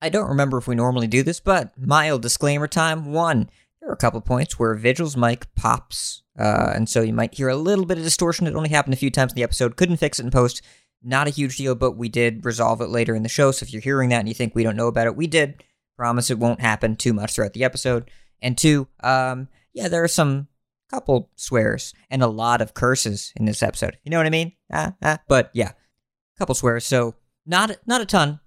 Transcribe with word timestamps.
I 0.00 0.08
don't 0.08 0.28
remember 0.28 0.58
if 0.58 0.68
we 0.68 0.74
normally 0.74 1.06
do 1.06 1.22
this, 1.22 1.40
but 1.40 1.72
mild 1.76 2.22
disclaimer 2.22 2.68
time. 2.68 3.12
One, 3.12 3.50
there 3.80 3.90
are 3.90 3.94
a 3.94 3.96
couple 3.96 4.20
points 4.20 4.58
where 4.58 4.74
Vigil's 4.74 5.16
mic 5.16 5.52
pops, 5.54 6.22
uh, 6.38 6.72
and 6.74 6.88
so 6.88 7.02
you 7.02 7.12
might 7.12 7.34
hear 7.34 7.48
a 7.48 7.56
little 7.56 7.84
bit 7.84 7.98
of 7.98 8.04
distortion. 8.04 8.46
It 8.46 8.54
only 8.54 8.68
happened 8.68 8.94
a 8.94 8.98
few 8.98 9.10
times 9.10 9.32
in 9.32 9.36
the 9.36 9.42
episode. 9.42 9.76
Couldn't 9.76 9.96
fix 9.96 10.18
it 10.18 10.24
in 10.24 10.30
post. 10.30 10.62
Not 11.02 11.26
a 11.26 11.30
huge 11.30 11.56
deal, 11.56 11.74
but 11.74 11.92
we 11.92 12.08
did 12.08 12.44
resolve 12.44 12.80
it 12.80 12.88
later 12.88 13.14
in 13.14 13.22
the 13.22 13.28
show. 13.28 13.50
So 13.50 13.64
if 13.64 13.72
you're 13.72 13.82
hearing 13.82 14.08
that 14.10 14.20
and 14.20 14.28
you 14.28 14.34
think 14.34 14.54
we 14.54 14.64
don't 14.64 14.76
know 14.76 14.88
about 14.88 15.06
it, 15.06 15.16
we 15.16 15.26
did. 15.26 15.64
Promise 15.96 16.30
it 16.30 16.38
won't 16.38 16.60
happen 16.60 16.94
too 16.94 17.12
much 17.12 17.32
throughout 17.32 17.54
the 17.54 17.64
episode. 17.64 18.08
And 18.40 18.56
two, 18.56 18.86
um, 19.02 19.48
yeah, 19.72 19.88
there 19.88 20.04
are 20.04 20.08
some 20.08 20.46
couple 20.90 21.30
swears 21.34 21.92
and 22.08 22.22
a 22.22 22.28
lot 22.28 22.60
of 22.60 22.72
curses 22.72 23.32
in 23.36 23.46
this 23.46 23.64
episode. 23.64 23.98
You 24.04 24.10
know 24.10 24.16
what 24.16 24.26
I 24.26 24.30
mean? 24.30 24.52
Ah, 24.72 24.94
ah. 25.02 25.18
But 25.26 25.50
yeah, 25.54 25.72
couple 26.38 26.54
swears. 26.54 26.86
So 26.86 27.14
not 27.46 27.76
not 27.86 28.00
a 28.00 28.06
ton, 28.06 28.40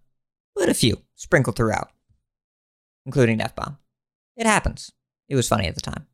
but 0.55 0.69
a 0.69 0.73
few 0.73 1.01
sprinkled 1.15 1.55
throughout, 1.55 1.91
including 3.05 3.41
F 3.41 3.55
bomb. 3.55 3.77
It 4.37 4.45
happens. 4.45 4.91
It 5.29 5.35
was 5.35 5.47
funny 5.47 5.67
at 5.67 5.75
the 5.75 5.81
time. 5.81 6.07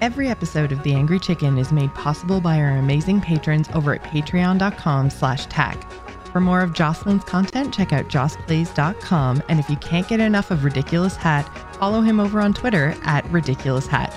Every 0.00 0.28
episode 0.28 0.72
of 0.72 0.82
The 0.82 0.94
Angry 0.94 1.18
Chicken 1.18 1.58
is 1.58 1.72
made 1.72 1.92
possible 1.94 2.40
by 2.40 2.58
our 2.58 2.78
amazing 2.78 3.20
patrons 3.20 3.68
over 3.74 3.94
at 3.94 4.02
patreon.com 4.02 5.10
slash 5.10 5.44
tack. 5.46 5.86
For 6.32 6.40
more 6.40 6.62
of 6.62 6.72
Jocelyn's 6.72 7.24
content, 7.24 7.74
check 7.74 7.92
out 7.92 8.08
joceplays.com. 8.08 9.42
And 9.48 9.60
if 9.60 9.68
you 9.68 9.76
can't 9.76 10.08
get 10.08 10.20
enough 10.20 10.50
of 10.50 10.64
Ridiculous 10.64 11.16
Hat, 11.16 11.44
follow 11.76 12.00
him 12.00 12.18
over 12.18 12.40
on 12.40 12.54
Twitter 12.54 12.94
at 13.02 13.28
Ridiculous 13.30 13.86
Hat. 13.86 14.14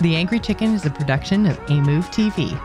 The 0.00 0.14
Angry 0.14 0.38
Chicken 0.38 0.74
is 0.74 0.86
a 0.86 0.90
production 0.90 1.46
of 1.46 1.58
A 1.68 1.80
Move 1.80 2.06
TV. 2.10 2.56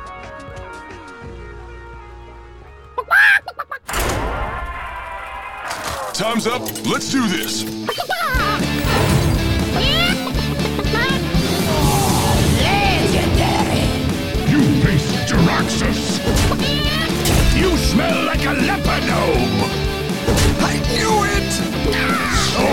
Time's 6.13 6.45
up. 6.45 6.61
Let's 6.85 7.11
do 7.11 7.27
this. 7.27 7.63
Legendary! 12.61 13.87
You 14.47 14.61
face 14.83 15.09
Jaraxxus. 15.25 16.19
You 17.59 17.75
smell 17.77 18.25
like 18.25 18.45
a 18.45 18.53
leper 18.53 18.99
gnome. 19.07 19.63
I 20.61 20.77
knew 20.93 21.13
it. 21.33 21.51
So 22.51 22.67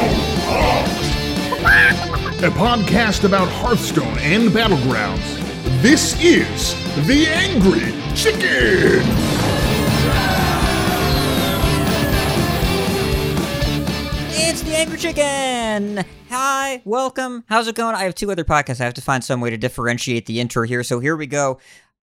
hot. 0.46 2.42
a 2.44 2.50
podcast 2.50 3.24
about 3.24 3.48
Hearthstone 3.48 4.18
and 4.18 4.50
Battlegrounds. 4.50 5.41
This 5.80 6.14
is 6.22 6.74
The 7.06 7.27
Angry 7.27 7.94
Chicken! 8.14 9.50
It's 14.51 14.62
the 14.62 14.77
Angry 14.77 14.98
Chicken! 14.98 16.05
Hi, 16.29 16.83
welcome. 16.84 17.45
How's 17.47 17.69
it 17.69 17.77
going? 17.77 17.95
I 17.95 18.03
have 18.03 18.17
two 18.17 18.33
other 18.33 18.43
podcasts. 18.43 18.81
I 18.81 18.84
have 18.84 18.95
to 18.95 19.01
find 19.01 19.23
some 19.23 19.41
way 19.41 19.48
to 19.48 19.57
differentiate 19.57 20.27
the 20.27 20.41
intro 20.41 20.67
here, 20.67 20.83
so 20.83 20.98
here 20.98 21.17
we 21.17 21.29
go. 21.29 21.61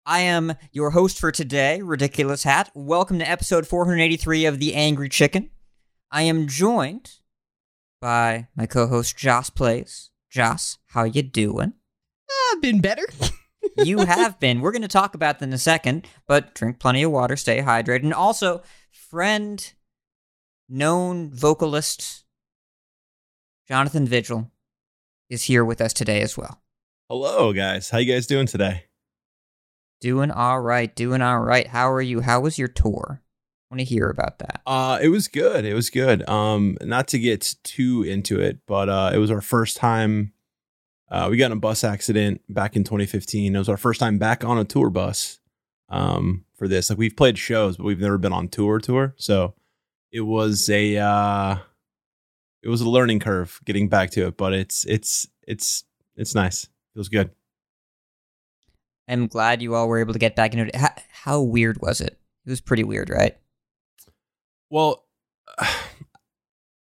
I 0.06 0.20
am 0.20 0.54
your 0.70 0.90
host 0.90 1.18
for 1.18 1.32
today, 1.32 1.82
Ridiculous 1.82 2.44
Hat. 2.44 2.70
Welcome 2.72 3.18
to 3.18 3.28
episode 3.28 3.66
483 3.66 4.46
of 4.46 4.60
The 4.60 4.76
Angry 4.76 5.08
Chicken. 5.08 5.50
I 6.12 6.22
am 6.22 6.46
joined 6.46 7.14
by 8.00 8.46
my 8.54 8.66
co-host 8.66 9.16
Joce 9.16 9.50
Plays. 9.50 10.10
Joce, 10.30 10.78
how 10.90 11.02
you 11.02 11.24
doing? 11.24 11.72
I've 12.52 12.62
been 12.62 12.80
better. 12.80 13.08
you 13.78 13.98
have 14.06 14.38
been. 14.38 14.60
We're 14.60 14.70
going 14.70 14.82
to 14.82 14.88
talk 14.88 15.16
about 15.16 15.40
that 15.40 15.46
in 15.46 15.52
a 15.52 15.58
second, 15.58 16.06
but 16.28 16.54
drink 16.54 16.78
plenty 16.78 17.02
of 17.02 17.10
water, 17.10 17.34
stay 17.34 17.60
hydrated, 17.60 18.04
and 18.04 18.14
also, 18.14 18.62
friend, 18.92 19.72
known 20.68 21.32
vocalist 21.32 22.22
Jonathan 23.68 24.06
Vigil 24.06 24.52
is 25.28 25.44
here 25.44 25.64
with 25.64 25.80
us 25.80 25.92
today 25.92 26.20
as 26.20 26.36
well. 26.36 26.62
Hello, 27.08 27.52
guys. 27.52 27.90
How 27.90 27.98
you 27.98 28.12
guys 28.12 28.28
doing 28.28 28.46
today? 28.46 28.84
Doing 30.00 30.30
all 30.30 30.60
right, 30.60 30.94
doing 30.94 31.20
all 31.20 31.40
right. 31.40 31.66
How 31.66 31.90
are 31.90 32.02
you? 32.02 32.20
How 32.20 32.40
was 32.40 32.58
your 32.58 32.68
tour? 32.68 33.22
I 33.22 33.74
want 33.74 33.80
to 33.80 33.84
hear 33.84 34.08
about 34.08 34.38
that. 34.38 34.60
Uh, 34.66 35.00
it 35.02 35.08
was 35.08 35.26
good. 35.26 35.64
It 35.64 35.74
was 35.74 35.90
good. 35.90 36.28
Um, 36.28 36.76
not 36.80 37.08
to 37.08 37.18
get 37.18 37.56
too 37.64 38.04
into 38.04 38.38
it, 38.40 38.60
but 38.68 38.88
uh, 38.88 39.10
it 39.12 39.18
was 39.18 39.32
our 39.32 39.40
first 39.40 39.76
time. 39.76 40.32
Uh, 41.10 41.26
we 41.28 41.36
got 41.36 41.46
in 41.46 41.52
a 41.52 41.56
bus 41.56 41.82
accident 41.82 42.42
back 42.48 42.76
in 42.76 42.84
2015. 42.84 43.54
It 43.54 43.58
was 43.58 43.68
our 43.68 43.76
first 43.76 43.98
time 43.98 44.18
back 44.18 44.44
on 44.44 44.58
a 44.58 44.64
tour 44.64 44.90
bus. 44.90 45.40
Um, 45.88 46.44
for 46.54 46.68
this, 46.68 46.90
like 46.90 46.98
we've 46.98 47.16
played 47.16 47.38
shows, 47.38 47.76
but 47.76 47.84
we've 47.84 48.00
never 48.00 48.18
been 48.18 48.32
on 48.32 48.48
tour 48.48 48.78
tour. 48.78 49.14
So 49.18 49.54
it 50.12 50.22
was 50.22 50.68
a 50.68 50.96
uh, 50.98 51.56
it 52.66 52.68
was 52.68 52.80
a 52.80 52.88
learning 52.90 53.20
curve 53.20 53.60
getting 53.64 53.88
back 53.88 54.10
to 54.10 54.26
it, 54.26 54.36
but 54.36 54.52
it's 54.52 54.84
it's 54.86 55.28
it's 55.46 55.84
it's 56.16 56.34
nice. 56.34 56.66
Feels 56.94 57.08
good. 57.08 57.30
I'm 59.06 59.28
glad 59.28 59.62
you 59.62 59.76
all 59.76 59.86
were 59.86 60.00
able 60.00 60.14
to 60.14 60.18
get 60.18 60.34
back 60.34 60.52
into 60.52 60.66
it. 60.66 60.74
How, 60.74 60.88
how 61.12 61.40
weird 61.42 61.80
was 61.80 62.00
it? 62.00 62.18
It 62.44 62.50
was 62.50 62.60
pretty 62.60 62.82
weird, 62.82 63.08
right? 63.08 63.36
Well, 64.68 65.04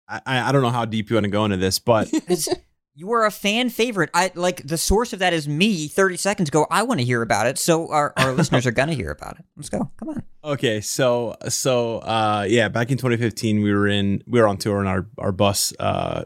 I 0.09 0.23
I 0.27 0.53
don't 0.53 0.62
know 0.62 0.71
how 0.71 0.87
deep 0.87 1.11
you 1.11 1.17
want 1.17 1.25
to 1.25 1.31
go 1.31 1.44
into 1.44 1.59
this, 1.59 1.78
but 1.78 2.09
It's- 2.15 2.49
you 2.94 3.09
were 3.09 3.25
a 3.25 3.31
fan 3.31 3.71
favorite. 3.71 4.10
I 4.15 4.31
like 4.34 4.66
the 4.66 4.78
source 4.78 5.12
of 5.12 5.19
that 5.19 5.32
is 5.32 5.49
me 5.49 5.88
30 5.88 6.16
seconds 6.16 6.49
ago. 6.49 6.66
I 6.71 6.84
want 6.84 7.00
to 7.00 7.05
hear 7.05 7.22
about 7.22 7.47
it, 7.47 7.59
so 7.59 7.88
our, 7.91 8.12
our 8.16 8.32
listeners 8.34 8.66
are 8.66 8.72
gonna 8.72 8.94
hear 8.94 9.10
about 9.10 9.38
it. 9.38 9.44
Let's 9.56 9.69
go. 9.69 9.91
Come 9.97 10.10
on. 10.10 10.22
Okay, 10.44 10.81
so 10.81 11.37
so 11.49 11.99
uh 11.99 12.47
yeah, 12.49 12.69
back 12.69 12.91
in 12.91 12.99
2015 12.99 13.62
we 13.62 13.72
were 13.72 13.88
in 13.88 14.22
we 14.27 14.41
were 14.41 14.47
on 14.47 14.59
tour 14.59 14.78
and 14.78 14.88
our 14.88 15.06
our 15.19 15.32
bus 15.32 15.72
uh 15.81 16.25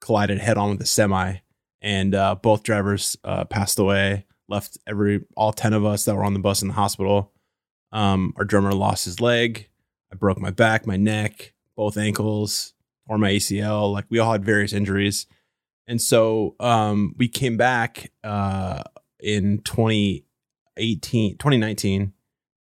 collided 0.00 0.38
head 0.38 0.56
on 0.56 0.70
with 0.70 0.80
a 0.82 0.86
semi 0.86 1.36
and 1.82 2.14
uh 2.14 2.36
both 2.36 2.62
drivers 2.62 3.16
uh 3.24 3.44
passed 3.44 3.78
away, 3.78 4.26
left 4.48 4.78
every 4.86 5.24
all 5.36 5.52
10 5.52 5.72
of 5.72 5.84
us 5.84 6.04
that 6.04 6.14
were 6.14 6.24
on 6.24 6.34
the 6.34 6.40
bus 6.40 6.62
in 6.62 6.68
the 6.68 6.74
hospital. 6.74 7.32
Um 7.90 8.32
our 8.36 8.44
drummer 8.44 8.72
lost 8.72 9.06
his 9.06 9.20
leg. 9.20 9.68
I 10.12 10.16
broke 10.16 10.38
my 10.38 10.50
back, 10.50 10.86
my 10.86 10.96
neck, 10.96 11.52
both 11.76 11.96
ankles, 11.96 12.74
or 13.08 13.18
my 13.18 13.32
ACL, 13.32 13.92
like 13.92 14.04
we 14.08 14.20
all 14.20 14.30
had 14.30 14.44
various 14.44 14.72
injuries. 14.72 15.26
And 15.88 16.00
so 16.00 16.56
um 16.60 17.14
we 17.16 17.28
came 17.28 17.56
back 17.56 18.12
uh 18.24 18.82
in 19.20 19.58
2018 19.62 21.38
2019 21.38 22.12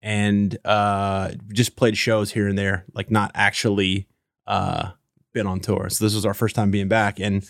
and 0.02 0.58
uh 0.66 1.32
just 1.54 1.76
played 1.76 1.98
shows 1.98 2.32
here 2.32 2.48
and 2.48 2.58
there 2.58 2.86
like 2.94 3.12
not 3.12 3.32
actually 3.34 4.08
uh 4.48 4.92
been 5.34 5.48
on 5.48 5.60
tour. 5.60 5.90
So 5.90 6.04
this 6.04 6.16
was 6.16 6.26
our 6.26 6.34
first 6.34 6.56
time 6.56 6.72
being 6.72 6.88
back 6.88 7.20
and 7.20 7.50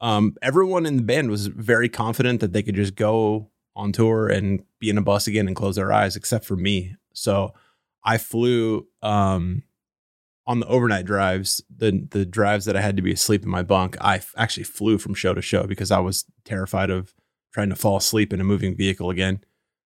um 0.00 0.36
everyone 0.42 0.86
in 0.86 0.96
the 0.96 1.02
band 1.02 1.30
was 1.30 1.46
very 1.46 1.88
confident 1.88 2.40
that 2.40 2.52
they 2.52 2.62
could 2.62 2.74
just 2.74 2.94
go 2.94 3.50
on 3.76 3.92
tour 3.92 4.28
and 4.28 4.62
be 4.78 4.88
in 4.88 4.98
a 4.98 5.02
bus 5.02 5.26
again 5.26 5.46
and 5.48 5.56
close 5.56 5.76
their 5.76 5.92
eyes 5.92 6.16
except 6.16 6.44
for 6.44 6.56
me. 6.56 6.94
So 7.12 7.52
i 8.06 8.18
flew 8.18 8.86
um 9.02 9.63
on 10.46 10.60
the 10.60 10.66
overnight 10.66 11.06
drives 11.06 11.62
the 11.74 12.06
the 12.10 12.24
drives 12.26 12.64
that 12.64 12.76
i 12.76 12.80
had 12.80 12.96
to 12.96 13.02
be 13.02 13.12
asleep 13.12 13.42
in 13.42 13.48
my 13.48 13.62
bunk 13.62 13.96
i 14.00 14.16
f- 14.16 14.34
actually 14.36 14.64
flew 14.64 14.98
from 14.98 15.14
show 15.14 15.34
to 15.34 15.42
show 15.42 15.66
because 15.66 15.90
i 15.90 15.98
was 15.98 16.24
terrified 16.44 16.90
of 16.90 17.14
trying 17.52 17.70
to 17.70 17.76
fall 17.76 17.96
asleep 17.96 18.32
in 18.32 18.40
a 18.40 18.44
moving 18.44 18.76
vehicle 18.76 19.10
again 19.10 19.40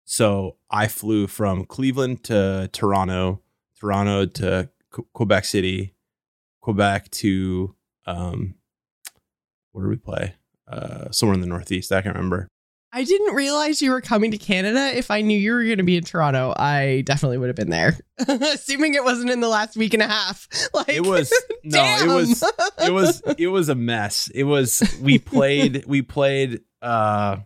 so 0.06 0.58
I 0.70 0.88
flew 0.88 1.26
from 1.26 1.66
Cleveland 1.66 2.24
to 2.26 2.70
Toronto, 2.72 3.42
Toronto 3.80 4.28
to 4.28 4.70
Qu- 4.92 5.08
Quebec 5.14 5.46
City, 5.46 5.96
Quebec 6.62 7.10
to 7.12 7.76
um, 8.06 8.54
where 9.72 9.84
do 9.86 9.90
we 9.90 9.98
play? 9.98 10.36
Uh, 10.68 11.10
somewhere 11.12 11.34
in 11.34 11.42
the 11.42 11.48
Northeast. 11.48 11.92
I 11.92 12.02
can't 12.02 12.16
remember. 12.16 12.48
I 12.96 13.04
didn't 13.04 13.36
realize 13.36 13.82
you 13.82 13.92
were 13.92 14.00
coming 14.00 14.32
to 14.32 14.38
Canada. 14.38 14.98
If 14.98 15.12
I 15.12 15.20
knew 15.20 15.38
you 15.38 15.52
were 15.52 15.66
going 15.66 15.80
to 15.80 15.84
be 15.84 15.98
in 15.98 16.06
Toronto, 16.06 16.54
I 16.56 17.04
definitely 17.06 17.38
would 17.38 17.48
have 17.48 17.56
been 17.58 17.70
there. 17.70 17.98
Assuming 18.26 18.94
it 18.94 19.04
wasn't 19.04 19.32
in 19.32 19.42
the 19.42 19.50
last 19.50 19.76
week 19.76 19.94
and 19.94 20.02
a 20.02 20.08
half. 20.08 20.48
Like 20.74 20.90
It 20.90 21.06
was 21.06 21.30
no, 21.66 21.84
it 21.84 22.08
was 22.08 22.44
it 22.80 22.92
was 22.94 23.22
it 23.38 23.48
was 23.48 23.68
a 23.68 23.76
mess. 23.76 24.30
It 24.34 24.46
was 24.46 24.98
we 25.02 25.20
played 25.20 25.84
we 25.86 26.02
played 26.02 26.62
uh 26.82 27.38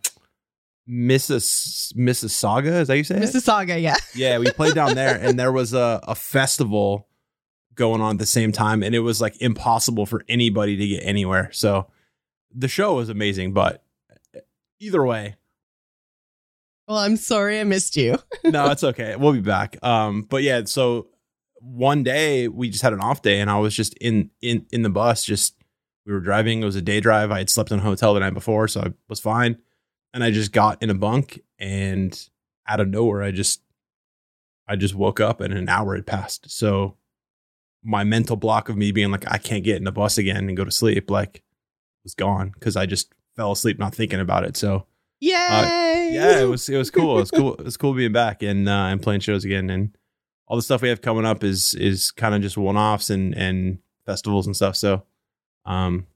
Missis 0.86 1.92
Mississauga. 1.96 2.82
Is 2.82 2.88
that 2.88 2.96
you 2.96 3.02
say 3.02 3.16
it? 3.16 3.22
Mississauga. 3.22 3.82
Yeah. 3.82 3.96
Yeah, 4.14 4.38
we 4.38 4.52
played 4.52 4.74
down 4.74 4.94
there, 4.94 5.16
and 5.16 5.38
there 5.38 5.50
was 5.52 5.74
a, 5.74 6.00
a 6.04 6.14
festival 6.14 7.08
going 7.74 8.00
on 8.00 8.16
at 8.16 8.18
the 8.18 8.26
same 8.26 8.52
time, 8.52 8.84
and 8.84 8.94
it 8.94 9.00
was 9.00 9.20
like 9.20 9.40
impossible 9.40 10.06
for 10.06 10.24
anybody 10.28 10.76
to 10.76 10.86
get 10.86 11.02
anywhere. 11.04 11.50
So 11.52 11.88
the 12.54 12.68
show 12.68 12.94
was 12.94 13.08
amazing, 13.08 13.52
but 13.52 13.82
either 14.78 15.04
way, 15.04 15.36
Well, 16.90 16.98
I'm 16.98 17.16
sorry 17.16 17.60
I 17.60 17.62
missed 17.62 17.96
you. 17.96 18.18
no, 18.44 18.68
it's 18.68 18.82
okay. 18.82 19.14
We'll 19.14 19.32
be 19.32 19.40
back. 19.40 19.78
Um, 19.80 20.22
but 20.22 20.42
yeah, 20.42 20.62
so 20.64 21.06
one 21.60 22.02
day 22.02 22.48
we 22.48 22.68
just 22.68 22.82
had 22.82 22.92
an 22.92 22.98
off 22.98 23.22
day, 23.22 23.38
and 23.38 23.48
I 23.48 23.60
was 23.60 23.76
just 23.76 23.94
in 23.98 24.30
in 24.42 24.66
in 24.72 24.82
the 24.82 24.90
bus. 24.90 25.24
Just 25.24 25.54
we 26.04 26.12
were 26.12 26.18
driving. 26.18 26.62
It 26.62 26.64
was 26.64 26.74
a 26.74 26.82
day 26.82 26.98
drive. 26.98 27.30
I 27.30 27.38
had 27.38 27.48
slept 27.48 27.70
in 27.70 27.78
a 27.78 27.82
hotel 27.82 28.12
the 28.12 28.18
night 28.18 28.34
before, 28.34 28.66
so 28.66 28.80
I 28.80 28.92
was 29.08 29.20
fine. 29.20 29.58
And 30.12 30.24
I 30.24 30.32
just 30.32 30.50
got 30.50 30.82
in 30.82 30.90
a 30.90 30.94
bunk, 30.94 31.40
and 31.60 32.28
out 32.66 32.80
of 32.80 32.88
nowhere, 32.88 33.22
I 33.22 33.30
just 33.30 33.62
I 34.66 34.74
just 34.74 34.96
woke 34.96 35.20
up 35.20 35.40
and 35.40 35.54
an 35.54 35.68
hour 35.68 35.94
had 35.94 36.08
passed. 36.08 36.50
So 36.50 36.96
my 37.84 38.02
mental 38.02 38.34
block 38.34 38.68
of 38.68 38.76
me 38.76 38.90
being 38.90 39.12
like, 39.12 39.30
I 39.30 39.38
can't 39.38 39.62
get 39.62 39.76
in 39.76 39.84
the 39.84 39.92
bus 39.92 40.18
again 40.18 40.48
and 40.48 40.56
go 40.56 40.64
to 40.64 40.72
sleep, 40.72 41.08
like 41.08 41.44
was 42.02 42.14
gone 42.14 42.50
because 42.50 42.74
I 42.74 42.86
just 42.86 43.14
fell 43.36 43.52
asleep 43.52 43.78
not 43.78 43.94
thinking 43.94 44.18
about 44.18 44.42
it. 44.42 44.56
So 44.56 44.86
Yay! 45.20 46.10
yeah, 46.12 46.40
it 46.40 46.48
was 46.48 46.68
it 46.68 46.76
was 46.76 46.90
cool. 46.90 47.18
It 47.18 47.20
was 47.20 47.30
cool. 47.30 47.54
It 47.54 47.64
was 47.64 47.76
cool 47.76 47.94
being 47.94 48.12
back 48.12 48.42
and 48.42 48.68
uh, 48.68 48.88
and 48.90 49.02
playing 49.02 49.20
shows 49.20 49.44
again. 49.44 49.68
And 49.70 49.96
all 50.48 50.56
the 50.56 50.62
stuff 50.62 50.82
we 50.82 50.88
have 50.88 51.02
coming 51.02 51.26
up 51.26 51.44
is 51.44 51.74
is 51.74 52.10
kind 52.10 52.34
of 52.34 52.42
just 52.42 52.56
one 52.56 52.76
offs 52.76 53.10
and 53.10 53.34
and 53.34 53.78
festivals 54.06 54.46
and 54.46 54.56
stuff. 54.56 54.76
So, 54.76 55.04
um, 55.66 56.06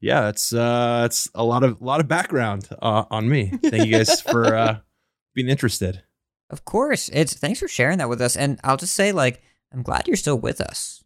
yeah, 0.00 0.22
that's 0.22 0.52
uh, 0.52 1.02
that's 1.02 1.30
a 1.34 1.44
lot 1.44 1.62
of 1.62 1.80
a 1.80 1.84
lot 1.84 2.00
of 2.00 2.08
background 2.08 2.68
uh, 2.82 3.04
on 3.10 3.28
me. 3.28 3.52
Thank 3.62 3.86
you 3.86 3.92
guys 3.92 4.20
for 4.20 4.54
uh, 4.54 4.78
being 5.34 5.48
interested. 5.48 6.02
Of 6.50 6.64
course. 6.64 7.08
It's 7.12 7.34
thanks 7.34 7.60
for 7.60 7.68
sharing 7.68 7.98
that 7.98 8.08
with 8.08 8.20
us. 8.20 8.36
And 8.36 8.60
I'll 8.62 8.76
just 8.76 8.94
say, 8.94 9.12
like, 9.12 9.42
I'm 9.72 9.82
glad 9.82 10.06
you're 10.06 10.16
still 10.16 10.38
with 10.38 10.60
us. 10.60 11.02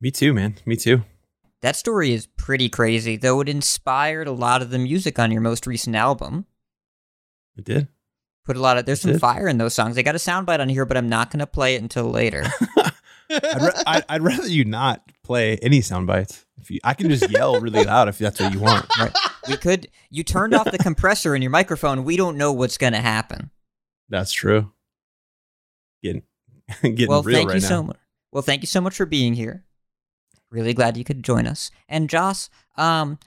Me 0.00 0.10
too, 0.10 0.32
man. 0.32 0.56
Me 0.66 0.76
too. 0.76 1.02
That 1.62 1.76
story 1.76 2.12
is 2.12 2.26
pretty 2.26 2.68
crazy, 2.68 3.16
though 3.16 3.40
it 3.40 3.48
inspired 3.48 4.26
a 4.26 4.32
lot 4.32 4.62
of 4.62 4.70
the 4.70 4.78
music 4.78 5.18
on 5.18 5.30
your 5.30 5.42
most 5.42 5.66
recent 5.66 5.94
album. 5.94 6.46
It 7.60 7.64
did. 7.64 7.88
Put 8.44 8.56
a 8.56 8.60
lot 8.60 8.78
of 8.78 8.86
there's 8.86 9.00
It 9.00 9.02
some 9.02 9.12
did. 9.12 9.20
fire 9.20 9.46
in 9.46 9.58
those 9.58 9.74
songs. 9.74 9.98
I 9.98 10.02
got 10.02 10.14
a 10.14 10.18
soundbite 10.18 10.60
on 10.60 10.68
here, 10.68 10.86
but 10.86 10.96
I'm 10.96 11.08
not 11.08 11.30
gonna 11.30 11.46
play 11.46 11.74
it 11.74 11.82
until 11.82 12.04
later. 12.10 12.44
I'd, 13.30 13.62
ra- 13.62 13.82
I'd, 13.86 14.04
I'd 14.08 14.22
rather 14.22 14.48
you 14.48 14.64
not 14.64 15.02
play 15.22 15.56
any 15.58 15.82
sound 15.82 16.06
bites. 16.08 16.46
If 16.60 16.70
you, 16.70 16.80
I 16.82 16.94
can 16.94 17.08
just 17.10 17.30
yell 17.30 17.60
really 17.60 17.84
loud 17.84 18.08
if 18.08 18.18
that's 18.18 18.40
what 18.40 18.52
you 18.52 18.58
want. 18.60 18.86
right? 18.98 19.12
We 19.48 19.56
could 19.56 19.88
you 20.10 20.24
turned 20.24 20.54
off 20.54 20.70
the 20.70 20.78
compressor 20.78 21.36
in 21.36 21.42
your 21.42 21.50
microphone. 21.50 22.02
We 22.04 22.16
don't 22.16 22.36
know 22.38 22.52
what's 22.52 22.78
gonna 22.78 23.00
happen. 23.00 23.50
That's 24.08 24.32
true. 24.32 24.72
Getting 26.02 26.22
getting 26.82 27.08
well, 27.08 27.22
real 27.22 27.36
thank 27.36 27.48
right 27.50 27.56
you 27.56 27.60
now. 27.62 27.68
so 27.68 27.82
much. 27.84 27.96
Well, 28.32 28.42
thank 28.42 28.62
you 28.62 28.66
so 28.68 28.80
much 28.80 28.96
for 28.96 29.06
being 29.06 29.34
here. 29.34 29.64
Really 30.50 30.72
glad 30.74 30.96
you 30.96 31.04
could 31.04 31.22
join 31.22 31.46
us. 31.46 31.70
And 31.88 32.08
Joce, 32.10 32.48
um, 32.76 33.18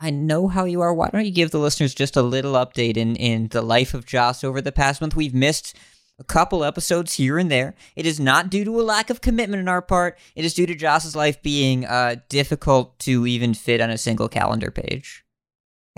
I 0.00 0.10
know 0.10 0.48
how 0.48 0.64
you 0.64 0.80
are. 0.80 0.94
Why 0.94 1.08
don't 1.10 1.24
you 1.26 1.30
give 1.30 1.50
the 1.50 1.58
listeners 1.58 1.94
just 1.94 2.16
a 2.16 2.22
little 2.22 2.54
update 2.54 2.96
in 2.96 3.16
in 3.16 3.48
the 3.48 3.62
life 3.62 3.92
of 3.94 4.06
Joce 4.06 4.42
over 4.44 4.60
the 4.60 4.72
past 4.72 5.00
month? 5.00 5.14
We've 5.14 5.34
missed 5.34 5.76
a 6.18 6.24
couple 6.24 6.64
episodes 6.64 7.14
here 7.14 7.38
and 7.38 7.50
there. 7.50 7.74
It 7.96 8.06
is 8.06 8.18
not 8.20 8.50
due 8.50 8.64
to 8.64 8.80
a 8.80 8.82
lack 8.82 9.10
of 9.10 9.20
commitment 9.20 9.60
on 9.60 9.68
our 9.68 9.82
part. 9.82 10.18
It 10.34 10.44
is 10.44 10.54
due 10.54 10.66
to 10.66 10.74
Joce's 10.74 11.14
life 11.16 11.42
being 11.42 11.84
uh 11.84 12.16
difficult 12.28 12.98
to 13.00 13.26
even 13.26 13.52
fit 13.54 13.80
on 13.80 13.90
a 13.90 13.98
single 13.98 14.28
calendar 14.28 14.70
page. 14.70 15.24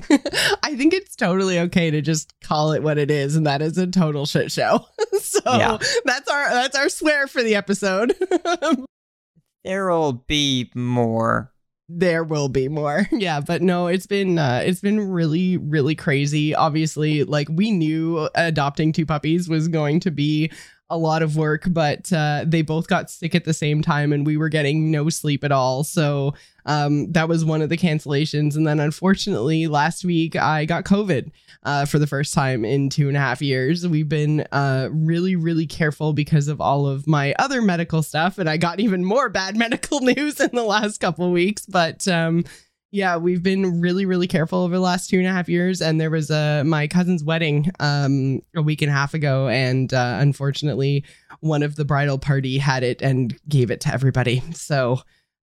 I 0.11 0.75
think 0.75 0.95
it's 0.95 1.15
totally 1.15 1.59
okay 1.61 1.91
to 1.91 2.01
just 2.01 2.33
call 2.41 2.73
it 2.73 2.83
what 2.83 2.99
it 2.99 3.11
is, 3.11 3.37
and 3.37 3.47
that 3.47 3.63
is 3.63 3.77
a 3.79 3.87
total 3.87 4.27
shit 4.27 4.51
show. 4.51 4.87
so 5.21 5.41
Yeah. 5.47 5.79
that's 6.05 6.29
our 6.29 6.51
that's 6.51 6.77
our 6.77 6.89
swear 6.89 7.27
for 7.29 7.43
the 7.43 7.55
episode. 7.55 8.15
There'll 9.65 10.13
be 10.27 10.71
more. 10.75 11.52
There 11.89 12.25
will 12.25 12.49
be 12.49 12.69
more. 12.69 13.09
Yeah 13.13 13.41
but 13.41 13.63
no 13.63 13.87
it's 13.87 14.07
been 14.07 14.39
uh 14.39 14.63
it's 14.65 14.81
been 14.81 15.11
really 15.11 15.57
really 15.57 15.95
crazy. 15.95 16.55
Obviously 16.55 17.25
like 17.25 17.49
we 17.51 17.71
knew 17.71 18.29
adopting 18.35 18.93
two 18.93 19.07
puppies 19.07 19.49
was 19.49 19.69
going 19.69 20.01
to 20.01 20.11
be 20.11 20.51
a 20.93 20.97
lot 20.97 21.23
of 21.23 21.37
work 21.37 21.65
but 21.69 22.13
uh 22.13 22.45
they 22.47 22.63
both 22.63 22.87
got 22.87 23.11
sick 23.11 23.35
at 23.35 23.45
the 23.45 23.55
same 23.55 23.83
time 23.83 24.13
and 24.13 24.27
we 24.27 24.37
were 24.37 24.49
getting 24.49 24.91
no 24.91 25.09
sleep 25.09 25.43
at 25.45 25.53
all 25.53 25.83
so 25.85 26.35
um 26.67 27.11
that 27.13 27.29
was 27.29 27.45
one 27.45 27.63
of 27.63 27.69
the 27.69 27.77
cancellations 27.77 28.57
and 28.57 28.67
then 28.67 28.79
unfortunately 28.79 29.67
last 29.67 30.05
week 30.05 30.37
i 30.37 30.65
got 30.65 30.85
covid 30.85 31.31
uh, 31.65 31.85
for 31.85 31.99
the 31.99 32.07
first 32.07 32.35
time 32.35 32.65
in 32.65 32.89
two 32.89 33.09
and 33.09 33.17
a 33.17 33.21
half 33.21 33.41
years. 33.41 33.87
We've 33.87 34.09
been 34.09 34.41
uh, 34.53 34.89
really, 34.91 35.37
really 35.37 35.67
careful 35.67 36.13
because 36.13 36.49
of 36.49 36.61
all 36.61 36.87
of 36.87 37.07
my 37.07 37.35
other 37.39 37.63
medical 37.63 38.03
stuff, 38.03 38.39
and 38.39 38.49
I 38.49 38.57
got 38.57 38.81
even 38.81 39.05
more 39.05 39.29
bad 39.29 39.57
medical 39.63 40.01
news 40.01 40.41
in 40.41 40.51
the 40.53 40.65
last 40.65 40.99
couple 40.99 41.31
weeks. 41.31 41.67
But 41.67 42.07
um, 42.09 42.45
yeah, 42.93 43.17
we've 43.17 43.43
been 43.43 43.81
really, 43.81 44.05
really 44.05 44.29
careful 44.29 44.61
over 44.61 44.75
the 44.75 44.81
last 44.81 45.09
two 45.09 45.19
and 45.19 45.27
a 45.27 45.33
half 45.33 45.49
years. 45.49 45.81
And 45.81 45.99
there 45.99 46.11
was 46.11 46.31
a 46.31 46.63
my 46.65 46.87
cousin's 46.87 47.25
wedding 47.25 47.73
um, 47.81 48.43
a 48.55 48.61
week 48.61 48.83
and 48.83 48.91
a 48.91 48.95
half 48.95 49.15
ago, 49.15 49.49
and 49.49 49.93
uh, 49.93 50.19
unfortunately, 50.21 51.05
one 51.41 51.63
of 51.63 51.75
the 51.77 51.87
bridal 51.87 52.19
party 52.19 52.59
had 52.59 52.83
it 52.83 53.01
and 53.01 53.35
gave 53.49 53.71
it 53.71 53.81
to 53.81 53.93
everybody. 53.93 54.43
So 54.53 55.01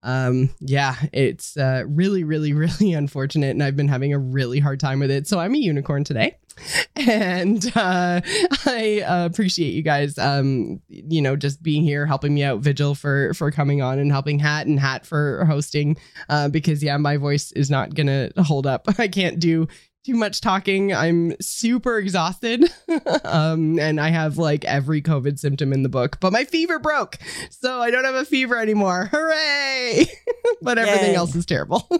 um 0.08 0.50
yeah 0.62 0.96
it's 1.12 1.58
uh 1.58 1.84
really 1.86 2.24
really 2.24 2.54
really 2.54 2.94
unfortunate 2.94 3.52
and 3.52 3.62
i've 3.62 3.76
been 3.76 3.90
having 3.90 4.14
a 4.14 4.20
really 4.20 4.60
hard 4.60 4.80
time 4.80 5.00
with 5.00 5.12
it. 5.12 5.28
So 5.28 5.38
i'm 5.38 5.54
a 5.54 5.58
unicorn 5.58 6.04
today 6.04 6.38
and 6.96 7.64
uh 7.76 8.22
i 8.66 9.04
appreciate 9.06 9.74
you 9.74 9.84
guys 9.84 10.18
um 10.18 10.82
you 10.88 11.22
know 11.22 11.36
just 11.36 11.62
being 11.62 11.84
here 11.84 12.08
helping 12.08 12.34
me 12.34 12.44
out 12.44 12.62
vigil 12.62 12.96
for 12.96 13.34
for 13.36 13.52
coming 13.52 13.84
on 13.84 14.00
and 14.00 14.12
helping 14.12 14.40
hat 14.40 14.66
and 14.66 14.80
hat 14.80 15.06
for 15.06 15.46
hosting 15.46 15.98
uh 16.30 16.48
because 16.50 16.82
yeah 16.82 16.98
my 16.98 17.18
voice 17.18 17.52
is 17.52 17.70
not 17.70 17.94
gonna 17.94 18.32
hold 18.38 18.66
up. 18.66 18.86
I 18.98 19.08
can't 19.08 19.40
do 19.40 19.68
too 20.08 20.16
much 20.16 20.40
talking. 20.40 20.94
I'm 20.94 21.36
super 21.42 21.98
exhausted. 21.98 22.64
um, 23.26 23.78
and 23.78 24.00
I 24.00 24.10
have 24.10 24.38
like 24.38 24.64
every 24.64 25.02
COVID 25.02 25.38
symptom 25.38 25.74
in 25.74 25.84
the 25.84 25.90
book, 25.90 26.22
but 26.22 26.32
my 26.32 26.46
fever 26.46 26.80
broke. 26.80 27.18
So 27.50 27.82
I 27.82 27.92
don't 27.92 28.06
have 28.06 28.16
a 28.16 28.24
fever 28.24 28.58
anymore. 28.58 29.10
Hooray! 29.12 30.06
but 30.62 30.78
everything 30.78 31.12
Yay. 31.12 31.16
else 31.16 31.36
is 31.36 31.46
terrible. 31.46 31.88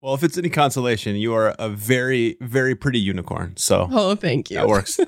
Well, 0.00 0.14
if 0.14 0.22
it's 0.22 0.38
any 0.38 0.48
consolation, 0.48 1.16
you 1.16 1.34
are 1.34 1.56
a 1.58 1.68
very, 1.68 2.36
very 2.40 2.76
pretty 2.76 3.00
unicorn. 3.00 3.56
So 3.56 3.88
oh, 3.90 4.14
thank 4.14 4.48
you. 4.48 4.54
that 4.54 4.68
works. 4.68 5.00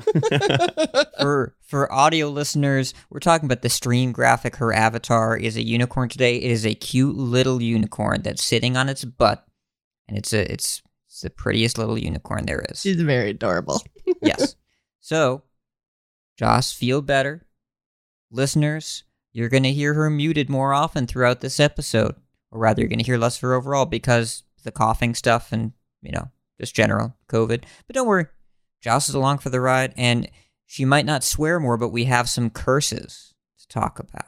for 1.20 1.54
for 1.62 1.92
audio 1.92 2.28
listeners, 2.28 2.92
we're 3.08 3.20
talking 3.20 3.46
about 3.46 3.62
the 3.62 3.68
stream 3.68 4.10
graphic. 4.10 4.56
Her 4.56 4.72
avatar 4.72 5.36
is 5.36 5.56
a 5.56 5.62
unicorn 5.62 6.08
today. 6.08 6.38
It 6.38 6.50
is 6.50 6.66
a 6.66 6.74
cute 6.74 7.14
little 7.14 7.62
unicorn 7.62 8.22
that's 8.22 8.42
sitting 8.42 8.76
on 8.76 8.88
its 8.88 9.04
butt, 9.04 9.46
and 10.08 10.18
it's 10.18 10.32
a 10.32 10.52
it's, 10.52 10.82
it's 11.20 11.24
the 11.24 11.28
prettiest 11.42 11.76
little 11.76 11.98
unicorn 11.98 12.46
there 12.46 12.64
is. 12.70 12.80
She's 12.80 12.96
very 13.02 13.30
adorable. 13.30 13.82
yes. 14.22 14.56
So, 15.02 15.42
Joce, 16.38 16.72
feel 16.74 17.00
better. 17.00 17.46
Listeners, 18.30 19.04
you're 19.32 19.48
going 19.48 19.62
to 19.62 19.72
hear 19.72 19.94
her 19.94 20.10
muted 20.10 20.50
more 20.50 20.74
often 20.74 21.06
throughout 21.06 21.40
this 21.40 21.58
episode, 21.58 22.14
or 22.50 22.60
rather, 22.60 22.82
you're 22.82 22.88
going 22.90 22.98
to 22.98 23.04
hear 23.04 23.16
less 23.16 23.36
of 23.36 23.40
her 23.42 23.54
overall 23.54 23.86
because 23.86 24.42
the 24.62 24.70
coughing 24.70 25.14
stuff 25.14 25.52
and 25.52 25.72
you 26.02 26.12
know 26.12 26.28
just 26.60 26.74
general 26.74 27.16
COVID. 27.30 27.64
But 27.86 27.94
don't 27.94 28.06
worry, 28.06 28.26
Joce 28.82 29.08
is 29.08 29.14
along 29.14 29.38
for 29.38 29.48
the 29.48 29.60
ride, 29.60 29.94
and 29.96 30.30
she 30.66 30.84
might 30.84 31.06
not 31.06 31.24
swear 31.24 31.58
more, 31.58 31.78
but 31.78 31.88
we 31.88 32.04
have 32.04 32.28
some 32.28 32.50
curses 32.50 33.34
to 33.58 33.68
talk 33.68 33.98
about. 33.98 34.26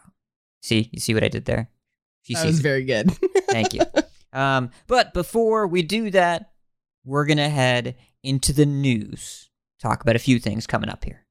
See, 0.63 0.89
you 0.91 1.01
see 1.01 1.13
what 1.13 1.23
I 1.25 1.29
did 1.29 1.45
there? 1.45 1.69
She 2.23 2.33
That 2.35 2.47
was 2.47 2.61
it. 2.61 2.63
very 2.63 2.85
good. 2.85 3.11
Thank 3.51 3.75
you. 3.75 3.83
Um, 4.35 4.71
but 4.87 5.13
before 5.13 5.67
we 5.67 5.83
do 5.83 6.11
that, 6.13 6.52
we're 7.05 7.27
gonna 7.27 7.49
head 7.49 7.97
into 8.23 8.53
the 8.53 8.67
news. 8.67 9.51
Talk 9.81 10.03
about 10.03 10.17
a 10.17 10.21
few 10.21 10.39
things 10.39 10.67
coming 10.67 10.89
up 10.91 11.05
here. 11.05 11.25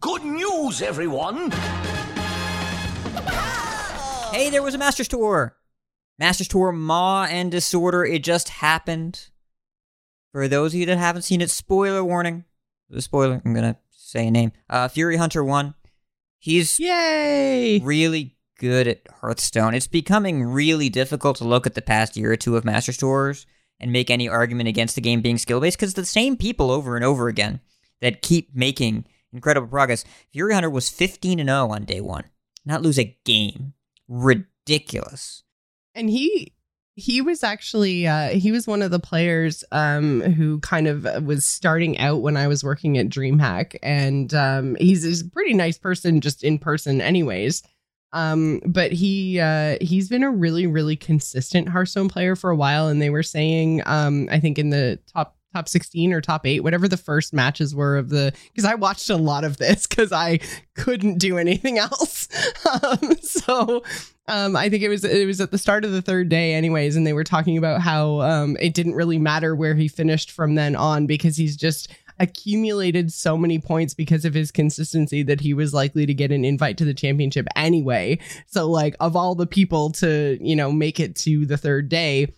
Good 0.00 0.24
news, 0.24 0.82
everyone! 0.82 1.50
Hey, 4.32 4.48
there 4.50 4.62
was 4.62 4.74
a 4.74 4.78
Master's 4.78 5.08
Tour. 5.08 5.56
Master's 6.18 6.48
Tour 6.48 6.72
Maw 6.72 7.24
and 7.24 7.50
Disorder. 7.50 8.04
It 8.04 8.22
just 8.22 8.48
happened. 8.48 9.28
For 10.32 10.46
those 10.46 10.72
of 10.72 10.80
you 10.80 10.86
that 10.86 10.98
haven't 10.98 11.22
seen 11.22 11.40
it, 11.40 11.50
spoiler 11.50 12.04
warning. 12.04 12.44
The 12.88 13.02
spoiler. 13.02 13.42
I'm 13.44 13.54
gonna 13.54 13.76
say 13.90 14.26
a 14.26 14.30
name. 14.30 14.52
Uh, 14.68 14.88
Fury 14.88 15.16
Hunter 15.16 15.42
one. 15.42 15.74
He's 16.38 16.78
Yay! 16.78 17.80
really 17.80 18.36
good 18.58 18.86
at 18.86 19.00
Hearthstone. 19.20 19.74
It's 19.74 19.86
becoming 19.86 20.44
really 20.44 20.88
difficult 20.88 21.36
to 21.38 21.44
look 21.44 21.66
at 21.66 21.74
the 21.74 21.82
past 21.82 22.16
year 22.16 22.32
or 22.32 22.36
two 22.36 22.56
of 22.56 22.64
Master 22.64 22.92
Tours 22.92 23.46
and 23.80 23.92
make 23.92 24.10
any 24.10 24.28
argument 24.28 24.68
against 24.68 24.94
the 24.94 25.00
game 25.00 25.20
being 25.22 25.38
skill 25.38 25.60
based 25.60 25.78
because 25.78 25.94
the 25.94 26.04
same 26.04 26.36
people 26.36 26.70
over 26.70 26.96
and 26.96 27.04
over 27.04 27.28
again 27.28 27.60
that 28.00 28.22
keep 28.22 28.54
making 28.54 29.04
incredible 29.32 29.68
progress. 29.68 30.04
Fury 30.32 30.54
Hunter 30.54 30.70
was 30.70 30.88
15 30.90 31.38
and 31.40 31.48
0 31.48 31.70
on 31.70 31.84
day 31.84 32.00
one, 32.00 32.24
not 32.64 32.82
lose 32.82 32.98
a 32.98 33.16
game. 33.24 33.74
Ridiculous. 34.08 35.44
and 35.94 36.10
he 36.10 36.52
he 36.96 37.22
was 37.22 37.42
actually 37.42 38.06
uh 38.06 38.28
he 38.30 38.52
was 38.52 38.66
one 38.66 38.82
of 38.82 38.90
the 38.90 38.98
players 38.98 39.64
um 39.72 40.20
who 40.20 40.58
kind 40.60 40.86
of 40.86 41.24
was 41.24 41.46
starting 41.46 41.96
out 41.98 42.20
when 42.20 42.36
I 42.36 42.46
was 42.48 42.62
working 42.62 42.98
at 42.98 43.08
DreamHack 43.08 43.76
and 43.82 44.34
um 44.34 44.76
he's, 44.80 45.02
he's 45.04 45.22
a 45.22 45.30
pretty 45.30 45.54
nice 45.54 45.78
person 45.78 46.20
just 46.20 46.44
in 46.44 46.58
person 46.58 47.00
anyways 47.00 47.62
um 48.12 48.60
but 48.66 48.92
he 48.92 49.38
uh 49.38 49.76
he's 49.80 50.08
been 50.08 50.22
a 50.22 50.30
really 50.30 50.66
really 50.66 50.96
consistent 50.96 51.68
Hearthstone 51.68 52.08
player 52.08 52.36
for 52.36 52.50
a 52.50 52.56
while 52.56 52.88
and 52.88 53.00
they 53.00 53.10
were 53.10 53.22
saying 53.22 53.82
um 53.86 54.28
I 54.30 54.40
think 54.40 54.58
in 54.58 54.70
the 54.70 54.98
top 55.12 55.36
top 55.52 55.68
16 55.68 56.12
or 56.12 56.20
top 56.20 56.46
8 56.46 56.60
whatever 56.60 56.86
the 56.86 56.96
first 56.96 57.32
matches 57.32 57.74
were 57.74 57.96
of 57.96 58.08
the 58.08 58.32
because 58.52 58.64
I 58.64 58.74
watched 58.74 59.10
a 59.10 59.16
lot 59.16 59.44
of 59.44 59.56
this 59.56 59.86
cuz 59.86 60.12
I 60.12 60.40
couldn't 60.74 61.18
do 61.18 61.38
anything 61.38 61.78
else. 61.78 62.28
Um 62.82 63.16
so 63.20 63.82
um, 64.30 64.54
I 64.54 64.68
think 64.68 64.84
it 64.84 64.88
was 64.88 65.04
it 65.04 65.26
was 65.26 65.40
at 65.40 65.50
the 65.50 65.58
start 65.58 65.84
of 65.84 65.90
the 65.90 66.00
third 66.00 66.28
day, 66.28 66.54
anyways, 66.54 66.94
and 66.94 67.04
they 67.04 67.12
were 67.12 67.24
talking 67.24 67.58
about 67.58 67.80
how 67.80 68.20
um, 68.20 68.56
it 68.60 68.74
didn't 68.74 68.94
really 68.94 69.18
matter 69.18 69.56
where 69.56 69.74
he 69.74 69.88
finished 69.88 70.30
from 70.30 70.54
then 70.54 70.76
on 70.76 71.06
because 71.06 71.36
he's 71.36 71.56
just 71.56 71.90
accumulated 72.20 73.12
so 73.12 73.36
many 73.36 73.58
points 73.58 73.94
because 73.94 74.24
of 74.24 74.34
his 74.34 74.52
consistency 74.52 75.22
that 75.24 75.40
he 75.40 75.54
was 75.54 75.74
likely 75.74 76.06
to 76.06 76.14
get 76.14 76.30
an 76.30 76.44
invite 76.44 76.78
to 76.78 76.84
the 76.84 76.94
championship 76.94 77.46
anyway. 77.56 78.18
So, 78.46 78.70
like, 78.70 78.94
of 79.00 79.16
all 79.16 79.34
the 79.34 79.46
people 79.46 79.90
to, 79.92 80.38
you 80.40 80.54
know, 80.54 80.70
make 80.70 81.00
it 81.00 81.16
to 81.16 81.46
the 81.46 81.56
third 81.56 81.88
day, 81.88 82.34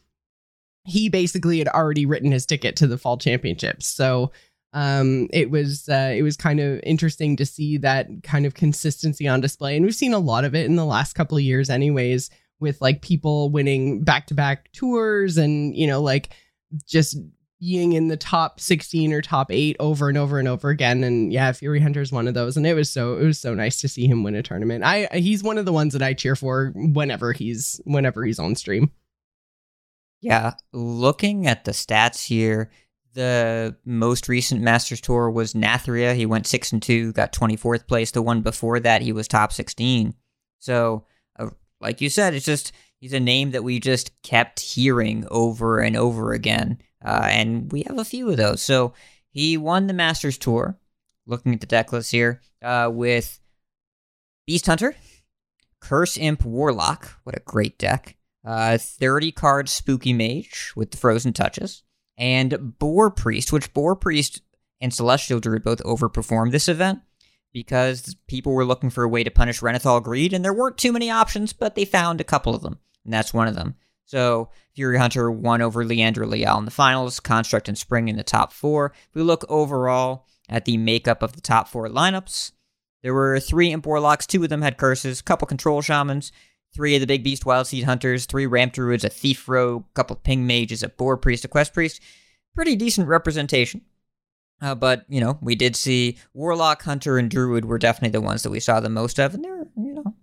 he 0.85 1.09
basically 1.09 1.59
had 1.59 1.69
already 1.69 2.07
written 2.07 2.33
his 2.33 2.47
ticket 2.47 2.77
to 2.77 2.87
the 2.87 2.97
fall 2.97 3.19
championships. 3.19 3.87
So, 3.87 4.33
um, 4.73 5.29
it 5.33 5.51
was 5.51 5.89
uh, 5.89 6.15
it 6.17 6.23
was 6.23 6.37
kind 6.37 6.61
of 6.61 6.81
interesting 6.83 7.37
to 7.37 7.45
see 7.45 7.77
that 7.79 8.09
kind 8.23 8.47
of 8.47 8.55
consistency 8.55 9.29
on 9.29 9.43
display, 9.43 9.77
and 9.77 9.85
we've 9.85 9.95
seen 9.95 10.15
a 10.15 10.19
lot 10.19 10.45
of 10.45 10.55
it 10.55 10.65
in 10.65 10.77
the 10.77 10.87
last 10.87 11.13
couple 11.13 11.37
of 11.37 11.43
years, 11.43 11.69
anyways, 11.69 12.31
with 12.59 12.81
like 12.81 13.03
people 13.03 13.51
winning 13.51 14.03
back 14.03 14.29
to 14.29 14.35
back 14.35 14.73
tours 14.73 15.37
and 15.37 15.77
you 15.77 15.87
know 15.87 16.01
like 16.01 16.31
just 16.87 17.19
being 17.63 17.93
in 17.93 18.09
the 18.09 18.17
top 18.17 18.59
16 18.59 19.13
or 19.13 19.23
top 19.23 19.53
8 19.53 19.77
over 19.79 20.09
and 20.09 20.19
over 20.19 20.41
and 20.41 20.49
over 20.49 20.69
again 20.69 21.05
and 21.05 21.33
yeah 21.33 21.53
fury 21.53 21.79
hunter 21.79 22.01
is 22.01 22.11
one 22.11 22.27
of 22.27 22.35
those 22.35 22.57
and 22.57 22.67
it 22.67 22.75
was 22.75 22.91
so 22.91 23.17
it 23.19 23.25
was 23.25 23.39
so 23.39 23.55
nice 23.55 23.81
to 23.81 23.87
see 23.87 24.09
him 24.09 24.25
win 24.25 24.35
a 24.35 24.43
tournament 24.43 24.83
i 24.83 25.07
he's 25.13 25.45
one 25.45 25.59
of 25.59 25.65
the 25.65 25.73
ones 25.73 25.93
that 25.93 26.03
i 26.03 26.13
cheer 26.13 26.35
for 26.35 26.73
whenever 26.75 27.33
he's 27.33 27.81
whenever 27.85 28.25
he's 28.25 28.41
on 28.41 28.57
stream 28.57 28.91
Yeah, 30.21 30.55
looking 30.73 31.47
at 31.47 31.65
the 31.65 31.73
stats 31.73 32.27
here, 32.27 32.71
the 33.15 33.77
most 33.85 34.29
recent 34.29 34.61
Masters 34.63 35.01
Tour 35.01 35.31
was 35.31 35.53
Nathria. 35.53 36.15
He 36.15 36.27
went 36.27 36.47
six 36.47 36.73
and 36.73 36.81
two, 36.83 37.13
got 37.13 37.33
twenty 37.33 37.57
fourth 37.57 37.87
place. 37.87 38.11
The 38.13 38.23
one 38.23 38.41
before 38.41 38.81
that, 38.81 39.03
he 39.03 39.13
was 39.13 39.27
top 39.29 39.53
sixteen. 39.53 40.15
So, 40.61 41.07
uh, 41.39 41.51
like 41.81 42.01
you 42.01 42.09
said, 42.09 42.35
it's 42.35 42.47
just 42.47 42.73
he's 43.01 43.13
a 43.13 43.21
name 43.21 43.51
that 43.51 43.65
we 43.65 43.81
just 43.81 44.11
kept 44.23 44.61
hearing 44.61 45.27
over 45.31 45.81
and 45.81 45.97
over 45.97 46.33
again, 46.33 46.79
uh, 47.05 47.27
and 47.29 47.71
we 47.73 47.83
have 47.83 47.99
a 47.99 48.05
few 48.05 48.31
of 48.31 48.37
those. 48.37 48.63
So 48.63 48.95
he 49.31 49.57
won 49.57 49.87
the 49.87 49.95
Masters 49.95 50.39
Tour. 50.39 50.79
Looking 51.25 51.55
at 51.55 51.61
the 51.61 51.67
deck 51.67 51.93
list 51.93 52.11
here, 52.11 52.41
uh, 52.63 52.91
with 52.93 53.39
Beast 54.45 54.67
Hunter, 54.67 54.97
Curse 55.79 56.17
Imp 56.17 56.45
Warlock. 56.45 57.21
What 57.23 57.37
a 57.37 57.41
great 57.41 57.79
deck. 57.79 58.17
Uh, 58.45 58.77
30 58.77 59.31
card 59.31 59.69
Spooky 59.69 60.13
Mage 60.13 60.73
with 60.75 60.91
the 60.91 60.97
Frozen 60.97 61.35
Touches, 61.35 61.85
and 62.19 62.77
Boar 62.81 63.09
Priest, 63.09 63.53
which 63.53 63.73
Boar 63.73 63.95
Priest 63.95 64.43
and 64.81 64.93
Celestial 64.93 65.39
Druid 65.39 65.63
both 65.63 65.81
overperformed 65.85 66.51
this 66.51 66.69
event 66.69 67.01
because 67.53 68.17
people 68.27 68.53
were 68.53 68.65
looking 68.65 68.91
for 68.91 69.05
a 69.05 69.09
way 69.09 69.23
to 69.23 69.31
punish 69.31 69.63
Renathal 69.63 70.03
Greed, 70.03 70.33
and 70.33 70.45
there 70.45 70.55
weren't 70.55 70.79
too 70.79 70.93
many 70.93 71.11
options, 71.11 71.53
but 71.53 71.75
they 71.75 71.85
found 71.85 72.21
a 72.21 72.25
couple 72.25 72.55
of 72.55 72.63
them, 72.63 72.79
and 73.05 73.13
that's 73.13 73.35
one 73.35 73.47
of 73.47 73.55
them. 73.55 73.77
So 74.05 74.51
Fury 74.75 74.99
Hunter 74.99 75.31
won 75.31 75.63
over 75.63 75.85
Leander 75.85 76.27
Leal 76.27 76.59
in 76.59 76.65
the 76.65 76.71
finals, 76.71 77.21
Construct 77.21 77.69
and 77.69 77.79
Spring 77.79 78.09
in 78.09 78.17
the 78.17 78.23
top 78.23 78.53
four. 78.53 78.93
If 79.09 79.15
we 79.15 79.23
look 79.23 79.45
overall 79.49 80.27
at 80.49 80.65
the 80.65 80.77
makeup 80.77 81.23
of 81.23 81.33
the 81.33 81.41
top 81.41 81.69
four 81.69 81.89
lineups, 81.89 82.53
there 83.03 83.15
were 83.15 83.41
three 83.41 83.73
Imp 83.73 83.87
Warlocks, 83.87 84.27
two 84.27 84.43
of 84.43 84.49
them 84.49 84.63
had 84.63 84.77
curses, 84.77 85.21
a 85.21 85.25
couple 85.25 85.47
Control 85.47 85.81
Shamans, 85.83 86.31
three 86.75 86.95
of 86.95 87.01
the 87.01 87.07
Big 87.07 87.25
Beast 87.25 87.45
Wild 87.45 87.67
Seed 87.67 87.85
Hunters, 87.85 88.27
three 88.27 88.47
Ramp 88.47 88.73
Druids, 88.73 89.05
a 89.05 89.09
Thief 89.09 89.49
Rogue, 89.49 89.85
a 89.91 89.95
couple 89.95 90.17
Ping 90.17 90.47
Mages, 90.47 90.83
a 90.83 90.89
Boar 90.89 91.17
Priest, 91.17 91.45
a 91.45 91.49
Quest 91.49 91.75
Priest. 91.75 92.01
Pretty 92.55 92.77
decent 92.77 93.09
representation. 93.09 93.83
Uh, 94.61 94.75
but, 94.77 95.05
you 95.09 95.21
know, 95.21 95.39
we 95.43 95.57
did 95.57 95.75
see 95.75 96.19
Warlock, 96.35 96.83
Hunter, 96.83 97.19
and 97.19 97.29
Druid 97.29 97.65
were 97.65 97.79
definitely 97.79 98.11
the 98.11 98.21
ones 98.21 98.43
that 98.45 98.51
we 98.51 98.61
saw 98.61 98.79
the 98.79 98.89
most 98.89 99.19
of, 99.19 99.35
and 99.35 99.45
they're, 99.45 99.67
you 99.77 99.95
know. 99.95 100.15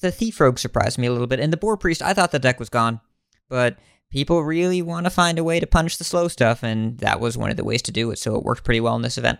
The 0.00 0.10
Thief 0.10 0.40
Rogue 0.40 0.58
surprised 0.58 0.98
me 0.98 1.06
a 1.06 1.12
little 1.12 1.26
bit, 1.26 1.40
and 1.40 1.52
the 1.52 1.56
Boar 1.56 1.76
Priest, 1.76 2.02
I 2.02 2.12
thought 2.14 2.32
the 2.32 2.38
deck 2.38 2.58
was 2.58 2.68
gone, 2.68 3.00
but 3.48 3.76
people 4.10 4.42
really 4.42 4.82
want 4.82 5.04
to 5.06 5.10
find 5.10 5.38
a 5.38 5.44
way 5.44 5.58
to 5.60 5.66
punish 5.66 5.96
the 5.96 6.04
slow 6.04 6.28
stuff, 6.28 6.62
and 6.62 6.98
that 6.98 7.20
was 7.20 7.36
one 7.38 7.50
of 7.50 7.56
the 7.56 7.64
ways 7.64 7.82
to 7.82 7.92
do 7.92 8.10
it, 8.10 8.18
so 8.18 8.36
it 8.36 8.42
worked 8.42 8.64
pretty 8.64 8.80
well 8.80 8.96
in 8.96 9.02
this 9.02 9.18
event. 9.18 9.38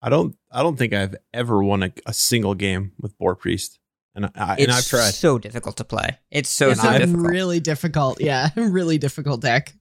I 0.00 0.08
don't. 0.08 0.36
I 0.50 0.62
don't 0.62 0.76
think 0.76 0.92
I've 0.92 1.14
ever 1.32 1.62
won 1.62 1.82
a, 1.84 1.92
a 2.06 2.12
single 2.12 2.54
game 2.54 2.92
with 2.98 3.16
Boar 3.18 3.36
Priest, 3.36 3.78
and 4.14 4.26
I, 4.34 4.54
It's 4.54 4.62
and 4.64 4.72
I've 4.72 4.86
tried. 4.86 5.14
so 5.14 5.38
difficult 5.38 5.76
to 5.76 5.84
play. 5.84 6.18
It's 6.30 6.50
so 6.50 6.70
it's 6.70 6.82
so 6.82 6.98
difficult. 6.98 7.26
really 7.26 7.60
difficult 7.60 8.20
yeah 8.20 8.50
really 8.56 8.98
difficult 8.98 9.40
deck 9.40 9.72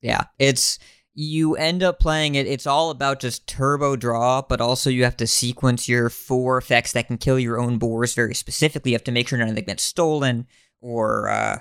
Yeah, 0.00 0.24
it's 0.38 0.78
you 1.14 1.54
end 1.54 1.82
up 1.82 2.00
playing 2.00 2.34
it. 2.34 2.46
It's 2.46 2.66
all 2.66 2.90
about 2.90 3.20
just 3.20 3.46
turbo 3.46 3.94
draw, 3.94 4.42
but 4.42 4.60
also 4.60 4.90
you 4.90 5.04
have 5.04 5.16
to 5.18 5.26
sequence 5.26 5.88
your 5.88 6.10
four 6.10 6.58
effects 6.58 6.92
that 6.92 7.06
can 7.06 7.18
kill 7.18 7.38
your 7.38 7.60
own 7.60 7.78
boars 7.78 8.14
very 8.14 8.34
specifically. 8.34 8.90
You 8.90 8.96
have 8.96 9.04
to 9.04 9.12
make 9.12 9.28
sure 9.28 9.38
none 9.38 9.48
of 9.48 9.54
them 9.54 9.64
get 9.64 9.80
stolen 9.80 10.46
or 10.80 11.28
uh, 11.28 11.60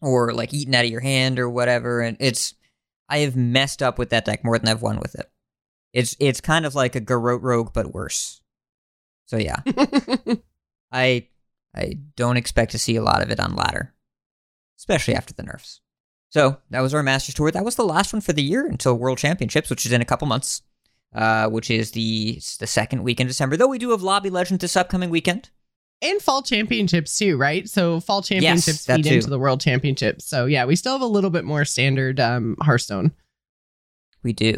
or 0.00 0.32
like 0.32 0.54
eaten 0.54 0.74
out 0.74 0.86
of 0.86 0.90
your 0.90 1.00
hand 1.00 1.38
or 1.38 1.50
whatever. 1.50 2.00
And 2.00 2.16
it's 2.20 2.54
I 3.08 3.18
have 3.18 3.36
messed 3.36 3.82
up 3.82 3.98
with 3.98 4.10
that 4.10 4.24
deck 4.24 4.44
more 4.44 4.58
than 4.58 4.68
I've 4.68 4.82
won 4.82 4.98
with 4.98 5.14
it. 5.14 5.30
It's 5.92 6.16
it's 6.18 6.40
kind 6.40 6.64
of 6.64 6.74
like 6.74 6.94
a 6.94 7.00
Garrote 7.00 7.42
Rogue 7.42 7.72
but 7.74 7.92
worse. 7.92 8.40
So 9.26 9.36
yeah, 9.36 9.56
I 10.92 11.28
I 11.74 11.98
don't 12.16 12.38
expect 12.38 12.72
to 12.72 12.78
see 12.78 12.96
a 12.96 13.02
lot 13.02 13.22
of 13.22 13.30
it 13.30 13.40
on 13.40 13.56
ladder, 13.56 13.94
especially 14.78 15.14
after 15.14 15.34
the 15.34 15.42
nerfs. 15.42 15.82
So 16.30 16.58
that 16.70 16.80
was 16.80 16.94
our 16.94 17.02
Masters 17.02 17.34
Tour. 17.34 17.50
That 17.50 17.64
was 17.64 17.74
the 17.76 17.84
last 17.84 18.12
one 18.12 18.22
for 18.22 18.32
the 18.32 18.42
year 18.42 18.66
until 18.66 18.94
World 18.96 19.18
Championships, 19.18 19.68
which 19.68 19.84
is 19.84 19.92
in 19.92 20.00
a 20.00 20.04
couple 20.04 20.28
months, 20.28 20.62
uh, 21.14 21.48
which 21.48 21.70
is 21.70 21.90
the 21.90 22.34
the 22.60 22.66
second 22.66 23.02
week 23.02 23.20
in 23.20 23.26
December. 23.26 23.56
Though 23.56 23.66
we 23.68 23.78
do 23.78 23.90
have 23.90 24.02
Lobby 24.02 24.30
Legends 24.30 24.60
this 24.62 24.76
upcoming 24.76 25.10
weekend. 25.10 25.50
and 26.02 26.22
fall 26.22 26.42
championships 26.42 27.18
too 27.18 27.36
right 27.36 27.68
so 27.68 28.00
fall 28.00 28.22
championships 28.22 28.86
that 28.86 28.96
feed 28.96 29.04
too. 29.04 29.14
into 29.16 29.28
the 29.28 29.38
world 29.38 29.60
championships 29.60 30.24
so 30.24 30.46
yeah 30.46 30.64
we 30.64 30.74
still 30.74 30.92
have 30.94 31.02
a 31.02 31.06
little 31.06 31.28
bit 31.28 31.44
more 31.44 31.64
standard 31.66 32.18
um 32.18 32.56
hearthstone 32.62 33.12
We 34.22 34.32
do. 34.32 34.56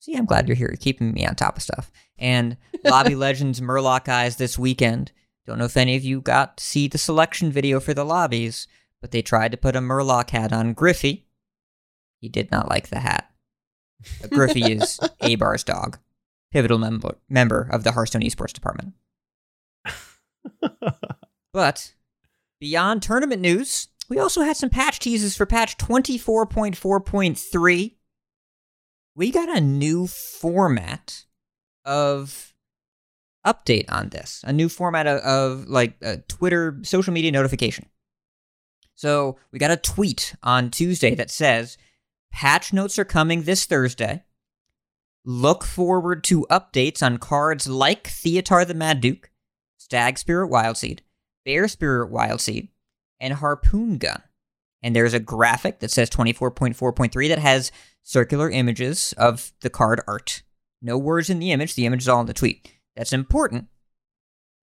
See, 0.00 0.14
I'm 0.14 0.24
glad 0.24 0.46
you're 0.48 0.56
here. 0.56 0.68
You're 0.68 0.76
keeping 0.76 1.12
me 1.12 1.26
on 1.26 1.34
top 1.34 1.56
of 1.56 1.62
stuff. 1.62 1.90
And 2.18 2.56
Lobby 2.84 3.14
Legends 3.26 3.60
Murloc 3.60 4.08
Eyes 4.08 4.36
this 4.36 4.58
weekend. 4.58 5.10
Don't 5.46 5.58
know 5.58 5.64
if 5.64 5.76
any 5.76 5.96
of 5.96 6.04
you 6.04 6.20
got 6.20 6.58
to 6.58 6.64
see 6.64 6.86
the 6.88 6.98
selection 6.98 7.50
video 7.50 7.80
for 7.80 7.92
the 7.94 8.04
lobbies, 8.04 8.66
but 9.06 9.12
they 9.12 9.22
tried 9.22 9.52
to 9.52 9.56
put 9.56 9.76
a 9.76 9.80
Murloc 9.80 10.30
hat 10.30 10.52
on 10.52 10.72
Griffey. 10.72 11.28
He 12.20 12.28
did 12.28 12.50
not 12.50 12.68
like 12.68 12.88
the 12.88 12.98
hat. 12.98 13.30
Uh, 14.20 14.26
Griffey 14.26 14.62
is 14.72 14.98
Abar's 15.20 15.62
dog, 15.62 15.98
pivotal 16.50 16.78
member 16.78 17.14
member 17.28 17.68
of 17.70 17.84
the 17.84 17.92
Hearthstone 17.92 18.22
esports 18.22 18.52
department. 18.52 18.94
But 21.52 21.94
beyond 22.60 23.02
tournament 23.02 23.40
news, 23.40 23.86
we 24.08 24.18
also 24.18 24.42
had 24.42 24.56
some 24.56 24.70
patch 24.70 24.98
teases 24.98 25.36
for 25.36 25.46
patch 25.46 25.78
24.4.3. 25.78 27.94
We 29.14 29.30
got 29.30 29.56
a 29.56 29.60
new 29.60 30.08
format 30.08 31.26
of 31.84 32.52
update 33.46 33.84
on 33.88 34.08
this, 34.08 34.42
a 34.44 34.52
new 34.52 34.68
format 34.68 35.06
of, 35.06 35.20
of 35.20 35.68
like 35.68 35.94
a 36.02 36.16
Twitter 36.18 36.80
social 36.82 37.14
media 37.14 37.30
notification. 37.30 37.86
So 38.96 39.36
we 39.52 39.58
got 39.58 39.70
a 39.70 39.76
tweet 39.76 40.34
on 40.42 40.70
Tuesday 40.70 41.14
that 41.14 41.30
says 41.30 41.78
patch 42.32 42.72
notes 42.72 42.98
are 42.98 43.04
coming 43.04 43.42
this 43.42 43.66
Thursday. 43.66 44.24
Look 45.24 45.64
forward 45.64 46.24
to 46.24 46.46
updates 46.50 47.02
on 47.02 47.18
cards 47.18 47.68
like 47.68 48.04
Theotar 48.04 48.66
the 48.66 48.74
Mad 48.74 49.00
Duke, 49.00 49.30
Stag 49.76 50.18
Spirit 50.18 50.50
Wildseed, 50.50 51.00
Bear 51.44 51.68
Spirit 51.68 52.10
Wildseed, 52.10 52.68
and 53.20 53.34
Harpoon 53.34 53.98
Gun. 53.98 54.22
And 54.82 54.94
there's 54.94 55.14
a 55.14 55.20
graphic 55.20 55.80
that 55.80 55.90
says 55.90 56.08
24.4.3 56.10 57.28
that 57.28 57.38
has 57.38 57.72
circular 58.02 58.50
images 58.50 59.12
of 59.18 59.52
the 59.60 59.70
card 59.70 60.00
art. 60.06 60.42
No 60.80 60.96
words 60.96 61.28
in 61.28 61.38
the 61.38 61.52
image, 61.52 61.74
the 61.74 61.86
image 61.86 62.02
is 62.02 62.08
all 62.08 62.20
in 62.20 62.26
the 62.26 62.34
tweet. 62.34 62.72
That's 62.94 63.12
important 63.12 63.66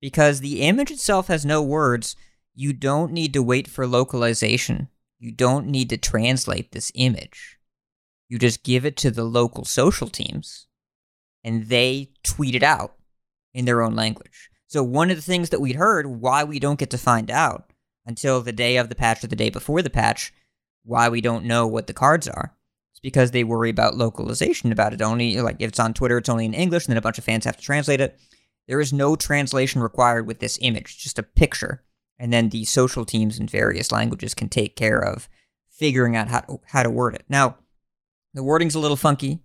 because 0.01 0.39
the 0.39 0.61
image 0.61 0.91
itself 0.91 1.27
has 1.27 1.45
no 1.45 1.61
words. 1.61 2.15
You 2.55 2.73
don't 2.73 3.11
need 3.11 3.33
to 3.33 3.43
wait 3.43 3.67
for 3.67 3.87
localization. 3.87 4.89
You 5.19 5.31
don't 5.31 5.67
need 5.67 5.89
to 5.89 5.97
translate 5.97 6.71
this 6.71 6.91
image. 6.95 7.57
You 8.29 8.37
just 8.37 8.63
give 8.63 8.85
it 8.85 8.97
to 8.97 9.11
the 9.11 9.23
local 9.23 9.65
social 9.65 10.07
teams 10.07 10.67
and 11.43 11.67
they 11.67 12.11
tweet 12.23 12.55
it 12.55 12.63
out 12.63 12.95
in 13.53 13.65
their 13.65 13.81
own 13.81 13.95
language. 13.95 14.49
So, 14.67 14.83
one 14.83 15.11
of 15.11 15.17
the 15.17 15.21
things 15.21 15.49
that 15.49 15.61
we'd 15.61 15.75
heard 15.75 16.07
why 16.07 16.43
we 16.43 16.59
don't 16.59 16.79
get 16.79 16.89
to 16.91 16.97
find 16.97 17.29
out 17.29 17.71
until 18.05 18.41
the 18.41 18.51
day 18.51 18.77
of 18.77 18.89
the 18.89 18.95
patch 18.95 19.23
or 19.23 19.27
the 19.27 19.35
day 19.35 19.49
before 19.49 19.81
the 19.81 19.89
patch 19.89 20.33
why 20.83 21.09
we 21.09 21.21
don't 21.21 21.45
know 21.45 21.67
what 21.67 21.87
the 21.87 21.93
cards 21.93 22.27
are. 22.27 22.55
It's 22.91 22.99
because 22.99 23.31
they 23.31 23.43
worry 23.43 23.69
about 23.69 23.95
localization 23.95 24.71
about 24.71 24.93
it. 24.93 25.01
Only, 25.01 25.39
like, 25.41 25.57
if 25.59 25.69
it's 25.69 25.79
on 25.79 25.93
Twitter, 25.93 26.17
it's 26.17 26.29
only 26.29 26.45
in 26.45 26.53
English, 26.53 26.85
and 26.85 26.91
then 26.91 26.97
a 26.97 27.01
bunch 27.01 27.17
of 27.17 27.23
fans 27.23 27.45
have 27.45 27.57
to 27.57 27.63
translate 27.63 28.01
it. 28.01 28.19
There 28.67 28.81
is 28.81 28.91
no 28.91 29.15
translation 29.15 29.81
required 29.81 30.27
with 30.27 30.39
this 30.39 30.57
image, 30.61 30.97
just 30.97 31.19
a 31.19 31.23
picture. 31.23 31.83
And 32.19 32.31
then 32.31 32.49
the 32.49 32.65
social 32.65 33.05
teams 33.05 33.39
in 33.39 33.47
various 33.47 33.91
languages 33.91 34.33
can 34.33 34.49
take 34.49 34.75
care 34.75 34.99
of 34.99 35.27
figuring 35.69 36.15
out 36.15 36.27
how 36.27 36.39
to, 36.41 36.59
how 36.67 36.83
to 36.83 36.89
word 36.89 37.15
it. 37.15 37.25
Now, 37.27 37.57
the 38.33 38.43
wording's 38.43 38.75
a 38.75 38.79
little 38.79 38.97
funky. 38.97 39.39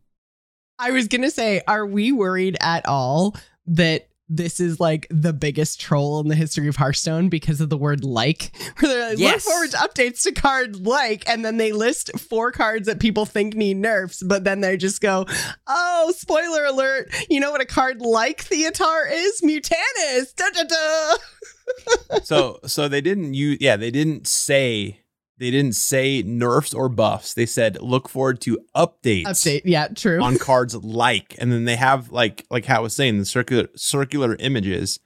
I 0.79 0.93
was 0.93 1.09
gonna 1.09 1.31
say, 1.31 1.63
are 1.67 1.87
we 1.87 2.13
worried 2.13 2.57
at 2.61 2.87
all 2.87 3.37
that 3.67 4.09
this 4.29 4.61
is 4.61 4.79
like 4.79 5.07
the 5.11 5.33
biggest 5.33 5.81
troll 5.81 6.21
in 6.21 6.29
the 6.29 6.35
history 6.35 6.69
of 6.69 6.77
Hearthstone 6.77 7.29
because 7.29 7.61
of 7.61 7.71
the 7.71 7.77
word 7.79 8.05
like. 8.05 8.51
Where 8.81 8.93
they're 8.93 9.09
like, 9.11 9.19
Yes. 9.19 9.45
look 9.47 9.53
forward 9.55 9.71
to 9.73 9.77
updates 9.79 10.23
to 10.25 10.33
card 10.33 10.85
like, 10.87 11.29
and 11.29 11.45
then 11.45 11.57
they 11.57 11.73
list 11.73 12.11
four 12.19 12.53
cards 12.53 12.87
that 12.87 13.01
people 13.01 13.27
think 13.27 13.55
need 13.55 13.77
nerfs, 13.79 14.23
but 14.23 14.45
then 14.45 14.61
they 14.61 14.77
just 14.77 15.01
go, 15.01 15.27
oh, 15.67 16.13
spoiler 16.17 16.65
alert, 16.65 17.13
you 17.31 17.41
know 17.41 17.51
what 17.51 17.61
a 17.61 17.67
card 17.67 18.01
like 18.01 18.45
Theotar 18.45 19.11
is? 19.11 19.41
Mutanus! 19.43 20.35
Da 20.37 20.45
da 20.51 20.65
da! 20.65 22.19
so 22.23 22.59
so 22.67 22.89
they 22.89 23.01
didn't 23.03 23.35
use 23.35 23.59
yeah 23.61 23.77
they 23.77 23.91
didn't 23.91 24.27
say 24.27 25.01
they 25.39 25.51
didn't 25.51 25.75
say 25.77 26.23
nerfs 26.23 26.75
or 26.75 26.89
buffs 26.89 27.35
they 27.35 27.47
said 27.47 27.81
look 27.81 28.09
forward 28.09 28.41
to 28.41 28.59
updates 28.77 29.25
Update, 29.27 29.63
yeah, 29.65 29.89
true. 29.89 30.21
on 30.23 30.37
cards 30.51 30.75
like 30.75 31.35
and 31.39 31.53
then 31.53 31.65
they 31.65 31.77
have 31.77 32.11
like 32.13 32.45
like 32.51 32.65
how 32.65 32.79
I 32.79 32.81
was 32.81 32.95
saying 32.95 33.19
the 33.19 33.25
circular 33.25 33.69
circular 33.77 34.37
images 34.41 34.99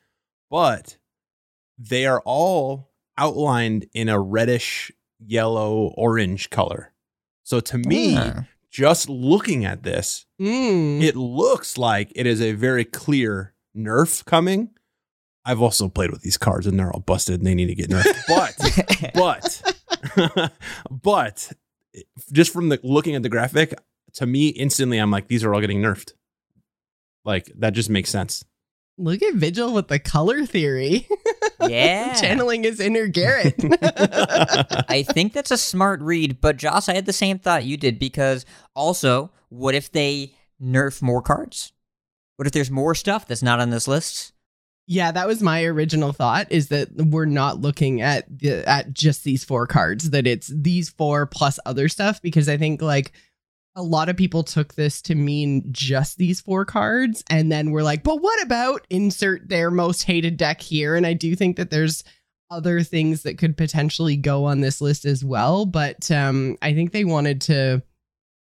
but 0.50 0.96
they 1.78 2.06
are 2.06 2.22
all 2.24 2.90
outlined 3.18 3.86
in 3.92 4.08
a 4.08 4.18
reddish 4.20 4.90
yellow 5.18 5.92
orange 5.96 6.50
color 6.50 6.92
so 7.42 7.60
to 7.60 7.78
me 7.78 8.16
Ah. 8.16 8.44
just 8.70 9.08
looking 9.08 9.64
at 9.64 9.82
this 9.82 10.26
Mm. 10.40 11.00
it 11.02 11.14
looks 11.14 11.78
like 11.78 12.10
it 12.16 12.26
is 12.26 12.40
a 12.40 12.52
very 12.52 12.84
clear 12.84 13.54
nerf 13.76 14.24
coming. 14.24 14.70
I've 15.44 15.62
also 15.62 15.88
played 15.88 16.10
with 16.10 16.22
these 16.22 16.36
cards 16.36 16.66
and 16.66 16.78
they're 16.78 16.92
all 16.92 17.00
busted 17.00 17.36
and 17.40 17.46
they 17.46 17.54
need 17.54 17.66
to 17.66 17.74
get 17.74 17.90
nerfed. 17.90 19.12
But 19.14 19.14
but 19.14 19.81
but 20.90 21.52
just 22.32 22.52
from 22.52 22.68
the 22.68 22.80
looking 22.82 23.14
at 23.14 23.22
the 23.22 23.28
graphic, 23.28 23.74
to 24.14 24.26
me 24.26 24.48
instantly 24.48 24.98
I'm 24.98 25.10
like 25.10 25.28
these 25.28 25.44
are 25.44 25.54
all 25.54 25.60
getting 25.60 25.80
nerfed. 25.80 26.12
Like 27.24 27.52
that 27.56 27.72
just 27.72 27.90
makes 27.90 28.10
sense. 28.10 28.44
Look 28.98 29.22
at 29.22 29.34
Vigil 29.34 29.72
with 29.72 29.88
the 29.88 29.98
color 29.98 30.44
theory. 30.44 31.08
yeah. 31.68 32.14
Channeling 32.14 32.64
his 32.64 32.78
inner 32.78 33.06
Garrett. 33.06 33.54
I 34.88 35.02
think 35.08 35.32
that's 35.32 35.50
a 35.50 35.56
smart 35.56 36.00
read, 36.02 36.40
but 36.40 36.58
Joce, 36.58 36.88
I 36.88 36.94
had 36.94 37.06
the 37.06 37.12
same 37.12 37.38
thought 37.38 37.64
you 37.64 37.76
did 37.76 37.98
because 37.98 38.44
also, 38.74 39.30
what 39.48 39.74
if 39.74 39.90
they 39.90 40.34
nerf 40.62 41.00
more 41.00 41.22
cards? 41.22 41.72
What 42.36 42.46
if 42.46 42.52
there's 42.52 42.70
more 42.70 42.94
stuff 42.94 43.26
that's 43.26 43.42
not 43.42 43.60
on 43.60 43.70
this 43.70 43.88
list? 43.88 44.31
Yeah, 44.86 45.12
that 45.12 45.28
was 45.28 45.42
my 45.42 45.64
original 45.64 46.12
thought 46.12 46.50
is 46.50 46.68
that 46.68 46.90
we're 46.96 47.24
not 47.24 47.60
looking 47.60 48.00
at 48.00 48.26
the, 48.38 48.68
at 48.68 48.92
just 48.92 49.22
these 49.22 49.44
four 49.44 49.66
cards 49.66 50.10
that 50.10 50.26
it's 50.26 50.48
these 50.48 50.90
four 50.90 51.26
plus 51.26 51.58
other 51.64 51.88
stuff 51.88 52.20
because 52.20 52.48
I 52.48 52.56
think 52.56 52.82
like 52.82 53.12
a 53.74 53.82
lot 53.82 54.08
of 54.08 54.16
people 54.16 54.42
took 54.42 54.74
this 54.74 55.00
to 55.02 55.14
mean 55.14 55.64
just 55.72 56.18
these 56.18 56.40
four 56.40 56.64
cards 56.64 57.24
and 57.30 57.50
then 57.50 57.70
we're 57.70 57.84
like, 57.84 58.02
"But 58.02 58.20
what 58.20 58.42
about 58.42 58.86
insert 58.90 59.48
their 59.48 59.70
most 59.70 60.02
hated 60.02 60.36
deck 60.36 60.60
here?" 60.60 60.96
And 60.96 61.06
I 61.06 61.14
do 61.14 61.34
think 61.36 61.56
that 61.56 61.70
there's 61.70 62.04
other 62.50 62.82
things 62.82 63.22
that 63.22 63.38
could 63.38 63.56
potentially 63.56 64.16
go 64.16 64.44
on 64.44 64.60
this 64.60 64.80
list 64.80 65.04
as 65.04 65.24
well, 65.24 65.64
but 65.64 66.10
um 66.10 66.58
I 66.60 66.74
think 66.74 66.90
they 66.92 67.04
wanted 67.04 67.40
to 67.42 67.82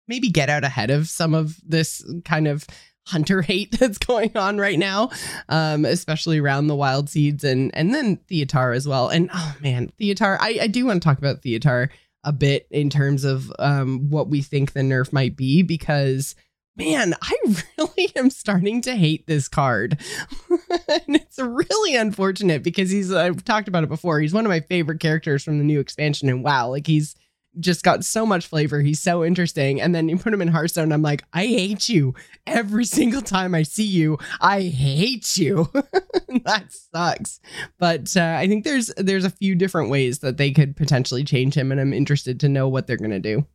maybe 0.08 0.30
get 0.30 0.50
out 0.50 0.64
ahead 0.64 0.90
of 0.90 1.08
some 1.08 1.34
of 1.34 1.60
this 1.66 2.04
kind 2.26 2.48
of 2.48 2.66
hunter 3.08 3.42
hate 3.44 3.78
that's 3.80 3.98
going 3.98 4.36
on 4.36 4.58
right 4.58 4.80
now 4.80 5.10
um, 5.50 5.86
especially 5.86 6.40
around 6.40 6.68
the 6.68 6.76
wild 6.76 7.10
seeds 7.10 7.44
and 7.44 7.76
and 7.76 7.94
then 7.94 8.18
Theotar 8.30 8.76
as 8.76 8.88
well. 8.88 9.10
And 9.10 9.30
oh 9.34 9.56
man, 9.62 9.92
Theotar, 10.00 10.38
I, 10.40 10.60
I 10.64 10.68
do 10.68 10.86
want 10.86 11.02
to 11.02 11.08
talk 11.08 11.18
about 11.18 11.42
Theotar 11.42 11.90
a 12.24 12.32
bit 12.32 12.68
in 12.72 12.90
terms 12.90 13.24
of 13.24 13.52
um, 13.60 14.10
what 14.10 14.30
we 14.30 14.42
think 14.42 14.74
the 14.74 14.82
nerf 14.82 15.14
might 15.14 15.36
be 15.36 15.62
because 15.62 16.36
man, 16.76 17.14
I 17.22 17.34
really 17.78 18.12
am 18.16 18.30
starting 18.30 18.82
to 18.82 18.96
hate 18.96 19.28
this 19.28 19.48
card. 19.48 20.00
and 20.50 21.16
it's 21.16 21.40
really 21.40 21.96
unfortunate 21.96 22.64
because 22.64 22.90
he's 22.90 23.14
I've 23.14 23.44
talked 23.44 23.68
about 23.68 23.84
it 23.84 23.90
before. 23.90 24.20
He's 24.20 24.34
one 24.34 24.46
of 24.46 24.50
my 24.50 24.62
favorite 24.62 25.00
characters 25.00 25.44
from 25.44 25.58
the 25.58 25.64
new 25.64 25.80
expansion 25.80 26.30
and 26.30 26.44
wow, 26.44 26.70
like 26.70 26.88
he's 26.88 27.16
just 27.60 27.84
got 27.84 28.04
so 28.04 28.26
much 28.26 28.48
flavor. 28.48 28.82
He's 28.82 29.00
so 29.00 29.24
interesting. 29.24 29.82
And 29.82 29.94
then 29.94 30.10
you 30.10 30.18
put 30.18 30.34
him 30.34 30.42
in 30.42 30.48
Hearthstone, 30.48 30.92
I'm 30.92 31.02
like, 31.02 31.24
I 31.34 31.46
hate 31.46 31.90
you. 31.90 32.14
Every 32.46 32.86
single 32.86 33.22
time 33.22 33.56
I 33.56 33.64
see 33.64 33.86
you, 33.86 34.18
I 34.42 34.62
hate 34.64 35.38
you. 35.38 35.70
that 35.74 36.66
sucks. 36.70 37.40
But 37.78 38.16
uh, 38.16 38.36
I 38.38 38.48
think 38.48 38.64
there's 38.64 38.88
there's 38.98 39.26
a 39.26 39.30
few 39.30 39.56
different 39.56 39.90
ways 39.90 40.20
that 40.20 40.38
they 40.38 40.52
could 40.52 40.76
potentially 40.76 41.24
change 41.24 41.56
him, 41.56 41.72
and 41.72 41.80
I'm 41.80 41.94
interested 41.94 42.40
to 42.42 42.50
know 42.50 42.68
what 42.68 42.88
they're 42.88 42.98
gonna 42.98 43.20
do. 43.20 43.46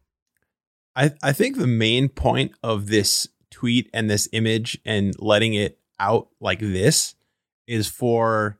I, 0.97 1.13
I 1.23 1.33
think 1.33 1.57
the 1.57 1.67
main 1.67 2.09
point 2.09 2.53
of 2.63 2.89
this 2.89 3.29
tweet 3.51 3.89
and 3.93 4.11
this 4.11 4.29
image 4.33 4.79
and 4.85 5.15
letting 5.19 5.55
it 5.55 5.79
out 5.99 6.29
like 6.41 6.61
this 6.61 7.15
is 7.67 7.89
for 7.89 8.59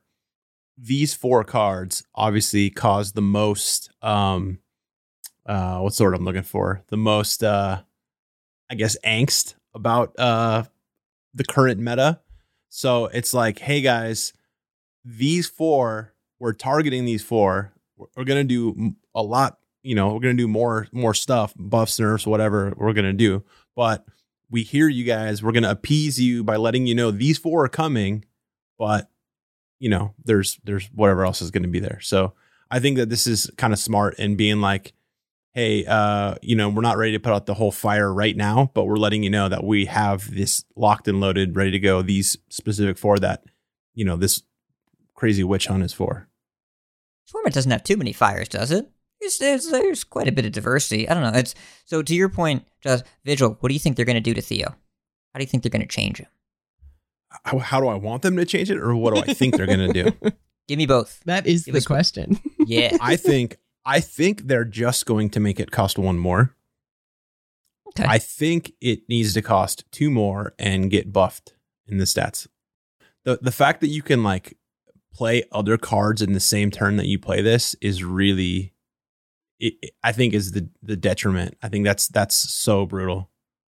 these 0.77 1.13
four 1.13 1.43
cards 1.43 2.03
obviously 2.15 2.69
cause 2.69 3.11
the 3.11 3.21
most 3.21 3.91
um 4.01 4.59
uh 5.45 5.79
what's 5.79 5.97
the 5.97 6.03
word 6.03 6.15
I'm 6.15 6.25
looking 6.25 6.43
for? 6.43 6.83
The 6.87 6.97
most 6.97 7.43
uh 7.43 7.81
I 8.69 8.75
guess 8.75 8.97
angst 9.05 9.55
about 9.73 10.17
uh 10.19 10.63
the 11.33 11.43
current 11.43 11.79
meta. 11.79 12.19
So 12.69 13.07
it's 13.07 13.33
like, 13.33 13.59
hey 13.59 13.81
guys, 13.81 14.33
these 15.03 15.47
four, 15.47 16.13
we're 16.39 16.53
targeting 16.53 17.05
these 17.05 17.23
four. 17.23 17.73
We're, 18.15 18.23
gonna 18.23 18.43
do 18.43 18.95
a 19.13 19.21
lot 19.21 19.57
you 19.83 19.95
know, 19.95 20.13
we're 20.13 20.19
gonna 20.19 20.33
do 20.35 20.47
more 20.47 20.87
more 20.91 21.13
stuff, 21.13 21.53
buffs, 21.57 21.99
nerfs, 21.99 22.27
whatever 22.27 22.73
we're 22.77 22.93
gonna 22.93 23.13
do. 23.13 23.43
But 23.75 24.05
we 24.49 24.63
hear 24.63 24.87
you 24.87 25.03
guys. 25.03 25.41
We're 25.41 25.53
gonna 25.53 25.71
appease 25.71 26.19
you 26.19 26.43
by 26.43 26.57
letting 26.57 26.85
you 26.85 26.95
know 26.95 27.11
these 27.11 27.37
four 27.37 27.65
are 27.65 27.69
coming, 27.69 28.25
but 28.77 29.09
you 29.79 29.89
know, 29.89 30.13
there's 30.23 30.59
there's 30.63 30.87
whatever 30.87 31.25
else 31.25 31.41
is 31.41 31.51
gonna 31.51 31.67
be 31.67 31.79
there. 31.79 31.99
So 32.01 32.33
I 32.69 32.79
think 32.79 32.97
that 32.97 33.09
this 33.09 33.25
is 33.27 33.49
kind 33.57 33.73
of 33.73 33.79
smart 33.79 34.15
and 34.19 34.37
being 34.37 34.61
like, 34.61 34.93
hey, 35.53 35.85
uh, 35.85 36.35
you 36.41 36.55
know, 36.55 36.69
we're 36.69 36.81
not 36.81 36.97
ready 36.97 37.11
to 37.13 37.19
put 37.19 37.33
out 37.33 37.45
the 37.45 37.53
whole 37.53 37.71
fire 37.71 38.13
right 38.13 38.35
now, 38.35 38.71
but 38.73 38.85
we're 38.85 38.97
letting 38.97 39.23
you 39.23 39.29
know 39.29 39.49
that 39.49 39.63
we 39.63 39.85
have 39.85 40.33
this 40.33 40.63
locked 40.75 41.07
and 41.07 41.19
loaded, 41.19 41.55
ready 41.55 41.71
to 41.71 41.79
go. 41.79 42.01
These 42.01 42.37
specific 42.49 42.97
four 42.97 43.19
that, 43.19 43.43
you 43.93 44.05
know, 44.05 44.15
this 44.15 44.43
crazy 45.15 45.43
witch 45.43 45.67
hunt 45.67 45.83
is 45.83 45.93
for. 45.93 46.27
Torment 47.29 47.53
doesn't 47.53 47.71
have 47.71 47.83
too 47.83 47.97
many 47.97 48.13
fires, 48.13 48.49
does 48.49 48.71
it? 48.71 48.89
There's, 49.19 49.37
there's, 49.37 49.69
there's 49.69 50.03
quite 50.03 50.27
a 50.27 50.31
bit 50.31 50.45
of 50.45 50.51
diversity. 50.51 51.07
I 51.07 51.13
don't 51.13 51.23
know. 51.23 51.37
It's 51.37 51.53
so 51.85 52.01
to 52.01 52.15
your 52.15 52.29
point, 52.29 52.65
Joce, 52.81 53.03
Vigil. 53.23 53.57
What 53.59 53.69
do 53.69 53.73
you 53.73 53.79
think 53.79 53.95
they're 53.95 54.05
going 54.05 54.15
to 54.15 54.21
do 54.21 54.33
to 54.33 54.41
Theo? 54.41 54.69
How 54.69 55.37
do 55.37 55.43
you 55.43 55.47
think 55.47 55.63
they're 55.63 55.69
going 55.69 55.81
to 55.81 55.87
change 55.87 56.17
him? 56.17 56.27
How, 57.43 57.59
how 57.59 57.79
do 57.79 57.87
I 57.87 57.95
want 57.95 58.23
them 58.23 58.35
to 58.37 58.45
change 58.45 58.69
it, 58.69 58.77
or 58.77 58.95
what 58.95 59.15
do 59.15 59.21
I 59.21 59.33
think 59.33 59.55
they're 59.55 59.65
gonna 59.65 59.93
do? 59.93 60.11
Give 60.67 60.77
me 60.77 60.85
both. 60.85 61.21
That 61.25 61.47
is 61.47 61.63
Give 61.63 61.73
the 61.73 61.77
us 61.79 61.89
one. 61.89 61.95
question. 61.95 62.39
Yeah. 62.59 62.97
I 63.01 63.15
think 63.15 63.57
I 63.85 63.99
think 63.99 64.47
they're 64.47 64.65
just 64.65 65.05
going 65.05 65.29
to 65.31 65.39
make 65.39 65.59
it 65.59 65.71
cost 65.71 65.97
one 65.97 66.19
more. 66.19 66.55
Okay. 67.89 68.05
I 68.07 68.19
think 68.19 68.73
it 68.79 69.01
needs 69.09 69.33
to 69.33 69.41
cost 69.41 69.83
two 69.91 70.09
more 70.09 70.53
and 70.57 70.89
get 70.89 71.11
buffed 71.11 71.55
in 71.87 71.97
the 71.97 72.05
stats. 72.05 72.47
The 73.25 73.39
the 73.41 73.51
fact 73.51 73.81
that 73.81 73.89
you 73.89 74.01
can 74.01 74.23
like 74.23 74.57
play 75.13 75.43
other 75.51 75.77
cards 75.77 76.21
in 76.21 76.33
the 76.33 76.39
same 76.39 76.71
turn 76.71 76.95
that 76.97 77.07
you 77.07 77.19
play 77.19 77.41
this 77.41 77.75
is 77.81 78.03
really 78.03 78.73
it, 79.59 79.91
I 80.03 80.11
think 80.13 80.33
is 80.33 80.53
the 80.53 80.69
the 80.81 80.95
detriment. 80.95 81.57
I 81.61 81.67
think 81.67 81.85
that's 81.85 82.07
that's 82.07 82.35
so 82.35 82.85
brutal. 82.85 83.29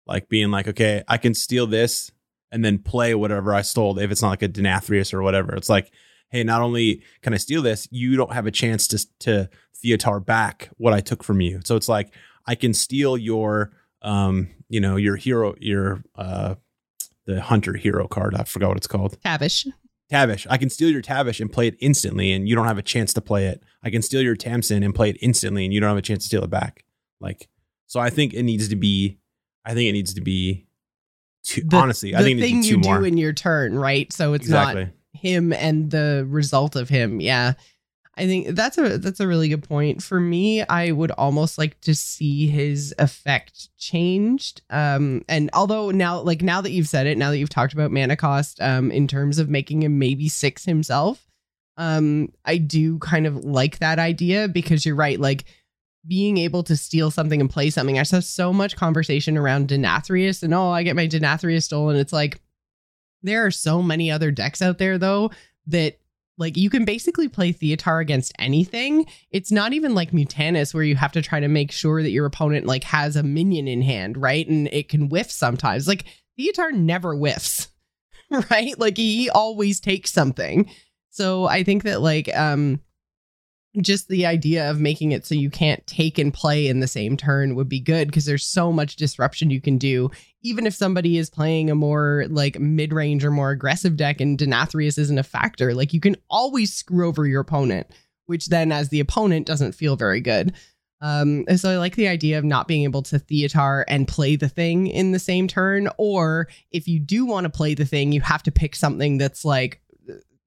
Like 0.06 0.28
being 0.28 0.50
like, 0.50 0.68
okay, 0.68 1.02
I 1.08 1.18
can 1.18 1.34
steal 1.34 1.66
this 1.66 2.10
and 2.52 2.64
then 2.64 2.78
play 2.78 3.14
whatever 3.14 3.52
I 3.52 3.62
stole 3.62 3.98
if 3.98 4.10
it's 4.10 4.22
not 4.22 4.30
like 4.30 4.42
a 4.42 4.48
Denathrius 4.48 5.12
or 5.12 5.22
whatever. 5.22 5.54
It's 5.56 5.68
like, 5.68 5.92
hey, 6.36 6.44
not 6.44 6.60
only 6.60 7.02
can 7.22 7.32
I 7.32 7.38
steal 7.38 7.62
this, 7.62 7.88
you 7.90 8.16
don't 8.16 8.32
have 8.32 8.46
a 8.46 8.50
chance 8.50 8.86
to 8.88 9.06
to 9.20 9.48
Theotar 9.84 10.24
back 10.24 10.70
what 10.76 10.92
I 10.92 11.00
took 11.00 11.22
from 11.24 11.40
you. 11.40 11.60
So 11.64 11.76
it's 11.76 11.88
like 11.88 12.12
I 12.46 12.54
can 12.54 12.74
steal 12.74 13.16
your 13.16 13.72
um, 14.02 14.48
you 14.68 14.80
know, 14.80 14.96
your 14.96 15.16
hero 15.16 15.54
your 15.58 16.02
uh 16.14 16.56
the 17.24 17.40
hunter 17.40 17.74
hero 17.74 18.06
card. 18.06 18.34
I 18.34 18.44
forgot 18.44 18.68
what 18.68 18.76
it's 18.76 18.86
called. 18.86 19.20
Tavish. 19.22 19.66
Tavish. 20.10 20.46
I 20.48 20.56
can 20.58 20.70
steal 20.70 20.90
your 20.90 21.02
Tavish 21.02 21.40
and 21.40 21.50
play 21.50 21.66
it 21.66 21.76
instantly, 21.80 22.32
and 22.32 22.48
you 22.48 22.54
don't 22.54 22.68
have 22.68 22.78
a 22.78 22.82
chance 22.82 23.12
to 23.14 23.20
play 23.20 23.46
it. 23.46 23.62
I 23.82 23.90
can 23.90 24.02
steal 24.02 24.22
your 24.22 24.36
Tamsin 24.36 24.82
and 24.84 24.94
play 24.94 25.10
it 25.10 25.16
instantly, 25.20 25.64
and 25.64 25.74
you 25.74 25.80
don't 25.80 25.88
have 25.88 25.98
a 25.98 26.02
chance 26.02 26.22
to 26.24 26.28
steal 26.28 26.44
it 26.44 26.50
back. 26.50 26.84
Like, 27.20 27.48
so 27.86 27.98
I 27.98 28.10
think 28.10 28.32
it 28.34 28.44
needs 28.44 28.68
to 28.68 28.76
be. 28.76 29.18
I 29.64 29.74
think 29.74 29.88
it 29.88 29.92
needs 29.92 30.14
to 30.14 30.20
be. 30.20 30.66
Two, 31.42 31.62
The- 31.64 31.76
honestly, 31.76 32.14
I 32.14 32.22
think 32.22 32.38
it 32.38 32.42
needs 32.42 32.68
to 32.68 32.74
be 32.74 32.76
you 32.76 32.82
two 32.82 32.88
more. 32.88 32.98
do 32.98 33.04
in 33.04 33.16
your 33.16 33.32
turn, 33.32 33.76
right? 33.76 34.12
So 34.12 34.34
it's 34.34 34.44
exactly. 34.44 34.84
not 34.84 34.92
him 35.16 35.52
and 35.52 35.90
the 35.90 36.26
result 36.28 36.76
of 36.76 36.88
him. 36.88 37.20
Yeah. 37.20 37.54
I 38.18 38.26
think 38.26 38.48
that's 38.48 38.78
a 38.78 38.96
that's 38.96 39.20
a 39.20 39.26
really 39.26 39.48
good 39.48 39.62
point. 39.62 40.02
For 40.02 40.18
me, 40.18 40.62
I 40.62 40.90
would 40.90 41.10
almost 41.12 41.58
like 41.58 41.78
to 41.82 41.94
see 41.94 42.46
his 42.46 42.94
effect 42.98 43.68
changed. 43.76 44.62
Um 44.70 45.22
and 45.28 45.50
although 45.52 45.90
now 45.90 46.20
like 46.20 46.40
now 46.40 46.62
that 46.62 46.70
you've 46.70 46.88
said 46.88 47.06
it, 47.06 47.18
now 47.18 47.30
that 47.30 47.38
you've 47.38 47.50
talked 47.50 47.74
about 47.74 47.92
mana 47.92 48.16
cost 48.16 48.60
um 48.62 48.90
in 48.90 49.06
terms 49.06 49.38
of 49.38 49.50
making 49.50 49.82
him 49.82 49.98
maybe 49.98 50.28
6 50.28 50.64
himself, 50.64 51.26
um 51.76 52.32
I 52.44 52.56
do 52.56 52.98
kind 53.00 53.26
of 53.26 53.44
like 53.44 53.80
that 53.80 53.98
idea 53.98 54.48
because 54.48 54.86
you're 54.86 54.96
right 54.96 55.20
like 55.20 55.44
being 56.06 56.38
able 56.38 56.62
to 56.62 56.76
steal 56.76 57.10
something 57.10 57.40
and 57.40 57.50
play 57.50 57.68
something. 57.68 57.98
I 57.98 58.04
saw 58.04 58.20
so 58.20 58.52
much 58.52 58.76
conversation 58.76 59.36
around 59.36 59.68
Denathrius 59.68 60.42
and 60.42 60.54
oh, 60.54 60.70
I 60.70 60.84
get 60.84 60.96
my 60.96 61.06
Denathrius 61.06 61.64
stolen. 61.64 61.96
It's 61.96 62.12
like 62.12 62.40
There 63.22 63.44
are 63.46 63.50
so 63.50 63.82
many 63.82 64.10
other 64.10 64.30
decks 64.30 64.62
out 64.62 64.78
there 64.78 64.98
though 64.98 65.30
that 65.66 65.98
like 66.38 66.56
you 66.56 66.68
can 66.70 66.84
basically 66.84 67.28
play 67.28 67.52
Theotar 67.52 68.00
against 68.00 68.32
anything. 68.38 69.06
It's 69.30 69.50
not 69.50 69.72
even 69.72 69.94
like 69.94 70.12
Mutanus 70.12 70.74
where 70.74 70.82
you 70.82 70.96
have 70.96 71.12
to 71.12 71.22
try 71.22 71.40
to 71.40 71.48
make 71.48 71.72
sure 71.72 72.02
that 72.02 72.10
your 72.10 72.26
opponent 72.26 72.66
like 72.66 72.84
has 72.84 73.16
a 73.16 73.22
minion 73.22 73.68
in 73.68 73.82
hand, 73.82 74.16
right? 74.16 74.46
And 74.46 74.68
it 74.68 74.88
can 74.88 75.08
whiff 75.08 75.30
sometimes. 75.30 75.88
Like 75.88 76.04
Theotar 76.38 76.72
never 76.72 77.14
whiffs, 77.14 77.68
right? 78.50 78.78
Like 78.78 78.96
he 78.96 79.30
always 79.30 79.80
takes 79.80 80.12
something. 80.12 80.70
So 81.10 81.46
I 81.46 81.62
think 81.62 81.84
that 81.84 82.02
like 82.02 82.34
um 82.36 82.80
just 83.80 84.08
the 84.08 84.26
idea 84.26 84.70
of 84.70 84.80
making 84.80 85.12
it 85.12 85.26
so 85.26 85.34
you 85.34 85.50
can't 85.50 85.86
take 85.86 86.18
and 86.18 86.32
play 86.32 86.66
in 86.66 86.80
the 86.80 86.86
same 86.86 87.16
turn 87.16 87.54
would 87.54 87.68
be 87.68 87.80
good 87.80 88.08
because 88.08 88.24
there's 88.24 88.46
so 88.46 88.72
much 88.72 88.96
disruption 88.96 89.50
you 89.50 89.60
can 89.60 89.78
do. 89.78 90.10
Even 90.42 90.66
if 90.66 90.74
somebody 90.74 91.18
is 91.18 91.30
playing 91.30 91.70
a 91.70 91.74
more 91.74 92.24
like 92.28 92.58
mid 92.58 92.92
range 92.92 93.24
or 93.24 93.30
more 93.30 93.50
aggressive 93.50 93.96
deck 93.96 94.20
and 94.20 94.38
Denathrius 94.38 94.98
isn't 94.98 95.18
a 95.18 95.22
factor, 95.22 95.74
like 95.74 95.92
you 95.92 96.00
can 96.00 96.16
always 96.30 96.72
screw 96.72 97.06
over 97.06 97.26
your 97.26 97.40
opponent, 97.40 97.86
which 98.26 98.46
then 98.46 98.72
as 98.72 98.88
the 98.88 99.00
opponent 99.00 99.46
doesn't 99.46 99.72
feel 99.72 99.96
very 99.96 100.20
good. 100.20 100.54
Um, 101.00 101.44
so 101.56 101.70
I 101.70 101.76
like 101.76 101.96
the 101.96 102.08
idea 102.08 102.38
of 102.38 102.44
not 102.44 102.68
being 102.68 102.84
able 102.84 103.02
to 103.02 103.18
Theotar 103.18 103.84
and 103.86 104.08
play 104.08 104.36
the 104.36 104.48
thing 104.48 104.86
in 104.86 105.12
the 105.12 105.18
same 105.18 105.46
turn, 105.46 105.88
or 105.98 106.48
if 106.70 106.88
you 106.88 106.98
do 106.98 107.26
want 107.26 107.44
to 107.44 107.50
play 107.50 107.74
the 107.74 107.84
thing, 107.84 108.12
you 108.12 108.22
have 108.22 108.42
to 108.44 108.50
pick 108.50 108.74
something 108.74 109.18
that's 109.18 109.44
like 109.44 109.82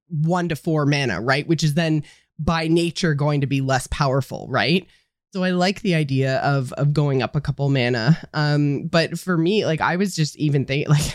one 0.09 0.49
to 0.49 0.55
four 0.55 0.85
mana, 0.85 1.21
right? 1.21 1.47
Which 1.47 1.63
is 1.63 1.75
then 1.75 2.03
by 2.39 2.67
nature 2.67 3.13
going 3.13 3.41
to 3.41 3.47
be 3.47 3.61
less 3.61 3.85
powerful, 3.87 4.47
right? 4.49 4.87
So 5.33 5.43
I 5.43 5.51
like 5.51 5.81
the 5.81 5.93
idea 5.93 6.37
of 6.39 6.73
of 6.73 6.93
going 6.93 7.21
up 7.21 7.35
a 7.35 7.41
couple 7.41 7.69
mana. 7.69 8.17
Um, 8.33 8.87
but 8.87 9.19
for 9.19 9.37
me, 9.37 9.65
like 9.65 9.81
I 9.81 9.97
was 9.97 10.15
just 10.15 10.35
even 10.37 10.65
thinking, 10.65 10.89
like, 10.89 11.13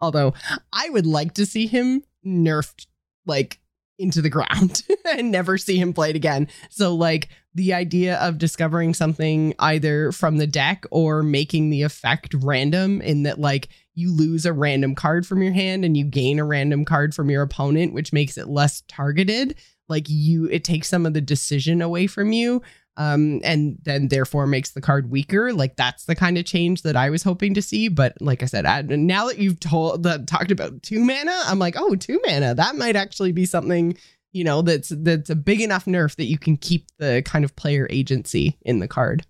although 0.00 0.34
I 0.72 0.88
would 0.90 1.06
like 1.06 1.34
to 1.34 1.46
see 1.46 1.66
him 1.66 2.04
nerfed, 2.24 2.86
like 3.26 3.58
into 3.98 4.22
the 4.22 4.30
ground 4.30 4.82
and 5.04 5.32
never 5.32 5.58
see 5.58 5.76
him 5.76 5.92
played 5.92 6.14
again. 6.14 6.46
So 6.70 6.94
like 6.94 7.30
the 7.54 7.74
idea 7.74 8.16
of 8.18 8.38
discovering 8.38 8.94
something 8.94 9.54
either 9.58 10.12
from 10.12 10.36
the 10.36 10.46
deck 10.46 10.84
or 10.92 11.24
making 11.24 11.70
the 11.70 11.82
effect 11.82 12.32
random 12.34 13.00
in 13.00 13.24
that 13.24 13.40
like 13.40 13.68
you 13.94 14.14
lose 14.14 14.46
a 14.46 14.52
random 14.52 14.94
card 14.94 15.26
from 15.26 15.42
your 15.42 15.52
hand 15.52 15.84
and 15.84 15.96
you 15.96 16.04
gain 16.04 16.38
a 16.38 16.44
random 16.44 16.84
card 16.84 17.12
from 17.12 17.28
your 17.28 17.42
opponent, 17.42 17.92
which 17.92 18.12
makes 18.12 18.38
it 18.38 18.46
less 18.46 18.84
targeted 18.86 19.56
like 19.88 20.06
you 20.08 20.46
it 20.46 20.64
takes 20.64 20.88
some 20.88 21.06
of 21.06 21.14
the 21.14 21.20
decision 21.20 21.82
away 21.82 22.06
from 22.06 22.32
you 22.32 22.62
um 22.96 23.40
and 23.44 23.78
then 23.82 24.08
therefore 24.08 24.46
makes 24.46 24.72
the 24.72 24.80
card 24.80 25.10
weaker. 25.10 25.52
Like 25.52 25.76
that's 25.76 26.04
the 26.04 26.16
kind 26.16 26.36
of 26.36 26.44
change 26.44 26.82
that 26.82 26.96
i 26.96 27.10
was 27.10 27.22
hoping 27.22 27.54
to 27.54 27.62
see 27.62 27.88
but 27.88 28.20
like 28.20 28.42
i 28.42 28.46
said 28.46 28.66
I, 28.66 28.82
now 28.82 29.26
that 29.26 29.38
you've 29.38 29.60
told 29.60 30.02
that 30.02 30.26
talked 30.26 30.50
about 30.50 30.82
two 30.82 31.00
mana 31.00 31.36
i'm 31.46 31.58
like 31.58 31.74
oh 31.76 31.94
two 31.94 32.20
mana 32.26 32.54
that 32.54 32.76
might 32.76 32.96
actually 32.96 33.32
be 33.32 33.46
something 33.46 33.96
you 34.32 34.44
know 34.44 34.62
that's 34.62 34.90
that's 34.90 35.30
a 35.30 35.34
big 35.34 35.60
enough 35.60 35.86
nerf 35.86 36.16
that 36.16 36.26
you 36.26 36.38
can 36.38 36.56
keep 36.56 36.86
the 36.98 37.22
kind 37.24 37.44
of 37.44 37.56
player 37.56 37.86
agency 37.90 38.56
in 38.62 38.78
the 38.78 38.88
card. 38.88 39.26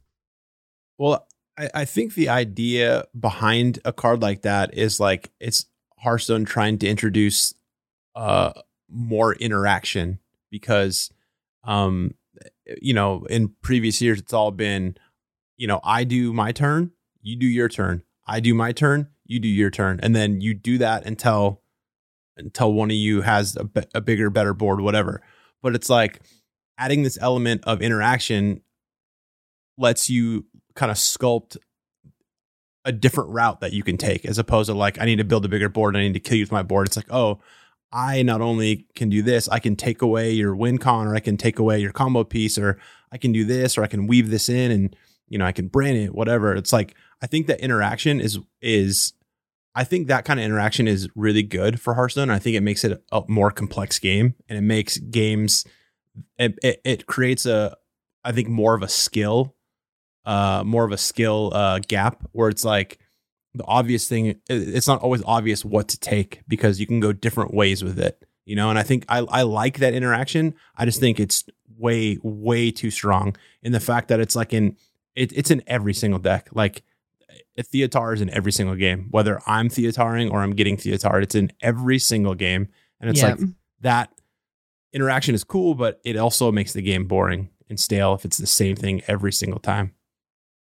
Well, 0.98 1.26
I, 1.56 1.70
I 1.74 1.84
think 1.84 2.14
the 2.14 2.28
idea 2.28 3.04
behind 3.18 3.78
a 3.84 3.92
card 3.92 4.22
like 4.22 4.42
that 4.42 4.74
is 4.74 4.98
like 4.98 5.30
it's 5.40 5.66
Hearthstone 5.98 6.44
trying 6.44 6.78
to 6.78 6.88
introduce 6.88 7.54
uh 8.14 8.52
more 8.90 9.34
interaction 9.34 10.18
because 10.50 11.10
um 11.64 12.14
you 12.80 12.94
know 12.94 13.24
in 13.30 13.54
previous 13.62 14.00
years 14.00 14.18
it's 14.18 14.32
all 14.32 14.50
been 14.50 14.96
you 15.56 15.66
know 15.66 15.80
I 15.84 16.04
do 16.04 16.32
my 16.32 16.52
turn, 16.52 16.92
you 17.22 17.36
do 17.36 17.46
your 17.46 17.68
turn, 17.68 18.02
I 18.26 18.40
do 18.40 18.54
my 18.54 18.72
turn, 18.72 19.08
you 19.24 19.40
do 19.40 19.48
your 19.48 19.70
turn, 19.70 20.00
and 20.02 20.14
then 20.14 20.40
you 20.40 20.54
do 20.54 20.78
that 20.78 21.06
until 21.06 21.62
until 22.36 22.72
one 22.72 22.90
of 22.90 22.96
you 22.96 23.22
has 23.22 23.56
a, 23.56 23.68
a 23.94 24.00
bigger, 24.00 24.30
better 24.30 24.54
board, 24.54 24.80
whatever. 24.80 25.20
But 25.62 25.74
it's 25.74 25.90
like 25.90 26.20
adding 26.78 27.02
this 27.02 27.18
element 27.20 27.62
of 27.64 27.82
interaction 27.82 28.62
lets 29.76 30.08
you 30.08 30.46
kind 30.74 30.90
of 30.90 30.96
sculpt 30.96 31.56
a 32.84 32.92
different 32.92 33.30
route 33.30 33.60
that 33.60 33.72
you 33.72 33.82
can 33.82 33.96
take 33.96 34.24
as 34.24 34.38
opposed 34.38 34.68
to 34.68 34.74
like 34.74 35.00
I 35.00 35.04
need 35.04 35.16
to 35.16 35.24
build 35.24 35.44
a 35.44 35.48
bigger 35.48 35.68
board, 35.68 35.96
I 35.96 36.00
need 36.00 36.14
to 36.14 36.20
kill 36.20 36.38
you 36.38 36.44
with 36.44 36.52
my 36.52 36.62
board. 36.62 36.86
It's 36.86 36.96
like, 36.96 37.10
oh, 37.10 37.40
I 37.92 38.22
not 38.22 38.40
only 38.40 38.86
can 38.94 39.08
do 39.08 39.22
this, 39.22 39.48
I 39.48 39.58
can 39.58 39.76
take 39.76 40.02
away 40.02 40.32
your 40.32 40.54
win 40.54 40.78
con 40.78 41.06
or 41.06 41.14
I 41.14 41.20
can 41.20 41.36
take 41.36 41.58
away 41.58 41.78
your 41.80 41.92
combo 41.92 42.24
piece 42.24 42.58
or 42.58 42.78
I 43.10 43.18
can 43.18 43.32
do 43.32 43.44
this 43.44 43.78
or 43.78 43.82
I 43.82 43.86
can 43.86 44.06
weave 44.06 44.30
this 44.30 44.48
in 44.48 44.70
and 44.70 44.96
you 45.28 45.38
know, 45.38 45.44
I 45.44 45.52
can 45.52 45.68
brand 45.68 45.98
it, 45.98 46.14
whatever. 46.14 46.54
It's 46.54 46.72
like 46.72 46.94
I 47.22 47.26
think 47.26 47.46
that 47.46 47.60
interaction 47.60 48.20
is 48.20 48.38
is 48.60 49.12
I 49.74 49.84
think 49.84 50.08
that 50.08 50.24
kind 50.24 50.40
of 50.40 50.46
interaction 50.46 50.88
is 50.88 51.08
really 51.14 51.42
good 51.42 51.80
for 51.80 51.94
Hearthstone. 51.94 52.30
I 52.30 52.38
think 52.38 52.56
it 52.56 52.62
makes 52.62 52.84
it 52.84 53.02
a 53.12 53.22
more 53.28 53.50
complex 53.50 53.98
game 53.98 54.34
and 54.48 54.58
it 54.58 54.62
makes 54.62 54.98
games 54.98 55.64
it, 56.38 56.58
it, 56.62 56.80
it 56.84 57.06
creates 57.06 57.46
a 57.46 57.76
I 58.24 58.32
think 58.32 58.48
more 58.48 58.74
of 58.74 58.82
a 58.82 58.88
skill 58.88 59.54
uh 60.24 60.62
more 60.64 60.84
of 60.84 60.92
a 60.92 60.98
skill 60.98 61.52
uh 61.54 61.78
gap 61.86 62.22
where 62.32 62.48
it's 62.48 62.64
like 62.64 62.98
the 63.54 63.64
obvious 63.64 64.06
thing 64.08 64.40
it's 64.48 64.86
not 64.86 65.00
always 65.02 65.22
obvious 65.24 65.64
what 65.64 65.88
to 65.88 65.98
take 65.98 66.42
because 66.46 66.78
you 66.80 66.86
can 66.86 67.00
go 67.00 67.12
different 67.12 67.52
ways 67.54 67.82
with 67.82 67.98
it 67.98 68.24
you 68.44 68.56
know? 68.56 68.70
And 68.70 68.78
i 68.78 68.82
think 68.82 69.04
i, 69.08 69.18
I 69.18 69.42
like 69.42 69.78
that 69.78 69.92
interaction. 69.94 70.54
I 70.76 70.84
just 70.86 71.00
think 71.00 71.20
it's 71.20 71.44
way 71.76 72.18
way 72.22 72.70
too 72.70 72.90
strong. 72.90 73.36
In 73.62 73.72
the 73.72 73.80
fact 73.80 74.08
that 74.08 74.20
it's 74.20 74.34
like 74.34 74.52
in 74.54 74.76
it, 75.14 75.32
it's 75.36 75.50
in 75.50 75.62
every 75.66 75.92
single 75.94 76.18
deck. 76.18 76.48
Like 76.52 76.82
a 77.56 77.62
theotar 77.62 78.14
is 78.14 78.20
in 78.20 78.30
every 78.30 78.52
single 78.52 78.74
game. 78.76 79.08
Whether 79.10 79.40
i'm 79.46 79.68
theotaring 79.68 80.30
or 80.30 80.40
i'm 80.42 80.52
getting 80.54 80.76
theotar 80.76 81.22
it's 81.22 81.34
in 81.34 81.52
every 81.60 81.98
single 81.98 82.34
game. 82.34 82.68
And 83.00 83.10
it's 83.10 83.20
Yeah. 83.20 83.30
like 83.34 83.40
that 83.82 84.12
interaction 84.92 85.34
is 85.34 85.44
cool 85.44 85.74
but 85.74 86.00
it 86.04 86.16
also 86.16 86.50
makes 86.50 86.72
the 86.72 86.82
game 86.82 87.06
boring 87.06 87.50
and 87.68 87.78
stale 87.78 88.14
if 88.14 88.24
it's 88.24 88.38
the 88.38 88.46
same 88.46 88.74
thing 88.76 89.02
every 89.06 89.32
single 89.32 89.60
time 89.60 89.92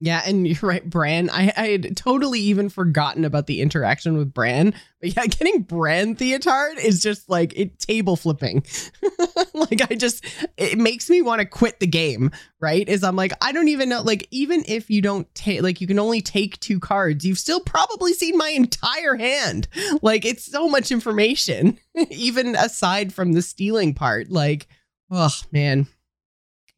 Yeah, 0.03 0.23
and 0.25 0.47
you're 0.47 0.57
right, 0.61 0.87
Bran. 0.87 1.29
I, 1.29 1.53
I 1.55 1.67
had 1.67 1.95
totally 1.95 2.39
even 2.41 2.69
forgotten 2.69 3.23
about 3.23 3.47
the 3.47 3.61
interaction 3.61 4.17
with 4.17 4.33
Bran. 4.33 4.73
But 4.99 5.15
yeah, 5.15 5.25
getting 5.27 5.61
Bran 5.61 6.15
Theotard 6.15 6.83
is 6.83 7.01
just 7.01 7.29
like 7.29 7.53
it 7.55 7.79
table 7.79 8.15
flipping. 8.15 8.65
like 9.53 9.89
I 9.89 9.95
just 9.95 10.25
it 10.57 10.77
makes 10.77 11.09
me 11.09 11.21
want 11.21 11.39
to 11.39 11.45
quit 11.45 11.79
the 11.79 11.87
game, 11.87 12.31
right? 12.59 12.87
Is 12.89 13.03
I'm 13.03 13.15
like, 13.15 13.31
I 13.41 13.51
don't 13.51 13.69
even 13.69 13.89
know, 13.89 14.01
like, 14.01 14.27
even 14.31 14.63
if 14.67 14.89
you 14.89 15.01
don't 15.01 15.33
take 15.35 15.61
like 15.61 15.79
you 15.79 15.87
can 15.87 15.99
only 15.99 16.21
take 16.21 16.59
two 16.59 16.79
cards, 16.79 17.23
you've 17.23 17.39
still 17.39 17.61
probably 17.61 18.13
seen 18.13 18.37
my 18.37 18.49
entire 18.49 19.15
hand. 19.15 19.67
Like 20.01 20.25
it's 20.25 20.43
so 20.43 20.67
much 20.67 20.91
information, 20.91 21.77
even 22.09 22.55
aside 22.55 23.13
from 23.13 23.33
the 23.33 23.41
stealing 23.41 23.93
part. 23.93 24.29
Like, 24.31 24.67
oh 25.11 25.29
man. 25.51 25.87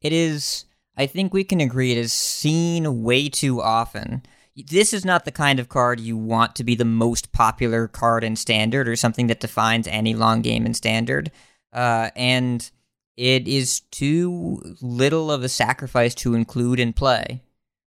It 0.02 0.12
is, 0.12 0.66
I 0.96 1.06
think 1.08 1.34
we 1.34 1.44
can 1.44 1.60
agree, 1.60 1.92
it 1.92 1.98
is 1.98 2.14
seen 2.14 3.04
way 3.04 3.30
too 3.30 3.62
often. 3.62 4.24
This 4.56 4.94
is 4.94 5.04
not 5.04 5.26
the 5.26 5.32
kind 5.32 5.60
of 5.60 5.70
card 5.70 6.00
you 6.00 6.16
want 6.16 6.56
to 6.56 6.64
be 6.64 6.76
the 6.76 6.86
most 6.86 7.32
popular 7.32 7.88
card 7.88 8.24
in 8.24 8.36
standard 8.36 8.88
or 8.88 8.96
something 8.96 9.28
that 9.28 9.40
defines 9.40 9.88
any 9.88 10.14
long 10.14 10.42
game 10.42 10.66
in 10.66 10.76
standard. 10.76 11.32
Uh, 11.72 12.12
and 12.16 12.70
it 13.18 13.48
is 13.48 13.80
too 13.80 14.62
little 14.82 15.32
of 15.32 15.44
a 15.44 15.50
sacrifice 15.50 16.14
to 16.16 16.36
include 16.36 16.80
in 16.80 16.94
play. 16.94 17.42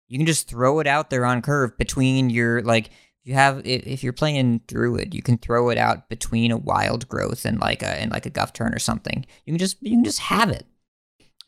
You 0.09 0.19
can 0.19 0.27
just 0.27 0.49
throw 0.49 0.81
it 0.81 0.87
out 0.87 1.09
there 1.09 1.25
on 1.25 1.41
curve 1.41 1.79
between 1.79 2.29
your, 2.29 2.61
like, 2.63 2.91
you 3.25 3.35
have 3.35 3.63
if 3.67 4.03
you're 4.03 4.13
playing 4.13 4.61
druid 4.67 5.15
you 5.15 5.23
can 5.23 5.39
throw 5.39 5.69
it 5.69 5.79
out 5.79 6.09
between 6.09 6.51
a 6.51 6.57
wild 6.57 7.09
growth 7.09 7.45
and 7.45 7.61
like 7.61 7.83
a 7.83 8.01
and 8.01 8.11
like 8.11 8.27
a 8.27 8.31
guff 8.31 8.53
turn 8.53 8.73
or 8.75 8.79
something 8.79 9.27
you 9.45 9.53
can 9.53 9.59
just 9.59 9.77
you 9.83 9.91
can 9.91 10.05
just 10.05 10.21
have 10.21 10.51
it 10.51 10.67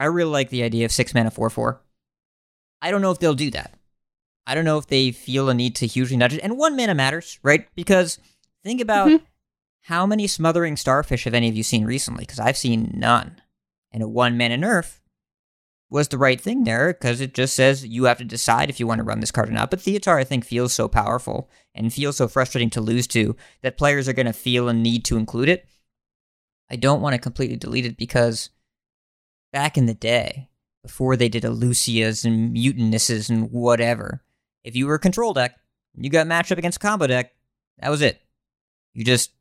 I 0.03 0.07
really 0.07 0.33
like 0.33 0.51
the 0.51 0.65
idea 0.65 0.85
of 0.85 0.91
six 0.91 1.15
mana 1.15 1.31
four 1.31 1.49
four. 1.49 1.81
I 2.81 2.91
don't 2.91 3.03
know 3.03 3.13
if 3.13 3.21
they'll 3.21 3.35
do 3.35 3.53
that. 3.53 3.79
I 4.45 4.57
don't 4.57 4.65
know 4.65 4.79
if 4.79 4.89
they 4.89 5.13
feel 5.13 5.49
a 5.49 5.55
need 5.55 5.77
to 5.77 5.87
hugely 5.87 6.17
nudge 6.17 6.35
it. 6.35 6.41
And 6.41 6.59
one 6.59 6.77
mana 6.77 6.97
matters, 6.97 7.39
right? 7.45 7.69
Because 7.77 8.19
think 8.65 8.81
about 8.81 9.07
mm-hmm. 9.07 9.25
how 9.83 10.05
many 10.05 10.27
smothering 10.27 10.77
starfish 10.77 11.23
have 11.23 11.35
any 11.35 11.49
of 11.49 11.55
you 11.55 11.63
seen 11.63 11.85
recently? 11.85 12.25
Because 12.25 12.41
I've 12.41 12.57
seen 12.57 12.93
none. 12.97 13.41
And 13.93 14.03
a 14.03 14.09
one 14.09 14.37
mana 14.37 14.57
nerf 14.57 14.99
was 15.89 16.09
the 16.09 16.19
right 16.19 16.41
thing 16.41 16.65
there 16.65 16.93
because 16.93 17.21
it 17.21 17.33
just 17.33 17.55
says 17.55 17.87
you 17.87 18.05
have 18.05 18.19
to 18.19 18.25
decide 18.25 18.71
if 18.71 18.81
you 18.81 18.89
want 18.89 18.99
to 18.99 19.05
run 19.05 19.21
this 19.21 19.31
card 19.31 19.51
or 19.51 19.53
not. 19.53 19.71
But 19.71 19.79
Theotar, 19.79 20.17
I 20.17 20.25
think, 20.25 20.45
feels 20.45 20.73
so 20.73 20.89
powerful 20.89 21.49
and 21.77 21.93
feels 21.93 22.17
so 22.17 22.27
frustrating 22.27 22.71
to 22.71 22.81
lose 22.81 23.07
to 23.09 23.37
that 23.63 23.79
players 23.79 24.09
are 24.09 24.15
going 24.15 24.27
to 24.27 24.33
feel 24.33 24.69
a 24.69 24.73
need 24.73 25.05
to 25.05 25.17
include 25.17 25.49
it. 25.49 25.65
I 26.69 26.75
don't 26.75 27.03
want 27.03 27.15
to 27.15 27.21
completely 27.21 27.57
delete 27.57 27.87
it 27.87 27.97
because 27.97 28.51
back 29.53 29.77
in 29.77 29.87
the 29.87 29.95
day, 29.95 30.49
before 30.83 31.17
they 31.17 31.29
did 31.29 31.45
Lucias 31.45 32.25
and 32.25 32.57
Mutanuses 32.57 33.31
and 33.31 33.51
whatever, 33.51 34.23
if 34.65 34.75
you 34.75 34.87
were 34.87 34.95
a 34.95 35.01
control 35.01 35.33
deck, 35.33 35.57
you 35.95 36.11
got 36.11 36.27
matched 36.27 36.53
up 36.53 36.59
against 36.59 36.77
a 36.77 36.81
combo 36.81 37.07
deck, 37.07 37.33
that 37.79 37.91
was 37.91 38.03
it. 38.03 38.21
You 38.95 39.05
just, 39.05 39.33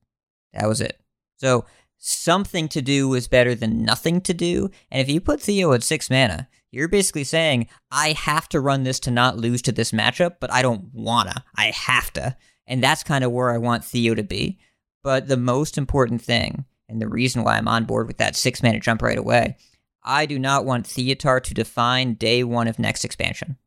that 0.54 0.68
was 0.68 0.82
it. 0.82 1.00
So 1.38 1.66
something 1.98 2.68
to 2.70 2.82
do 2.82 3.14
is 3.14 3.28
better 3.28 3.56
than 3.56 3.84
nothing 3.84 4.22
to 4.22 4.34
do. 4.34 4.70
And 4.90 5.02
if 5.02 5.10
you 5.10 5.22
put 5.22 5.42
Theo 5.42 5.74
at 5.74 5.84
six 5.84 6.10
mana, 6.10 6.48
you're 6.72 6.88
basically 6.88 7.24
saying, 7.24 7.68
I 7.92 8.14
have 8.14 8.48
to 8.50 8.60
run 8.60 8.84
this 8.84 9.00
to 9.02 9.12
not 9.12 9.38
lose 9.38 9.62
to 9.64 9.72
this 9.72 9.92
matchup, 9.92 10.36
but 10.40 10.52
I 10.52 10.62
don't 10.62 10.90
wanna. 10.94 11.44
I 11.56 11.72
have 11.72 12.14
to. 12.14 12.36
And 12.66 12.84
that's 12.84 13.04
kind 13.04 13.24
of 13.24 13.32
where 13.32 13.52
I 13.52 13.58
want 13.58 13.84
Theo 13.84 14.16
to 14.16 14.24
be. 14.24 14.60
But 15.04 15.28
the 15.28 15.38
most 15.38 15.78
important 15.78 16.22
thing, 16.22 16.66
and 16.88 17.02
the 17.02 17.08
reason 17.08 17.44
why 17.44 17.58
I'm 17.58 17.68
on 17.68 17.86
board 17.86 18.08
with 18.08 18.18
that 18.18 18.36
six 18.36 18.62
mana 18.64 18.80
jump 18.80 19.02
right 19.02 19.18
away, 19.18 19.58
I 20.04 20.26
do 20.26 20.40
not 20.40 20.66
want 20.66 20.88
Theotar 20.88 21.42
to 21.44 21.54
define 21.54 22.16
day 22.16 22.44
one 22.44 22.68
of 22.68 22.80
next 22.80 23.06
expansion. 23.06 23.58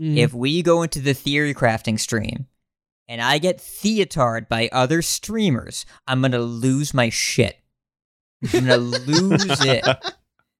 Mm. 0.00 0.16
If 0.16 0.32
we 0.32 0.62
go 0.62 0.82
into 0.82 1.00
the 1.00 1.14
theory 1.14 1.54
crafting 1.54 1.98
stream 1.98 2.46
and 3.08 3.20
I 3.20 3.38
get 3.38 3.60
theatard 3.60 4.48
by 4.48 4.68
other 4.72 5.02
streamers, 5.02 5.84
I'm 6.06 6.22
gonna 6.22 6.38
lose 6.38 6.94
my 6.94 7.10
shit. 7.10 7.58
I'm 8.42 8.64
gonna 8.64 8.78
lose 8.78 9.60
it. 9.64 9.84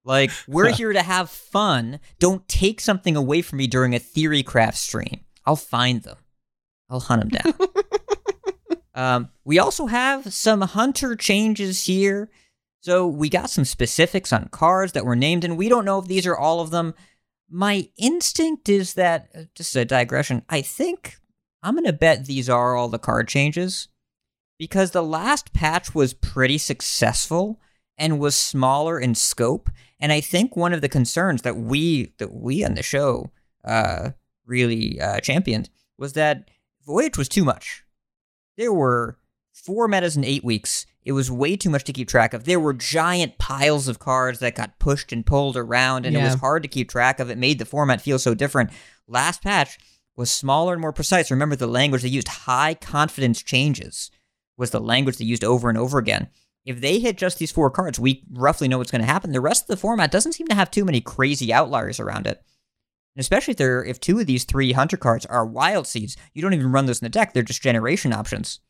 Like, 0.05 0.31
we're 0.49 0.73
here 0.73 0.93
to 0.93 1.03
have 1.03 1.31
fun. 1.31 2.01
Don't 2.19 2.47
take 2.49 2.81
something 2.81 3.17
away 3.17 3.43
from 3.43 3.59
me 3.59 3.67
during 3.67 3.95
a 3.95 3.99
theory 3.99 4.43
craft 4.43 4.79
stream. 4.79 5.21
I'll 5.45 5.57
find 5.57 6.03
them. 6.03 6.17
I'll 6.89 7.01
hunt 7.01 7.31
them 7.31 7.43
down. 7.43 7.69
um, 8.95 9.29
we 9.45 9.59
also 9.59 9.87
have 9.87 10.33
some 10.33 10.63
hunter 10.63 11.17
changes 11.17 11.87
here. 11.87 12.31
So 12.81 13.07
we 13.07 13.29
got 13.29 13.51
some 13.51 13.65
specifics 13.65 14.33
on 14.33 14.49
cards 14.49 14.93
that 14.93 15.05
were 15.05 15.17
named, 15.17 15.45
and 15.45 15.59
we 15.59 15.69
don't 15.69 15.85
know 15.85 15.99
if 15.99 16.07
these 16.07 16.27
are 16.27 16.37
all 16.37 16.61
of 16.61 16.71
them. 16.71 16.95
My 17.49 17.89
instinct 17.99 18.69
is 18.69 18.95
that, 18.95 19.29
uh, 19.35 19.43
just 19.55 19.77
a 19.77 19.85
digression, 19.85 20.43
I 20.49 20.63
think 20.63 21.19
I'm 21.63 21.75
going 21.75 21.85
to 21.85 21.93
bet 21.93 22.25
these 22.25 22.49
are 22.49 22.75
all 22.75 22.89
the 22.89 22.99
card 22.99 23.29
changes 23.29 23.89
because 24.59 24.93
the 24.93 25.03
last 25.03 25.53
patch 25.53 25.95
was 25.95 26.15
pretty 26.15 26.59
successful 26.59 27.61
and 27.99 28.19
was 28.19 28.37
smaller 28.37 28.99
in 28.99 29.15
scope. 29.15 29.69
And 29.99 30.13
I 30.13 30.21
think 30.21 30.57
one 30.57 30.73
of 30.73 30.81
the 30.81 30.89
concerns 30.89 31.43
that 31.43 31.57
we 31.57 32.15
that 32.19 32.33
we 32.33 32.65
on 32.65 32.75
the 32.75 32.83
show 32.83 33.31
uh, 33.65 34.11
really 34.47 34.99
uh, 35.01 35.21
championed 35.21 35.69
was 35.99 36.15
that 36.15 36.49
Voyage 36.87 37.19
was 37.19 37.29
too 37.29 37.45
much. 37.45 37.85
There 38.57 38.73
were 38.73 39.19
four 39.53 39.87
metas 39.87 40.17
in 40.17 40.25
eight 40.25 40.43
weeks. 40.43 40.87
It 41.03 41.13
was 41.13 41.31
way 41.31 41.57
too 41.57 41.71
much 41.71 41.85
to 41.85 41.93
keep 41.93 42.09
track 42.09 42.35
of. 42.35 42.45
There 42.45 42.61
were 42.61 42.75
giant 42.75 43.39
piles 43.39 43.89
of 43.89 43.99
cards 43.99 44.39
that 44.41 44.55
got 44.55 44.79
pushed 44.79 45.13
and 45.13 45.25
pulled 45.25 45.57
around, 45.57 46.05
and 46.05 46.15
it 46.15 46.23
was 46.23 46.35
hard 46.41 46.63
to 46.63 46.69
keep 46.69 46.91
track 46.91 47.21
of. 47.21 47.31
It 47.31 47.39
made 47.39 47.59
the 47.59 47.65
format 47.65 48.03
feel 48.03 48.19
so 48.19 48.35
different. 48.35 48.71
Last 49.09 49.43
patch 49.43 49.79
was 50.15 50.31
smaller 50.31 50.75
and 50.75 50.83
more 50.83 50.93
precise. 50.93 51.31
Remember 51.31 51.57
the 51.57 51.67
language 51.67 52.03
they 52.03 52.09
used, 52.09 52.29
high 52.29 52.75
confidence 52.75 53.43
changes, 53.43 54.11
was 54.59 54.71
the 54.71 54.81
language 54.81 55.17
they 55.17 55.25
used 55.25 55.43
over 55.43 55.71
and 55.71 55.79
over 55.79 55.99
again. 55.99 56.29
If 56.67 56.83
they 56.83 56.99
hit 56.99 57.17
just 57.17 57.39
these 57.39 57.51
four 57.51 57.71
cards, 57.71 57.99
we 57.99 58.23
roughly 58.31 58.69
know 58.69 58.77
what's 58.77 58.91
going 58.91 59.01
to 59.01 59.07
happen. 59.07 59.33
The 59.33 59.41
rest 59.41 59.63
of 59.63 59.69
the 59.69 59.79
format 59.79 60.11
doesn't 60.11 60.33
seem 60.33 60.49
to 60.49 60.55
have 60.55 60.71
too 60.71 60.85
many 60.85 61.01
crazy 61.01 61.53
outliers 61.53 61.99
around 61.99 62.27
it. 62.27 62.43
And 63.17 63.21
especially 63.21 63.55
if 63.55 63.61
if 63.61 64.01
two 64.01 64.19
of 64.21 64.27
these 64.27 64.45
three 64.45 64.73
hunter 64.73 64.99
cards 64.99 65.25
are 65.27 65.47
wild 65.47 65.87
seeds, 65.87 66.17
you 66.35 66.43
don't 66.43 66.55
even 66.55 66.71
run 66.71 66.87
those 66.87 67.01
in 67.01 67.07
the 67.07 67.09
deck. 67.09 67.33
They're 67.33 67.43
just 67.43 67.63
generation 67.63 68.13
options. 68.13 68.61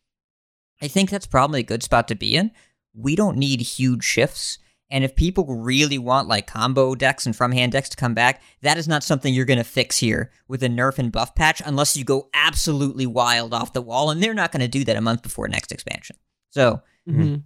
I 0.83 0.89
think 0.89 1.11
that's 1.11 1.27
probably 1.27 1.61
a 1.61 1.65
good 1.65 1.83
spot 1.83 2.09
to 2.09 2.15
be 2.15 2.37
in. 2.37 2.51
We 2.95 3.15
don't 3.17 3.37
need 3.37 3.61
huge 3.61 4.05
shifts. 4.05 4.59
And 4.93 5.05
if 5.05 5.15
people 5.15 5.47
really 5.47 5.99
want 5.99 6.27
like 6.27 6.49
combo 6.49 6.97
decks 6.97 7.25
and 7.25 7.37
from 7.37 7.53
hand 7.53 7.73
decks 7.73 7.89
to 7.91 7.97
come 7.97 8.13
back, 8.15 8.43
that 8.63 8.77
is 8.77 8.89
not 8.89 9.05
something 9.05 9.33
you're 9.33 9.45
going 9.45 9.59
to 9.59 9.65
fix 9.65 9.99
here 9.99 10.33
with 10.49 10.63
a 10.65 10.69
nerf 10.69 10.99
and 10.99 11.13
buff 11.13 11.35
patch 11.37 11.63
unless 11.65 11.97
you 11.97 12.03
go 12.05 12.29
absolutely 12.35 13.07
wild 13.07 13.55
off 13.55 13.73
the 13.73 13.83
wall. 13.83 14.11
And 14.11 14.21
they're 14.21 14.35
not 14.35 14.51
going 14.51 14.63
to 14.63 14.69
do 14.69 14.85
that 14.85 14.97
a 14.97 15.01
month 15.01 15.23
before 15.23 15.47
next 15.49 15.71
expansion. 15.71 16.17
So, 16.51 16.83
Mhm. 17.09 17.43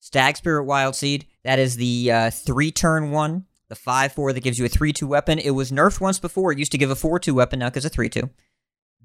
Stag 0.00 0.36
Spirit 0.36 0.64
Wild 0.64 0.94
Seed, 0.94 1.26
that 1.44 1.58
is 1.58 1.76
the 1.76 2.12
uh, 2.12 2.30
three 2.30 2.70
turn 2.70 3.10
one, 3.10 3.46
the 3.68 3.74
5 3.74 4.12
4 4.12 4.32
that 4.32 4.40
gives 4.44 4.58
you 4.58 4.64
a 4.64 4.68
3 4.68 4.92
2 4.92 5.06
weapon. 5.06 5.38
It 5.38 5.50
was 5.50 5.72
nerfed 5.72 6.00
once 6.00 6.18
before. 6.18 6.52
It 6.52 6.58
used 6.58 6.72
to 6.72 6.78
give 6.78 6.90
a 6.90 6.94
4 6.96 7.18
2 7.18 7.34
weapon, 7.34 7.58
now 7.58 7.70
because 7.70 7.84
a 7.84 7.88
3 7.88 8.08
2. 8.08 8.28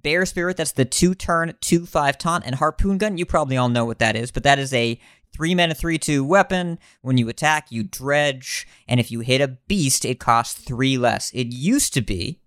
Bear 0.01 0.25
Spirit, 0.25 0.57
that's 0.57 0.73
the 0.73 0.85
two 0.85 1.13
turn 1.13 1.53
2 1.61 1.85
5 1.85 2.17
taunt. 2.17 2.45
And 2.45 2.55
Harpoon 2.55 2.97
Gun, 2.97 3.17
you 3.17 3.25
probably 3.25 3.57
all 3.57 3.69
know 3.69 3.85
what 3.85 3.99
that 3.99 4.15
is, 4.15 4.31
but 4.31 4.43
that 4.43 4.59
is 4.59 4.73
a 4.73 4.99
3 5.33 5.55
mana 5.55 5.73
3 5.73 5.97
2 5.97 6.23
weapon. 6.23 6.79
When 7.01 7.17
you 7.17 7.29
attack, 7.29 7.71
you 7.71 7.83
dredge. 7.83 8.67
And 8.87 8.99
if 8.99 9.11
you 9.11 9.21
hit 9.21 9.41
a 9.41 9.47
beast, 9.67 10.05
it 10.05 10.19
costs 10.19 10.59
3 10.61 10.97
less. 10.97 11.31
It 11.31 11.53
used 11.53 11.93
to 11.93 12.01
be 12.01 12.39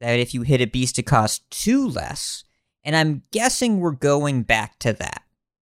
that 0.00 0.18
if 0.18 0.34
you 0.34 0.42
hit 0.42 0.60
a 0.60 0.66
beast, 0.66 0.98
it 0.98 1.04
costs 1.04 1.44
2 1.50 1.88
less. 1.88 2.44
And 2.84 2.96
I'm 2.96 3.22
guessing 3.32 3.80
we're 3.80 3.90
going 3.92 4.42
back 4.42 4.78
to 4.80 4.92
that. 4.94 5.22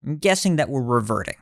I'm 0.05 0.17
guessing 0.17 0.55
that 0.55 0.69
we're 0.69 0.82
reverting. 0.82 1.36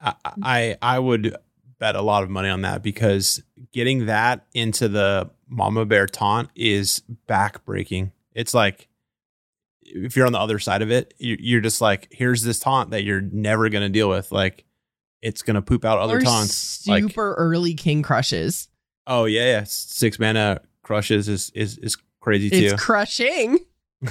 I, 0.00 0.14
I 0.42 0.76
I 0.82 0.98
would 0.98 1.36
bet 1.78 1.96
a 1.96 2.02
lot 2.02 2.22
of 2.22 2.30
money 2.30 2.48
on 2.48 2.62
that 2.62 2.82
because 2.82 3.42
getting 3.72 4.06
that 4.06 4.46
into 4.54 4.88
the 4.88 5.30
mama 5.48 5.84
bear 5.84 6.06
taunt 6.06 6.50
is 6.54 7.02
backbreaking. 7.28 8.12
It's 8.34 8.54
like 8.54 8.88
if 9.82 10.16
you're 10.16 10.26
on 10.26 10.32
the 10.32 10.38
other 10.38 10.58
side 10.58 10.82
of 10.82 10.90
it, 10.90 11.14
you, 11.18 11.36
you're 11.38 11.60
just 11.60 11.80
like, 11.80 12.08
here's 12.10 12.42
this 12.42 12.58
taunt 12.58 12.90
that 12.90 13.04
you're 13.04 13.20
never 13.20 13.68
gonna 13.68 13.88
deal 13.88 14.08
with. 14.08 14.32
Like, 14.32 14.64
it's 15.20 15.42
gonna 15.42 15.62
poop 15.62 15.84
out 15.84 15.98
other 15.98 16.18
or 16.18 16.20
taunts. 16.20 16.86
Like, 16.86 17.02
super 17.04 17.34
early 17.34 17.74
King 17.74 18.02
Krushes. 18.02 18.68
oh 19.06 19.24
yeah, 19.24 19.44
yeah, 19.44 19.64
six 19.64 20.18
mana 20.18 20.60
crushes 20.82 21.28
is 21.28 21.50
is 21.54 21.78
is 21.78 21.96
crazy 22.20 22.50
too. 22.50 22.56
It's 22.56 22.82
crushing. 22.82 23.58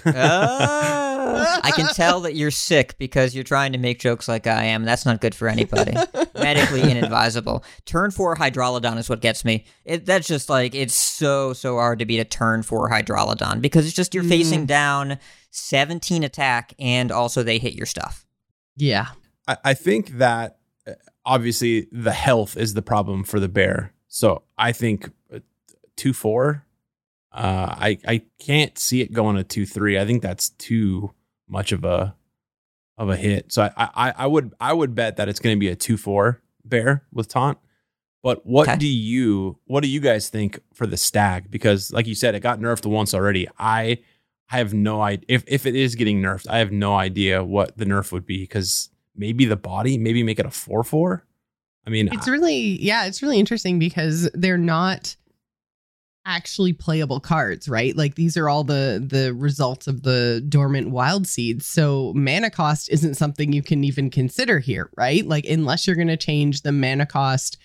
Oh, 0.05 1.59
I 1.63 1.71
can 1.71 1.87
tell 1.87 2.21
that 2.21 2.35
you're 2.35 2.51
sick 2.51 2.97
because 2.97 3.35
you're 3.35 3.43
trying 3.43 3.71
to 3.73 3.77
make 3.77 3.99
jokes 3.99 4.27
like 4.27 4.47
I 4.47 4.65
am. 4.65 4.85
That's 4.85 5.05
not 5.05 5.21
good 5.21 5.35
for 5.35 5.47
anybody. 5.47 5.93
Medically 6.35 6.81
inadvisable. 6.91 7.63
Turn 7.85 8.11
four 8.11 8.35
Hydrolodon 8.35 8.97
is 8.97 9.09
what 9.09 9.21
gets 9.21 9.43
me. 9.45 9.65
It, 9.85 10.05
that's 10.05 10.27
just 10.27 10.49
like 10.49 10.75
it's 10.75 10.95
so 10.95 11.53
so 11.53 11.75
hard 11.75 11.99
to 11.99 12.05
beat 12.05 12.19
a 12.19 12.25
turn 12.25 12.63
four 12.63 12.89
Hydrolodon 12.89 13.61
because 13.61 13.85
it's 13.85 13.95
just 13.95 14.13
you're 14.13 14.23
facing 14.23 14.65
down 14.65 15.17
17 15.51 16.23
attack 16.23 16.73
and 16.79 17.11
also 17.11 17.43
they 17.43 17.57
hit 17.57 17.73
your 17.73 17.85
stuff. 17.85 18.25
Yeah. 18.75 19.07
I, 19.47 19.57
I 19.65 19.73
think 19.73 20.17
that 20.17 20.57
uh, 20.87 20.93
obviously 21.25 21.87
the 21.91 22.13
health 22.13 22.57
is 22.57 22.73
the 22.73 22.81
problem 22.81 23.23
for 23.23 23.39
the 23.39 23.49
bear. 23.49 23.93
So 24.07 24.43
I 24.57 24.71
think 24.71 25.11
uh, 25.33 25.39
two 25.95 26.13
four. 26.13 26.65
Uh, 27.31 27.73
I 27.77 27.97
I 28.07 28.21
can't 28.39 28.77
see 28.77 29.01
it 29.01 29.13
going 29.13 29.35
to 29.37 29.43
two 29.43 29.65
three. 29.65 29.97
I 29.99 30.05
think 30.05 30.21
that's 30.21 30.49
too 30.49 31.11
much 31.47 31.71
of 31.71 31.83
a 31.85 32.15
of 32.97 33.09
a 33.09 33.15
hit. 33.15 33.51
So 33.53 33.63
I 33.77 33.89
I, 33.95 34.13
I 34.17 34.27
would 34.27 34.53
I 34.59 34.73
would 34.73 34.95
bet 34.95 35.17
that 35.17 35.29
it's 35.29 35.39
going 35.39 35.55
to 35.55 35.59
be 35.59 35.69
a 35.69 35.75
two 35.75 35.97
four 35.97 36.41
bear 36.65 37.03
with 37.13 37.27
taunt. 37.27 37.57
But 38.23 38.45
what 38.45 38.67
Okay. 38.67 38.77
do 38.77 38.87
you 38.87 39.57
what 39.65 39.81
do 39.81 39.89
you 39.89 39.99
guys 39.99 40.29
think 40.29 40.59
for 40.73 40.85
the 40.85 40.97
stag? 40.97 41.49
Because 41.49 41.91
like 41.91 42.05
you 42.05 42.15
said, 42.15 42.35
it 42.35 42.41
got 42.41 42.59
nerfed 42.59 42.85
once 42.85 43.13
already. 43.13 43.47
I 43.57 43.99
I 44.49 44.57
have 44.57 44.73
no 44.73 45.01
idea 45.01 45.25
if 45.29 45.43
if 45.47 45.65
it 45.65 45.75
is 45.75 45.95
getting 45.95 46.21
nerfed. 46.21 46.47
I 46.49 46.57
have 46.59 46.71
no 46.71 46.95
idea 46.95 47.43
what 47.43 47.77
the 47.77 47.85
nerf 47.85 48.11
would 48.11 48.25
be 48.25 48.39
because 48.43 48.89
maybe 49.15 49.45
the 49.45 49.55
body, 49.55 49.97
maybe 49.97 50.21
make 50.21 50.37
it 50.39 50.45
a 50.45 50.51
four 50.51 50.83
four. 50.83 51.25
I 51.87 51.89
mean, 51.89 52.09
It's 52.11 52.27
really 52.27 52.79
yeah, 52.83 53.05
it's 53.05 53.23
really 53.23 53.39
interesting 53.39 53.79
because 53.79 54.29
they're 54.33 54.57
not 54.57 55.15
actually 56.25 56.73
playable 56.73 57.19
cards, 57.19 57.67
right? 57.67 57.95
Like 57.95 58.15
these 58.15 58.37
are 58.37 58.47
all 58.47 58.63
the 58.63 59.03
the 59.05 59.33
results 59.33 59.87
of 59.87 60.03
the 60.03 60.43
dormant 60.47 60.91
wild 60.91 61.27
seeds. 61.27 61.65
So 61.65 62.13
mana 62.15 62.49
cost 62.49 62.89
isn't 62.91 63.15
something 63.15 63.53
you 63.53 63.63
can 63.63 63.83
even 63.83 64.09
consider 64.09 64.59
here, 64.59 64.89
right? 64.95 65.25
Like 65.25 65.45
unless 65.45 65.87
you're 65.87 65.95
going 65.95 66.07
to 66.07 66.17
change 66.17 66.61
the 66.61 66.71
mana 66.71 67.05
cost 67.05 67.57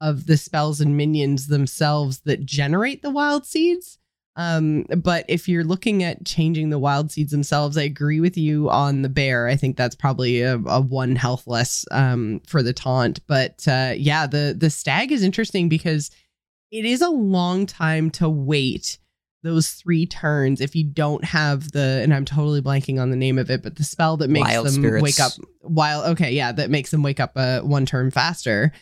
of 0.00 0.26
the 0.26 0.36
spells 0.36 0.80
and 0.80 0.96
minions 0.96 1.48
themselves 1.48 2.20
that 2.20 2.46
generate 2.46 3.02
the 3.02 3.10
wild 3.10 3.46
seeds. 3.46 3.98
Um, 4.36 4.84
but 4.96 5.26
if 5.28 5.48
you're 5.48 5.64
looking 5.64 6.02
at 6.02 6.24
changing 6.24 6.70
the 6.70 6.78
wild 6.78 7.10
seeds 7.10 7.32
themselves, 7.32 7.76
I 7.76 7.82
agree 7.82 8.20
with 8.20 8.38
you 8.38 8.70
on 8.70 9.02
the 9.02 9.08
bear. 9.10 9.48
I 9.48 9.56
think 9.56 9.76
that's 9.76 9.96
probably 9.96 10.40
a, 10.40 10.54
a 10.54 10.80
one 10.80 11.16
health 11.16 11.46
less 11.46 11.84
um, 11.90 12.40
for 12.46 12.62
the 12.62 12.72
taunt. 12.72 13.20
But 13.26 13.66
uh, 13.68 13.92
yeah, 13.96 14.26
the 14.26 14.56
the 14.56 14.70
stag 14.70 15.12
is 15.12 15.22
interesting 15.22 15.68
because 15.68 16.10
it 16.70 16.84
is 16.84 17.02
a 17.02 17.10
long 17.10 17.66
time 17.66 18.10
to 18.10 18.28
wait 18.28 18.98
those 19.42 19.70
three 19.70 20.06
turns 20.06 20.60
if 20.60 20.76
you 20.76 20.84
don't 20.84 21.24
have 21.24 21.72
the 21.72 22.00
and 22.02 22.12
I'm 22.12 22.24
totally 22.24 22.60
blanking 22.60 23.00
on 23.00 23.10
the 23.10 23.16
name 23.16 23.38
of 23.38 23.50
it, 23.50 23.62
but 23.62 23.76
the 23.76 23.84
spell 23.84 24.16
that 24.18 24.28
makes 24.28 24.48
Wild 24.48 24.66
them 24.66 24.74
spirits. 24.74 25.02
wake 25.02 25.20
up 25.20 25.32
while 25.60 26.04
okay, 26.04 26.32
yeah, 26.32 26.52
that 26.52 26.70
makes 26.70 26.90
them 26.90 27.02
wake 27.02 27.20
up 27.20 27.32
uh, 27.36 27.60
one 27.60 27.86
turn 27.86 28.10
faster. 28.10 28.72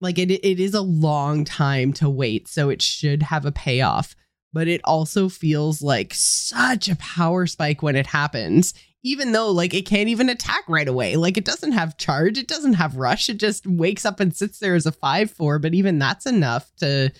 Like 0.00 0.18
it 0.18 0.30
it 0.30 0.60
is 0.60 0.74
a 0.74 0.80
long 0.80 1.44
time 1.44 1.92
to 1.94 2.08
wait, 2.08 2.46
so 2.48 2.68
it 2.68 2.80
should 2.80 3.24
have 3.24 3.44
a 3.44 3.52
payoff. 3.52 4.14
But 4.52 4.68
it 4.68 4.80
also 4.84 5.28
feels 5.28 5.82
like 5.82 6.14
such 6.14 6.88
a 6.88 6.96
power 6.96 7.46
spike 7.46 7.82
when 7.82 7.96
it 7.96 8.06
happens, 8.06 8.74
even 9.02 9.32
though 9.32 9.50
like 9.50 9.74
it 9.74 9.86
can't 9.86 10.08
even 10.08 10.28
attack 10.28 10.64
right 10.68 10.88
away. 10.88 11.16
Like 11.16 11.36
it 11.36 11.44
doesn't 11.44 11.72
have 11.72 11.96
charge, 11.96 12.38
it 12.38 12.48
doesn't 12.48 12.74
have 12.74 12.96
rush, 12.96 13.28
it 13.28 13.38
just 13.38 13.66
wakes 13.66 14.04
up 14.04 14.20
and 14.20 14.34
sits 14.34 14.58
there 14.58 14.74
as 14.74 14.86
a 14.86 14.92
5-4, 14.92 15.60
but 15.62 15.74
even 15.74 15.98
that's 15.98 16.26
enough 16.26 16.70
to 16.78 17.12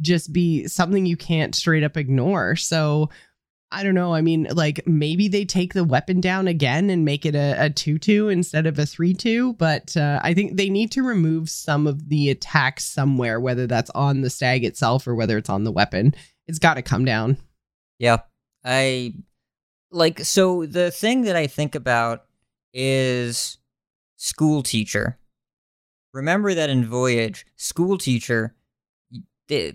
just 0.00 0.32
be 0.32 0.66
something 0.66 1.06
you 1.06 1.16
can't 1.16 1.54
straight 1.54 1.84
up 1.84 1.96
ignore. 1.96 2.56
So 2.56 3.10
I 3.72 3.82
don't 3.82 3.94
know. 3.94 4.14
I 4.14 4.20
mean, 4.20 4.46
like 4.52 4.86
maybe 4.86 5.28
they 5.28 5.44
take 5.44 5.74
the 5.74 5.84
weapon 5.84 6.20
down 6.20 6.46
again 6.46 6.88
and 6.88 7.04
make 7.04 7.26
it 7.26 7.34
a, 7.34 7.64
a 7.64 7.70
2 7.70 7.98
2 7.98 8.28
instead 8.28 8.66
of 8.66 8.78
a 8.78 8.86
3 8.86 9.12
2. 9.12 9.54
But 9.54 9.96
uh, 9.96 10.20
I 10.22 10.34
think 10.34 10.56
they 10.56 10.70
need 10.70 10.92
to 10.92 11.02
remove 11.02 11.50
some 11.50 11.86
of 11.86 12.08
the 12.08 12.30
attacks 12.30 12.84
somewhere, 12.84 13.40
whether 13.40 13.66
that's 13.66 13.90
on 13.90 14.20
the 14.20 14.30
stag 14.30 14.64
itself 14.64 15.06
or 15.06 15.14
whether 15.14 15.36
it's 15.36 15.50
on 15.50 15.64
the 15.64 15.72
weapon. 15.72 16.14
It's 16.46 16.60
got 16.60 16.74
to 16.74 16.82
come 16.82 17.04
down. 17.04 17.38
Yeah. 17.98 18.18
I 18.64 19.14
like 19.96 20.20
so 20.20 20.66
the 20.66 20.90
thing 20.90 21.22
that 21.22 21.36
I 21.36 21.46
think 21.46 21.74
about 21.74 22.24
is 22.72 23.58
school 24.16 24.62
teacher. 24.62 25.18
Remember 26.12 26.54
that 26.54 26.70
in 26.70 26.86
Voyage, 26.86 27.46
school 27.56 27.98
teacher, 27.98 28.54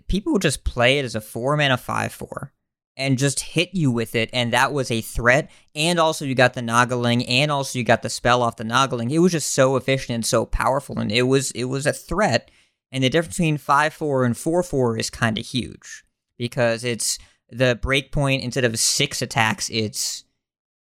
people 0.07 0.39
just 0.39 0.63
play 0.63 0.99
it 0.99 1.05
as 1.05 1.15
a 1.15 1.21
four 1.21 1.57
mana 1.57 1.77
five 1.77 2.13
four 2.13 2.53
and 2.97 3.17
just 3.17 3.39
hit 3.39 3.69
you 3.73 3.89
with 3.89 4.15
it, 4.15 4.29
and 4.33 4.53
that 4.53 4.73
was 4.73 4.91
a 4.91 5.01
threat. 5.01 5.49
And 5.73 5.99
also, 5.99 6.25
you 6.25 6.35
got 6.35 6.53
the 6.53 6.61
Nagaling, 6.61 7.25
and 7.27 7.51
also 7.51 7.79
you 7.79 7.85
got 7.85 8.01
the 8.01 8.09
spell 8.09 8.43
off 8.43 8.57
the 8.57 8.63
Nagaling. 8.63 9.11
It 9.11 9.19
was 9.19 9.31
just 9.31 9.53
so 9.53 9.75
efficient 9.75 10.15
and 10.15 10.25
so 10.25 10.45
powerful, 10.45 10.99
and 10.99 11.11
it 11.11 11.23
was 11.23 11.51
it 11.51 11.65
was 11.65 11.85
a 11.85 11.93
threat. 11.93 12.51
And 12.91 13.03
the 13.03 13.09
difference 13.09 13.37
between 13.37 13.57
five 13.57 13.93
four 13.93 14.25
and 14.25 14.37
four 14.37 14.61
four 14.63 14.97
is 14.97 15.09
kind 15.09 15.37
of 15.37 15.45
huge 15.45 16.03
because 16.37 16.83
it's 16.83 17.17
the 17.51 17.77
breakpoint 17.81 18.41
instead 18.41 18.63
of 18.63 18.77
six 18.79 19.21
attacks, 19.21 19.69
it's 19.69 20.23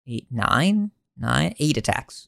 eight, 0.08 0.28
nine, 0.32 0.91
nine, 1.17 1.54
eight 1.60 1.78
attacks, 1.78 2.28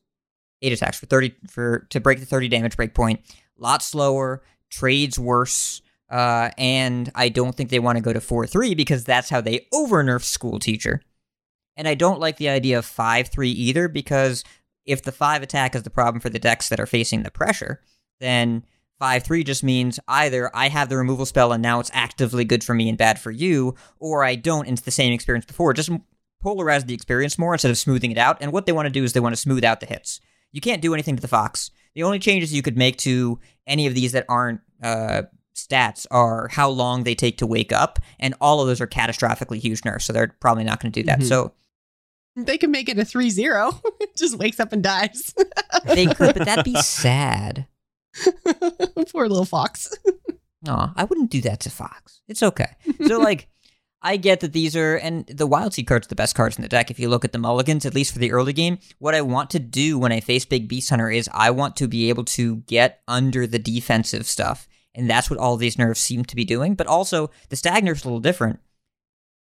eight 0.62 0.74
attacks 0.74 1.00
for 1.00 1.08
thirty 1.08 1.36
for 1.48 1.88
to 1.90 2.00
break 2.00 2.20
the 2.20 2.26
thirty 2.26 2.48
damage 2.48 2.78
breakpoint. 2.78 3.20
Lot 3.58 3.82
slower, 3.82 4.44
trades 4.70 5.20
worse, 5.20 5.82
uh, 6.10 6.52
and 6.58 7.12
I 7.16 7.30
don't 7.30 7.56
think 7.56 7.70
they 7.70 7.80
want 7.80 7.98
to 7.98 8.04
go 8.04 8.14
to 8.14 8.22
four 8.22 8.46
three 8.46 8.76
because 8.76 9.04
that's 9.04 9.30
how 9.30 9.42
they 9.42 9.68
over 9.74 10.04
nerf 10.04 10.24
school 10.24 10.60
teacher. 10.60 11.02
And 11.76 11.88
I 11.88 11.96
don't 11.96 12.20
like 12.20 12.38
the 12.38 12.50
idea 12.50 12.78
of 12.78 12.86
five 12.86 13.30
three 13.30 13.52
either 13.52 13.88
because 13.88 14.44
if 14.86 15.04
the 15.04 15.12
five 15.12 15.44
attack 15.44 15.76
is 15.76 15.84
the 15.84 15.90
problem 15.90 16.20
for 16.20 16.30
the 16.30 16.40
decks 16.40 16.70
that 16.70 16.80
are 16.80 16.86
facing 16.86 17.24
the 17.24 17.32
pressure, 17.32 17.82
then 18.20 18.64
five 19.00 19.24
three 19.24 19.44
just 19.44 19.64
means 19.64 20.00
either 20.08 20.52
I 20.56 20.68
have 20.70 20.90
the 20.90 20.98
removal 20.98 21.26
spell 21.26 21.52
and 21.54 21.64
now 21.64 21.80
it's 21.80 21.92
actively 21.94 22.44
good 22.46 22.64
for 22.64 22.74
me 22.76 22.90
and 22.90 22.98
bad 22.98 23.20
for 23.20 23.32
you, 23.32 23.76
or 24.00 24.24
I 24.24 24.36
don't 24.36 24.68
and 24.68 24.78
it's 24.78 24.86
the 24.86 24.92
same 24.92 25.14
experience 25.14 25.46
before. 25.46 25.74
Just 25.74 25.90
polarize 26.44 26.86
the 26.86 26.94
experience 26.94 27.38
more 27.38 27.54
instead 27.54 27.72
of 27.72 27.78
smoothing 27.78 28.12
it 28.12 28.18
out. 28.18 28.38
And 28.42 28.52
what 28.52 28.66
they 28.66 28.72
want 28.72 28.86
to 28.86 28.92
do 28.92 29.04
is 29.04 29.14
they 29.14 29.20
want 29.20 29.34
to 29.34 29.42
smooth 29.42 29.64
out 29.64 29.80
the 29.80 29.86
hits. 29.86 30.20
You 30.52 30.62
can't 30.62 30.82
do 30.82 30.94
anything 30.94 31.16
to 31.16 31.22
the 31.22 31.28
fox. 31.28 31.72
The 31.96 32.04
only 32.04 32.20
changes 32.20 32.54
you 32.54 32.62
could 32.62 32.78
make 32.78 32.98
to 33.00 33.40
any 33.68 33.88
of 33.88 33.94
these 33.96 34.14
that 34.14 34.26
aren't 34.30 34.62
uh, 34.82 35.24
stats 35.56 36.06
are 36.12 36.48
how 36.48 36.70
long 36.70 37.04
they 37.04 37.14
take 37.16 37.38
to 37.40 37.48
wake 37.48 37.72
up, 37.74 38.00
and 38.20 38.34
all 38.40 38.62
of 38.62 38.68
those 38.68 38.80
are 38.82 38.88
catastrophically 38.88 39.60
huge 39.60 39.84
nerfs. 39.86 40.06
So 40.06 40.14
they're 40.14 40.34
probably 40.40 40.64
not 40.64 40.80
going 40.82 40.92
to 40.92 41.00
do 41.02 41.06
that. 41.08 41.20
Mhm. 41.20 41.28
So 41.28 41.54
They 42.36 42.58
can 42.58 42.72
make 42.72 42.88
it 42.90 42.98
a 42.98 43.04
3 43.06 43.30
0. 43.30 43.80
Just 44.18 44.38
wakes 44.38 44.60
up 44.60 44.72
and 44.72 44.82
dies. 44.82 45.34
they 45.86 46.06
could, 46.06 46.36
but 46.36 46.46
that'd 46.46 46.64
be 46.66 46.76
sad. 46.76 47.68
Poor 49.12 49.28
little 49.28 49.46
fox. 49.46 49.96
No, 50.62 50.92
I 50.96 51.06
wouldn't 51.06 51.32
do 51.32 51.42
that 51.42 51.62
to 51.62 51.70
Fox. 51.70 52.22
It's 52.28 52.44
okay. 52.44 52.68
So, 53.08 53.18
like, 53.20 53.48
I 54.02 54.18
get 54.18 54.42
that 54.42 54.54
these 54.54 54.76
are, 54.76 54.96
and 54.96 55.26
the 55.28 55.48
Wild 55.48 55.74
Seed 55.74 55.88
cards 55.88 56.08
are 56.08 56.10
the 56.10 56.16
best 56.16 56.36
cards 56.36 56.58
in 56.58 56.62
the 56.62 56.70
deck. 56.70 56.92
If 56.92 57.00
you 57.00 57.10
look 57.10 57.26
at 57.26 57.32
the 57.32 57.38
mulligans, 57.38 57.86
at 57.86 57.96
least 57.96 58.14
for 58.14 58.20
the 58.20 58.32
early 58.32 58.54
game, 58.54 58.80
what 59.00 59.16
I 59.16 59.22
want 59.22 59.50
to 59.52 59.60
do 59.60 59.98
when 59.98 60.12
I 60.12 60.20
face 60.20 60.46
Big 60.46 60.68
Beast 60.68 60.90
Hunter 60.90 61.10
is 61.10 61.30
I 61.34 61.52
want 61.52 61.76
to 61.78 61.88
be 61.88 62.10
able 62.10 62.26
to 62.26 62.58
get 62.58 63.02
under 63.08 63.48
the 63.48 63.60
defensive 63.60 64.26
stuff. 64.26 64.68
And 64.96 65.10
that's 65.10 65.30
what 65.30 65.40
all 65.40 65.56
these 65.56 65.78
nerfs 65.78 66.02
seem 66.02 66.26
to 66.26 66.36
be 66.36 66.46
doing. 66.46 66.76
But 66.76 66.88
also, 66.88 67.30
the 67.50 67.56
Stag 67.56 67.84
nerf's 67.84 68.04
a 68.04 68.08
little 68.08 68.20
different. 68.20 68.60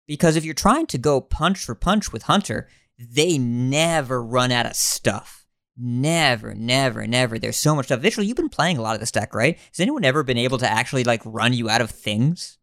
Because 0.08 0.36
if 0.36 0.46
you're 0.46 0.54
trying 0.54 0.86
to 0.88 0.98
go 0.98 1.22
punch 1.22 1.64
for 1.66 1.76
punch 1.76 2.12
with 2.12 2.24
Hunter, 2.24 2.68
they 2.98 3.38
never 3.38 4.22
run 4.22 4.52
out 4.52 4.66
of 4.66 4.76
stuff. 4.76 5.45
Never, 5.78 6.54
never, 6.54 7.06
never. 7.06 7.38
There's 7.38 7.58
so 7.58 7.76
much 7.76 7.86
stuff. 7.88 8.00
Visually, 8.00 8.28
you've 8.28 8.38
been 8.38 8.48
playing 8.50 8.78
a 8.78 8.82
lot 8.82 8.94
of 8.94 9.02
this 9.02 9.12
deck, 9.12 9.34
right? 9.36 9.58
Has 9.72 9.80
anyone 9.80 10.06
ever 10.06 10.24
been 10.24 10.38
able 10.38 10.58
to 10.60 10.70
actually 10.72 11.04
like 11.04 11.22
run 11.26 11.52
you 11.54 11.70
out 11.70 11.82
of 11.82 11.90
things? 11.92 12.58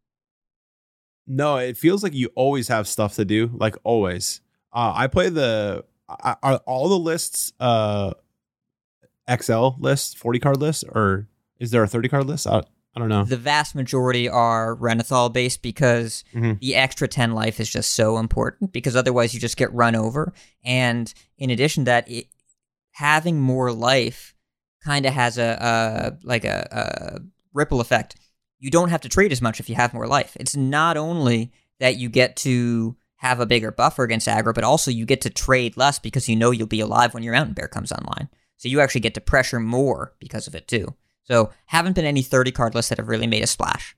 No, 1.26 1.56
it 1.58 1.76
feels 1.76 2.02
like 2.02 2.14
you 2.14 2.30
always 2.34 2.68
have 2.68 2.88
stuff 2.88 3.14
to 3.16 3.24
do, 3.24 3.50
like 3.54 3.76
always. 3.84 4.40
Uh, 4.72 4.92
I 4.96 5.06
play 5.08 5.28
the 5.28 5.84
I- 6.08 6.36
are 6.42 6.56
all 6.66 6.88
the 6.88 6.98
lists 6.98 7.52
uh 7.60 8.12
XL 9.30 9.70
lists, 9.78 10.14
40 10.14 10.38
card 10.40 10.56
lists, 10.60 10.84
or 10.88 11.28
is 11.58 11.70
there 11.70 11.82
a 11.82 11.88
30 11.88 12.08
card 12.08 12.26
list? 12.26 12.46
I, 12.46 12.62
I 12.94 12.98
don't 12.98 13.08
know. 13.08 13.24
The 13.24 13.36
vast 13.36 13.74
majority 13.74 14.28
are 14.28 14.74
Renathal 14.74 15.32
based 15.32 15.62
because 15.62 16.24
Mhm. 16.34 16.58
the 16.60 16.74
extra 16.74 17.08
10 17.08 17.32
life 17.32 17.60
is 17.60 17.70
just 17.70 17.92
so 17.92 18.18
important 18.18 18.72
because 18.72 18.96
otherwise 18.96 19.32
you 19.32 19.40
just 19.40 19.56
get 19.56 19.72
run 19.72 19.94
over. 19.94 20.32
And 20.64 21.12
in 21.38 21.50
addition 21.50 21.84
to 21.84 21.90
that, 21.90 22.10
it, 22.10 22.26
having 22.92 23.40
more 23.40 23.72
life 23.72 24.34
kind 24.84 25.06
of 25.06 25.12
has 25.12 25.38
a, 25.38 25.58
a 25.60 26.26
like 26.26 26.44
a, 26.44 26.68
a 26.70 27.20
ripple 27.52 27.80
effect. 27.80 28.16
You 28.58 28.70
don't 28.70 28.90
have 28.90 29.00
to 29.02 29.08
trade 29.08 29.32
as 29.32 29.42
much 29.42 29.60
if 29.60 29.68
you 29.68 29.74
have 29.74 29.94
more 29.94 30.06
life. 30.06 30.36
It's 30.38 30.56
not 30.56 30.96
only 30.96 31.52
that 31.80 31.96
you 31.96 32.08
get 32.08 32.36
to 32.36 32.96
have 33.16 33.40
a 33.40 33.46
bigger 33.46 33.70
buffer 33.70 34.04
against 34.04 34.28
aggro, 34.28 34.54
but 34.54 34.64
also 34.64 34.90
you 34.90 35.06
get 35.06 35.20
to 35.22 35.30
trade 35.30 35.76
less 35.76 35.98
because 35.98 36.28
you 36.28 36.36
know 36.36 36.50
you'll 36.50 36.66
be 36.66 36.80
alive 36.80 37.14
when 37.14 37.22
your 37.22 37.32
mountain 37.32 37.54
bear 37.54 37.68
comes 37.68 37.92
online. 37.92 38.28
So 38.56 38.68
you 38.68 38.80
actually 38.80 39.00
get 39.00 39.14
to 39.14 39.20
pressure 39.20 39.60
more 39.60 40.12
because 40.20 40.46
of 40.46 40.54
it 40.54 40.68
too. 40.68 40.94
So 41.24 41.50
haven't 41.66 41.94
been 41.94 42.04
any 42.04 42.22
30 42.22 42.52
card 42.52 42.74
lists 42.74 42.88
that 42.88 42.98
have 42.98 43.08
really 43.08 43.26
made 43.26 43.42
a 43.42 43.46
splash. 43.46 43.96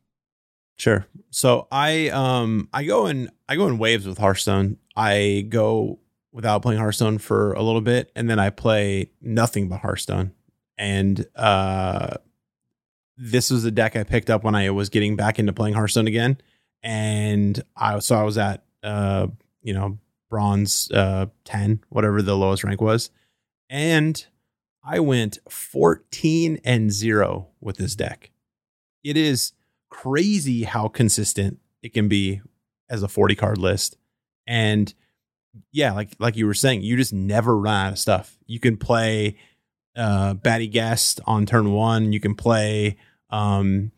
Sure. 0.76 1.06
So 1.30 1.68
I 1.70 2.08
um 2.08 2.68
I 2.72 2.84
go 2.84 3.06
in 3.06 3.30
I 3.48 3.56
go 3.56 3.66
in 3.66 3.78
waves 3.78 4.06
with 4.06 4.18
Hearthstone. 4.18 4.78
I 4.96 5.46
go 5.48 6.00
without 6.34 6.62
playing 6.62 6.80
Hearthstone 6.80 7.16
for 7.16 7.52
a 7.52 7.62
little 7.62 7.80
bit 7.80 8.10
and 8.16 8.28
then 8.28 8.40
I 8.40 8.50
play 8.50 9.10
nothing 9.22 9.68
but 9.68 9.80
Hearthstone. 9.80 10.32
And 10.76 11.24
uh 11.36 12.16
this 13.16 13.50
was 13.50 13.62
the 13.62 13.70
deck 13.70 13.94
I 13.94 14.02
picked 14.02 14.28
up 14.28 14.42
when 14.42 14.56
I 14.56 14.70
was 14.70 14.88
getting 14.88 15.14
back 15.14 15.38
into 15.38 15.52
playing 15.52 15.74
Hearthstone 15.74 16.08
again. 16.08 16.36
And 16.82 17.62
I 17.76 18.00
so 18.00 18.16
I 18.16 18.24
was 18.24 18.36
at 18.36 18.64
uh 18.82 19.28
you 19.62 19.72
know 19.72 19.98
bronze 20.28 20.90
uh 20.90 21.26
10 21.44 21.84
whatever 21.88 22.20
the 22.20 22.36
lowest 22.36 22.64
rank 22.64 22.80
was. 22.80 23.10
And 23.70 24.26
I 24.82 24.98
went 24.98 25.38
14 25.48 26.60
and 26.64 26.92
0 26.92 27.46
with 27.60 27.76
this 27.76 27.94
deck. 27.94 28.32
It 29.04 29.16
is 29.16 29.52
crazy 29.88 30.64
how 30.64 30.88
consistent 30.88 31.60
it 31.80 31.94
can 31.94 32.08
be 32.08 32.42
as 32.90 33.04
a 33.04 33.08
40 33.08 33.36
card 33.36 33.58
list. 33.58 33.96
And 34.48 34.92
yeah, 35.72 35.92
like 35.92 36.10
like 36.18 36.36
you 36.36 36.46
were 36.46 36.54
saying, 36.54 36.82
you 36.82 36.96
just 36.96 37.12
never 37.12 37.56
run 37.56 37.86
out 37.86 37.92
of 37.92 37.98
stuff. 37.98 38.38
You 38.46 38.60
can 38.60 38.76
play 38.76 39.36
uh 39.96 40.34
Batty 40.34 40.68
Guest 40.68 41.20
on 41.26 41.46
turn 41.46 41.72
one, 41.72 42.12
you 42.12 42.20
can 42.20 42.34
play 42.34 42.96
um 43.30 43.92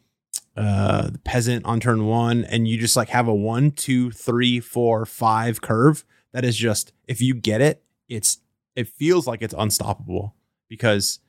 uh 0.56 1.10
the 1.10 1.18
peasant 1.18 1.64
on 1.64 1.80
turn 1.80 2.06
one, 2.06 2.44
and 2.44 2.66
you 2.68 2.78
just 2.78 2.96
like 2.96 3.08
have 3.08 3.28
a 3.28 3.34
one, 3.34 3.70
two, 3.70 4.10
three, 4.10 4.60
four, 4.60 5.06
five 5.06 5.60
curve 5.60 6.04
that 6.32 6.44
is 6.44 6.56
just 6.56 6.92
if 7.06 7.20
you 7.20 7.34
get 7.34 7.60
it, 7.60 7.82
it's 8.08 8.38
it 8.74 8.88
feels 8.88 9.26
like 9.26 9.42
it's 9.42 9.54
unstoppable 9.56 10.36
because 10.68 11.20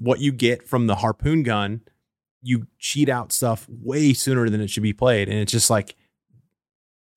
what 0.00 0.20
you 0.20 0.32
get 0.32 0.66
from 0.66 0.86
the 0.86 0.96
harpoon 0.96 1.42
gun 1.42 1.80
you 2.42 2.66
cheat 2.78 3.08
out 3.08 3.32
stuff 3.32 3.66
way 3.68 4.12
sooner 4.12 4.48
than 4.48 4.60
it 4.60 4.68
should 4.68 4.82
be 4.82 4.92
played 4.92 5.28
and 5.28 5.38
it's 5.38 5.52
just 5.52 5.70
like 5.70 5.94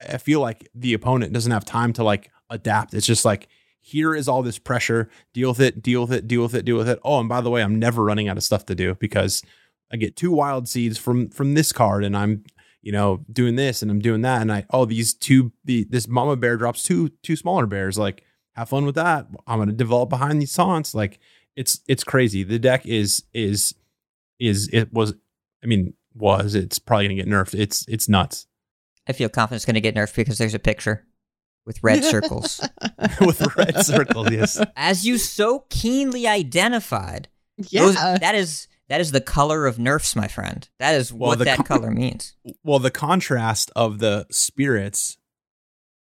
i 0.07 0.17
feel 0.17 0.39
like 0.39 0.69
the 0.75 0.93
opponent 0.93 1.33
doesn't 1.33 1.51
have 1.51 1.65
time 1.65 1.93
to 1.93 2.03
like 2.03 2.29
adapt. 2.49 2.93
It's 2.93 3.07
just 3.07 3.25
like 3.25 3.47
here 3.81 4.15
is 4.15 4.27
all 4.27 4.43
this 4.43 4.59
pressure. 4.59 5.09
Deal 5.33 5.49
with 5.49 5.61
it 5.61 5.81
deal 5.81 6.01
with 6.01 6.11
it 6.11 6.27
deal 6.27 6.43
with 6.43 6.55
it 6.55 6.65
deal 6.65 6.77
with 6.77 6.89
it. 6.89 6.99
Oh 7.03 7.19
and 7.19 7.29
by 7.29 7.41
the 7.41 7.49
way 7.49 7.61
i'm 7.61 7.77
never 7.77 8.03
running 8.03 8.27
out 8.27 8.37
of 8.37 8.43
stuff 8.43 8.65
to 8.67 8.75
do 8.75 8.95
because 8.95 9.43
i 9.91 9.97
get 9.97 10.15
two 10.15 10.31
wild 10.31 10.67
seeds 10.67 10.97
from 10.97 11.29
from 11.29 11.53
this 11.53 11.71
card 11.71 12.03
and 12.03 12.17
i'm 12.17 12.43
you 12.81 12.91
know 12.91 13.23
doing 13.31 13.55
this 13.55 13.81
and 13.81 13.91
i'm 13.91 13.99
doing 13.99 14.21
that. 14.21 14.41
And 14.41 14.51
i 14.51 14.65
oh 14.71 14.85
these 14.85 15.13
two 15.13 15.51
the 15.63 15.85
this 15.89 16.07
mama 16.07 16.35
bear 16.35 16.57
drops 16.57 16.83
two 16.83 17.09
two 17.23 17.35
smaller 17.35 17.65
bears. 17.65 17.97
Like 17.97 18.23
have 18.53 18.69
fun 18.69 18.85
with 18.85 18.95
that. 18.95 19.27
I'm 19.47 19.59
gonna 19.59 19.73
develop 19.73 20.09
behind 20.09 20.41
these 20.41 20.53
taunts. 20.53 20.95
Like 20.95 21.19
it's 21.55 21.81
it's 21.87 22.03
crazy. 22.03 22.43
The 22.43 22.59
deck 22.59 22.85
is 22.85 23.23
is 23.33 23.75
is 24.39 24.69
it 24.73 24.91
was 24.93 25.13
I 25.63 25.67
mean 25.67 25.93
was 26.13 26.55
it's 26.55 26.79
probably 26.79 27.05
gonna 27.07 27.15
get 27.15 27.27
nerfed. 27.27 27.59
It's 27.59 27.85
it's 27.87 28.09
nuts. 28.09 28.47
I 29.07 29.13
feel 29.13 29.29
confident 29.29 29.57
it's 29.57 29.65
going 29.65 29.75
to 29.75 29.81
get 29.81 29.95
nerfed 29.95 30.15
because 30.15 30.37
there's 30.37 30.53
a 30.53 30.59
picture 30.59 31.05
with 31.65 31.81
red 31.83 32.03
circles. 32.03 32.59
with 33.21 33.55
red 33.55 33.85
circles. 33.85 34.31
Yes, 34.31 34.61
As 34.75 35.05
you 35.05 35.17
so 35.17 35.65
keenly 35.69 36.27
identified, 36.27 37.27
Yeah. 37.69 37.81
those- 37.81 37.95
that 37.95 38.35
is 38.35 38.67
that 38.87 39.01
is 39.01 39.11
the 39.11 39.21
color 39.21 39.65
of 39.65 39.79
nerfs, 39.79 40.15
my 40.15 40.27
friend. 40.27 40.69
That 40.77 40.93
is 40.93 41.11
Well, 41.11 41.29
what 41.31 41.39
that 41.39 41.57
co- 41.57 41.63
color 41.63 41.89
means. 41.91 42.35
well 42.63 42.77
the 42.79 42.91
contrast 42.91 43.71
of 43.75 43.97
the 43.99 44.27
spirits 44.29 45.17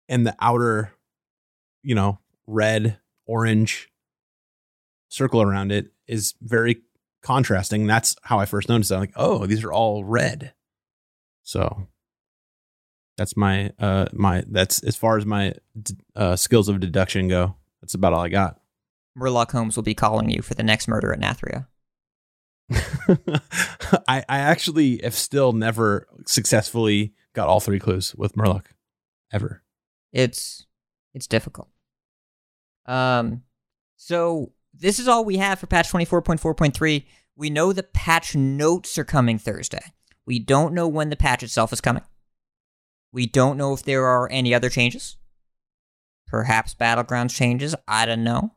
and 0.09 0.27
the 0.27 0.35
outer, 0.41 0.91
you 1.81 1.95
know, 1.95 2.19
red 2.45 2.99
orange 3.25 3.89
circle 5.09 5.41
around 5.41 5.71
it 5.71 5.91
is 6.07 6.33
very 6.41 6.81
contrasting. 7.23 7.87
That's 7.87 8.15
how 8.23 8.39
I 8.39 8.45
first 8.45 8.67
noticed. 8.67 8.91
it. 8.91 8.95
I'm 8.95 8.99
like, 8.99 9.13
oh, 9.15 9.45
these 9.45 9.63
are 9.63 9.71
all 9.71 10.03
red. 10.03 10.53
So 11.43 11.87
that's 13.17 13.35
my 13.35 13.71
uh 13.79 14.05
my 14.13 14.43
that's 14.47 14.83
as 14.83 14.95
far 14.95 15.17
as 15.17 15.25
my 15.25 15.53
uh 16.15 16.35
skills 16.35 16.69
of 16.69 16.79
deduction 16.79 17.27
go. 17.27 17.55
That's 17.81 17.93
about 17.93 18.13
all 18.13 18.21
I 18.21 18.29
got. 18.29 18.59
Murloc 19.17 19.51
Holmes 19.51 19.75
will 19.75 19.83
be 19.83 19.95
calling 19.95 20.29
you 20.29 20.41
for 20.41 20.53
the 20.53 20.63
next 20.63 20.87
murder 20.87 21.11
at 21.11 21.19
Nathria. 21.19 21.67
I, 24.07 24.23
I 24.27 24.39
actually 24.39 24.99
have 25.03 25.15
still 25.15 25.53
never 25.53 26.07
successfully 26.25 27.13
got 27.33 27.47
all 27.47 27.59
three 27.59 27.79
clues 27.79 28.13
with 28.15 28.35
Murloc 28.35 28.65
ever. 29.31 29.63
It's 30.11 30.65
it's 31.13 31.27
difficult. 31.27 31.69
Um, 32.85 33.43
so 33.95 34.51
this 34.73 34.99
is 34.99 35.07
all 35.07 35.25
we 35.25 35.37
have 35.37 35.59
for 35.59 35.67
patch 35.67 35.91
24.4.3. 35.91 37.05
We 37.35 37.49
know 37.49 37.73
the 37.73 37.83
patch 37.83 38.35
notes 38.35 38.97
are 38.97 39.03
coming 39.03 39.37
Thursday. 39.37 39.93
We 40.25 40.39
don't 40.39 40.73
know 40.73 40.87
when 40.87 41.09
the 41.09 41.15
patch 41.15 41.43
itself 41.43 41.73
is 41.73 41.81
coming. 41.81 42.03
We 43.11 43.25
don't 43.25 43.57
know 43.57 43.73
if 43.73 43.83
there 43.83 44.05
are 44.05 44.29
any 44.31 44.53
other 44.53 44.69
changes. 44.69 45.17
Perhaps 46.27 46.75
Battlegrounds 46.75 47.35
changes. 47.35 47.75
I 47.87 48.05
don't 48.05 48.23
know. 48.23 48.53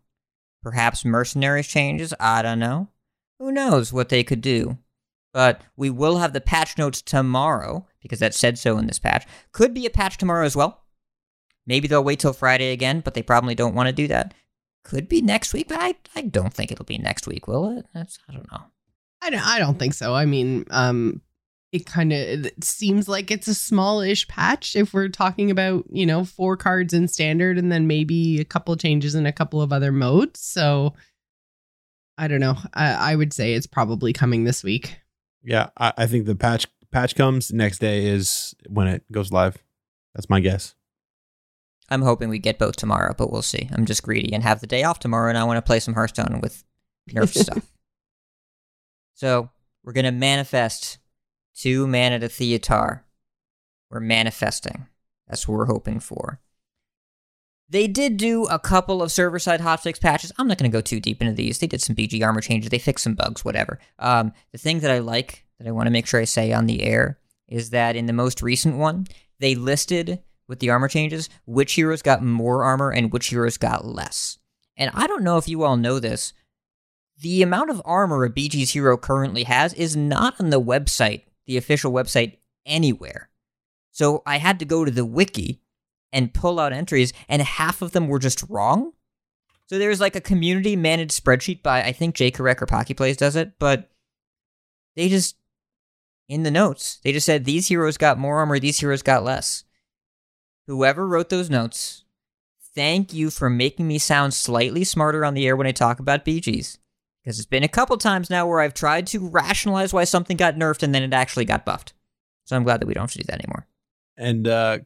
Perhaps 0.63 1.05
Mercenaries 1.05 1.69
changes. 1.69 2.13
I 2.19 2.43
don't 2.43 2.59
know. 2.59 2.89
Who 3.39 3.53
knows 3.53 3.93
what 3.93 4.09
they 4.09 4.25
could 4.25 4.41
do? 4.41 4.79
But 5.33 5.63
we 5.77 5.89
will 5.91 6.19
have 6.19 6.33
the 6.33 6.41
patch 6.41 6.77
notes 6.77 7.01
tomorrow 7.01 7.87
because 8.03 8.19
that 8.19 8.35
said 8.35 8.59
so 8.59 8.77
in 8.79 8.87
this 8.87 8.99
patch. 8.99 9.27
Could 9.53 9.73
be 9.73 9.87
a 9.87 9.91
patch 9.91 10.19
tomorrow 10.19 10.45
as 10.45 10.57
well. 10.57 10.83
Maybe 11.67 11.87
they'll 11.87 12.05
wait 12.05 12.19
till 12.19 12.33
Friday 12.33 12.73
again, 12.73 13.01
but 13.01 13.15
they 13.15 13.23
probably 13.23 13.55
don't 13.55 13.75
want 13.75 13.87
to 13.87 13.93
do 13.93 14.09
that. 14.09 14.35
Could 14.83 15.09
be 15.09 15.23
next 15.23 15.53
week, 15.53 15.69
but 15.69 15.79
I, 15.79 15.95
I 16.17 16.23
don't 16.23 16.53
think 16.53 16.73
it'll 16.73 16.85
be 16.85 16.99
next 16.99 17.27
week, 17.27 17.47
will 17.47 17.79
it? 17.79 17.87
That's 17.95 18.19
I 18.29 18.33
don't 18.33 18.51
know. 18.51 18.63
I 19.23 19.31
don't, 19.31 19.47
I 19.47 19.59
don't 19.59 19.79
think 19.79 19.95
so. 19.95 20.15
I 20.15 20.25
mean, 20.25 20.65
um, 20.71 21.21
it 21.73 21.87
kind 21.87 22.13
of 22.13 22.47
seems 22.63 23.09
like 23.09 23.31
it's 23.31 23.47
a 23.47 23.55
smallish 23.55 24.27
patch 24.27 24.75
if 24.75 24.93
we're 24.93 25.09
talking 25.09 25.51
about 25.51 25.85
you 25.91 26.05
know 26.05 26.25
four 26.25 26.57
cards 26.57 26.93
in 26.93 27.07
standard 27.07 27.59
and 27.59 27.71
then 27.71 27.87
maybe 27.87 28.41
a 28.41 28.45
couple 28.45 28.77
changes 28.77 29.15
in 29.15 29.27
a 29.27 29.33
couple 29.33 29.63
of 29.63 29.73
other 29.73 29.93
modes. 29.93 30.41
So 30.41 30.95
I 32.19 32.29
don't 32.29 32.41
know. 32.41 32.57
I, 32.75 33.13
I 33.13 33.17
would 33.17 33.33
say 33.33 33.55
it's 33.55 33.67
probably 33.67 34.13
coming 34.13 34.45
this 34.45 34.63
week. 34.63 34.99
Yeah, 35.43 35.71
I, 35.77 35.93
I 35.97 36.07
think 36.07 36.27
the 36.27 36.35
patch 36.35 36.67
patch 36.91 37.15
comes 37.15 37.53
next 37.53 37.79
day 37.79 38.07
is 38.07 38.55
when 38.69 38.89
it 38.89 39.11
goes 39.13 39.33
live. 39.33 39.57
That's 40.15 40.29
my 40.29 40.41
guess. 40.41 40.75
I'm 41.89 42.03
hoping 42.03 42.29
we 42.29 42.39
get 42.39 42.59
both 42.59 42.77
tomorrow, 42.77 43.15
but 43.17 43.33
we'll 43.33 43.43
see. 43.43 43.69
I'm 43.73 43.85
just 43.85 44.03
greedy 44.03 44.33
and 44.33 44.45
have 44.45 44.61
the 44.61 44.67
day 44.67 44.85
off 44.85 45.01
tomorrow, 45.01 45.29
and 45.29 45.39
I 45.39 45.45
want 45.45 45.57
to 45.57 45.63
play 45.63 45.81
some 45.81 45.95
Hearthstone 45.95 46.41
with 46.41 46.63
nerf 47.11 47.35
stuff. 47.37 47.71
So 49.15 49.51
we're 49.83 49.93
gonna 49.93 50.13
manifest 50.13 50.99
two 51.55 51.87
mana 51.87 52.19
to 52.19 52.29
Theotar. 52.29 53.03
We're 53.91 54.01
manifesting. 54.01 54.87
That's 55.29 55.47
what 55.47 55.57
we're 55.57 55.67
hoping 55.67 56.01
for. 56.01 56.41
They 57.69 57.87
did 57.87 58.17
do 58.17 58.47
a 58.47 58.59
couple 58.59 59.01
of 59.01 59.13
server 59.13 59.39
side 59.39 59.61
hotfix 59.61 60.01
patches. 60.01 60.33
I'm 60.37 60.49
not 60.49 60.59
going 60.59 60.71
to 60.71 60.77
go 60.77 60.81
too 60.81 60.99
deep 60.99 61.21
into 61.23 61.35
these. 61.35 61.59
They 61.59 61.69
did 61.69 61.81
some 61.81 61.95
BG 61.95 62.23
armor 62.25 62.41
changes. 62.41 62.71
They 62.71 62.81
fixed 62.81 63.05
some 63.05 63.15
bugs, 63.15 63.45
whatever. 63.45 63.79
Um, 64.01 64.33
the 64.51 64.59
thing 64.59 64.81
that 64.81 64.91
I 64.91 64.99
like, 64.99 65.45
that 65.59 65.69
I 65.69 65.71
want 65.71 65.87
to 65.87 65.93
make 65.93 66.07
sure 66.07 66.21
I 66.21 66.25
say 66.25 66.53
on 66.53 66.67
the 66.67 66.83
air, 66.83 67.19
is 67.47 67.71
that 67.71 67.95
in 67.95 68.07
the 68.07 68.13
most 68.13 68.43
recent 68.43 68.77
one, 68.77 69.07
they 69.39 69.55
listed 69.55 70.21
with 70.49 70.59
the 70.59 70.71
armor 70.71 70.89
changes 70.89 71.31
which 71.47 71.75
heroes 71.75 72.03
got 72.03 72.25
more 72.25 72.65
armor 72.65 72.91
and 72.91 73.13
which 73.13 73.29
heroes 73.29 73.57
got 73.57 73.85
less. 73.85 74.39
And 74.77 74.91
I 74.95 75.07
don't 75.07 75.23
know 75.23 75.37
if 75.37 75.49
you 75.49 75.63
all 75.63 75.77
know 75.77 76.01
this. 76.01 76.33
The 77.21 77.43
amount 77.43 77.71
of 77.71 77.83
armor 77.85 78.25
a 78.25 78.31
BG's 78.31 78.71
hero 78.71 78.97
currently 78.97 79.45
has 79.45 79.75
is 79.75 79.95
not 79.95 80.41
on 80.41 80.51
the 80.51 80.61
website, 80.61 81.23
the 81.51 81.57
official 81.57 81.91
website, 81.91 82.37
anywhere. 82.65 83.29
So 83.91 84.23
I 84.25 84.39
had 84.39 84.61
to 84.61 84.65
go 84.65 84.85
to 84.85 84.91
the 84.91 85.05
wiki 85.05 85.61
and 86.13 86.33
pull 86.33 86.61
out 86.61 86.73
entries, 86.73 87.13
and 87.29 87.43
half 87.43 87.83
of 87.83 87.91
them 87.91 88.07
were 88.07 88.21
just 88.21 88.45
wrong. 88.49 88.93
So 89.67 89.77
there's 89.77 90.01
like 90.01 90.15
a 90.15 90.21
community 90.21 90.77
managed 90.77 91.11
spreadsheet 91.11 91.61
by 91.61 91.83
I 91.83 91.91
think 91.91 92.15
Jay 92.15 92.31
Correct 92.31 92.63
or 92.63 92.67
Pocky 92.67 92.95
Plays 92.95 93.17
does 93.17 93.35
it, 93.35 93.59
but 93.59 93.91
they 94.95 95.09
just 95.09 95.37
in 96.29 96.45
the 96.45 96.53
notes 96.53 97.01
they 97.03 97.11
just 97.11 97.27
said 97.27 97.45
these 97.45 97.67
heroes 97.67 97.97
got 97.97 98.17
more 98.17 98.39
armor, 98.39 98.61
these 98.61 98.79
heroes 98.79 99.03
got 99.03 99.25
less. 99.25 99.65
Whoever 100.69 101.05
wrote 101.05 101.31
those 101.31 101.51
notes, 101.51 102.05
thank 102.77 103.13
you 103.13 103.29
for 103.29 103.51
making 103.51 103.89
me 103.89 103.99
sound 103.99 104.35
slightly 104.35 104.85
smarter 104.85 105.25
on 105.25 105.35
the 105.35 105.49
air 105.49 105.57
when 105.57 105.67
I 105.67 105.73
talk 105.73 105.99
about 105.99 106.25
BGs. 106.25 106.79
Because 107.25 107.39
it's 107.39 107.47
been 107.47 107.63
a 107.63 107.69
couple 107.69 107.97
times 107.99 108.31
now 108.31 108.47
where 108.47 108.61
I've 108.61 108.75
tried 108.75 109.07
to 109.09 109.29
rationalize 109.29 109.93
why 109.93 110.05
something 110.05 110.37
got 110.37 110.55
nerfed 110.57 110.83
and 110.83 110.95
then 110.95 111.03
it 111.03 111.13
actually 111.13 111.45
got 111.45 111.65
buffed. 111.65 111.93
So 112.45 112.57
I'm 112.57 112.65
glad 112.65 112.81
that 112.81 112.87
we 112.87 112.95
don't 112.95 113.03
have 113.03 113.13
to 113.13 113.19
do 113.19 113.25
that 113.25 113.41
anymore. 113.43 113.67
And 114.17 114.49
uh, 114.49 114.79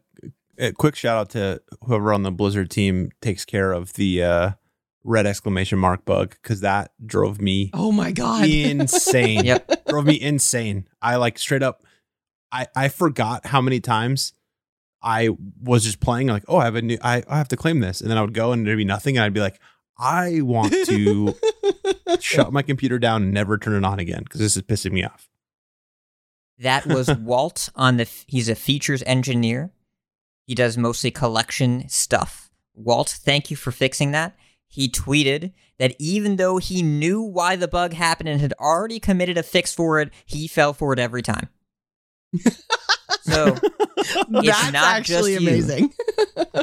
a 0.58 0.72
quick 0.72 0.96
shout 0.96 1.16
out 1.16 1.30
to 1.30 1.62
whoever 1.82 2.12
on 2.12 2.22
the 2.24 2.32
Blizzard 2.32 2.70
team 2.70 3.10
takes 3.22 3.44
care 3.44 3.72
of 3.72 3.92
the 3.94 4.22
uh, 4.22 4.50
red 5.04 5.26
exclamation 5.26 5.78
mark 5.78 6.04
bug 6.04 6.36
because 6.42 6.60
that 6.60 6.92
drove 7.04 7.40
me 7.40 7.70
Oh 7.72 7.92
my 7.92 8.10
god! 8.12 8.46
insane. 8.48 9.44
Yep. 9.44 9.86
drove 9.86 10.04
me 10.06 10.20
insane. 10.20 10.88
I 11.00 11.16
like 11.16 11.38
straight 11.38 11.62
up. 11.62 11.84
I 12.52 12.66
I 12.76 12.88
forgot 12.88 13.46
how 13.46 13.60
many 13.60 13.80
times 13.80 14.32
I 15.02 15.30
was 15.62 15.84
just 15.84 16.00
playing 16.00 16.28
like, 16.28 16.44
oh, 16.48 16.56
I 16.58 16.64
have 16.64 16.76
a 16.76 16.82
new. 16.82 16.98
I, 17.02 17.22
I 17.28 17.36
have 17.38 17.48
to 17.48 17.56
claim 17.56 17.80
this, 17.80 18.00
and 18.00 18.10
then 18.10 18.18
I 18.18 18.22
would 18.22 18.34
go 18.34 18.52
and 18.52 18.66
there'd 18.66 18.76
be 18.78 18.84
nothing, 18.84 19.16
and 19.16 19.24
I'd 19.24 19.34
be 19.34 19.40
like, 19.40 19.60
I 19.98 20.40
want 20.40 20.72
to 20.86 21.34
shut 22.20 22.52
my 22.52 22.62
computer 22.62 22.98
down 22.98 23.22
and 23.22 23.32
never 23.32 23.58
turn 23.58 23.74
it 23.74 23.86
on 23.86 23.98
again 23.98 24.24
because 24.24 24.40
this 24.40 24.56
is 24.56 24.62
pissing 24.62 24.92
me 24.92 25.04
off. 25.04 25.28
That 26.58 26.86
was 26.86 27.14
Walt 27.18 27.68
on 27.74 27.96
the. 27.96 28.08
He's 28.26 28.48
a 28.48 28.54
features 28.54 29.02
engineer. 29.06 29.70
He 30.46 30.54
does 30.54 30.76
mostly 30.76 31.10
collection 31.10 31.88
stuff. 31.88 32.50
Walt, 32.74 33.08
thank 33.08 33.50
you 33.50 33.56
for 33.56 33.70
fixing 33.70 34.10
that. 34.12 34.36
He 34.68 34.88
tweeted 34.88 35.52
that 35.78 35.94
even 35.98 36.36
though 36.36 36.58
he 36.58 36.82
knew 36.82 37.22
why 37.22 37.56
the 37.56 37.68
bug 37.68 37.92
happened 37.92 38.28
and 38.28 38.40
had 38.40 38.52
already 38.54 38.98
committed 38.98 39.38
a 39.38 39.42
fix 39.42 39.72
for 39.72 40.00
it, 40.00 40.10
he 40.24 40.48
fell 40.48 40.72
for 40.72 40.92
it 40.92 40.98
every 40.98 41.22
time. 41.22 41.48
so 43.22 43.54
That's 44.28 44.72
not 44.72 44.96
actually 44.96 45.34
just 45.34 45.42
you. 45.42 45.48
amazing. 45.48 45.92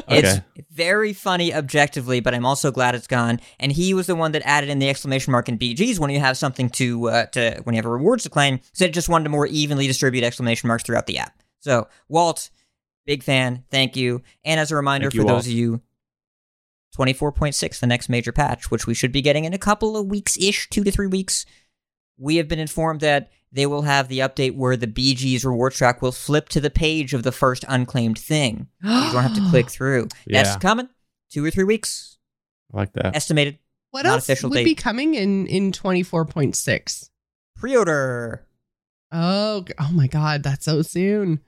it's 0.08 0.28
Okay. 0.38 0.42
very 0.70 1.12
funny 1.12 1.52
objectively, 1.54 2.20
but 2.20 2.34
I'm 2.34 2.46
also 2.46 2.70
glad 2.70 2.94
it's 2.94 3.06
gone. 3.06 3.40
And 3.58 3.72
he 3.72 3.94
was 3.94 4.06
the 4.06 4.14
one 4.16 4.32
that 4.32 4.42
added 4.44 4.70
in 4.70 4.78
the 4.78 4.88
exclamation 4.88 5.32
mark 5.32 5.48
in 5.48 5.58
BGs 5.58 5.98
when 5.98 6.10
you 6.10 6.20
have 6.20 6.36
something 6.36 6.70
to 6.70 7.08
uh, 7.08 7.26
to 7.26 7.60
when 7.64 7.74
you 7.74 7.78
have 7.78 7.86
a 7.86 7.90
rewards 7.90 8.22
to 8.24 8.30
claim. 8.30 8.60
So 8.72 8.84
it 8.84 8.92
just 8.94 9.08
wanted 9.08 9.24
to 9.24 9.30
more 9.30 9.46
evenly 9.46 9.86
distribute 9.86 10.24
exclamation 10.24 10.68
marks 10.68 10.84
throughout 10.84 11.06
the 11.06 11.18
app. 11.18 11.42
So 11.60 11.88
Walt, 12.08 12.50
big 13.06 13.22
fan, 13.22 13.64
thank 13.70 13.96
you. 13.96 14.22
And 14.44 14.58
as 14.60 14.70
a 14.70 14.76
reminder 14.76 15.06
Thank 15.06 15.14
you, 15.14 15.20
for 15.22 15.26
those 15.26 15.32
Walt. 15.34 15.46
of 15.46 15.52
you. 15.52 15.80
24.6, 16.98 17.80
the 17.80 17.86
next 17.86 18.10
major 18.10 18.32
patch, 18.32 18.70
which 18.70 18.86
we 18.86 18.92
should 18.92 19.12
be 19.12 19.22
getting 19.22 19.46
in 19.46 19.54
a 19.54 19.58
couple 19.58 19.96
of 19.96 20.06
weeks 20.08 20.36
ish, 20.36 20.68
two 20.68 20.84
to 20.84 20.90
three 20.90 21.06
weeks. 21.06 21.46
We 22.22 22.36
have 22.36 22.46
been 22.48 22.58
informed 22.60 23.00
that 23.00 23.30
they 23.50 23.66
will 23.66 23.82
have 23.82 24.08
the 24.08 24.20
update 24.20 24.54
where 24.54 24.76
the 24.76 24.86
BG's 24.86 25.44
reward 25.44 25.72
track 25.72 26.00
will 26.00 26.12
flip 26.12 26.48
to 26.50 26.60
the 26.60 26.70
page 26.70 27.12
of 27.14 27.22
the 27.24 27.32
first 27.32 27.64
unclaimed 27.68 28.18
thing. 28.18 28.68
You 28.82 29.12
don't 29.12 29.22
have 29.22 29.34
to 29.34 29.50
click 29.50 29.68
through. 29.68 30.08
Yeah. 30.26 30.44
That's 30.44 30.56
coming. 30.56 30.88
Two 31.30 31.44
or 31.44 31.50
three 31.50 31.64
weeks 31.64 32.18
I 32.72 32.76
like 32.78 32.92
that. 32.92 33.16
estimated. 33.16 33.58
What 33.90 34.04
Not 34.04 34.12
else 34.14 34.24
official 34.24 34.50
would 34.50 34.56
date. 34.56 34.64
be 34.64 34.74
coming 34.74 35.14
in 35.14 35.46
in 35.48 35.72
twenty 35.72 36.02
four 36.02 36.24
point 36.24 36.56
six? 36.56 37.10
Pre-order. 37.56 38.46
Oh, 39.10 39.64
oh 39.78 39.90
my 39.92 40.06
god, 40.06 40.42
that's 40.42 40.64
so 40.64 40.80
soon. 40.82 41.40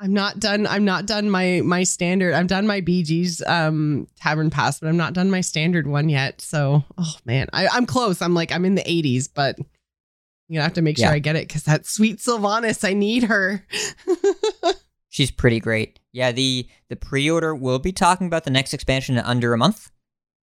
I'm 0.00 0.12
not 0.12 0.40
done. 0.40 0.66
I'm 0.66 0.84
not 0.84 1.06
done 1.06 1.30
my 1.30 1.62
my 1.64 1.84
standard. 1.84 2.34
I'm 2.34 2.46
done 2.46 2.66
my 2.66 2.80
BG's 2.80 3.42
um 3.46 4.08
tavern 4.16 4.50
pass, 4.50 4.80
but 4.80 4.88
I'm 4.88 4.96
not 4.96 5.12
done 5.14 5.30
my 5.30 5.40
standard 5.40 5.86
one 5.86 6.08
yet. 6.08 6.40
So, 6.40 6.84
oh 6.98 7.14
man, 7.24 7.46
I, 7.52 7.68
I'm 7.68 7.86
close. 7.86 8.20
I'm 8.20 8.34
like 8.34 8.50
I'm 8.52 8.64
in 8.64 8.74
the 8.74 8.82
80s, 8.82 9.28
but 9.32 9.56
Gonna 10.52 10.64
have 10.64 10.74
to 10.74 10.82
make 10.82 10.96
sure 10.98 11.06
Yeah. 11.06 11.12
I 11.12 11.18
get 11.18 11.36
it 11.36 11.48
because 11.48 11.64
that 11.64 11.86
sweet 11.86 12.18
Sylvanas, 12.18 12.86
I 12.88 12.92
need 12.92 13.24
her. 13.24 13.66
She's 15.08 15.30
pretty 15.30 15.60
great. 15.60 15.98
Yeah, 16.12 16.32
the 16.32 16.66
the 16.88 16.96
pre-order 16.96 17.54
will 17.54 17.78
be 17.78 17.92
talking 17.92 18.26
about 18.26 18.44
the 18.44 18.50
next 18.50 18.72
expansion 18.74 19.16
in 19.16 19.24
under 19.24 19.52
a 19.52 19.58
month. 19.58 19.90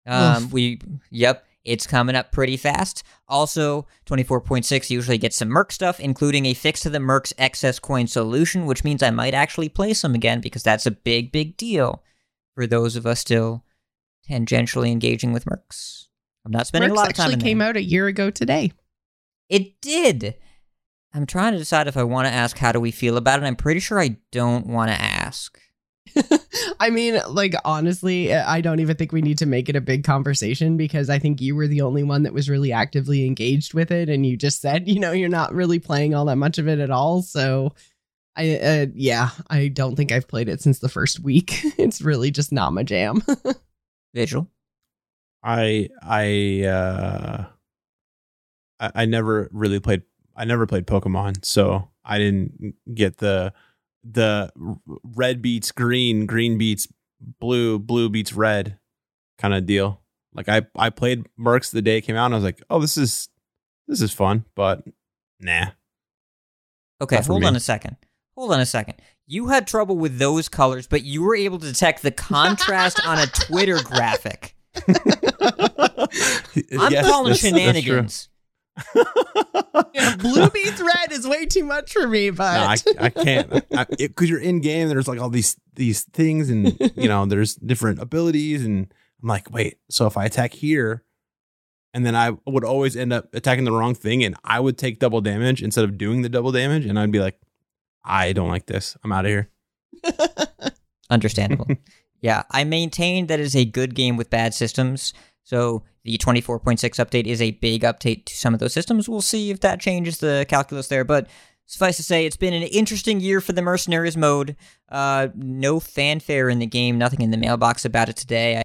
Um, 0.06 0.44
Oof. 0.44 0.52
we 0.52 0.80
yep, 1.10 1.44
it's 1.64 1.86
coming 1.86 2.16
up 2.16 2.32
pretty 2.32 2.56
fast. 2.56 3.02
Also, 3.28 3.86
24.6 4.06 4.90
usually 4.90 5.18
gets 5.18 5.36
some 5.36 5.48
Merc 5.48 5.70
stuff, 5.70 6.00
including 6.00 6.46
a 6.46 6.54
fix 6.54 6.80
to 6.80 6.90
the 6.90 6.98
Merc's 7.00 7.34
excess 7.38 7.78
coin 7.78 8.06
solution, 8.06 8.66
which 8.66 8.84
means 8.84 9.02
I 9.02 9.10
might 9.10 9.34
actually 9.34 9.68
play 9.68 9.94
some 9.94 10.14
again 10.14 10.40
because 10.40 10.62
that's 10.62 10.86
a 10.86 10.90
big, 10.90 11.30
big 11.30 11.56
deal 11.56 12.02
for 12.54 12.66
those 12.66 12.96
of 12.96 13.06
us 13.06 13.20
still 13.20 13.64
tangentially 14.28 14.90
engaging 14.90 15.32
with 15.32 15.44
Mercs. 15.44 16.06
I'm 16.44 16.52
not 16.52 16.66
spending 16.66 16.90
Mercs 16.90 16.94
a 16.94 16.96
lot 16.96 17.10
of 17.10 17.14
time 17.16 17.30
actually 17.30 17.42
came 17.42 17.58
there. 17.58 17.68
out 17.68 17.76
a 17.76 17.82
year 17.82 18.06
ago 18.06 18.30
today. 18.30 18.72
It 19.48 19.80
did. 19.80 20.36
I'm 21.14 21.26
trying 21.26 21.52
to 21.52 21.58
decide 21.58 21.86
if 21.86 21.96
I 21.96 22.04
want 22.04 22.26
to 22.28 22.32
ask 22.32 22.58
how 22.58 22.72
do 22.72 22.80
we 22.80 22.90
feel 22.90 23.16
about 23.16 23.42
it. 23.42 23.46
I'm 23.46 23.56
pretty 23.56 23.80
sure 23.80 24.00
I 24.00 24.18
don't 24.30 24.66
want 24.66 24.90
to 24.90 25.00
ask. 25.00 25.58
I 26.80 26.90
mean, 26.90 27.20
like 27.28 27.54
honestly, 27.64 28.32
I 28.32 28.60
don't 28.60 28.80
even 28.80 28.96
think 28.96 29.12
we 29.12 29.22
need 29.22 29.38
to 29.38 29.46
make 29.46 29.68
it 29.68 29.76
a 29.76 29.80
big 29.80 30.04
conversation 30.04 30.76
because 30.76 31.10
I 31.10 31.18
think 31.18 31.40
you 31.40 31.54
were 31.54 31.66
the 31.66 31.82
only 31.82 32.02
one 32.02 32.22
that 32.22 32.32
was 32.32 32.48
really 32.48 32.72
actively 32.72 33.26
engaged 33.26 33.74
with 33.74 33.90
it, 33.90 34.08
and 34.08 34.24
you 34.24 34.36
just 34.36 34.60
said, 34.60 34.88
you 34.88 35.00
know, 35.00 35.12
you're 35.12 35.28
not 35.28 35.54
really 35.54 35.78
playing 35.78 36.14
all 36.14 36.26
that 36.26 36.36
much 36.36 36.58
of 36.58 36.68
it 36.68 36.78
at 36.78 36.90
all. 36.90 37.22
So, 37.22 37.74
I 38.36 38.56
uh, 38.56 38.86
yeah, 38.94 39.30
I 39.48 39.68
don't 39.68 39.96
think 39.96 40.12
I've 40.12 40.28
played 40.28 40.48
it 40.48 40.60
since 40.60 40.78
the 40.78 40.88
first 40.88 41.20
week. 41.20 41.60
it's 41.78 42.02
really 42.02 42.30
just 42.30 42.52
not 42.52 42.72
my 42.72 42.82
jam. 42.82 43.22
Vigil. 44.14 44.48
I 45.42 45.88
I 46.02 46.64
uh 46.66 47.46
I, 48.80 48.90
I 48.94 49.04
never 49.04 49.48
really 49.52 49.80
played 49.80 50.02
I 50.36 50.44
never 50.44 50.66
played 50.66 50.86
Pokemon, 50.86 51.44
so 51.44 51.88
I 52.04 52.18
didn't 52.18 52.74
get 52.94 53.18
the 53.18 53.52
the 54.04 54.52
red 55.02 55.42
beats 55.42 55.72
green, 55.72 56.26
green 56.26 56.56
beats 56.56 56.88
blue, 57.20 57.78
blue 57.78 58.08
beats 58.08 58.32
red 58.32 58.78
kind 59.38 59.52
of 59.52 59.66
deal. 59.66 60.00
Like 60.32 60.48
I 60.48 60.62
I 60.76 60.90
played 60.90 61.26
Mercs 61.38 61.70
the 61.70 61.82
day 61.82 61.98
it 61.98 62.02
came 62.02 62.16
out, 62.16 62.26
and 62.26 62.34
I 62.34 62.36
was 62.36 62.44
like, 62.44 62.62
oh, 62.70 62.80
this 62.80 62.96
is 62.96 63.28
this 63.88 64.00
is 64.00 64.12
fun, 64.12 64.44
but 64.54 64.84
nah. 65.40 65.66
Okay, 67.00 67.20
hold 67.22 67.40
me. 67.40 67.46
on 67.46 67.56
a 67.56 67.60
second. 67.60 67.96
Hold 68.36 68.52
on 68.52 68.60
a 68.60 68.66
second. 68.66 68.94
You 69.26 69.48
had 69.48 69.66
trouble 69.66 69.96
with 69.96 70.18
those 70.18 70.48
colors, 70.48 70.86
but 70.86 71.02
you 71.02 71.22
were 71.22 71.34
able 71.34 71.58
to 71.58 71.66
detect 71.66 72.02
the 72.02 72.10
contrast 72.10 73.04
on 73.04 73.18
a 73.18 73.26
Twitter 73.26 73.82
graphic. 73.82 74.54
I'm 74.86 76.92
Yes, 76.92 77.06
calling 77.06 77.34
shenanigans. 77.34 78.28
Yeah, 79.94 80.16
blue 80.16 80.48
beats 80.50 80.80
red 80.80 81.12
is 81.12 81.26
way 81.26 81.46
too 81.46 81.64
much 81.64 81.92
for 81.92 82.06
me, 82.06 82.30
No, 82.30 82.36
but 82.36 82.88
I, 82.98 83.06
I 83.06 83.10
can't 83.10 83.50
because 83.98 84.28
you're 84.30 84.40
in 84.40 84.60
game. 84.60 84.88
There's 84.88 85.08
like 85.08 85.20
all 85.20 85.30
these 85.30 85.56
these 85.74 86.02
things, 86.04 86.50
and 86.50 86.78
you 86.96 87.08
know 87.08 87.26
there's 87.26 87.54
different 87.56 88.00
abilities, 88.00 88.64
and 88.64 88.92
I'm 89.22 89.28
like, 89.28 89.50
wait. 89.50 89.78
So 89.90 90.06
if 90.06 90.16
I 90.16 90.24
attack 90.24 90.52
here, 90.52 91.04
and 91.94 92.04
then 92.04 92.14
I 92.14 92.36
would 92.46 92.64
always 92.64 92.96
end 92.96 93.12
up 93.12 93.34
attacking 93.34 93.64
the 93.64 93.72
wrong 93.72 93.94
thing, 93.94 94.22
and 94.24 94.36
I 94.44 94.60
would 94.60 94.78
take 94.78 94.98
double 94.98 95.20
damage 95.20 95.62
instead 95.62 95.84
of 95.84 95.98
doing 95.98 96.22
the 96.22 96.28
double 96.28 96.52
damage, 96.52 96.86
and 96.86 96.98
I'd 96.98 97.12
be 97.12 97.20
like, 97.20 97.40
I 98.04 98.32
don't 98.32 98.48
like 98.48 98.66
this. 98.66 98.96
I'm 99.02 99.12
out 99.12 99.24
of 99.24 99.30
here. 99.30 99.50
Understandable. 101.10 101.66
yeah, 102.20 102.42
I 102.50 102.64
maintain 102.64 103.26
that 103.28 103.40
it 103.40 103.44
is 103.44 103.56
a 103.56 103.64
good 103.64 103.94
game 103.94 104.16
with 104.16 104.30
bad 104.30 104.54
systems. 104.54 105.12
So 105.42 105.82
the 106.08 106.16
24.6 106.16 106.78
update 106.78 107.26
is 107.26 107.42
a 107.42 107.50
big 107.50 107.82
update 107.82 108.24
to 108.24 108.34
some 108.34 108.54
of 108.54 108.60
those 108.60 108.72
systems. 108.72 109.10
We'll 109.10 109.20
see 109.20 109.50
if 109.50 109.60
that 109.60 109.78
changes 109.78 110.18
the 110.18 110.46
calculus 110.48 110.88
there. 110.88 111.04
But 111.04 111.28
suffice 111.66 111.98
to 111.98 112.02
say, 112.02 112.24
it's 112.24 112.36
been 112.36 112.54
an 112.54 112.62
interesting 112.62 113.20
year 113.20 113.42
for 113.42 113.52
the 113.52 113.60
Mercenaries 113.60 114.16
mode. 114.16 114.56
Uh, 114.88 115.28
no 115.34 115.80
fanfare 115.80 116.48
in 116.48 116.60
the 116.60 116.66
game, 116.66 116.96
nothing 116.96 117.20
in 117.20 117.30
the 117.30 117.36
mailbox 117.36 117.84
about 117.84 118.08
it 118.08 118.16
today. 118.16 118.56
I, 118.56 118.62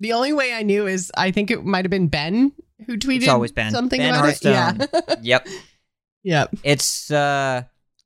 the 0.00 0.12
only 0.12 0.34
way 0.34 0.52
I 0.52 0.62
knew 0.62 0.86
is 0.86 1.10
I 1.16 1.30
think 1.30 1.50
it 1.50 1.64
might 1.64 1.86
have 1.86 1.90
been 1.90 2.08
Ben 2.08 2.52
who 2.86 2.98
tweeted 2.98 3.22
It's 3.22 3.28
always 3.28 3.52
Ben. 3.52 3.72
something 3.72 3.98
Ben 3.98 4.14
about 4.14 4.28
it. 4.28 4.44
Yeah. 4.44 4.72
Hearthstone. 4.74 5.16
yep. 5.22 5.48
yep. 6.22 6.54
It's 6.62 7.10
uh 7.10 7.62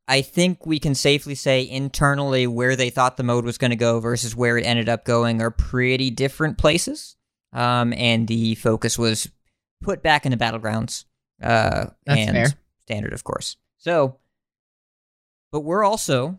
I 0.06 0.22
think 0.22 0.64
we 0.64 0.78
can 0.78 0.94
safely 0.94 1.34
say 1.34 1.68
internally 1.68 2.46
where 2.46 2.76
they 2.76 2.90
thought 2.90 3.16
the 3.16 3.24
mode 3.24 3.44
was 3.44 3.58
going 3.58 3.72
to 3.72 3.76
go 3.76 3.98
versus 3.98 4.36
where 4.36 4.56
it 4.56 4.64
ended 4.64 4.88
up 4.88 5.04
going 5.04 5.42
are 5.42 5.50
pretty 5.50 6.10
different 6.10 6.58
places. 6.58 7.15
Um 7.56 7.92
and 7.94 8.28
the 8.28 8.54
focus 8.56 8.98
was 8.98 9.28
put 9.82 10.02
back 10.02 10.24
into 10.26 10.38
battlegrounds. 10.38 11.04
Uh 11.42 11.86
That's 12.04 12.20
and 12.20 12.30
fair. 12.32 12.46
standard 12.82 13.12
of 13.12 13.24
course. 13.24 13.56
So 13.78 14.18
but 15.52 15.60
we're 15.60 15.84
also 15.84 16.38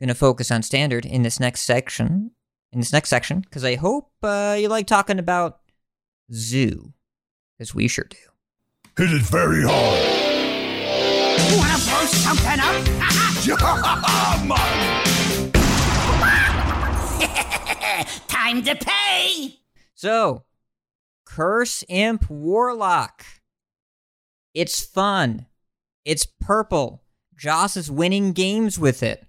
going 0.00 0.08
to 0.08 0.14
focus 0.14 0.50
on 0.50 0.62
standard 0.62 1.06
in 1.06 1.22
this 1.22 1.40
next 1.40 1.60
section. 1.62 2.32
In 2.72 2.80
this 2.80 2.92
next 2.92 3.08
section 3.08 3.40
because 3.40 3.64
I 3.64 3.76
hope 3.76 4.10
uh, 4.22 4.56
you 4.58 4.68
like 4.68 4.86
talking 4.88 5.20
about 5.20 5.60
zoo 6.32 6.92
because 7.56 7.72
we 7.74 7.86
sure 7.86 8.06
do. 8.10 8.16
Hit 8.96 9.12
it 9.12 9.22
very 9.22 9.62
hard. 9.64 10.00
Wanna 11.56 11.78
blow 11.84 12.04
something 12.06 12.60
up? 12.60 12.84
Time 18.28 18.62
to 18.64 18.74
pay! 18.74 19.58
So, 20.04 20.44
Curse 21.24 21.82
Imp 21.88 22.28
Warlock. 22.28 23.24
It's 24.52 24.84
fun. 24.84 25.46
It's 26.04 26.26
purple. 26.26 27.02
Joce 27.34 27.78
is 27.78 27.90
winning 27.90 28.32
games 28.34 28.78
with 28.78 29.02
it. 29.02 29.26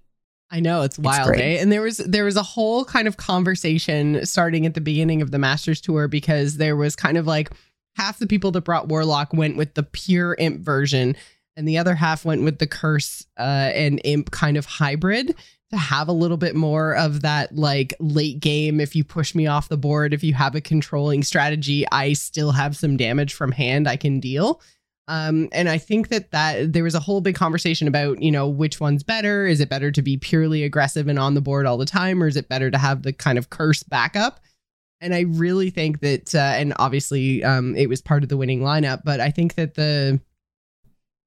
I 0.52 0.60
know 0.60 0.82
it's 0.82 1.00
wild, 1.00 1.30
great. 1.30 1.40
eh? 1.40 1.62
And 1.62 1.72
there 1.72 1.82
was 1.82 2.00
there 2.00 2.26
was 2.26 2.36
a 2.36 2.44
whole 2.44 2.84
kind 2.84 3.08
of 3.08 3.16
conversation 3.16 4.26
starting 4.26 4.66
at 4.66 4.74
the 4.74 4.82
beginning 4.82 5.22
of 5.22 5.32
the 5.32 5.40
Masters 5.40 5.80
tour 5.80 6.10
because 6.10 6.58
there 6.58 6.76
was 6.76 6.94
kind 6.98 7.16
of 7.16 7.26
like 7.26 7.52
half 7.96 8.20
the 8.20 8.28
people 8.28 8.52
that 8.52 8.66
brought 8.66 8.90
Warlock 8.90 9.32
went 9.32 9.56
with 9.56 9.76
the 9.76 9.84
pure 9.84 10.36
imp 10.38 10.60
version, 10.60 11.16
and 11.56 11.66
the 11.66 11.78
other 11.78 11.96
half 11.96 12.26
went 12.26 12.44
with 12.44 12.60
the 12.60 12.68
curse 12.68 13.26
uh, 13.40 13.72
and 13.74 14.02
imp 14.04 14.30
kind 14.32 14.58
of 14.58 14.66
hybrid 14.66 15.36
to 15.72 15.78
have 15.78 16.08
a 16.08 16.14
little 16.14 16.38
bit 16.38 16.56
more 16.56 16.96
of 16.96 17.22
that 17.22 17.56
like 17.56 17.94
late 18.00 18.40
game. 18.40 18.80
If 18.80 18.96
you 18.96 19.04
push 19.04 19.34
me 19.34 19.48
off 19.48 19.70
the 19.70 19.78
board, 19.78 20.14
if 20.14 20.24
you 20.24 20.34
have 20.34 20.56
a 20.56 20.62
controlling 20.62 21.24
strategy, 21.24 21.86
I 21.92 22.14
still 22.14 22.52
have 22.52 22.78
some 22.78 22.98
damage 22.98 23.34
from 23.34 23.52
hand 23.52 23.88
I 23.88 23.98
can 23.98 24.20
deal. 24.20 24.62
Um, 25.08 25.50
and 25.52 25.70
I 25.70 25.78
think 25.78 26.10
that 26.10 26.32
that 26.32 26.74
there 26.74 26.84
was 26.84 26.96
a 26.96 27.00
whole 27.00 27.22
big 27.22 27.36
conversation 27.36 27.88
about, 27.88 28.22
you 28.22 28.32
know, 28.32 28.48
which 28.48 28.80
one's 28.80 29.04
better. 29.04 29.46
Is 29.46 29.60
it 29.60 29.70
better 29.70 29.92
to 29.92 30.02
be 30.02 30.18
purely 30.18 30.64
aggressive 30.64 31.08
and 31.08 31.20
on 31.20 31.36
the 31.36 31.42
board 31.42 31.66
all 31.66 31.78
the 31.78 31.86
time, 31.86 32.24
or 32.24 32.28
is 32.28 32.36
it 32.36 32.50
better 32.50 32.72
to 32.72 32.78
have 32.78 33.04
the 33.04 33.14
kind 33.14 33.38
of 33.38 33.50
curse 33.50 33.84
backup? 33.84 34.40
And 35.02 35.14
I 35.14 35.22
really 35.22 35.70
think 35.70 36.00
that, 36.00 36.34
uh, 36.34 36.40
and 36.40 36.74
obviously, 36.78 37.44
um, 37.44 37.76
it 37.76 37.88
was 37.88 38.02
part 38.02 38.24
of 38.24 38.30
the 38.30 38.38
winning 38.38 38.62
lineup, 38.62 39.02
but 39.04 39.20
I 39.20 39.30
think 39.30 39.56
that 39.56 39.76
the 39.76 40.20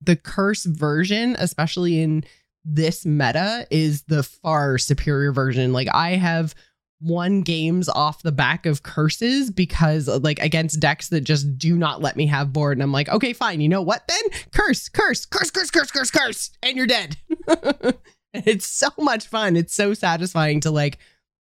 the 0.01 0.16
curse 0.16 0.64
version, 0.64 1.36
especially 1.39 2.01
in 2.01 2.24
this 2.64 3.06
meta, 3.06 3.66
is 3.70 4.02
the 4.02 4.22
far 4.22 4.78
superior 4.78 5.32
version. 5.32 5.72
Like 5.72 5.88
I 5.92 6.11
have 6.11 6.54
won 7.00 7.42
games 7.42 7.88
off 7.88 8.22
the 8.22 8.32
back 8.32 8.66
of 8.66 8.82
curses 8.82 9.50
because 9.50 10.09
like 10.09 10.40
against 10.40 10.80
decks 10.80 11.09
that 11.11 11.20
just 11.20 11.56
do 11.56 11.76
not 11.76 12.02
let 12.02 12.16
me 12.16 12.26
have 12.26 12.52
board. 12.52 12.76
And 12.76 12.82
I'm 12.82 12.92
like 12.92 13.09
okay 13.09 13.32
fine. 13.32 13.61
You 13.61 13.68
know 13.68 13.82
what 13.82 14.06
then 14.09 14.40
curse 14.52 14.88
curse 14.88 15.24
curse 15.24 15.50
curse 15.50 15.70
curse 15.70 15.90
curse 15.90 16.11
curse. 16.11 16.50
And 16.62 16.76
you're 16.76 16.86
dead. 16.86 17.16
It's 18.34 18.66
so 18.66 18.88
much 18.98 19.26
fun. 19.26 19.56
It's 19.56 19.74
so 19.74 19.94
satisfying 19.94 20.61
to 20.61 20.70
like 20.70 20.98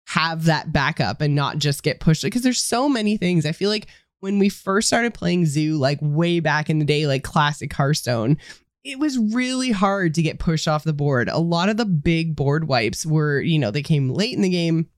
have 0.09 0.45
that 0.45 0.73
backup 0.73 1.21
and 1.21 1.35
not 1.35 1.59
just 1.59 1.83
get 1.83 2.01
pushed. 2.01 2.23
Because 2.23 2.43
there's 2.43 2.63
so 2.63 2.89
many 2.89 3.17
things. 3.17 3.47
I 3.47 3.53
feel 3.53 3.71
like 3.71 3.87
when 4.21 4.39
we 4.39 4.49
first 4.49 4.89
started 4.89 5.15
playing 5.15 5.47
zoo 5.47 5.77
like 5.77 5.99
way 6.01 6.41
back 6.41 6.71
in 6.71 6.79
the 6.79 6.85
day 6.85 7.07
like 7.07 7.25
classic 7.25 7.73
Hearthstone 7.73 8.39
it 8.85 8.99
was 8.99 9.19
really 9.19 9.71
hard 9.71 10.15
to 10.15 10.23
get 10.23 10.39
pushed 10.39 10.69
off 10.69 10.85
the 10.85 10.93
board. 10.93 11.29
A 11.29 11.39
lot 11.39 11.71
of 11.71 11.79
the 11.79 11.87
big 11.87 12.37
board 12.37 12.69
wipes 12.69 13.05
were 13.05 13.41
you 13.41 13.59
know 13.59 13.71
they 13.71 13.83
came 13.83 14.11
late 14.11 14.35
in 14.35 14.43
the 14.43 14.51
game. 14.51 14.89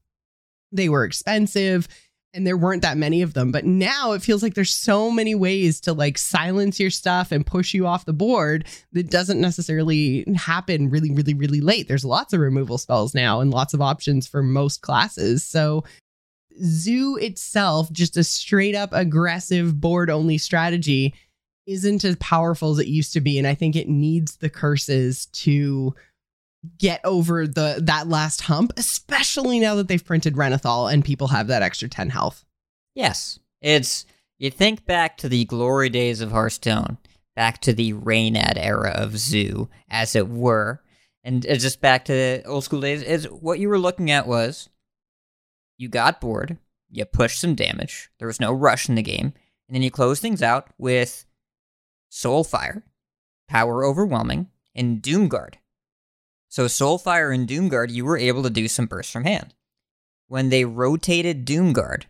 They 0.72 0.88
were 0.88 1.04
expensive 1.04 1.88
and 2.34 2.46
there 2.46 2.56
weren't 2.56 2.82
that 2.82 2.98
many 2.98 3.22
of 3.22 3.32
them. 3.32 3.50
But 3.50 3.64
now 3.64 4.12
it 4.12 4.20
feels 4.20 4.42
like 4.42 4.54
there's 4.54 4.74
so 4.74 5.10
many 5.10 5.34
ways 5.34 5.80
to 5.82 5.94
like 5.94 6.18
silence 6.18 6.78
your 6.78 6.90
stuff 6.90 7.32
and 7.32 7.46
push 7.46 7.72
you 7.72 7.86
off 7.86 8.04
the 8.04 8.12
board 8.12 8.66
that 8.92 9.10
doesn't 9.10 9.40
necessarily 9.40 10.26
happen 10.36 10.90
really 10.90 11.12
really 11.12 11.34
really 11.34 11.60
late. 11.60 11.86
There's 11.86 12.04
lots 12.04 12.32
of 12.32 12.40
removal 12.40 12.78
spells 12.78 13.14
now 13.14 13.40
and 13.40 13.52
lots 13.52 13.72
of 13.72 13.80
options 13.80 14.26
for 14.26 14.42
most 14.42 14.82
classes. 14.82 15.44
So 15.44 15.84
zoo 16.62 17.16
itself 17.16 17.92
just 17.92 18.16
a 18.16 18.24
straight 18.24 18.74
up 18.74 18.90
aggressive 18.92 19.80
board 19.80 20.10
only 20.10 20.38
strategy 20.38 21.14
isn't 21.66 22.04
as 22.04 22.16
powerful 22.16 22.72
as 22.72 22.78
it 22.78 22.86
used 22.86 23.12
to 23.12 23.20
be 23.20 23.38
and 23.38 23.46
i 23.46 23.54
think 23.54 23.74
it 23.76 23.88
needs 23.88 24.36
the 24.36 24.50
curses 24.50 25.26
to 25.26 25.94
get 26.78 27.00
over 27.04 27.46
the 27.46 27.78
that 27.82 28.08
last 28.08 28.42
hump, 28.42 28.72
especially 28.76 29.60
now 29.60 29.74
that 29.76 29.88
they've 29.88 30.04
printed 30.04 30.34
Renathal 30.34 30.92
and 30.92 31.04
people 31.04 31.28
have 31.28 31.46
that 31.48 31.62
extra 31.62 31.88
10 31.88 32.10
health. 32.10 32.44
Yes, 32.94 33.38
it's 33.60 34.06
you 34.38 34.50
think 34.50 34.86
back 34.86 35.16
to 35.18 35.28
the 35.28 35.44
glory 35.44 35.88
days 35.88 36.20
of 36.20 36.32
Hearthstone, 36.32 36.98
back 37.34 37.60
to 37.62 37.72
the 37.72 37.92
Reynad 37.94 38.56
era 38.56 38.90
of 38.90 39.18
Zoo, 39.18 39.68
as 39.88 40.14
it 40.16 40.28
were, 40.28 40.82
and 41.24 41.44
it's 41.44 41.62
just 41.62 41.80
back 41.80 42.04
to 42.06 42.12
the 42.12 42.42
old 42.46 42.64
school 42.64 42.80
days. 42.80 43.02
Is 43.02 43.24
what 43.26 43.58
you 43.58 43.68
were 43.68 43.78
looking 43.78 44.10
at 44.10 44.26
was 44.26 44.68
you 45.78 45.88
got 45.88 46.20
bored, 46.20 46.58
you 46.90 47.04
pushed 47.04 47.40
some 47.40 47.54
damage, 47.54 48.10
there 48.18 48.28
was 48.28 48.40
no 48.40 48.52
rush 48.52 48.88
in 48.88 48.94
the 48.94 49.02
game, 49.02 49.32
and 49.68 49.74
then 49.74 49.82
you 49.82 49.90
close 49.90 50.20
things 50.20 50.42
out 50.42 50.68
with 50.78 51.26
Soulfire, 52.16 52.82
Power 53.46 53.84
Overwhelming, 53.84 54.48
and 54.74 55.02
Doomguard. 55.02 55.56
So 56.48 56.64
Soulfire 56.64 57.34
and 57.34 57.46
Doomguard, 57.46 57.90
you 57.90 58.06
were 58.06 58.16
able 58.16 58.42
to 58.42 58.50
do 58.50 58.68
some 58.68 58.86
bursts 58.86 59.12
from 59.12 59.24
hand. 59.24 59.52
When 60.26 60.48
they 60.48 60.64
rotated 60.64 61.44
Doomguard, 61.44 62.04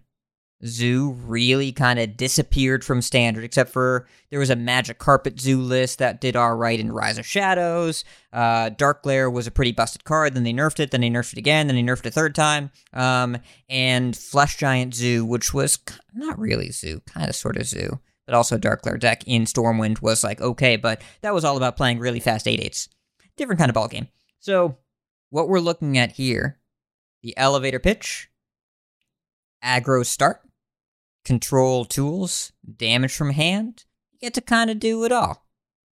Zoo 0.65 1.11
really 1.11 1.73
kind 1.73 1.99
of 1.99 2.17
disappeared 2.17 2.85
from 2.85 3.03
standard, 3.03 3.43
except 3.43 3.71
for 3.71 4.07
there 4.31 4.39
was 4.39 4.49
a 4.49 4.57
Magic 4.57 4.99
Carpet 4.99 5.41
Zoo 5.41 5.61
list 5.61 5.99
that 5.99 6.21
did 6.21 6.37
alright 6.37 6.79
in 6.79 6.93
Rise 6.93 7.19
of 7.19 7.27
Shadows. 7.27 8.05
Uh, 8.33 8.69
Dark 8.71 9.03
Glare 9.03 9.29
was 9.29 9.49
a 9.49 9.51
pretty 9.51 9.73
busted 9.73 10.05
card, 10.05 10.35
then 10.35 10.45
they 10.45 10.53
nerfed 10.53 10.79
it, 10.79 10.93
then 10.93 11.01
they 11.01 11.11
nerfed 11.11 11.33
it 11.33 11.39
again, 11.39 11.67
then 11.67 11.75
they 11.77 11.83
nerfed 11.83 12.07
it 12.07 12.07
a 12.07 12.11
third 12.13 12.35
time. 12.35 12.71
Um, 12.93 13.39
and 13.69 14.17
Flesh 14.17 14.57
Giant 14.57 14.95
Zoo, 14.95 15.25
which 15.27 15.53
was 15.53 15.81
not 16.15 16.39
really 16.39 16.71
Zoo, 16.71 17.01
kind 17.07 17.29
of 17.29 17.35
sort 17.35 17.57
of 17.57 17.67
Zoo, 17.67 18.01
but 18.27 18.35
also 18.35 18.59
Dark 18.59 18.83
Glare 18.83 18.99
deck 18.99 19.23
in 19.27 19.45
Stormwind 19.45 20.03
was 20.03 20.23
like 20.23 20.41
okay, 20.41 20.77
but 20.77 21.01
that 21.23 21.35
was 21.35 21.45
all 21.45 21.57
about 21.57 21.77
playing 21.77 21.99
really 21.99 22.21
fast 22.21 22.47
8 22.47 22.61
8s. 22.61 22.89
Different 23.37 23.59
kind 23.59 23.71
of 23.71 23.75
ball 23.75 23.89
game. 23.89 24.09
So, 24.41 24.77
what 25.31 25.49
we're 25.49 25.61
looking 25.61 25.97
at 25.97 26.13
here 26.13 26.59
the 27.23 27.37
elevator 27.37 27.79
pitch, 27.81 28.29
aggro 29.65 30.07
start, 30.07 30.43
control 31.25 31.85
tools, 31.85 32.53
damage 32.77 33.15
from 33.15 33.31
hand. 33.31 33.85
You 34.13 34.19
get 34.21 34.35
to 34.35 34.41
kind 34.41 34.71
of 34.71 34.79
do 34.79 35.05
it 35.05 35.13
all. 35.13 35.45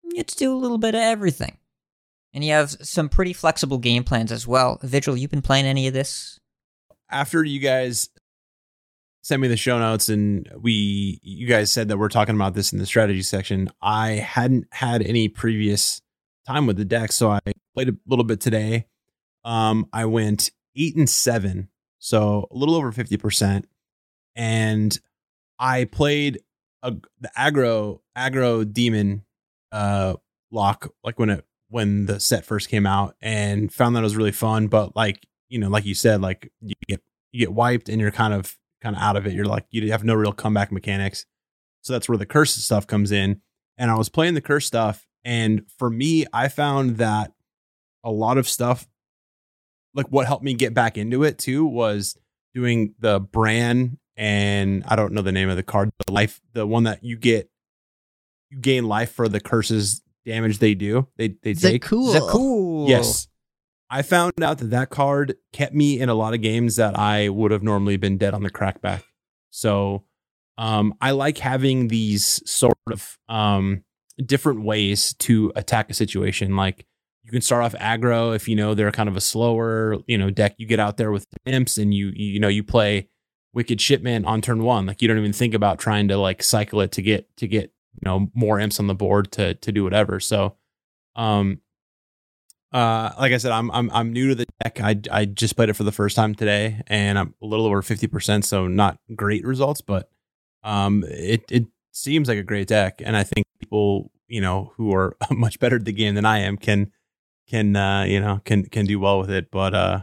You 0.03 0.17
get 0.17 0.29
to 0.29 0.37
do 0.37 0.53
a 0.53 0.59
little 0.59 0.79
bit 0.79 0.95
of 0.95 1.01
everything. 1.01 1.59
And 2.35 2.45
you 2.45 2.53
have 2.53 2.71
some 2.71 3.09
pretty 3.09 3.33
flexible 3.33 3.79
game 3.79 4.05
plans 4.05 4.31
as 4.31 4.47
well. 4.47 4.79
Vigil, 4.83 5.17
you've 5.17 5.31
been 5.31 5.43
playing 5.43 5.67
any 5.67 5.87
of 5.87 5.95
this? 5.95 6.39
After 7.09 7.43
you 7.45 7.61
guys 7.61 8.09
sent 9.23 9.43
me 9.43 9.49
the 9.49 9.57
show 9.57 9.79
notes 9.79 10.09
and 10.09 10.51
we 10.59 11.21
you 11.23 11.47
guys 11.47 11.71
said 11.71 11.89
that 11.89 11.99
we're 11.99 12.09
talking 12.09 12.35
about 12.35 12.55
this 12.55 12.73
in 12.73 12.79
the 12.79 12.87
strategy 12.87 13.23
section. 13.23 13.71
I 13.83 14.11
hadn't 14.13 14.67
had 14.73 15.03
any 15.03 15.29
previous 15.29 16.03
time 16.47 16.67
with 16.67 16.77
the 16.77 16.85
deck, 16.85 17.13
so 17.13 17.31
I 17.31 17.41
played 17.75 17.89
a 17.89 17.97
little 18.07 18.25
bit 18.25 18.41
today. 18.41 18.87
Um, 19.45 19.87
I 19.93 20.07
went 20.07 20.51
eight 20.77 20.97
and 20.97 21.09
seven, 21.09 21.69
so 21.99 22.49
a 22.51 22.57
little 22.57 22.75
over 22.75 22.93
fifty 22.93 23.17
percent, 23.17 23.69
and 24.37 24.99
I 25.59 25.85
played 25.85 26.41
a, 26.83 26.95
the 27.21 27.31
aggro 27.37 28.01
aggro 28.17 28.71
demon 28.71 29.25
uh 29.73 30.15
lock 30.51 30.93
like 31.05 31.19
when 31.19 31.31
it 31.31 31.45
when 31.69 32.07
the 32.07 32.19
set 32.19 32.45
first 32.45 32.69
came 32.69 32.87
out 32.87 33.15
and 33.21 33.73
found 33.73 33.95
that 33.95 34.01
it 34.01 34.05
was 34.05 34.17
really 34.17 34.33
fun 34.33 34.67
but 34.67 34.97
like 34.97 35.25
you 35.49 35.59
know 35.59 35.69
like 35.69 35.85
you 35.85 35.95
said 35.95 36.21
like 36.21 36.51
you 36.61 36.75
get 36.89 37.01
you 37.33 37.39
get 37.39 37.53
wiped 37.53 37.89
and 37.89 38.01
you're 38.01 38.11
kind 38.11 38.35
of 38.35 38.57
kind 38.83 38.97
of 38.97 39.03
out 39.03 39.17
of 39.17 39.27
it 39.27 39.33
you're 39.33 39.45
like 39.45 39.67
you 39.71 39.91
have 39.91 40.05
no 40.05 40.15
real 40.15 40.33
comeback 40.33 40.73
mechanics 40.73 41.27
so 41.83 41.93
that's 41.93 42.09
where 42.09 42.19
the 42.19 42.27
curse 42.27 42.55
stuff 42.55 42.87
comes 42.87 43.13
in 43.13 43.41
and 43.79 43.91
i 43.91 43.95
was 43.95 44.09
playing 44.09 44.35
the 44.35 44.41
curse 44.41 44.67
stuff 44.67 45.07
and 45.25 45.63
for 45.79 45.91
me 45.91 46.25
i 46.33 46.49
found 46.49 46.97
that 46.97 47.33
a 48.05 48.11
lot 48.11 48.39
of 48.39 48.49
stuff 48.49 48.87
like 49.95 50.07
what 50.07 50.27
helped 50.27 50.45
me 50.45 50.55
get 50.55 50.75
back 50.75 50.97
into 50.97 51.23
it 51.25 51.39
too 51.39 51.65
was 51.65 52.17
doing 52.55 52.95
the 52.99 53.21
Bran 53.21 53.99
and 54.17 54.85
I 54.87 54.97
don't 54.97 55.13
know 55.13 55.23
the 55.23 55.33
name 55.33 55.49
of 55.49 55.57
the 55.57 55.63
card, 55.63 55.91
the 56.07 56.13
life, 56.13 56.41
the 56.53 56.67
one 56.67 56.85
that 56.85 57.03
you 57.03 57.17
get, 57.17 57.51
you 58.51 58.59
gain 58.59 58.87
life 58.87 59.13
for 59.13 59.29
the 59.29 59.41
curses 59.41 60.03
damage 60.27 60.59
they 60.59 60.75
do. 60.75 61.09
They 61.17 61.29
they 61.43 61.55
take. 61.55 61.83
Zakul. 61.83 62.31
cool. 62.31 62.89
Yes. 62.89 63.29
I 63.91 64.03
found 64.03 64.41
out 64.43 64.59
that 64.59 64.71
that 64.71 64.91
card 64.91 65.37
kept 65.53 65.75
me 65.75 66.01
in 66.01 66.09
a 66.09 66.15
lot 66.15 66.33
of 66.33 66.41
games 66.41 66.77
that 66.77 66.97
I 66.97 67.29
would 67.29 67.51
have 67.51 67.63
normally 67.63 67.97
been 67.97 68.19
dead 68.19 68.35
on 68.35 68.45
the 68.45 68.51
crackback. 68.51 69.03
So 69.51 70.05
um, 70.57 70.95
I 71.01 71.11
like 71.11 71.39
having 71.39 71.89
these 71.89 72.41
sort 72.49 72.79
of 72.91 73.19
um, 73.29 73.83
different 74.25 74.63
ways 74.63 75.15
to 75.15 75.53
attack 75.57 75.91
a 75.91 75.95
situation. 75.95 76.55
Like 76.55 76.87
you 77.25 77.33
can 77.33 77.41
start 77.41 77.65
off 77.65 77.75
aggro 77.81 78.35
if 78.35 78.47
you 78.49 78.55
know 78.55 78.75
they're 78.75 78.93
kind 78.93 79.09
of 79.09 79.17
a 79.17 79.21
slower, 79.21 79.97
you 80.07 80.17
know, 80.17 80.31
deck. 80.31 80.55
You 80.59 80.67
get 80.67 80.79
out 80.81 80.97
there 80.97 81.11
with 81.11 81.27
imps 81.45 81.77
and 81.77 81.93
you 81.93 82.13
you 82.15 82.39
know 82.39 82.49
you 82.49 82.63
play 82.63 83.09
Wicked 83.53 83.81
Shipment 83.81 84.27
on 84.27 84.41
turn 84.41 84.63
one. 84.63 84.87
Like 84.87 85.03
you 85.03 85.09
don't 85.09 85.19
even 85.19 85.33
think 85.33 85.55
about 85.55 85.79
trying 85.79 86.09
to 86.09 86.17
like 86.17 86.43
cycle 86.43 86.81
it 86.81 86.93
to 86.93 87.03
get 87.03 87.37
to 87.39 87.49
get 87.49 87.73
you 87.95 88.03
know 88.05 88.31
more 88.35 88.61
imps 88.61 88.79
on 88.79 88.87
the 88.87 88.95
board 88.95 89.33
to 89.33 89.55
to 89.55 89.73
do 89.73 89.83
whatever. 89.83 90.21
So 90.21 90.57
um 91.17 91.61
uh 92.73 93.11
like 93.19 93.33
I 93.33 93.39
said, 93.39 93.53
I'm 93.53 93.71
I'm 93.71 93.91
I'm 93.91 94.13
new 94.13 94.29
to 94.29 94.35
the 94.35 94.47
deck. 94.63 94.81
I 94.81 95.01
I 95.11 95.25
just 95.25 95.57
played 95.57 95.69
it 95.69 95.75
for 95.75 95.85
the 95.85 95.93
first 95.93 96.17
time 96.17 96.35
today 96.35 96.83
and 96.87 97.19
I'm 97.19 97.35
a 97.43 97.47
little 97.47 97.67
over 97.67 97.83
50%, 97.83 98.45
so 98.45 98.69
not 98.69 98.99
great 99.17 99.45
results, 99.45 99.81
but 99.81 100.09
um 100.63 101.05
it 101.09 101.45
it 101.51 101.67
seems 101.93 102.29
like 102.29 102.39
a 102.39 102.43
great 102.43 102.69
deck 102.69 103.01
and 103.05 103.17
I 103.17 103.25
think 103.25 103.47
people, 103.59 104.11
you 104.29 104.41
know, 104.41 104.73
who 104.77 104.93
are 104.95 105.17
much 105.31 105.59
better 105.59 105.77
at 105.77 105.85
the 105.85 105.93
game 105.93 106.15
than 106.15 106.25
I 106.25 106.39
am 106.41 106.57
can 106.57 106.93
can 107.49 107.75
uh 107.75 108.05
you 108.05 108.21
know 108.21 108.41
can 108.45 108.65
can 108.65 108.87
do 108.87 109.01
well 109.01 109.19
with 109.21 109.31
it, 109.31 109.51
but 109.51 109.75
uh 109.75 110.03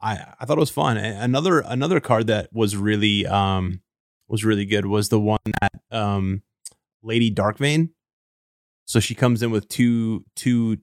I 0.00 0.34
I 0.40 0.44
thought 0.44 0.58
it 0.58 0.60
was 0.60 0.70
fun. 0.70 0.96
Another 0.96 1.60
another 1.60 2.00
card 2.00 2.26
that 2.28 2.48
was 2.52 2.76
really 2.76 3.26
um 3.26 3.82
was 4.28 4.44
really 4.44 4.66
good 4.66 4.86
was 4.86 5.08
the 5.08 5.20
one 5.20 5.38
that 5.60 5.72
um 5.90 6.42
Lady 7.02 7.30
Darkvein. 7.32 7.90
So 8.86 9.00
she 9.00 9.14
comes 9.14 9.42
in 9.42 9.50
with 9.50 9.68
two 9.68 10.24
two 10.34 10.78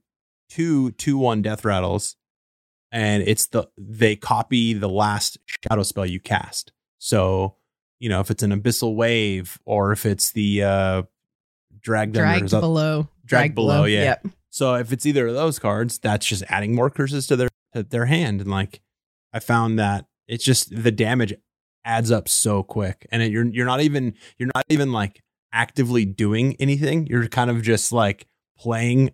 two 0.49 0.91
two 0.91 1.17
one 1.17 1.41
death 1.41 1.65
rattles, 1.65 2.15
and 2.91 3.23
it's 3.23 3.47
the 3.47 3.67
they 3.77 4.15
copy 4.15 4.73
the 4.73 4.89
last 4.89 5.37
shadow 5.45 5.83
spell 5.83 6.05
you 6.05 6.19
cast. 6.19 6.71
So 6.97 7.55
you 7.99 8.09
know 8.09 8.19
if 8.19 8.31
it's 8.31 8.43
an 8.43 8.51
abyssal 8.51 8.95
wave 8.95 9.59
or 9.65 9.91
if 9.91 10.05
it's 10.05 10.31
the 10.31 10.63
uh 10.63 11.03
drag 11.79 12.13
them 12.13 12.23
Dragged 12.23 12.49
below. 12.51 13.07
Dragged 13.25 13.55
below, 13.55 13.85
yeah. 13.85 14.03
Yep. 14.03 14.27
so 14.49 14.75
if 14.75 14.91
it's 14.91 15.05
either 15.05 15.27
of 15.27 15.33
those 15.33 15.59
cards, 15.59 15.99
that's 15.99 16.25
just 16.25 16.43
adding 16.47 16.75
more 16.75 16.89
curses 16.89 17.27
to 17.27 17.35
their 17.35 17.49
to 17.73 17.83
their 17.83 18.05
hand, 18.05 18.41
and 18.41 18.51
like 18.51 18.81
I 19.33 19.39
found 19.39 19.79
that 19.79 20.05
it's 20.27 20.43
just 20.43 20.83
the 20.83 20.91
damage 20.91 21.33
adds 21.83 22.11
up 22.11 22.27
so 22.27 22.63
quick, 22.63 23.07
and 23.11 23.21
it, 23.21 23.31
you're 23.31 23.45
you're 23.45 23.65
not 23.65 23.81
even 23.81 24.15
you're 24.37 24.51
not 24.53 24.65
even 24.69 24.91
like 24.91 25.21
actively 25.51 26.05
doing 26.05 26.55
anything. 26.59 27.07
You're 27.07 27.27
kind 27.27 27.49
of 27.49 27.61
just 27.61 27.91
like 27.91 28.27
playing 28.57 29.11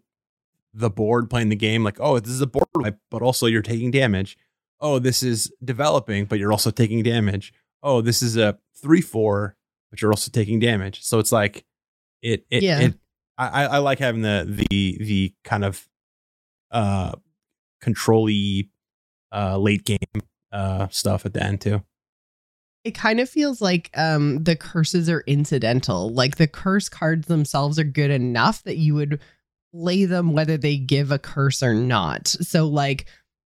the 0.74 0.90
board, 0.90 1.30
playing 1.30 1.50
the 1.50 1.56
game. 1.56 1.84
Like, 1.84 2.00
oh, 2.00 2.20
this 2.20 2.32
is 2.32 2.42
a 2.42 2.48
board 2.48 2.68
wipe, 2.76 3.00
but 3.10 3.22
also 3.22 3.46
you're 3.48 3.62
taking 3.62 3.92
damage. 3.92 4.38
Oh, 4.80 5.00
this 5.00 5.22
is 5.22 5.52
developing, 5.64 6.26
but 6.26 6.40
you're 6.40 6.52
also 6.52 6.72
taking 6.72 7.04
damage. 7.04 7.54
Oh, 7.84 8.02
this 8.02 8.22
is 8.22 8.38
a 8.38 8.58
three 8.82 9.02
four, 9.02 9.56
but 9.90 10.02
you're 10.02 10.12
also 10.12 10.32
taking 10.32 10.60
damage. 10.60 11.04
So 11.04 11.20
it's 11.20 11.32
like 11.32 11.66
it 12.22 12.46
it, 12.50 12.64
Yeah. 12.64 12.80
it 12.80 12.96
I, 13.38 13.48
I 13.48 13.64
I 13.66 13.78
like 13.80 14.00
having 14.00 14.22
the 14.22 14.46
the 14.70 14.98
the 15.00 15.34
kind 15.44 15.66
of 15.66 15.88
uh 16.72 17.12
control-y 17.82 18.64
uh 19.34 19.58
late 19.58 19.84
game 19.86 19.98
uh 20.52 20.88
stuff 20.90 21.26
at 21.26 21.34
the 21.34 21.44
end 21.44 21.62
too. 21.62 21.84
It 22.84 22.92
kind 22.92 23.20
of 23.20 23.30
feels 23.30 23.62
like 23.62 23.90
um 23.96 24.44
the 24.44 24.56
curses 24.56 25.10
are 25.10 25.24
incidental. 25.28 26.12
Like 26.14 26.38
the 26.38 26.48
curse 26.48 26.90
cards 26.90 27.28
themselves 27.28 27.78
are 27.78 27.84
good 27.84 28.12
enough 28.12 28.64
that 28.64 28.78
you 28.78 28.96
would 28.96 29.20
play 29.74 30.06
them 30.06 30.34
whether 30.34 30.58
they 30.58 30.78
give 30.78 31.12
a 31.12 31.20
curse 31.20 31.64
or 31.64 31.74
not. 31.74 32.28
So 32.28 32.68
like 32.68 33.06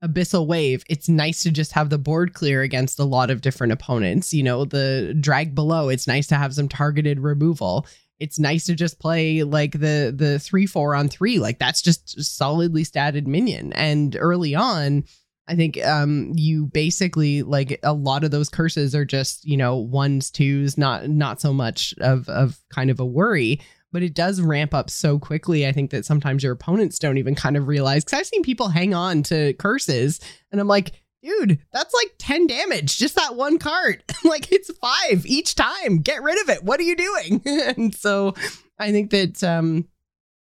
Abyssal 0.04 0.46
Wave, 0.48 0.84
it's 0.90 1.10
nice 1.10 1.42
to 1.42 1.52
just 1.52 1.72
have 1.72 1.90
the 1.90 1.98
board 1.98 2.34
clear 2.34 2.62
against 2.62 3.00
a 3.00 3.04
lot 3.04 3.30
of 3.30 3.42
different 3.42 3.74
opponents. 3.74 4.34
You 4.34 4.44
know, 4.44 4.66
the 4.66 5.16
drag 5.20 5.56
below, 5.56 5.90
it's 5.90 6.08
nice 6.08 6.28
to 6.28 6.36
have 6.36 6.54
some 6.54 6.68
targeted 6.68 7.20
removal. 7.20 7.88
It's 8.20 8.40
nice 8.40 8.66
to 8.66 8.76
just 8.76 9.00
play 9.00 9.44
like 9.44 9.74
the 9.74 10.14
the 10.16 10.40
three 10.40 10.66
four 10.66 10.96
on 10.96 11.10
three. 11.10 11.40
Like 11.40 11.60
that's 11.60 11.82
just 11.82 12.22
solidly 12.24 12.84
statted 12.84 13.28
minion. 13.28 13.74
And 13.74 14.16
early 14.20 14.56
on, 14.56 15.04
I 15.48 15.56
think 15.56 15.84
um 15.86 16.32
you 16.36 16.68
basically 16.68 17.44
like 17.44 17.80
a 17.84 17.94
lot 17.94 18.24
of 18.24 18.32
those 18.32 18.50
curses 18.50 18.96
are 18.96 19.06
just, 19.06 19.44
you 19.46 19.58
know, 19.58 19.76
ones, 19.76 20.32
twos, 20.32 20.78
not 20.78 21.10
not 21.10 21.42
so 21.42 21.52
much 21.52 21.94
of 22.00 22.30
of 22.30 22.58
kind 22.70 22.90
of 22.90 23.00
a 23.00 23.06
worry, 23.06 23.60
but 23.92 24.04
it 24.04 24.14
does 24.14 24.42
ramp 24.42 24.74
up 24.74 24.90
so 24.90 25.20
quickly. 25.20 25.66
I 25.68 25.72
think 25.72 25.92
that 25.92 26.06
sometimes 26.06 26.44
your 26.44 26.54
opponents 26.54 27.00
don't 27.00 27.18
even 27.18 27.36
kind 27.36 27.58
of 27.58 27.68
realize 27.68 28.04
cuz 28.04 28.20
I've 28.20 28.28
seen 28.28 28.44
people 28.44 28.70
hang 28.70 28.94
on 28.94 29.24
to 29.24 29.54
curses 29.54 30.20
and 30.52 30.60
I'm 30.60 30.68
like, 30.68 30.92
dude, 31.24 31.60
that's 31.72 31.94
like 31.94 32.14
10 32.20 32.48
damage 32.48 32.98
just 32.98 33.16
that 33.16 33.36
one 33.36 33.58
card. 33.58 34.04
like 34.24 34.52
it's 34.52 34.72
5 34.78 35.26
each 35.26 35.56
time. 35.56 36.00
Get 36.00 36.24
rid 36.24 36.42
of 36.42 36.50
it. 36.50 36.64
What 36.64 36.80
are 36.80 36.84
you 36.84 36.96
doing? 36.96 37.42
and 37.46 37.96
so 37.96 38.34
I 38.80 38.92
think 38.92 39.12
that 39.12 39.44
um 39.44 39.88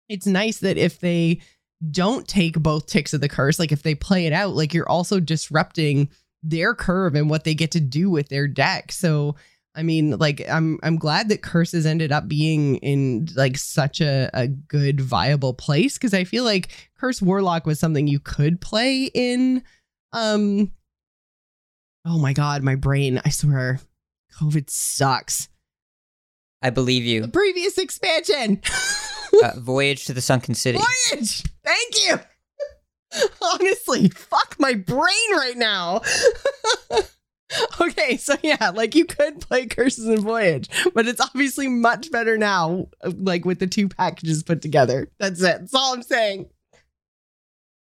it's 0.09 0.27
nice 0.27 0.59
that 0.59 0.79
if 0.79 1.01
they 1.01 1.41
don't 1.91 2.27
take 2.27 2.59
both 2.59 2.87
ticks 2.87 3.15
of 3.15 3.21
the 3.21 3.29
curse, 3.29 3.59
like 3.59 3.73
if 3.73 3.83
they 3.83 3.95
play 3.95 4.27
it 4.27 4.33
out, 4.33 4.55
like 4.55 4.75
you're 4.75 4.89
also 4.89 5.21
disrupting 5.21 6.09
their 6.43 6.75
curve 6.75 7.15
and 7.15 7.29
what 7.29 7.45
they 7.45 7.55
get 7.55 7.71
to 7.73 7.81
do 7.81 8.11
with 8.11 8.29
their 8.29 8.49
deck. 8.49 8.93
So 8.93 9.37
I 9.79 9.85
mean, 9.85 10.11
like 10.19 10.43
I'm 10.51 10.81
I'm 10.83 10.97
glad 10.97 11.29
that 11.29 11.41
curses 11.43 11.87
ended 11.87 12.11
up 12.11 12.27
being 12.27 12.77
in 12.79 13.29
like 13.37 13.57
such 13.57 14.01
a, 14.01 14.29
a 14.35 14.49
good 14.49 15.01
viable 15.01 15.55
place 15.55 15.95
because 15.97 16.13
I 16.13 16.25
feel 16.25 16.43
like 16.43 16.91
curse 16.99 17.23
warlock 17.23 17.65
was 17.65 17.79
something 17.79 18.09
you 18.09 18.19
could 18.19 18.61
play 18.61 19.05
in 19.15 19.63
um 20.13 20.73
oh 22.05 22.19
my 22.19 22.33
god, 22.33 22.65
my 22.65 22.75
brain, 22.75 23.21
I 23.25 23.29
swear. 23.29 23.79
COVID 24.41 24.69
sucks. 24.69 25.49
I 26.61 26.71
believe 26.71 27.05
The 27.05 27.09
you. 27.11 27.29
previous 27.29 27.79
expansion. 27.79 28.61
Uh, 29.45 29.53
Voyage 29.59 30.07
to 30.07 30.13
the 30.13 30.21
Sunken 30.21 30.55
City. 30.55 30.79
Voyage. 30.79 31.45
Thank 31.65 31.95
you. 32.05 32.19
Honestly, 33.43 34.09
fuck 34.09 34.57
my 34.59 34.75
brain 34.75 35.31
right 35.33 35.57
now. 35.57 36.01
okay, 37.81 38.17
so 38.17 38.37
yeah, 38.43 38.71
like 38.75 38.95
you 38.95 39.05
could 39.05 39.41
play 39.41 39.67
Curses 39.67 40.07
and 40.07 40.21
Voyage, 40.21 40.69
but 40.95 41.07
it's 41.09 41.21
obviously 41.21 41.69
much 41.69 42.11
better 42.11 42.37
now, 42.37 42.89
like 43.05 43.45
with 43.45 43.59
the 43.59 43.67
two 43.67 43.89
packages 43.89 44.43
put 44.43 44.61
together. 44.61 45.11
That's 45.19 45.41
it. 45.41 45.61
That's 45.61 45.75
all 45.75 45.95
I'm 45.95 46.03
saying. 46.03 46.47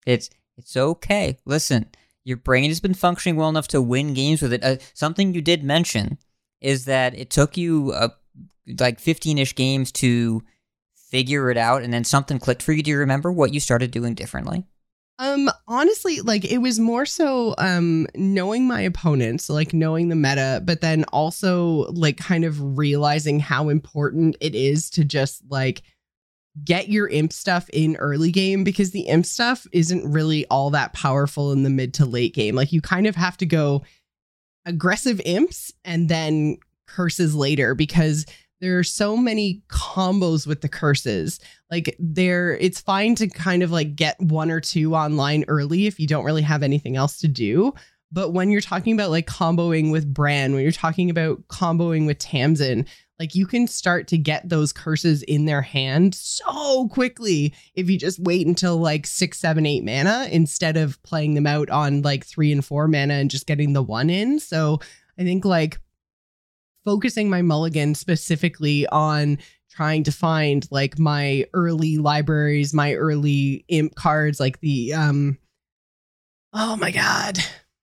It's 0.06 0.30
it's 0.58 0.76
okay. 0.76 1.38
Listen, 1.46 1.88
your 2.24 2.38
brain 2.38 2.70
has 2.70 2.80
been 2.80 2.94
functioning 2.94 3.36
well 3.36 3.50
enough 3.50 3.68
to 3.70 3.82
win 3.82 4.14
games 4.14 4.42
with 4.42 4.54
it. 4.54 4.64
Uh, 4.64 4.78
something 4.94 5.34
you 5.34 5.42
did 5.42 5.64
mention 5.64 6.18
is 6.60 6.86
that 6.86 7.18
it 7.18 7.30
took 7.30 7.58
you 7.58 7.92
uh, 7.92 8.10
like 8.80 9.00
15ish 9.00 9.56
games 9.56 9.92
to 9.94 10.44
figure 10.96 11.52
it 11.52 11.58
out 11.58 11.84
and 11.84 11.94
then 11.94 12.04
something 12.04 12.40
clicked 12.40 12.64
for 12.64 12.72
you. 12.74 12.84
Do 12.84 12.92
you 12.92 12.98
remember 12.98 13.32
what 13.32 13.54
you 13.54 13.60
started 13.60 13.92
doing 13.92 14.14
differently? 14.14 14.66
Um, 15.22 15.52
honestly, 15.68 16.20
like 16.22 16.52
it 16.52 16.58
was 16.58 16.80
more 16.80 17.06
so 17.06 17.54
um 17.60 18.08
knowing 18.16 18.68
my 18.68 18.82
opponents, 18.82 19.52
like 19.52 19.72
knowing 19.72 20.10
the 20.10 20.16
meta, 20.16 20.64
but 20.66 20.82
then 20.82 21.04
also 21.14 21.92
like 21.92 22.18
kind 22.18 22.44
of 22.44 22.76
realizing 22.76 23.40
how 23.40 23.70
important 23.70 24.36
it 24.42 24.56
is 24.56 24.90
to 24.90 25.06
just 25.06 25.44
like 25.48 25.84
get 26.66 26.90
your 26.90 27.08
imp 27.08 27.32
stuff 27.32 27.70
in 27.70 27.98
early 27.98 28.32
game 28.32 28.64
because 28.64 28.90
the 28.92 29.02
imp 29.02 29.28
stuff 29.28 29.68
isn't 29.72 30.12
really 30.12 30.48
all 30.48 30.72
that 30.72 30.94
powerful 30.94 31.52
in 31.52 31.62
the 31.62 31.70
mid 31.70 31.94
to 31.94 32.06
late 32.08 32.34
game. 32.34 32.56
Like 32.56 32.72
you 32.72 32.82
kind 32.82 33.06
of 33.06 33.16
have 33.16 33.38
to 33.38 33.46
go 33.46 33.84
aggressive 34.66 35.22
imps 35.24 35.72
and 35.86 36.10
then 36.10 36.58
curses 36.88 37.36
later 37.36 37.76
because 37.76 38.26
there 38.62 38.78
are 38.78 38.84
so 38.84 39.18
many 39.18 39.64
combos 39.70 40.48
with 40.48 40.62
the 40.62 40.70
curses. 40.70 41.40
Like 41.70 41.96
there 42.00 42.56
it's 42.58 42.80
fine 42.80 43.16
to 43.16 43.28
kind 43.28 43.64
of 43.64 43.72
like 43.72 43.96
get 43.96 44.22
one 44.22 44.52
or 44.52 44.62
two 44.62 44.96
online 44.96 45.44
early 45.48 45.88
if 45.88 46.00
you 46.00 46.08
don't 46.08 46.26
really 46.26 46.44
have 46.44 46.64
anything 46.64 46.96
else 46.96 47.20
to 47.20 47.28
do. 47.28 47.74
But 48.12 48.32
when 48.32 48.52
you're 48.52 48.62
talking 48.62 48.94
about 48.94 49.10
like 49.10 49.26
comboing 49.26 49.92
with 49.92 50.14
Bran, 50.14 50.54
when 50.54 50.64
you're 50.64 50.72
talking 50.72 51.10
about 51.10 51.48
comboing 51.48 52.06
with 52.06 52.20
Tamsin, 52.20 52.86
like 53.20 53.36
you 53.36 53.46
can 53.46 53.68
start 53.68 54.08
to 54.10 54.18
get 54.18 54.48
those 54.48 54.74
curses 54.74 55.24
in 55.24 55.46
their 55.46 55.62
hand 55.62 56.14
so 56.16 56.88
quickly 56.90 57.54
if 57.76 57.90
you 57.90 57.98
just 57.98 58.20
wait 58.20 58.46
until 58.46 58.78
like 58.78 59.08
six, 59.08 59.40
seven, 59.40 59.66
eight 59.66 59.84
mana 59.84 60.28
instead 60.32 60.76
of 60.76 61.02
playing 61.04 61.36
them 61.36 61.48
out 61.48 61.70
on 61.70 62.02
like 62.02 62.26
three 62.26 62.52
and 62.52 62.66
four 62.66 62.88
mana 62.88 63.14
and 63.16 63.32
just 63.32 63.48
getting 63.48 63.74
the 63.74 63.84
one 63.84 64.10
in. 64.10 64.40
So 64.40 64.80
I 65.18 65.24
think 65.24 65.46
like 65.46 65.80
focusing 66.86 67.30
my 67.30 67.42
mulligan 67.42 67.96
specifically 67.96 68.88
on 68.88 69.38
trying 69.70 70.04
to 70.04 70.12
find 70.12 70.68
like 70.72 71.00
my 71.00 71.46
early 71.54 71.98
libraries, 71.98 72.74
my 72.74 72.94
early 72.94 73.66
imp 73.70 73.96
cards, 73.96 74.40
like 74.40 74.60
the 74.60 74.94
um 74.94 75.38
oh 76.54 76.76
my 76.76 76.92
god. 76.92 77.38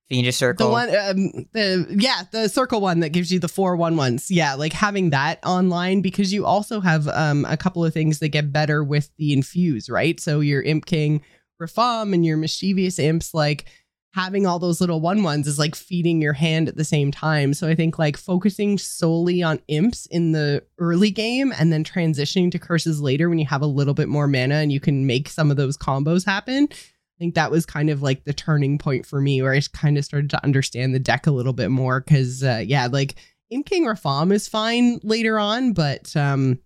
Fiendish 0.09 0.37
Circle. 0.37 0.67
The 0.67 0.71
one 0.71 0.89
um 0.89 1.45
the 1.53 1.95
yeah, 1.99 2.23
the 2.31 2.49
circle 2.49 2.81
one 2.81 3.01
that 3.01 3.09
gives 3.09 3.31
you 3.31 3.39
the 3.39 3.47
four 3.47 3.75
one 3.75 3.95
ones. 3.95 4.31
Yeah, 4.31 4.55
like 4.55 4.73
having 4.73 5.11
that 5.11 5.39
online 5.45 6.01
because 6.01 6.33
you 6.33 6.45
also 6.45 6.79
have 6.79 7.07
um 7.07 7.45
a 7.45 7.57
couple 7.57 7.85
of 7.85 7.93
things 7.93 8.19
that 8.19 8.29
get 8.29 8.51
better 8.51 8.83
with 8.83 9.09
the 9.17 9.33
infuse, 9.33 9.89
right? 9.89 10.19
So 10.19 10.39
your 10.39 10.61
Imp 10.61 10.85
King 10.85 11.21
Rafaam 11.61 12.13
and 12.13 12.25
your 12.25 12.37
mischievous 12.37 12.99
imps 12.99 13.33
like 13.33 13.65
having 14.13 14.47
all 14.47 14.57
those 14.57 14.81
little 14.81 14.99
one 14.99 15.21
ones 15.21 15.47
is 15.47 15.59
like 15.59 15.75
feeding 15.75 16.21
your 16.21 16.33
hand 16.33 16.67
at 16.67 16.75
the 16.75 16.83
same 16.83 17.11
time. 17.11 17.53
So 17.53 17.67
I 17.67 17.75
think 17.75 17.99
like 17.99 18.17
focusing 18.17 18.77
solely 18.77 19.43
on 19.43 19.61
imps 19.67 20.07
in 20.07 20.31
the 20.31 20.63
early 20.79 21.11
game 21.11 21.53
and 21.57 21.71
then 21.71 21.83
transitioning 21.83 22.51
to 22.51 22.59
curses 22.59 23.01
later 23.01 23.29
when 23.29 23.37
you 23.37 23.45
have 23.45 23.61
a 23.61 23.67
little 23.67 23.93
bit 23.93 24.09
more 24.09 24.27
mana 24.27 24.55
and 24.55 24.71
you 24.71 24.79
can 24.79 25.05
make 25.05 25.29
some 25.29 25.51
of 25.51 25.57
those 25.57 25.77
combos 25.77 26.25
happen. 26.25 26.67
I 26.71 27.17
think 27.19 27.35
that 27.35 27.51
was 27.51 27.65
kind 27.65 27.89
of 27.89 28.01
like 28.01 28.23
the 28.23 28.33
turning 28.33 28.77
point 28.77 29.05
for 29.05 29.21
me 29.21 29.41
where 29.41 29.53
I 29.53 29.61
kind 29.73 29.97
of 29.97 30.05
started 30.05 30.29
to 30.31 30.43
understand 30.43 30.95
the 30.95 30.99
deck 30.99 31.27
a 31.27 31.31
little 31.31 31.53
bit 31.53 31.69
more 31.69 32.01
cuz 32.01 32.43
uh, 32.43 32.63
yeah, 32.65 32.87
like 32.91 33.15
Imp 33.51 33.65
King 33.65 33.85
Rafaam 33.85 34.31
is 34.31 34.47
fine 34.47 34.99
later 35.03 35.37
on, 35.37 35.73
but 35.73 36.15
um 36.15 36.59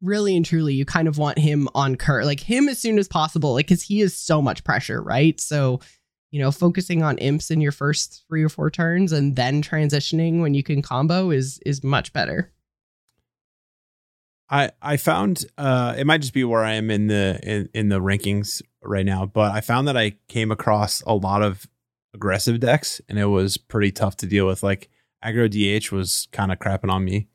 really 0.00 0.36
and 0.36 0.46
truly 0.46 0.74
you 0.74 0.84
kind 0.84 1.08
of 1.08 1.18
want 1.18 1.38
him 1.38 1.68
on 1.74 1.96
cur 1.96 2.22
like 2.22 2.38
him 2.38 2.68
as 2.68 2.78
soon 2.78 3.00
as 3.00 3.08
possible 3.08 3.54
like 3.54 3.66
cuz 3.66 3.82
he 3.82 4.00
is 4.00 4.16
so 4.16 4.40
much 4.40 4.62
pressure, 4.62 5.02
right? 5.02 5.40
So 5.40 5.80
you 6.30 6.40
know, 6.40 6.50
focusing 6.50 7.02
on 7.02 7.18
imps 7.18 7.50
in 7.50 7.60
your 7.60 7.72
first 7.72 8.24
three 8.28 8.42
or 8.42 8.48
four 8.48 8.70
turns 8.70 9.12
and 9.12 9.36
then 9.36 9.62
transitioning 9.62 10.40
when 10.40 10.54
you 10.54 10.62
can 10.62 10.82
combo 10.82 11.30
is 11.30 11.58
is 11.64 11.82
much 11.82 12.12
better. 12.12 12.52
I 14.50 14.70
I 14.80 14.96
found 14.96 15.44
uh 15.56 15.94
it 15.96 16.06
might 16.06 16.20
just 16.20 16.34
be 16.34 16.44
where 16.44 16.64
I 16.64 16.74
am 16.74 16.90
in 16.90 17.06
the 17.06 17.38
in, 17.42 17.68
in 17.74 17.88
the 17.88 18.00
rankings 18.00 18.62
right 18.82 19.06
now, 19.06 19.26
but 19.26 19.52
I 19.52 19.60
found 19.60 19.88
that 19.88 19.96
I 19.96 20.16
came 20.28 20.50
across 20.50 21.02
a 21.02 21.14
lot 21.14 21.42
of 21.42 21.66
aggressive 22.14 22.60
decks 22.60 23.00
and 23.08 23.18
it 23.18 23.26
was 23.26 23.56
pretty 23.56 23.92
tough 23.92 24.16
to 24.18 24.26
deal 24.26 24.46
with. 24.46 24.62
Like 24.62 24.90
aggro 25.24 25.48
DH 25.48 25.92
was 25.92 26.28
kind 26.32 26.52
of 26.52 26.58
crapping 26.58 26.90
on 26.90 27.04
me. 27.04 27.28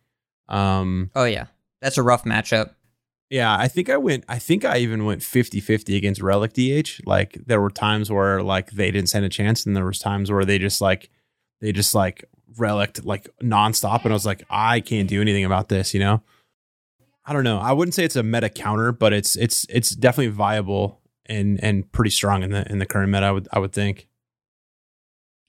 Um 0.49 1.09
oh 1.15 1.25
yeah. 1.25 1.47
That's 1.81 1.97
a 1.97 2.03
rough 2.03 2.23
matchup. 2.23 2.71
Yeah, 3.33 3.57
I 3.57 3.67
think 3.67 3.89
I 3.89 3.97
went 3.97 4.25
I 4.29 4.37
think 4.37 4.63
I 4.63 4.77
even 4.77 5.05
went 5.05 5.21
50-50 5.21 5.97
against 5.97 6.21
Relic 6.21 6.53
DH. 6.53 7.01
Like 7.03 7.33
there 7.47 7.59
were 7.59 7.71
times 7.71 8.11
where 8.11 8.43
like 8.43 8.69
they 8.69 8.91
didn't 8.91 9.09
send 9.09 9.25
a 9.25 9.29
chance 9.29 9.65
and 9.65 9.75
there 9.75 9.87
was 9.87 9.97
times 9.97 10.31
where 10.31 10.45
they 10.45 10.59
just 10.59 10.81
like 10.81 11.09
they 11.59 11.71
just 11.71 11.95
like 11.95 12.25
relicked 12.57 13.03
like 13.03 13.27
nonstop 13.41 14.03
and 14.03 14.11
I 14.11 14.13
was 14.13 14.27
like 14.27 14.43
I 14.51 14.81
can't 14.81 15.09
do 15.09 15.19
anything 15.19 15.45
about 15.45 15.67
this, 15.67 15.95
you 15.95 15.99
know? 15.99 16.21
I 17.25 17.33
don't 17.33 17.43
know. 17.43 17.57
I 17.57 17.71
wouldn't 17.71 17.95
say 17.95 18.03
it's 18.05 18.15
a 18.15 18.21
meta 18.21 18.49
counter, 18.49 18.91
but 18.91 19.13
it's 19.13 19.35
it's 19.35 19.65
it's 19.67 19.89
definitely 19.95 20.27
viable 20.27 21.01
and 21.25 21.59
and 21.63 21.91
pretty 21.91 22.11
strong 22.11 22.43
in 22.43 22.51
the 22.51 22.71
in 22.71 22.77
the 22.77 22.85
current 22.85 23.11
meta. 23.11 23.25
I 23.25 23.31
would 23.31 23.47
I 23.51 23.57
would 23.57 23.73
think. 23.73 24.07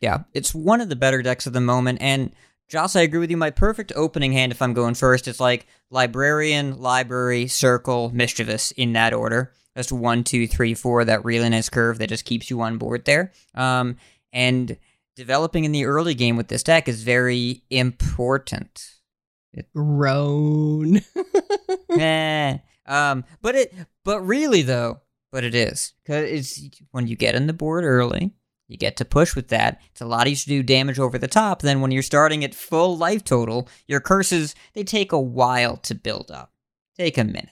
Yeah, 0.00 0.20
it's 0.32 0.54
one 0.54 0.80
of 0.80 0.88
the 0.88 0.96
better 0.96 1.20
decks 1.20 1.46
of 1.46 1.52
the 1.52 1.60
moment, 1.60 1.98
and 2.00 2.32
Joce, 2.74 2.96
I 2.96 3.02
agree 3.02 3.20
with 3.20 3.30
you. 3.30 3.36
My 3.36 3.50
perfect 3.50 3.92
opening 3.94 4.32
hand, 4.32 4.50
if 4.50 4.60
I'm 4.60 4.74
going 4.74 4.94
first, 4.94 5.28
is 5.28 5.38
like 5.38 5.68
librarian, 5.92 6.80
library, 6.80 7.46
circle, 7.46 8.10
mischievous 8.12 8.72
in 8.72 8.94
that 8.94 9.14
order. 9.14 9.52
That's 9.76 9.92
one, 9.92 10.24
two, 10.24 10.48
three, 10.48 10.74
four. 10.74 11.04
That 11.04 11.24
really 11.24 11.48
nice 11.48 11.68
curve 11.68 11.98
that 11.98 12.08
just 12.08 12.24
keeps 12.24 12.50
you 12.50 12.60
on 12.62 12.78
board 12.78 13.04
there. 13.04 13.30
Um, 13.54 13.98
and 14.32 14.76
developing 15.14 15.62
in 15.62 15.70
the 15.70 15.84
early 15.84 16.14
game 16.14 16.36
with 16.36 16.48
this 16.48 16.64
deck 16.64 16.88
is 16.88 17.04
very 17.04 17.62
important. 17.70 18.84
It- 19.52 19.72
Grown. 19.72 21.00
eh. 21.96 22.58
Um, 22.86 23.24
but 23.40 23.54
it, 23.54 23.72
but 24.04 24.20
really 24.22 24.62
though, 24.62 25.00
but 25.30 25.44
it 25.44 25.54
is 25.54 25.92
because 26.02 26.28
it's 26.28 26.60
when 26.90 27.06
you 27.06 27.14
get 27.14 27.36
in 27.36 27.46
the 27.46 27.52
board 27.52 27.84
early, 27.84 28.32
you 28.68 28.76
get 28.76 28.96
to 28.96 29.04
push 29.04 29.36
with 29.36 29.48
that. 29.48 29.80
It's 29.92 30.00
a 30.00 30.06
lot 30.06 30.26
easier 30.26 30.56
to 30.56 30.62
do 30.62 30.62
damage 30.62 30.98
over 30.98 31.18
the 31.18 31.28
top 31.28 31.62
than 31.62 31.80
when 31.80 31.90
you're 31.90 32.02
starting 32.02 32.44
at 32.44 32.54
full 32.54 32.96
life 32.96 33.24
total. 33.24 33.68
Your 33.86 34.00
curses 34.00 34.54
they 34.72 34.84
take 34.84 35.12
a 35.12 35.20
while 35.20 35.76
to 35.78 35.94
build 35.94 36.30
up, 36.30 36.52
take 36.96 37.18
a 37.18 37.24
minute. 37.24 37.50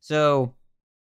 So 0.00 0.54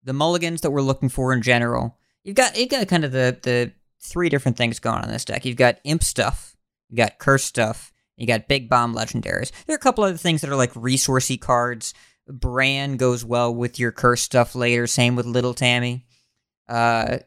the 0.04 0.14
mulligans 0.14 0.62
that 0.62 0.72
we're 0.72 0.82
looking 0.82 1.10
for 1.10 1.34
in 1.34 1.42
general, 1.42 1.98
you've 2.24 2.36
got 2.36 2.58
you've 2.58 2.70
got 2.70 2.88
kind 2.88 3.06
of 3.06 3.12
the 3.12 3.38
the 3.42 3.72
three 4.00 4.30
different 4.30 4.58
things 4.58 4.80
going 4.80 4.98
on 4.98 5.06
in 5.06 5.12
this 5.12 5.26
deck. 5.26 5.46
You've 5.46 5.58
got 5.58 5.80
imp 5.84 6.04
stuff, 6.04 6.56
you 6.90 6.98
got 6.98 7.20
curse 7.20 7.44
stuff, 7.44 7.92
you 8.16 8.26
got 8.26 8.48
big 8.48 8.70
bomb 8.70 8.96
legendaries. 8.96 9.52
There 9.66 9.74
are 9.74 9.78
a 9.78 9.82
couple 9.82 10.04
other 10.04 10.18
things 10.18 10.42
that 10.42 10.50
are 10.50 10.56
like 10.56 10.74
resourcey 10.74 11.40
cards. 11.40 11.94
Bran 12.28 12.98
goes 12.98 13.24
well 13.24 13.54
with 13.54 13.80
your 13.80 13.92
curse 13.92 14.22
stuff 14.22 14.56
later. 14.56 14.88
Same 14.88 15.16
with 15.16 15.26
Little 15.26 15.54
Tammy. 15.54 16.06
Uh, 16.68 17.20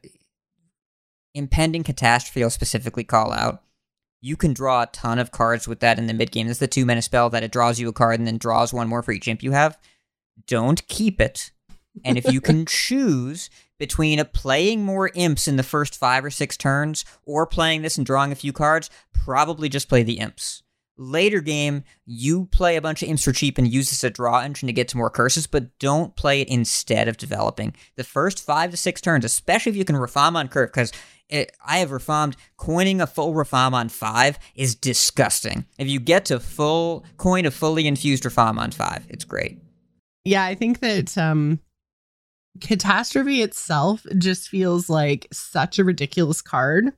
impending 1.34 1.84
catastrophe, 1.84 2.42
I'll 2.42 2.50
specifically 2.50 3.04
call 3.04 3.32
out. 3.32 3.62
You 4.20 4.36
can 4.36 4.52
draw 4.52 4.82
a 4.82 4.86
ton 4.86 5.18
of 5.18 5.30
cards 5.30 5.66
with 5.66 5.80
that 5.80 5.98
in 5.98 6.06
the 6.06 6.12
mid 6.12 6.30
game. 6.30 6.46
This 6.46 6.56
is 6.56 6.60
the 6.60 6.66
two 6.66 6.84
mana 6.84 7.02
spell 7.02 7.30
that 7.30 7.42
it 7.42 7.52
draws 7.52 7.80
you 7.80 7.88
a 7.88 7.92
card 7.92 8.18
and 8.18 8.26
then 8.26 8.38
draws 8.38 8.72
one 8.72 8.88
more 8.88 9.02
for 9.02 9.12
each 9.12 9.28
imp 9.28 9.42
you 9.42 9.52
have. 9.52 9.78
Don't 10.46 10.86
keep 10.88 11.20
it. 11.20 11.52
And 12.04 12.18
if 12.18 12.30
you 12.30 12.40
can 12.42 12.66
choose 12.66 13.48
between 13.78 14.18
a 14.18 14.24
playing 14.24 14.84
more 14.84 15.10
imps 15.14 15.48
in 15.48 15.56
the 15.56 15.62
first 15.62 15.96
five 15.96 16.24
or 16.24 16.30
six 16.30 16.56
turns 16.56 17.04
or 17.24 17.46
playing 17.46 17.82
this 17.82 17.96
and 17.96 18.06
drawing 18.06 18.30
a 18.30 18.36
few 18.36 18.52
cards, 18.52 18.90
probably 19.12 19.68
just 19.68 19.88
play 19.88 20.02
the 20.02 20.18
imps. 20.18 20.62
Later 20.98 21.40
game, 21.40 21.84
you 22.04 22.44
play 22.44 22.76
a 22.76 22.82
bunch 22.82 23.02
of 23.02 23.08
imps 23.08 23.24
for 23.24 23.32
cheap 23.32 23.56
and 23.56 23.66
use 23.66 23.88
this 23.88 24.04
as 24.04 24.08
a 24.08 24.12
draw 24.12 24.40
engine 24.40 24.66
to 24.66 24.72
get 24.74 24.86
to 24.88 24.98
more 24.98 25.08
curses, 25.08 25.46
but 25.46 25.78
don't 25.78 26.14
play 26.14 26.42
it 26.42 26.48
instead 26.48 27.08
of 27.08 27.16
developing. 27.16 27.74
The 27.96 28.04
first 28.04 28.44
five 28.44 28.70
to 28.70 28.76
six 28.76 29.00
turns, 29.00 29.24
especially 29.24 29.70
if 29.70 29.76
you 29.76 29.86
can 29.86 29.96
Rafaam 29.96 30.36
on 30.36 30.48
curve, 30.48 30.68
because 30.68 30.92
I 31.30 31.78
have 31.78 31.90
reformed. 31.90 32.36
coining 32.56 33.00
a 33.00 33.06
full 33.06 33.34
Rafaam 33.34 33.72
on 33.72 33.88
five 33.88 34.38
is 34.54 34.74
disgusting. 34.74 35.64
If 35.78 35.88
you 35.88 36.00
get 36.00 36.26
to 36.26 36.40
full 36.40 37.04
coin 37.16 37.46
a 37.46 37.50
fully 37.50 37.86
infused 37.86 38.24
Rafaam 38.24 38.58
on 38.58 38.70
five, 38.70 39.06
it's 39.08 39.24
great. 39.24 39.58
Yeah, 40.24 40.44
I 40.44 40.54
think 40.54 40.80
that 40.80 41.16
um 41.16 41.60
catastrophe 42.60 43.42
itself 43.42 44.04
just 44.18 44.48
feels 44.48 44.90
like 44.90 45.28
such 45.32 45.78
a 45.78 45.84
ridiculous 45.84 46.42
card. 46.42 46.92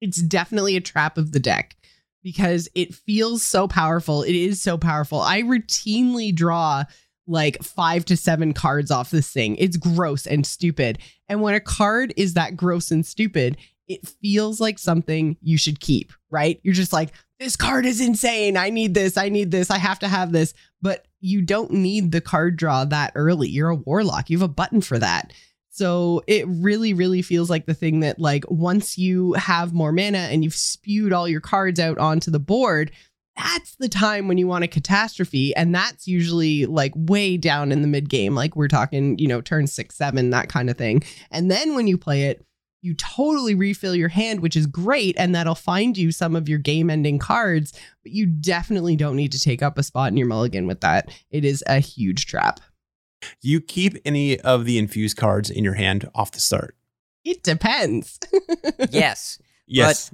It's 0.00 0.20
definitely 0.20 0.76
a 0.76 0.80
trap 0.80 1.18
of 1.18 1.32
the 1.32 1.40
deck 1.40 1.76
because 2.22 2.68
it 2.74 2.94
feels 2.94 3.42
so 3.42 3.68
powerful. 3.68 4.22
It 4.22 4.34
is 4.34 4.60
so 4.60 4.78
powerful. 4.78 5.20
I 5.20 5.42
routinely 5.42 6.34
draw 6.34 6.84
like 7.26 7.62
five 7.62 8.04
to 8.06 8.16
seven 8.16 8.52
cards 8.52 8.90
off 8.90 9.10
this 9.10 9.30
thing. 9.30 9.56
It's 9.56 9.76
gross 9.76 10.26
and 10.26 10.46
stupid. 10.46 10.98
And 11.28 11.40
when 11.40 11.54
a 11.54 11.60
card 11.60 12.12
is 12.16 12.34
that 12.34 12.56
gross 12.56 12.90
and 12.90 13.04
stupid, 13.04 13.56
it 13.88 14.06
feels 14.06 14.60
like 14.60 14.78
something 14.78 15.36
you 15.42 15.58
should 15.58 15.80
keep, 15.80 16.12
right? 16.30 16.60
You're 16.62 16.74
just 16.74 16.92
like, 16.92 17.10
this 17.38 17.56
card 17.56 17.84
is 17.84 18.00
insane. 18.00 18.56
I 18.56 18.70
need 18.70 18.94
this. 18.94 19.16
I 19.16 19.28
need 19.28 19.50
this. 19.50 19.70
I 19.70 19.78
have 19.78 19.98
to 20.00 20.08
have 20.08 20.32
this. 20.32 20.54
But 20.80 21.06
you 21.20 21.42
don't 21.42 21.72
need 21.72 22.12
the 22.12 22.20
card 22.20 22.56
draw 22.56 22.84
that 22.86 23.12
early. 23.14 23.48
You're 23.48 23.70
a 23.70 23.76
warlock. 23.76 24.30
You 24.30 24.38
have 24.38 24.48
a 24.48 24.52
button 24.52 24.80
for 24.80 24.98
that. 24.98 25.32
So 25.70 26.22
it 26.26 26.46
really, 26.46 26.94
really 26.94 27.20
feels 27.20 27.50
like 27.50 27.66
the 27.66 27.74
thing 27.74 28.00
that, 28.00 28.20
like, 28.20 28.44
once 28.48 28.96
you 28.96 29.32
have 29.32 29.74
more 29.74 29.90
mana 29.90 30.18
and 30.18 30.44
you've 30.44 30.54
spewed 30.54 31.12
all 31.12 31.28
your 31.28 31.40
cards 31.40 31.80
out 31.80 31.98
onto 31.98 32.30
the 32.30 32.38
board, 32.38 32.92
that's 33.36 33.74
the 33.76 33.88
time 33.88 34.28
when 34.28 34.38
you 34.38 34.46
want 34.46 34.62
a 34.64 34.68
catastrophe. 34.68 35.54
And 35.56 35.74
that's 35.74 36.06
usually 36.06 36.66
like 36.66 36.92
way 36.94 37.36
down 37.36 37.72
in 37.72 37.82
the 37.82 37.88
mid 37.88 38.08
game. 38.08 38.34
Like 38.36 38.54
we're 38.54 38.68
talking, 38.68 39.18
you 39.18 39.26
know, 39.26 39.40
turn 39.40 39.66
six, 39.66 39.96
seven, 39.96 40.30
that 40.30 40.48
kind 40.48 40.70
of 40.70 40.78
thing. 40.78 41.02
And 41.32 41.50
then 41.50 41.74
when 41.74 41.88
you 41.88 41.98
play 41.98 42.24
it, 42.24 42.44
you 42.84 42.92
totally 42.94 43.54
refill 43.54 43.94
your 43.94 44.10
hand, 44.10 44.40
which 44.40 44.56
is 44.56 44.66
great. 44.66 45.16
And 45.18 45.34
that'll 45.34 45.54
find 45.54 45.96
you 45.96 46.12
some 46.12 46.36
of 46.36 46.50
your 46.50 46.58
game 46.58 46.90
ending 46.90 47.18
cards. 47.18 47.72
But 48.02 48.12
you 48.12 48.26
definitely 48.26 48.94
don't 48.94 49.16
need 49.16 49.32
to 49.32 49.40
take 49.40 49.62
up 49.62 49.78
a 49.78 49.82
spot 49.82 50.08
in 50.08 50.18
your 50.18 50.26
mulligan 50.26 50.66
with 50.66 50.82
that. 50.82 51.10
It 51.30 51.46
is 51.46 51.64
a 51.66 51.78
huge 51.78 52.26
trap. 52.26 52.60
Do 53.22 53.48
you 53.48 53.62
keep 53.62 53.96
any 54.04 54.38
of 54.38 54.66
the 54.66 54.76
infused 54.76 55.16
cards 55.16 55.48
in 55.48 55.64
your 55.64 55.74
hand 55.74 56.10
off 56.14 56.32
the 56.32 56.40
start? 56.40 56.76
It 57.24 57.42
depends. 57.42 58.20
yes. 58.90 59.38
Yes. 59.66 60.12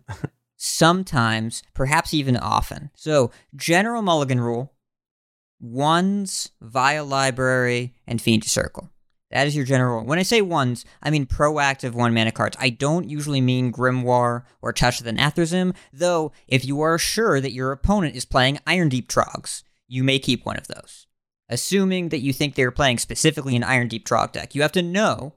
sometimes, 0.56 1.64
perhaps 1.74 2.14
even 2.14 2.36
often. 2.36 2.90
So, 2.94 3.32
general 3.56 4.00
mulligan 4.00 4.40
rule 4.40 4.72
ones, 5.58 6.50
Vile 6.60 7.04
Library, 7.04 7.94
and 8.06 8.22
Fiendish 8.22 8.52
Circle. 8.52 8.90
That 9.30 9.46
is 9.46 9.54
your 9.54 9.64
general. 9.64 10.04
When 10.04 10.18
I 10.18 10.22
say 10.22 10.42
ones, 10.42 10.84
I 11.02 11.10
mean 11.10 11.26
proactive 11.26 11.92
one 11.92 12.12
mana 12.12 12.32
cards. 12.32 12.56
I 12.58 12.70
don't 12.70 13.08
usually 13.08 13.40
mean 13.40 13.72
Grimoire 13.72 14.42
or 14.60 14.72
Touch 14.72 14.98
of 14.98 15.04
the 15.04 15.12
Nathrezim, 15.12 15.74
though 15.92 16.32
if 16.48 16.64
you 16.64 16.80
are 16.80 16.98
sure 16.98 17.40
that 17.40 17.52
your 17.52 17.70
opponent 17.70 18.16
is 18.16 18.24
playing 18.24 18.58
Irondeep 18.66 19.06
Troggs, 19.06 19.62
you 19.86 20.02
may 20.02 20.18
keep 20.18 20.44
one 20.44 20.56
of 20.56 20.66
those. 20.66 21.06
Assuming 21.48 22.08
that 22.10 22.20
you 22.20 22.32
think 22.32 22.54
they're 22.54 22.70
playing 22.70 22.98
specifically 22.98 23.56
an 23.56 23.62
Irondeep 23.62 24.04
Trogg 24.04 24.32
deck. 24.32 24.54
You 24.54 24.62
have 24.62 24.72
to 24.72 24.82
know 24.82 25.34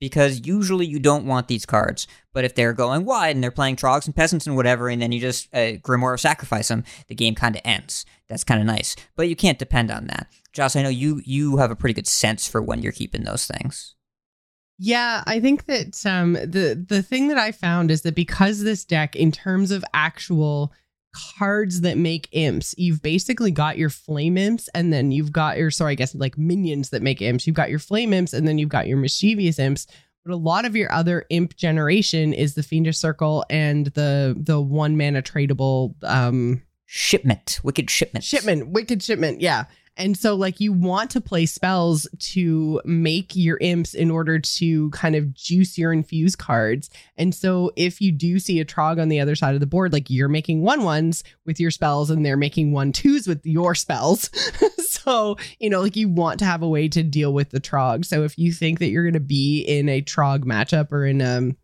because 0.00 0.46
usually 0.46 0.86
you 0.86 0.98
don't 0.98 1.24
want 1.26 1.48
these 1.48 1.64
cards. 1.64 2.06
But 2.32 2.44
if 2.44 2.54
they're 2.54 2.72
going 2.72 3.04
wide 3.04 3.34
and 3.34 3.42
they're 3.42 3.50
playing 3.50 3.76
Trogs 3.76 4.06
and 4.06 4.14
Peasants 4.14 4.46
and 4.46 4.54
whatever, 4.54 4.88
and 4.88 5.00
then 5.00 5.12
you 5.12 5.20
just 5.20 5.48
uh, 5.54 5.78
Grimoire 5.80 6.18
sacrifice 6.20 6.68
them, 6.68 6.84
the 7.08 7.14
game 7.14 7.34
kind 7.34 7.56
of 7.56 7.62
ends. 7.64 8.04
That's 8.28 8.44
kind 8.44 8.60
of 8.60 8.66
nice. 8.66 8.96
But 9.16 9.28
you 9.28 9.36
can't 9.36 9.58
depend 9.58 9.90
on 9.90 10.06
that. 10.08 10.26
Joce, 10.54 10.76
I 10.76 10.82
know 10.82 10.88
you 10.88 11.20
you 11.24 11.56
have 11.58 11.70
a 11.70 11.76
pretty 11.76 11.94
good 11.94 12.06
sense 12.06 12.46
for 12.48 12.62
when 12.62 12.80
you're 12.80 12.92
keeping 12.92 13.24
those 13.24 13.46
things. 13.46 13.96
Yeah, 14.78 15.22
I 15.26 15.40
think 15.40 15.66
that 15.66 16.04
um, 16.06 16.34
the 16.34 16.84
the 16.88 17.02
thing 17.02 17.28
that 17.28 17.38
I 17.38 17.52
found 17.52 17.90
is 17.90 18.02
that 18.02 18.14
because 18.14 18.62
this 18.62 18.84
deck, 18.84 19.16
in 19.16 19.32
terms 19.32 19.70
of 19.70 19.84
actual 19.92 20.72
cards 21.38 21.82
that 21.82 21.96
make 21.96 22.28
imps, 22.32 22.74
you've 22.76 23.02
basically 23.02 23.50
got 23.50 23.78
your 23.78 23.90
flame 23.90 24.36
imps, 24.38 24.68
and 24.74 24.92
then 24.92 25.10
you've 25.10 25.32
got 25.32 25.58
your 25.58 25.70
sorry, 25.70 25.92
I 25.92 25.96
guess 25.96 26.14
like 26.14 26.38
minions 26.38 26.90
that 26.90 27.02
make 27.02 27.20
imps. 27.20 27.46
You've 27.46 27.56
got 27.56 27.70
your 27.70 27.78
flame 27.80 28.12
imps, 28.12 28.32
and 28.32 28.46
then 28.46 28.58
you've 28.58 28.68
got 28.68 28.86
your 28.86 28.96
mischievous 28.96 29.58
imps. 29.58 29.86
But 30.24 30.34
a 30.34 30.36
lot 30.36 30.64
of 30.64 30.74
your 30.74 30.90
other 30.90 31.26
imp 31.30 31.56
generation 31.56 32.32
is 32.32 32.54
the 32.54 32.62
fiendish 32.62 32.96
circle 32.96 33.44
and 33.50 33.86
the 33.88 34.34
the 34.38 34.60
one 34.60 34.96
mana 34.96 35.20
tradable 35.20 35.94
um 36.04 36.62
Shipment, 36.86 37.60
wicked 37.64 37.90
shipment, 37.90 38.24
shipment, 38.24 38.68
wicked 38.68 39.02
shipment. 39.02 39.40
Yeah. 39.40 39.64
And 39.96 40.16
so, 40.16 40.34
like, 40.34 40.58
you 40.58 40.72
want 40.72 41.10
to 41.10 41.20
play 41.20 41.46
spells 41.46 42.08
to 42.18 42.80
make 42.84 43.36
your 43.36 43.58
imps 43.60 43.94
in 43.94 44.10
order 44.10 44.40
to 44.40 44.90
kind 44.90 45.14
of 45.14 45.32
juice 45.32 45.78
your 45.78 45.92
infused 45.92 46.38
cards. 46.38 46.90
And 47.16 47.32
so, 47.32 47.70
if 47.76 48.00
you 48.00 48.10
do 48.10 48.40
see 48.40 48.58
a 48.58 48.64
trog 48.64 49.00
on 49.00 49.08
the 49.08 49.20
other 49.20 49.36
side 49.36 49.54
of 49.54 49.60
the 49.60 49.66
board, 49.66 49.92
like 49.92 50.10
you're 50.10 50.28
making 50.28 50.62
one 50.62 50.82
ones 50.82 51.22
with 51.46 51.60
your 51.60 51.70
spells 51.70 52.10
and 52.10 52.26
they're 52.26 52.36
making 52.36 52.72
one 52.72 52.90
twos 52.92 53.28
with 53.28 53.46
your 53.46 53.74
spells. 53.76 54.30
so, 54.78 55.36
you 55.60 55.70
know, 55.70 55.80
like 55.80 55.96
you 55.96 56.08
want 56.08 56.40
to 56.40 56.44
have 56.44 56.62
a 56.62 56.68
way 56.68 56.88
to 56.88 57.04
deal 57.04 57.32
with 57.32 57.50
the 57.50 57.60
trog. 57.60 58.04
So, 58.04 58.24
if 58.24 58.36
you 58.36 58.52
think 58.52 58.80
that 58.80 58.88
you're 58.88 59.04
going 59.04 59.14
to 59.14 59.20
be 59.20 59.60
in 59.60 59.88
a 59.88 60.02
trog 60.02 60.40
matchup 60.40 60.90
or 60.90 61.06
in 61.06 61.22
um 61.22 61.56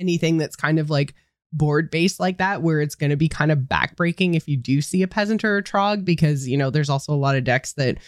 anything 0.00 0.38
that's 0.38 0.56
kind 0.56 0.78
of 0.78 0.88
like 0.88 1.14
board 1.52 1.90
based 1.90 2.18
like 2.18 2.38
that 2.38 2.62
where 2.62 2.80
it's 2.80 2.94
going 2.94 3.10
to 3.10 3.16
be 3.16 3.28
kind 3.28 3.52
of 3.52 3.58
backbreaking 3.60 4.34
if 4.34 4.48
you 4.48 4.56
do 4.56 4.80
see 4.80 5.02
a 5.02 5.08
peasant 5.08 5.44
or 5.44 5.58
a 5.58 5.62
trog 5.62 6.04
because 6.04 6.48
you 6.48 6.56
know 6.56 6.70
there's 6.70 6.90
also 6.90 7.12
a 7.12 7.14
lot 7.14 7.36
of 7.36 7.44
decks 7.44 7.74
that 7.74 7.98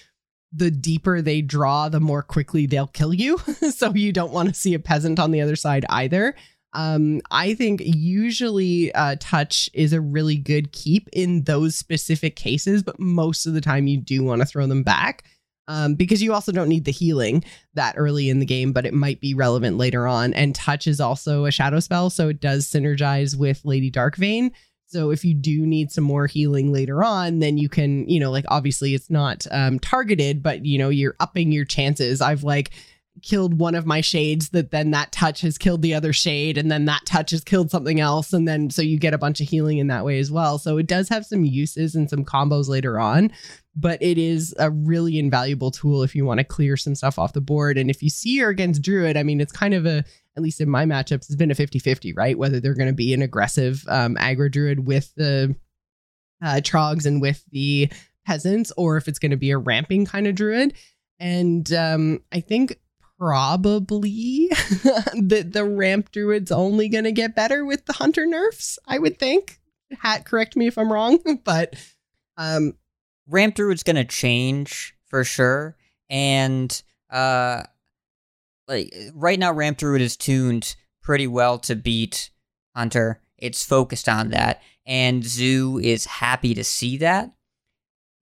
the 0.53 0.71
deeper 0.71 1.21
they 1.21 1.43
draw 1.43 1.89
the 1.89 2.01
more 2.01 2.23
quickly 2.23 2.67
they'll 2.67 2.87
kill 2.87 3.13
you. 3.13 3.39
So 3.75 3.93
you 3.93 4.13
don't 4.13 4.33
want 4.33 4.49
to 4.49 4.55
see 4.55 4.75
a 4.75 4.79
peasant 4.79 5.19
on 5.19 5.31
the 5.33 5.41
other 5.41 5.57
side 5.57 5.85
either. 5.89 6.37
Um, 6.75 7.23
I 7.31 7.55
think 7.55 7.83
usually 7.85 8.93
uh, 8.95 9.17
touch 9.21 9.69
is 9.75 9.93
a 9.93 10.01
really 10.01 10.37
good 10.37 10.73
keep 10.73 11.09
in 11.13 11.43
those 11.45 11.77
specific 11.77 12.37
cases, 12.37 12.83
but 12.83 12.99
most 12.99 13.47
of 13.47 13.55
the 13.55 13.61
time 13.61 13.87
you 13.87 13.97
do 13.97 14.23
want 14.23 14.43
to 14.43 14.47
throw 14.47 14.67
them 14.67 14.83
back 14.83 15.25
um, 15.69 15.95
because 15.95 16.23
you 16.23 16.33
also 16.33 16.53
don't 16.53 16.69
need 16.69 16.85
the 16.85 16.93
healing 16.93 17.45
that 17.75 17.95
early 17.97 18.29
in 18.29 18.39
the 18.39 18.47
game, 18.47 18.73
but 18.73 18.87
it 18.87 18.95
might 18.95 19.21
be 19.21 19.35
relevant 19.35 19.79
later 19.79 20.07
on. 20.07 20.35
And 20.35 20.55
touch 20.55 20.87
is 20.87 21.01
also 21.01 21.45
a 21.45 21.51
shadow 21.51 21.81
spell, 21.81 22.11
so 22.11 22.29
it 22.29 22.41
does 22.41 22.67
synergize 22.67 23.37
with 23.37 23.65
Lady 23.65 23.91
Darkvein. 23.91 24.51
So 24.87 25.11
if 25.11 25.25
you 25.25 25.35
do 25.35 25.67
need 25.67 25.91
some 25.91 26.05
more 26.05 26.27
healing 26.27 26.73
later 26.73 27.03
on, 27.03 27.41
then 27.41 27.59
you 27.59 27.69
can, 27.69 28.09
you 28.09 28.21
know, 28.21 28.31
like 28.31 28.45
obviously 28.49 28.95
it's 28.95 29.11
not 29.11 29.47
um, 29.51 29.79
targeted, 29.81 30.43
but 30.43 30.65
you 30.65 30.79
know 30.79 30.89
you're 30.89 31.17
upping 31.19 31.51
your 31.51 31.65
chances. 31.65 32.21
I've 32.21 32.45
like 32.45 32.71
killed 33.23 33.59
one 33.59 33.75
of 33.75 33.87
my 33.87 34.01
shades 34.01 34.51
that 34.51 34.71
then 34.71 34.91
that 34.91 35.13
touch 35.13 35.41
has 35.41 35.57
killed 35.57 35.83
the 35.83 35.95
other 35.95 36.13
shade 36.13 36.59
and 36.59 36.71
then 36.71 36.85
that 36.85 37.05
touch 37.07 37.31
has 37.31 37.45
killed 37.45 37.71
something 37.71 38.01
else 38.01 38.33
and 38.33 38.47
then 38.47 38.71
so 38.71 38.83
you 38.83 38.99
get 38.99 39.15
a 39.15 39.19
bunch 39.19 39.41
of 39.41 39.49
healing 39.49 39.79
in 39.79 39.87
that 39.87 40.05
way 40.05 40.19
as 40.19 40.33
well 40.33 40.59
so 40.59 40.79
it 40.79 40.87
does 40.89 41.09
have 41.09 41.25
some 41.25 41.45
uses 41.45 41.95
and 41.95 42.11
some 42.11 42.25
combos 42.25 42.69
later 42.69 42.99
on 42.99 43.31
but 43.77 44.01
it 44.03 44.19
is 44.19 44.55
a 44.59 44.71
really 44.71 45.19
invaluable 45.19 45.71
tool 45.71 46.03
if 46.03 46.15
you 46.15 46.25
want 46.25 46.39
to 46.39 46.45
clear 46.45 46.77
some 46.77 46.95
stuff 46.95 47.19
off 47.19 47.33
the 47.33 47.41
board. 47.41 47.77
And 47.77 47.91
if 47.91 48.03
you 48.03 48.11
see 48.11 48.39
her 48.39 48.49
against 48.49 48.83
druid 48.83 49.17
i 49.17 49.23
mean 49.23 49.41
it's 49.41 49.53
kind 49.53 49.75
of 49.75 49.87
a 49.87 50.05
at 50.37 50.43
least 50.43 50.61
in 50.61 50.69
my 50.69 50.85
matchups 50.85 51.27
it's 51.27 51.37
been 51.37 51.51
a 51.51 51.55
50-50 51.55 52.17
right? 52.17 52.39
Whether 52.39 52.61
they're 52.61 52.75
going 52.75 52.89
to 52.89 52.95
be 52.95 53.13
an 53.15 53.23
aggressive 53.23 53.85
um 53.89 54.17
aggro 54.17 54.51
druid 54.51 54.87
with 54.87 55.13
the 55.17 55.57
uh 56.43 56.61
trogs 56.63 57.07
and 57.07 57.21
with 57.21 57.45
the 57.51 57.91
peasants 58.27 58.73
or 58.77 58.97
if 58.97 59.09
it's 59.09 59.19
going 59.19 59.31
to 59.31 59.37
be 59.37 59.51
a 59.51 59.59
ramping 59.59 60.07
kind 60.07 60.27
of 60.27 60.35
druid. 60.35 60.75
And 61.19 61.71
um 61.73 62.21
i 62.33 62.41
think 62.41 62.79
probably 63.19 64.49
the 64.51 65.65
ramp 65.69 66.11
druid's 66.13 66.53
only 66.53 66.89
going 66.89 67.05
to 67.05 67.13
get 67.13 67.37
better 67.37 67.65
with 67.65 67.87
the 67.87 67.93
hunter 67.93 68.27
nerfs 68.27 68.79
i 68.87 68.99
would 68.99 69.19
think. 69.19 69.61
Hat 69.99 70.25
correct 70.25 70.57
me 70.57 70.67
if 70.67 70.77
i'm 70.79 70.93
wrong 70.93 71.19
but 71.45 71.75
um 72.37 72.75
ramp 73.29 73.59
is 73.59 73.83
gonna 73.83 74.05
change 74.05 74.95
for 75.07 75.25
sure 75.25 75.77
and 76.11 76.83
uh 77.11 77.63
like 78.69 78.95
right 79.15 79.39
now 79.39 79.53
ramp 79.53 79.79
druid 79.79 80.01
is 80.01 80.17
tuned 80.17 80.77
pretty 81.03 81.27
well 81.27 81.59
to 81.59 81.77
beat 81.77 82.31
hunter. 82.75 83.21
It's 83.37 83.65
focused 83.65 84.09
on 84.09 84.31
that 84.31 84.63
and 84.87 85.23
zoo 85.25 85.79
is 85.79 86.07
happy 86.07 86.55
to 86.55 86.65
see 86.65 86.97
that. 86.99 87.31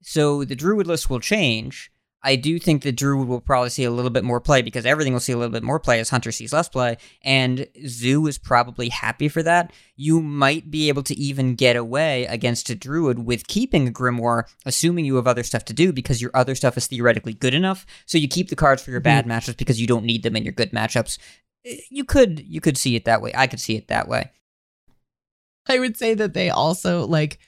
So 0.02 0.44
the 0.44 0.56
druid 0.56 0.86
list 0.86 1.08
will 1.08 1.20
change 1.20 1.91
I 2.24 2.36
do 2.36 2.58
think 2.58 2.82
that 2.82 2.96
Druid 2.96 3.26
will 3.26 3.40
probably 3.40 3.70
see 3.70 3.84
a 3.84 3.90
little 3.90 4.10
bit 4.10 4.22
more 4.22 4.40
play 4.40 4.62
because 4.62 4.86
everything 4.86 5.12
will 5.12 5.20
see 5.20 5.32
a 5.32 5.36
little 5.36 5.52
bit 5.52 5.62
more 5.64 5.80
play 5.80 5.98
as 5.98 6.10
Hunter 6.10 6.30
sees 6.30 6.52
less 6.52 6.68
play, 6.68 6.96
and 7.22 7.66
Zoo 7.86 8.26
is 8.26 8.38
probably 8.38 8.90
happy 8.90 9.28
for 9.28 9.42
that. 9.42 9.72
You 9.96 10.20
might 10.20 10.70
be 10.70 10.88
able 10.88 11.02
to 11.04 11.14
even 11.18 11.54
get 11.56 11.74
away 11.74 12.26
against 12.26 12.70
a 12.70 12.74
Druid 12.74 13.20
with 13.26 13.48
keeping 13.48 13.88
a 13.88 13.90
Grimoire, 13.90 14.44
assuming 14.64 15.04
you 15.04 15.16
have 15.16 15.26
other 15.26 15.42
stuff 15.42 15.64
to 15.66 15.72
do 15.72 15.92
because 15.92 16.22
your 16.22 16.30
other 16.34 16.54
stuff 16.54 16.76
is 16.76 16.86
theoretically 16.86 17.34
good 17.34 17.54
enough. 17.54 17.84
So 18.06 18.18
you 18.18 18.28
keep 18.28 18.50
the 18.50 18.56
cards 18.56 18.82
for 18.82 18.90
your 18.90 19.00
bad 19.00 19.24
Mm-hmm. 19.26 19.32
matchups 19.32 19.56
because 19.56 19.80
you 19.80 19.86
don't 19.86 20.04
need 20.04 20.22
them 20.22 20.36
in 20.36 20.44
your 20.44 20.52
good 20.52 20.70
matchups. 20.72 21.18
You 21.90 22.04
could 22.04 22.40
you 22.40 22.60
could 22.60 22.76
see 22.78 22.96
it 22.96 23.04
that 23.04 23.20
way. 23.22 23.32
I 23.34 23.46
could 23.46 23.60
see 23.60 23.76
it 23.76 23.88
that 23.88 24.08
way. 24.08 24.30
I 25.68 25.78
would 25.78 25.96
say 25.96 26.14
that 26.14 26.34
they 26.34 26.50
also 26.50 27.06
like 27.06 27.38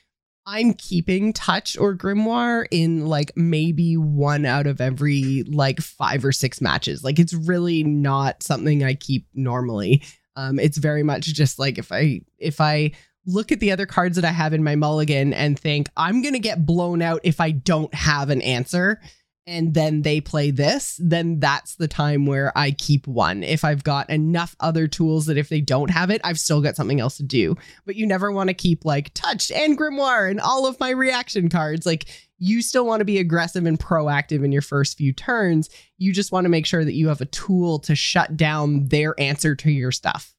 I'm 0.46 0.74
keeping 0.74 1.32
touch 1.32 1.76
or 1.78 1.96
grimoire 1.96 2.66
in 2.70 3.06
like 3.06 3.32
maybe 3.36 3.96
one 3.96 4.44
out 4.44 4.66
of 4.66 4.80
every 4.80 5.42
like 5.44 5.80
five 5.80 6.24
or 6.24 6.32
six 6.32 6.60
matches. 6.60 7.02
Like 7.02 7.18
it's 7.18 7.32
really 7.32 7.82
not 7.82 8.42
something 8.42 8.84
I 8.84 8.94
keep 8.94 9.26
normally. 9.34 10.02
Um 10.36 10.58
it's 10.58 10.78
very 10.78 11.02
much 11.02 11.26
just 11.26 11.58
like 11.58 11.78
if 11.78 11.92
I 11.92 12.20
if 12.38 12.60
I 12.60 12.92
look 13.26 13.52
at 13.52 13.60
the 13.60 13.72
other 13.72 13.86
cards 13.86 14.16
that 14.16 14.24
I 14.24 14.32
have 14.32 14.52
in 14.52 14.62
my 14.62 14.76
mulligan 14.76 15.32
and 15.32 15.58
think 15.58 15.88
I'm 15.96 16.20
to 16.34 16.40
get 16.40 16.66
blown 16.66 17.00
out 17.00 17.20
if 17.24 17.40
I 17.40 17.52
don't 17.52 17.92
have 17.94 18.30
an 18.30 18.42
answer 18.42 19.00
and 19.46 19.74
then 19.74 20.02
they 20.02 20.20
play 20.20 20.50
this, 20.50 20.98
then 21.02 21.38
that's 21.38 21.76
the 21.76 21.88
time 21.88 22.24
where 22.24 22.56
I 22.56 22.70
keep 22.70 23.06
one. 23.06 23.42
If 23.42 23.62
I've 23.62 23.84
got 23.84 24.08
enough 24.08 24.56
other 24.58 24.88
tools 24.88 25.26
that 25.26 25.36
if 25.36 25.50
they 25.50 25.60
don't 25.60 25.90
have 25.90 26.10
it, 26.10 26.22
I've 26.24 26.38
still 26.38 26.62
got 26.62 26.76
something 26.76 26.98
else 26.98 27.18
to 27.18 27.22
do. 27.22 27.56
But 27.84 27.96
you 27.96 28.06
never 28.06 28.32
want 28.32 28.48
to 28.48 28.54
keep 28.54 28.84
like 28.84 29.12
touch 29.12 29.50
and 29.50 29.78
grimoire 29.78 30.30
and 30.30 30.40
all 30.40 30.66
of 30.66 30.80
my 30.80 30.90
reaction 30.90 31.50
cards. 31.50 31.84
Like 31.84 32.06
you 32.38 32.62
still 32.62 32.86
want 32.86 33.00
to 33.00 33.04
be 33.04 33.18
aggressive 33.18 33.66
and 33.66 33.78
proactive 33.78 34.44
in 34.44 34.50
your 34.50 34.62
first 34.62 34.96
few 34.96 35.12
turns. 35.12 35.68
You 35.98 36.12
just 36.12 36.32
want 36.32 36.46
to 36.46 36.50
make 36.50 36.64
sure 36.64 36.84
that 36.84 36.94
you 36.94 37.08
have 37.08 37.20
a 37.20 37.26
tool 37.26 37.78
to 37.80 37.94
shut 37.94 38.36
down 38.36 38.88
their 38.88 39.18
answer 39.20 39.54
to 39.56 39.70
your 39.70 39.92
stuff. 39.92 40.34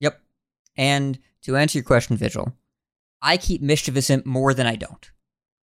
Yep. 0.00 0.20
And 0.76 1.18
to 1.42 1.56
answer 1.56 1.78
your 1.78 1.84
question, 1.84 2.16
Vigil, 2.16 2.54
I 3.20 3.36
keep 3.36 3.60
Mischievous 3.60 4.08
Imp 4.08 4.24
more 4.24 4.54
than 4.54 4.66
I 4.66 4.76
don't. 4.76 5.10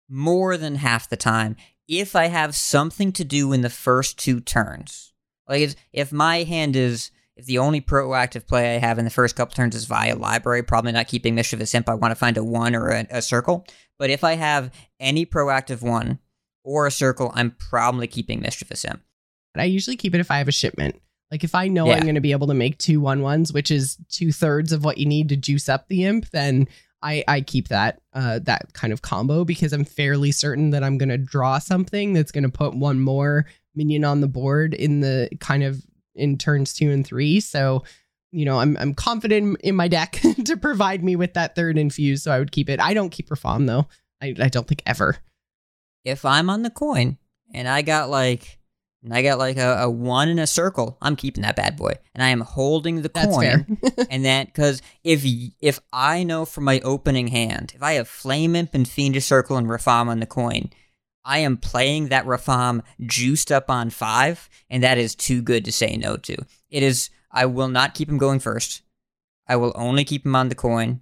More 0.09 0.59
than 0.59 0.75
half 0.77 1.09
the 1.09 1.17
time. 1.17 1.57
If 1.89 2.17
I 2.17 2.27
have 2.27 2.55
something 2.55 3.13
to 3.13 3.25
do 3.25 3.53
in 3.53 3.61
the 3.61 3.71
first 3.71 4.19
two 4.19 4.41
turns. 4.41 5.13
Like, 5.49 5.63
it's, 5.63 5.77
if 5.93 6.13
my 6.13 6.45
hand 6.45 6.77
is. 6.77 7.11
If 7.35 7.47
the 7.47 7.59
only 7.59 7.81
proactive 7.81 8.47
play 8.47 8.77
I 8.77 8.79
have 8.79 8.99
in 8.99 9.07
the 9.07 9.11
first 9.11 9.37
couple 9.37 9.55
turns 9.55 9.75
is 9.75 9.87
Vile 9.87 10.19
Library, 10.19 10.63
probably 10.63 10.93
not 10.93 11.09
keeping 11.09 11.35
Mischievous 11.35 11.75
Imp. 11.75 11.89
I 11.89 11.95
want 11.95 12.13
to 12.13 12.15
find 12.15 12.37
a 12.37 12.45
one 12.45 12.77
or 12.77 12.91
a, 12.91 13.07
a 13.09 13.23
circle. 13.23 13.65
But 13.99 14.11
if 14.11 14.23
I 14.23 14.35
have 14.35 14.71
any 15.01 15.25
proactive 15.25 15.81
one 15.81 16.19
or 16.63 16.87
a 16.87 16.91
circle, 16.91 17.33
I'm 17.35 17.53
probably 17.53 18.07
keeping 18.07 18.43
Mischievous 18.43 18.85
Imp. 18.85 19.01
But 19.55 19.63
I 19.63 19.65
usually 19.65 19.97
keep 19.97 20.15
it 20.15 20.21
if 20.21 20.31
I 20.31 20.37
have 20.39 20.49
a 20.49 20.53
shipment. 20.53 21.01
Like 21.31 21.43
if 21.43 21.55
I 21.55 21.69
know 21.69 21.87
Yeah. 21.87 21.95
I'm 21.95 22.03
going 22.03 22.17
to 22.17 22.21
be 22.21 22.33
able 22.33 22.49
to 22.49 22.55
make 22.55 22.77
two 22.77 23.01
one 23.01 23.23
ones, 23.23 23.51
which 23.51 23.71
is 23.71 23.97
two 24.11 24.31
thirds 24.31 24.71
of 24.71 24.85
what 24.85 24.99
you 24.99 25.07
need 25.07 25.31
to 25.31 25.37
juice 25.37 25.71
up 25.71 25.89
the 25.89 26.05
imp, 26.05 26.29
then 26.31 26.69
I 27.03 27.25
I 27.29 27.41
keep 27.41 27.69
that 27.69 28.01
uh 28.13 28.39
that 28.41 28.73
kind 28.73 28.93
of 28.93 29.03
combo 29.03 29.45
because 29.45 29.73
I'm 29.73 29.85
fairly 29.85 30.33
certain 30.33 30.71
that 30.71 30.85
I'm 30.85 30.99
to 31.09 31.19
draw 31.19 31.59
something 31.59 32.13
that's 32.13 32.33
to 32.45 32.51
put 32.51 32.75
one 32.75 33.01
more 33.01 33.47
minion 33.75 34.05
on 34.05 34.21
the 34.21 34.29
board 34.29 34.75
in 34.75 35.01
the 35.01 35.29
kind 35.41 35.63
of 35.63 35.85
in 36.15 36.39
turns 36.39 36.75
two 36.75 36.91
and 36.91 37.07
three. 37.07 37.41
So 37.41 37.85
you 38.33 38.47
know, 38.47 38.59
I'm 38.59 38.77
I'm 38.79 38.95
confident 38.95 39.61
in 39.63 39.77
my 39.77 39.89
deck 39.89 40.21
to 40.45 40.57
provide 40.57 41.05
me 41.05 41.17
with 41.17 41.35
that 41.35 41.55
third 41.55 41.79
infuse, 41.79 42.23
so 42.23 42.33
I 42.33 42.39
would 42.39 42.53
keep 42.53 42.69
it. 42.71 42.81
I 42.81 42.95
don't 42.95 43.11
keep 43.11 43.29
Rafaam 43.29 43.67
though. 43.67 43.87
I, 44.23 44.35
I 44.41 44.49
don't 44.49 44.67
think 44.67 44.83
ever. 44.87 45.19
If 46.05 46.25
I'm 46.25 46.49
on 46.49 46.63
the 46.63 46.71
coin 46.71 47.19
and 47.53 47.69
I 47.69 47.83
got 47.83 48.09
like 48.09 48.59
and 49.03 49.13
I 49.13 49.23
got 49.23 49.39
like 49.39 49.57
a, 49.57 49.83
a 49.83 49.91
one 49.91 50.29
in 50.29 50.39
a 50.39 50.47
circle, 50.47 50.97
I'm 51.03 51.17
keeping 51.17 51.43
that 51.43 51.57
bad 51.57 51.77
boy, 51.77 51.95
and 52.15 52.23
I 52.23 52.29
am 52.29 52.41
holding 52.41 53.03
the 53.03 53.09
That's 53.09 53.27
coin. 53.27 53.77
fair. 53.77 54.07
and 54.11 54.25
then 54.25 54.47
because 54.47 54.81
if 55.03 55.25
if 55.61 55.81
I 55.93 56.23
know 56.23 56.45
from 56.45 56.65
my 56.65 56.81
opening 56.81 57.29
hand, 57.29 57.73
if 57.75 57.83
I 57.83 57.95
have 57.95 58.09
Flame 58.09 58.55
Imp 58.55 58.75
and 58.75 58.87
Fiendish 58.87 59.25
Circle 59.25 59.57
and 59.57 59.67
Rafaam 59.67 60.09
on 60.09 60.21
the 60.21 60.27
coin, 60.27 60.71
I 61.25 61.39
am 61.39 61.57
playing 61.57 62.09
that 62.09 62.27
Rafaam 62.27 62.83
juiced 63.01 63.51
up 63.51 63.71
on 63.71 63.91
five, 63.91 64.49
and 64.71 64.83
that 64.83 64.99
is 64.99 65.15
too 65.15 65.43
good 65.43 65.65
to 65.65 65.73
say 65.73 65.97
no 65.97 66.17
to. 66.19 66.37
It 66.71 66.83
is. 66.83 67.11
I 67.31 67.47
will 67.47 67.69
not 67.69 67.95
keep 67.95 68.09
him 68.09 68.19
going 68.19 68.41
first. 68.41 68.83
I 69.49 69.57
will 69.57 69.73
only 69.75 70.05
keep 70.05 70.25
him 70.27 70.37
on 70.37 70.49
the 70.49 70.55
coin. 70.55 71.01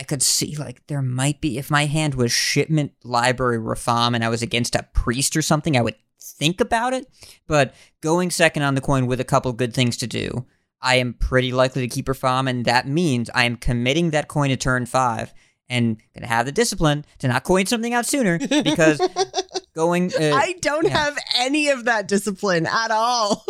I 0.00 0.04
could 0.04 0.22
see 0.22 0.56
like 0.56 0.86
there 0.86 1.02
might 1.02 1.40
be 1.40 1.58
if 1.58 1.70
my 1.70 1.86
hand 1.86 2.14
was 2.14 2.32
shipment 2.32 2.92
library 3.02 3.58
Rafaam 3.58 4.14
and 4.14 4.24
I 4.24 4.28
was 4.28 4.42
against 4.42 4.76
a 4.76 4.88
priest 4.94 5.36
or 5.36 5.42
something, 5.42 5.76
I 5.76 5.82
would 5.82 5.96
think 6.20 6.60
about 6.60 6.92
it. 6.92 7.06
But 7.46 7.74
going 8.00 8.30
second 8.30 8.62
on 8.62 8.74
the 8.74 8.80
coin 8.80 9.06
with 9.06 9.20
a 9.20 9.24
couple 9.24 9.52
good 9.52 9.74
things 9.74 9.96
to 9.98 10.06
do, 10.06 10.46
I 10.80 10.96
am 10.96 11.14
pretty 11.14 11.52
likely 11.52 11.82
to 11.82 11.92
keep 11.92 12.06
Rafaam, 12.06 12.48
and 12.48 12.64
that 12.64 12.86
means 12.86 13.30
I 13.34 13.44
am 13.44 13.56
committing 13.56 14.10
that 14.10 14.28
coin 14.28 14.50
to 14.50 14.56
turn 14.56 14.86
five 14.86 15.32
and 15.68 16.00
gonna 16.14 16.26
have 16.26 16.46
the 16.46 16.52
discipline 16.52 17.04
to 17.18 17.28
not 17.28 17.44
coin 17.44 17.66
something 17.66 17.92
out 17.92 18.06
sooner 18.06 18.38
because 18.38 19.00
going. 19.74 20.12
Uh, 20.14 20.32
I 20.34 20.54
don't 20.60 20.86
yeah. 20.86 20.96
have 20.96 21.18
any 21.36 21.68
of 21.68 21.84
that 21.84 22.08
discipline 22.08 22.66
at 22.66 22.90
all. 22.90 23.44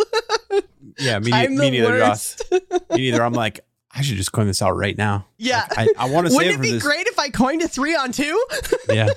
Yeah, 0.98 1.18
me, 1.18 1.30
I'm 1.34 1.56
me 1.56 1.70
neither, 1.70 1.88
worst. 1.88 2.44
Joce. 2.50 2.60
Me 2.90 2.96
neither. 2.96 3.22
I'm 3.22 3.32
like, 3.32 3.60
I 3.98 4.02
should 4.02 4.16
just 4.16 4.30
coin 4.32 4.46
this 4.46 4.62
out 4.62 4.76
right 4.76 4.96
now. 4.96 5.26
Yeah. 5.38 5.66
Like, 5.76 5.88
I, 5.98 6.06
I 6.06 6.10
want 6.10 6.26
to 6.26 6.30
save 6.32 6.36
Wouldn't 6.36 6.54
it 6.54 6.56
for 6.58 6.62
be 6.62 6.70
this. 6.72 6.82
great 6.82 7.06
if 7.08 7.18
I 7.18 7.30
coined 7.30 7.62
a 7.62 7.68
three 7.68 7.96
on 7.96 8.12
two? 8.12 8.44
Yeah. 8.88 9.08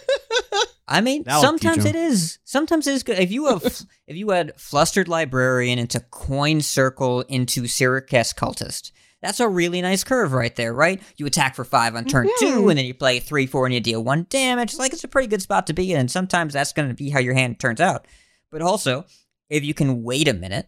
I 0.87 0.99
mean, 0.99 1.23
That'll 1.23 1.41
teach 1.41 1.47
sometimes 1.61 1.85
'em. 1.85 1.89
it 1.91 1.95
is. 1.95 2.39
Sometimes 2.43 2.85
it 2.87 2.93
is 2.95 3.03
good. 3.03 3.17
If 3.19 3.31
you 3.31 3.45
have, 3.45 3.63
if 4.07 4.17
you 4.17 4.29
had 4.31 4.59
flustered 4.59 5.07
librarian 5.07 5.79
into 5.79 5.99
coin 6.01 6.59
circle 6.61 7.21
into 7.21 7.63
Sira'kess 7.63 8.35
cultist, 8.35 8.91
that's 9.21 9.39
a 9.39 9.47
really 9.47 9.81
nice 9.81 10.03
curve 10.03 10.33
right 10.33 10.53
there, 10.55 10.73
right? 10.73 11.01
You 11.15 11.25
attack 11.27 11.55
for 11.55 11.63
five 11.63 11.95
on 11.95 12.05
turn 12.05 12.27
two, 12.39 12.67
and 12.69 12.77
then 12.77 12.85
you 12.85 12.93
play 12.93 13.19
three, 13.19 13.45
four, 13.45 13.65
and 13.67 13.73
you 13.73 13.79
deal 13.79 14.03
one 14.03 14.25
damage. 14.29 14.75
Like 14.75 14.91
it's 14.93 15.03
a 15.03 15.07
pretty 15.07 15.27
good 15.29 15.41
spot 15.43 15.67
to 15.67 15.73
be 15.73 15.93
in. 15.93 15.99
And 15.99 16.11
sometimes 16.11 16.53
that's 16.53 16.73
going 16.73 16.89
to 16.89 16.95
be 16.95 17.09
how 17.11 17.19
your 17.19 17.35
hand 17.35 17.59
turns 17.59 17.79
out. 17.79 18.05
But 18.51 18.61
also, 18.61 19.05
if 19.49 19.63
you 19.63 19.73
can 19.73 20.03
wait 20.03 20.27
a 20.27 20.33
minute, 20.33 20.67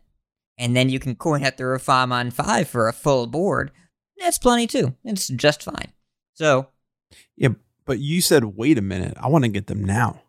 and 0.57 0.75
then 0.75 0.87
you 0.89 0.99
can 0.99 1.15
coin 1.15 1.43
at 1.43 1.57
the 1.57 1.63
Rafaam 1.63 2.11
on 2.13 2.29
five 2.31 2.69
for 2.69 2.87
a 2.87 2.93
full 2.93 3.25
board, 3.27 3.71
that's 4.19 4.37
plenty 4.37 4.67
too. 4.67 4.95
It's 5.03 5.27
just 5.27 5.63
fine. 5.63 5.91
So 6.33 6.67
Yeah. 7.35 7.49
But 7.85 7.99
you 7.99 8.21
said, 8.21 8.45
wait 8.45 8.77
a 8.77 8.81
minute. 8.81 9.17
I 9.19 9.27
want 9.27 9.43
to 9.43 9.49
get 9.49 9.67
them 9.67 9.83
now. 9.83 10.21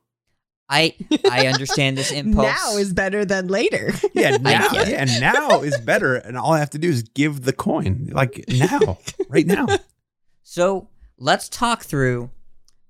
I 0.68 0.94
I 1.30 1.46
understand 1.46 1.96
this 1.96 2.10
impulse. 2.20 2.46
Now 2.46 2.76
is 2.76 2.92
better 2.92 3.24
than 3.24 3.48
later. 3.48 3.92
Yeah, 4.14 4.36
now, 4.38 4.68
get 4.70 4.88
it. 4.88 5.20
now 5.20 5.60
is 5.62 5.76
better, 5.80 6.14
and 6.14 6.38
all 6.38 6.52
I 6.52 6.60
have 6.60 6.70
to 6.70 6.78
do 6.78 6.88
is 6.88 7.02
give 7.02 7.42
the 7.42 7.52
coin, 7.52 8.10
like 8.12 8.44
now, 8.48 8.98
right 9.28 9.46
now. 9.46 9.66
So 10.46 10.88
let's 11.18 11.48
talk 11.48 11.82
through. 11.82 12.30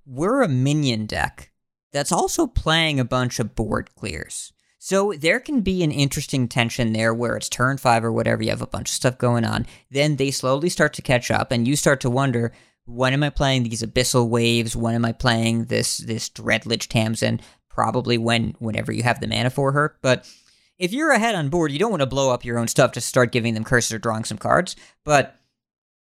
We're 0.04 0.42
a 0.42 0.48
minion 0.48 1.06
deck 1.06 1.50
that's 1.92 2.12
also 2.12 2.46
playing 2.46 3.00
a 3.00 3.04
bunch 3.04 3.38
of 3.38 3.54
board 3.54 3.94
clears. 3.94 4.52
So 4.84 5.14
there 5.16 5.40
can 5.40 5.62
be 5.62 5.82
an 5.82 5.90
interesting 5.90 6.46
tension 6.46 6.92
there 6.92 7.14
where 7.14 7.36
it's 7.36 7.48
turn 7.48 7.78
five 7.78 8.04
or 8.04 8.12
whatever, 8.12 8.42
you 8.42 8.50
have 8.50 8.60
a 8.60 8.66
bunch 8.66 8.90
of 8.90 8.94
stuff 8.94 9.16
going 9.16 9.42
on. 9.42 9.64
Then 9.90 10.16
they 10.16 10.30
slowly 10.30 10.68
start 10.68 10.92
to 10.92 11.00
catch 11.00 11.30
up, 11.30 11.52
and 11.52 11.66
you 11.66 11.74
start 11.74 12.02
to 12.02 12.10
wonder 12.10 12.52
when 12.84 13.14
am 13.14 13.22
I 13.22 13.30
playing 13.30 13.62
these 13.62 13.82
abyssal 13.82 14.28
waves? 14.28 14.76
When 14.76 14.94
am 14.94 15.06
I 15.06 15.12
playing 15.12 15.64
this 15.64 15.96
this 15.96 16.28
Dreadlich 16.28 16.88
Tamsin? 16.88 17.40
Probably 17.70 18.18
when 18.18 18.56
whenever 18.58 18.92
you 18.92 19.04
have 19.04 19.20
the 19.20 19.26
mana 19.26 19.48
for 19.48 19.72
her. 19.72 19.96
But 20.02 20.30
if 20.78 20.92
you're 20.92 21.12
ahead 21.12 21.34
on 21.34 21.48
board, 21.48 21.72
you 21.72 21.78
don't 21.78 21.90
want 21.90 22.02
to 22.02 22.06
blow 22.06 22.30
up 22.30 22.44
your 22.44 22.58
own 22.58 22.68
stuff 22.68 22.92
to 22.92 23.00
start 23.00 23.32
giving 23.32 23.54
them 23.54 23.64
curses 23.64 23.94
or 23.94 23.98
drawing 23.98 24.24
some 24.24 24.36
cards. 24.36 24.76
But 25.02 25.34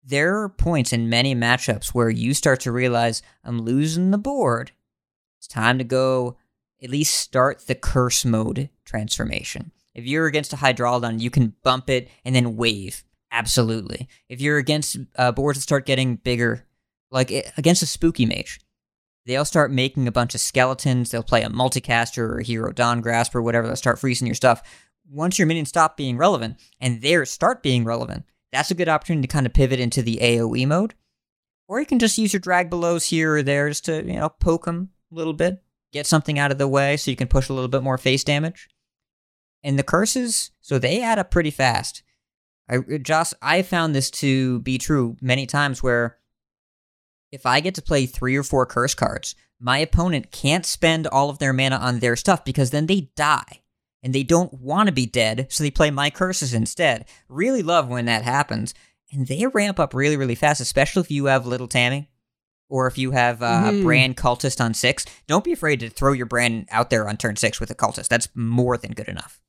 there 0.04 0.40
are 0.44 0.50
points 0.50 0.94
in 0.94 1.10
many 1.10 1.34
matchups 1.34 1.96
where 1.96 2.12
you 2.12 2.36
start 2.36 2.60
to 2.60 2.72
realize 2.72 3.24
I'm 3.44 3.60
losing 3.60 4.12
the 4.12 4.20
board. 4.20 4.72
It's 5.40 5.48
time 5.48 5.80
to 5.80 5.84
go 5.84 6.38
at 6.82 6.90
least 6.90 7.16
start 7.16 7.66
the 7.68 7.76
curse 7.76 8.26
mode 8.26 8.70
transformation. 8.86 9.72
If 9.94 10.06
you're 10.06 10.28
against 10.28 10.54
a 10.54 10.58
Hydralodon, 10.58 11.20
you 11.20 11.30
can 11.30 11.56
bump 11.64 11.90
it 11.90 12.10
and 12.24 12.36
then 12.36 12.56
wave. 12.56 13.04
Absolutely. 13.32 14.08
If 14.30 14.40
you're 14.40 14.58
against 14.58 14.98
uh, 15.16 15.32
boards 15.32 15.58
that 15.58 15.64
start 15.64 15.86
getting 15.86 16.16
bigger, 16.16 16.66
like 17.12 17.32
eh, 17.32 17.44
against 17.58 17.84
a 17.84 17.88
spooky 17.88 18.26
mage, 18.26 18.60
they'll 19.26 19.46
start 19.46 19.72
making 19.72 20.08
a 20.08 20.12
bunch 20.12 20.36
of 20.36 20.42
skeletons. 20.42 21.10
They'll 21.10 21.24
play 21.24 21.44
a 21.44 21.50
multicaster 21.50 22.20
or 22.20 22.40
a 22.40 22.44
hero 22.44 22.72
Dawngrasp 22.72 23.34
or 23.34 23.42
whatever. 23.42 23.68
They'll 23.68 23.76
start 23.76 24.00
freezing 24.00 24.28
your 24.28 24.36
stuff. 24.36 24.62
Once 25.10 25.40
your 25.40 25.48
minions 25.48 25.70
stop 25.70 25.98
being 25.98 26.18
relevant 26.18 26.58
and 26.80 27.02
theirs 27.02 27.32
start 27.32 27.64
being 27.64 27.84
relevant, 27.84 28.26
that's 28.52 28.72
a 28.72 28.76
good 28.76 28.90
opportunity 28.90 29.28
to 29.28 29.32
kind 29.32 29.46
of 29.46 29.54
pivot 29.54 29.80
into 29.80 30.02
the 30.02 30.18
AoE 30.22 30.68
mode. 30.68 30.94
Or 31.68 31.80
you 31.80 31.86
can 31.86 32.00
just 32.00 32.18
use 32.18 32.32
your 32.32 32.40
Dragged 32.40 32.70
Belows 32.70 33.08
here 33.08 33.36
or 33.36 33.44
there 33.44 33.68
just 33.68 33.86
to, 33.86 34.06
you 34.06 34.14
know, 34.14 34.30
poke 34.30 34.66
them 34.66 34.92
a 35.12 35.16
little 35.16 35.34
bit, 35.34 35.62
get 35.92 36.06
something 36.06 36.38
out 36.38 36.52
of 36.52 36.58
the 36.58 36.68
way 36.68 36.98
so 36.98 37.12
you 37.12 37.18
can 37.18 37.28
push 37.28 37.50
a 37.50 37.54
little 37.54 37.70
bit 37.70 37.84
more 37.84 37.98
face 37.98 38.24
damage. 38.24 38.68
And 39.64 39.78
the 39.78 39.84
curses, 39.84 40.52
so 40.62 40.80
they 40.80 41.02
add 41.02 41.20
up 41.20 41.32
pretty 41.32 41.52
fast. 41.52 42.04
I, 42.70 42.78
uh, 42.78 42.98
Joce, 43.02 43.34
I 43.42 43.62
found 43.62 43.96
this 43.96 44.12
to 44.12 44.60
be 44.60 44.78
true 44.78 45.18
many 45.22 45.46
times 45.46 45.82
where 45.82 46.18
if 47.32 47.46
I 47.46 47.60
get 47.60 47.76
to 47.76 47.82
play 47.82 48.06
three 48.06 48.36
or 48.36 48.44
four 48.44 48.66
curse 48.66 48.94
cards, 48.94 49.36
my 49.60 49.80
opponent 49.80 50.32
can't 50.32 50.66
spend 50.66 51.08
all 51.08 51.30
of 51.30 51.40
their 51.40 51.54
mana 51.54 51.78
on 51.78 52.00
their 52.00 52.16
stuff 52.16 52.46
because 52.46 52.70
then 52.70 52.86
they 52.86 53.10
die. 53.16 53.64
And 54.04 54.14
they 54.14 54.24
don't 54.24 54.54
want 54.54 54.88
to 54.88 54.94
be 54.94 55.08
dead, 55.08 55.48
so 55.50 55.64
they 55.64 55.72
play 55.72 55.90
my 55.90 56.10
curses 56.10 56.54
instead. 56.54 57.06
Really 57.28 57.64
love 57.64 57.90
when 57.90 58.06
that 58.06 58.24
happens. 58.24 58.74
And 59.12 59.26
they 59.26 59.48
ramp 59.48 59.80
up 59.80 59.94
really, 59.94 60.16
really 60.16 60.36
fast, 60.36 60.62
especially 60.62 61.02
if 61.02 61.12
you 61.12 61.26
have 61.26 61.48
Little 61.48 61.68
Tammy 61.68 62.10
or 62.70 62.88
if 62.88 62.98
you 62.98 63.12
have 63.12 63.42
uh, 63.42 63.64
a 63.68 63.72
Mhm. 63.72 63.84
Brann 63.84 64.14
cultist 64.14 64.64
on 64.64 64.74
six. 64.74 65.06
Don't 65.28 65.44
be 65.44 65.52
afraid 65.54 65.80
to 65.80 65.90
throw 65.90 66.14
your 66.14 66.26
Brann 66.26 66.66
out 66.70 66.90
there 66.90 67.08
on 67.08 67.18
turn 67.18 67.36
six 67.36 67.60
with 67.60 67.72
a 67.72 67.76
cultist. 67.76 68.08
That's 68.10 68.28
more 68.36 68.78
than 68.78 68.92
good 68.92 69.08
enough. 69.08 69.40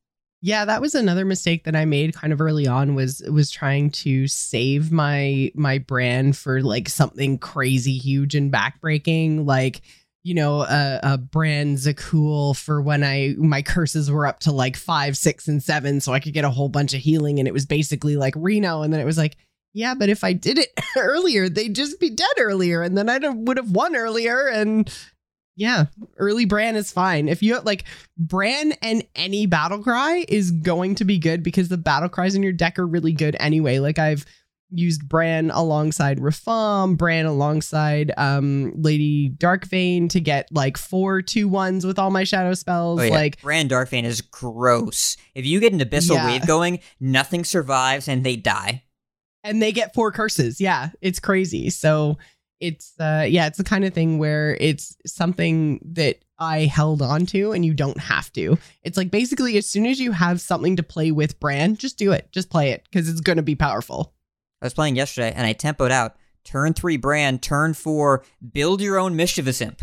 Yeah, 0.40 0.64
that 0.66 0.80
was 0.80 0.94
another 0.94 1.24
mistake 1.24 1.64
that 1.64 1.74
I 1.74 1.84
made 1.84 2.14
kind 2.14 2.32
of 2.32 2.40
early 2.40 2.68
on 2.68 2.94
was 2.94 3.20
was 3.28 3.50
trying 3.50 3.90
to 3.90 4.28
save 4.28 4.92
my 4.92 5.50
my 5.56 5.78
Brann 5.78 6.32
for 6.32 6.62
like 6.62 6.88
something 6.88 7.38
crazy 7.38 7.98
huge 7.98 8.36
and 8.36 8.52
backbreaking 8.52 9.46
like 9.46 9.80
you 10.22 10.34
know 10.34 10.60
a, 10.62 11.00
a 11.02 11.18
Brann 11.18 11.74
Za'qul 11.74 12.56
for 12.56 12.80
when 12.80 13.02
I 13.02 13.34
my 13.36 13.62
curses 13.62 14.12
were 14.12 14.26
up 14.26 14.38
to 14.40 14.52
like 14.52 14.76
five, 14.76 15.16
six, 15.16 15.48
and 15.48 15.60
seven, 15.60 16.00
so 16.00 16.12
I 16.12 16.20
could 16.20 16.34
get 16.34 16.44
a 16.44 16.50
whole 16.50 16.68
bunch 16.68 16.94
of 16.94 17.00
healing, 17.00 17.40
and 17.40 17.48
it 17.48 17.54
was 17.54 17.66
basically 17.66 18.16
like 18.16 18.34
Reno, 18.36 18.82
and 18.82 18.92
then 18.92 19.00
it 19.00 19.04
was 19.06 19.18
like, 19.18 19.36
yeah, 19.72 19.94
but 19.94 20.08
if 20.08 20.24
I 20.24 20.32
did 20.32 20.58
it 20.58 20.68
earlier, 20.96 21.48
they'd 21.48 21.74
just 21.74 22.00
be 22.00 22.10
dead 22.10 22.26
earlier, 22.38 22.82
and 22.82 22.96
then 22.96 23.08
I 23.08 23.18
would 23.28 23.56
have 23.56 23.70
won 23.70 23.94
earlier, 23.96 24.46
and 24.48 24.90
yeah, 25.56 25.86
early 26.18 26.44
Brann 26.44 26.76
is 26.76 26.92
fine. 26.92 27.28
If 27.28 27.42
you 27.42 27.58
like 27.60 27.84
Brann 28.16 28.72
and 28.80 29.04
any 29.16 29.46
battle 29.46 29.82
cry 29.82 30.24
is 30.28 30.52
going 30.52 30.94
to 30.96 31.04
be 31.04 31.18
good 31.18 31.42
because 31.42 31.68
the 31.68 31.76
battle 31.76 32.08
cries 32.08 32.34
in 32.36 32.42
your 32.44 32.52
deck 32.52 32.78
are 32.78 32.86
really 32.86 33.12
good 33.12 33.36
anyway. 33.40 33.80
Like 33.80 33.98
I've 33.98 34.24
used 34.70 35.08
Brann 35.08 35.50
alongside 35.50 36.18
Rafaam, 36.18 36.96
Brann 36.96 37.26
alongside 37.26 38.12
um 38.16 38.72
Lady 38.76 39.30
Darkvein 39.30 40.08
to 40.10 40.20
get 40.20 40.46
like 40.52 40.76
four 40.76 41.22
two 41.22 41.48
ones 41.48 41.84
with 41.84 41.98
all 41.98 42.10
my 42.10 42.22
shadow 42.22 42.54
spells. 42.54 43.00
Oh, 43.00 43.02
yeah. 43.02 43.10
Like 43.10 43.40
Brann 43.42 43.68
Darkvein 43.68 44.04
is 44.04 44.20
gross. 44.20 45.16
If 45.34 45.44
you 45.44 45.58
get 45.58 45.72
an 45.72 45.80
abyssal 45.80 46.14
Yeah. 46.14 46.26
wave 46.26 46.46
going, 46.46 46.78
nothing 47.00 47.44
survives 47.44 48.06
and 48.06 48.22
they 48.24 48.36
die. 48.36 48.84
And 49.45 49.62
they 49.62 49.72
get 49.72 49.95
four 49.95 50.12
curses. 50.12 50.61
Yeah, 50.61 50.91
it's 51.01 51.20
crazy. 51.20 51.70
So 51.70 52.18
it's 52.61 52.95
uh 52.99 53.24
yeah, 53.28 53.47
it's 53.47 53.59
the 53.59 53.64
kind 53.64 53.84
of 53.84 53.95
thing 53.95 54.18
where 54.18 54.57
it's 54.61 54.97
something 55.07 55.80
that 55.93 56.18
I 56.39 56.62
held 56.62 57.03
on 57.03 57.26
to 57.26 57.53
and 57.53 57.64
you 57.64 57.74
don't 57.74 58.01
have 58.01 58.32
to. 58.32 58.59
It's 58.82 58.97
like 58.97 59.11
basically 59.11 59.57
as 59.57 59.66
soon 59.66 59.86
as 59.86 60.01
you 60.01 60.12
have 60.12 60.41
something 60.41 60.76
to 60.76 60.82
play 60.82 61.11
with 61.12 61.39
Brann, 61.41 61.76
just 61.76 61.99
do 61.99 62.12
it. 62.12 62.28
Just 62.32 62.51
play 62.51 62.70
it 62.70 62.84
because 62.84 63.09
it's 63.09 63.20
gonna 63.20 63.43
be 63.43 63.55
powerful. 63.55 64.12
I 64.61 64.66
was 64.66 64.74
playing 64.74 64.97
yesterday 64.97 65.32
and 65.34 65.47
I 65.47 65.55
tempoed 65.55 65.91
out. 65.91 66.16
Turn 66.45 66.72
three 66.74 66.97
Brann, 66.97 67.39
turn 67.39 67.74
four, 67.74 68.24
build 68.53 68.80
your 68.80 68.99
own 68.99 69.14
mischievous 69.16 69.61
imp. 69.61 69.82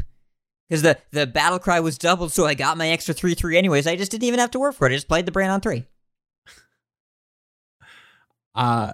Because 0.68 0.82
the, 0.82 0.98
the 1.12 1.28
battle 1.28 1.60
cry 1.60 1.80
was 1.80 1.98
doubled, 1.98 2.32
so 2.32 2.46
I 2.46 2.56
got 2.56 2.78
my 2.78 2.90
extra 2.90 3.14
3 3.14 3.36
3 3.36 3.58
anyways. 3.58 3.86
I 3.86 3.96
just 3.96 4.10
didn't 4.10 4.24
even 4.24 4.40
have 4.40 4.52
to 4.52 4.60
work 4.60 4.74
for 4.74 4.88
it. 4.88 4.92
I 4.92 4.96
just 4.96 5.08
played 5.08 5.26
the 5.28 5.32
brand 5.32 5.52
on 5.52 5.62
three. 5.62 5.86
Uh, 8.58 8.94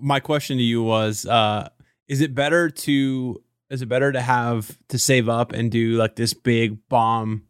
my 0.00 0.20
question 0.20 0.56
to 0.56 0.62
you 0.62 0.82
was: 0.82 1.26
uh, 1.26 1.68
Is 2.08 2.20
it 2.20 2.34
better 2.34 2.70
to 2.70 3.42
is 3.70 3.82
it 3.82 3.88
better 3.88 4.12
to 4.12 4.20
have 4.20 4.78
to 4.88 4.98
save 4.98 5.28
up 5.28 5.52
and 5.52 5.70
do 5.70 5.92
like 5.92 6.16
this 6.16 6.34
big 6.34 6.88
bomb 6.88 7.44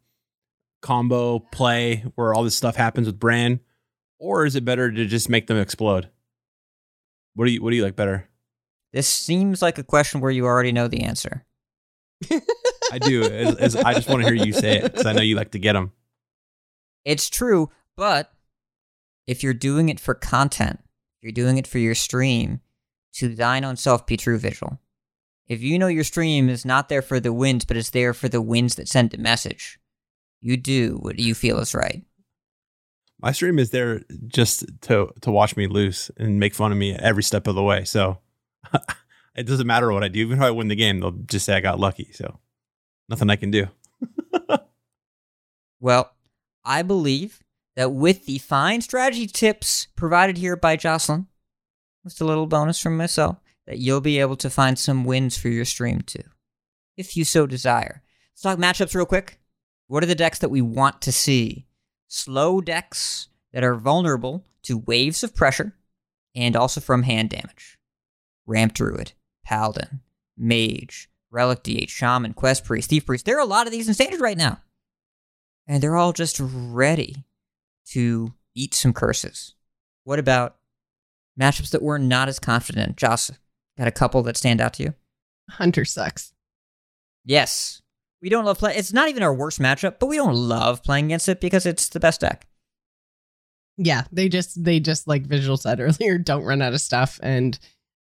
combo 0.81 1.39
play 1.39 2.05
where 2.15 2.35
all 2.35 2.45
this 2.45 2.57
stuff 2.57 2.77
happens 2.77 3.07
with 3.07 3.19
Brann, 3.19 3.61
or 4.19 4.47
is 4.47 4.57
it 4.57 4.65
better 4.65 4.91
to 4.91 5.07
just 5.07 5.29
make 5.29 5.47
them 5.47 5.59
explode? 5.59 6.09
What 7.35 7.47
do 7.47 7.53
you 7.53 7.63
What 7.63 7.71
do 7.71 7.77
you 7.77 7.85
like 7.85 7.97
better? 7.97 8.29
This 8.93 9.09
seems 9.09 9.61
like 9.61 9.79
a 9.79 9.83
question 9.83 10.21
where 10.21 10.31
you 10.31 10.47
already 10.47 10.73
know 10.73 10.89
the 10.89 11.03
answer. 11.03 11.45
I 12.93 12.99
do. 12.99 13.25
As, 13.25 13.57
as 13.57 13.77
I 13.77 13.93
just 13.93 14.09
want 14.09 14.23
to 14.23 14.33
hear 14.33 14.45
you 14.45 14.53
say 14.53 14.79
it 14.79 14.85
because 14.85 15.05
I 15.05 15.13
know 15.13 15.23
you 15.23 15.35
like 15.35 15.51
to 15.51 15.59
get 15.59 15.73
them. 15.73 15.93
It's 17.05 17.29
true, 17.29 17.71
but 17.97 18.33
if 19.27 19.43
you're 19.43 19.53
doing 19.53 19.89
it 19.89 19.99
for 19.99 20.15
content, 20.15 20.81
you're 21.25 21.33
doing 21.33 21.59
it 21.59 21.67
for 21.67 21.79
your 21.79 21.95
stream, 21.95 22.61
to 23.15 23.35
thine 23.35 23.65
own 23.65 23.77
self 23.77 24.07
be 24.07 24.17
true, 24.17 24.39
Vigil. 24.39 24.79
If 25.47 25.63
you 25.63 25.79
know 25.79 25.89
your 25.89 26.05
stream 26.05 26.49
is 26.49 26.65
not 26.65 26.89
there 26.89 27.03
for 27.03 27.21
the 27.21 27.33
wins, 27.33 27.65
but 27.65 27.77
it's 27.77 27.91
there 27.91 28.15
for 28.15 28.29
the 28.29 28.41
wins 28.41 28.77
that 28.77 28.89
send 28.89 29.13
a 29.15 29.19
message, 29.19 29.79
you 30.41 30.57
do 30.57 30.99
what 31.01 31.19
you 31.19 31.35
feel 31.35 31.59
is 31.59 31.75
right. 31.75 32.05
My 33.21 33.33
stream 33.33 33.59
is 33.59 33.71
there 33.71 34.03
just 34.27 34.65
to 34.83 35.13
to 35.23 35.31
watch 35.31 35.57
me 35.57 35.67
lose 35.67 36.11
and 36.17 36.39
make 36.39 36.55
fun 36.55 36.73
of 36.73 36.79
me 36.79 36.95
every 36.95 37.23
step 37.23 37.47
of 37.47 37.55
the 37.55 37.63
way. 37.63 37.85
So 37.85 38.19
it 39.35 39.47
doesn't 39.47 39.67
matter 39.67 39.93
what 39.93 40.05
I 40.05 40.09
do. 40.09 40.21
Even 40.21 40.39
if 40.39 40.45
I 40.45 40.51
win 40.51 40.69
the 40.69 40.77
game, 40.77 41.01
they'll 41.01 41.11
just 41.11 41.47
say 41.47 41.55
I 41.55 41.61
got 41.61 41.81
lucky. 41.81 42.11
So 42.13 42.39
nothing 43.09 43.31
I 43.31 43.37
can 43.37 43.51
do. 43.51 43.69
Well, 45.85 46.15
I 46.65 46.81
believe 46.81 47.44
that 47.77 47.93
with 47.93 48.27
the 48.27 48.39
fine 48.39 48.81
strategy 48.81 49.27
tips 49.27 49.89
provided 49.97 50.39
here 50.39 50.57
by 50.57 50.77
Jocelyn, 50.77 51.27
just 52.05 52.21
a 52.21 52.25
little 52.25 52.47
bonus 52.47 52.81
from 52.81 52.97
myself, 52.97 53.39
that 53.67 53.79
you'll 53.79 54.01
be 54.01 54.21
able 54.21 54.37
to 54.37 54.51
find 54.51 54.79
some 54.79 55.05
wins 55.05 55.37
for 55.37 55.49
your 55.49 55.65
stream 55.65 56.03
too, 56.03 56.23
if 56.97 57.17
you 57.17 57.25
so 57.25 57.47
desire. 57.47 58.03
Let's 58.33 58.43
talk 58.43 58.59
matchups 58.59 58.95
real 58.95 59.07
quick. 59.07 59.39
What 59.87 60.03
are 60.03 60.07
the 60.07 60.15
decks 60.15 60.39
that 60.39 60.51
we 60.51 60.61
want 60.61 61.01
to 61.03 61.13
see? 61.13 61.67
Slow 62.09 62.61
decks 62.61 63.29
that 63.53 63.65
are 63.65 63.75
vulnerable 63.75 64.45
to 64.63 64.79
waves 64.79 65.23
of 65.23 65.35
pressure 65.35 65.75
and 66.35 66.57
also 66.57 66.81
from 66.81 67.03
hand 67.03 67.31
damage. 67.31 67.79
Ramp 68.47 68.75
Druid, 68.75 69.13
Paladin, 69.45 70.01
Mage, 70.37 71.09
Relic 71.31 71.63
DH, 71.63 71.91
Shaman, 71.91 72.35
Quest 72.35 72.65
Priest, 72.65 72.91
Thief 72.91 73.07
Priest. 73.07 73.25
There 73.25 73.37
are 73.37 73.43
a 73.43 73.47
lot 73.47 73.67
of 73.67 73.73
these 73.73 73.89
in 73.89 73.95
standard 73.95 74.21
right 74.21 74.37
now. 74.37 74.61
And 75.67 75.83
they're 75.83 75.97
all 75.97 76.13
just 76.13 76.39
ready 76.41 77.25
to 77.91 78.33
eat 78.55 78.75
some 78.75 78.93
curses. 78.93 79.55
What 80.05 80.19
about 80.19 80.57
matchups 81.41 81.71
that 81.71 81.83
we're 81.83 81.99
not 81.99 82.29
as 82.29 82.39
confident 82.39 82.89
in? 82.89 82.95
Joce, 82.97 83.31
got 83.77 83.89
a 83.89 83.93
couple 83.93 84.23
that 84.25 84.37
stand 84.37 84.61
out 84.61 84.75
to 84.75 84.83
you? 84.83 84.95
Hunter 85.51 85.85
sucks. 85.85 86.33
Yes. 87.25 87.83
We 88.23 88.29
don't 88.29 88.45
love 88.45 88.59
play. 88.59 88.75
It's 88.77 88.93
not 88.93 89.09
even 89.09 89.23
our 89.23 89.35
worst 89.35 89.61
matchup, 89.61 89.99
but 89.99 90.07
we 90.07 90.17
don't 90.17 90.35
love 90.35 90.83
playing 90.83 91.07
against 91.07 91.29
it 91.29 91.41
because 91.41 91.67
it's 91.67 91.89
the 91.89 92.01
best 92.01 92.21
deck. 92.21 92.47
Yeah, 93.77 94.05
they 94.13 94.29
just 94.29 94.63
they 94.63 94.81
just 94.81 95.09
like 95.09 95.27
Vigil 95.27 95.57
said 95.57 95.81
earlier, 95.81 96.17
don't 96.19 96.45
run 96.45 96.63
out 96.63 96.75
of 96.75 96.81
stuff. 96.81 97.19
And 97.23 97.59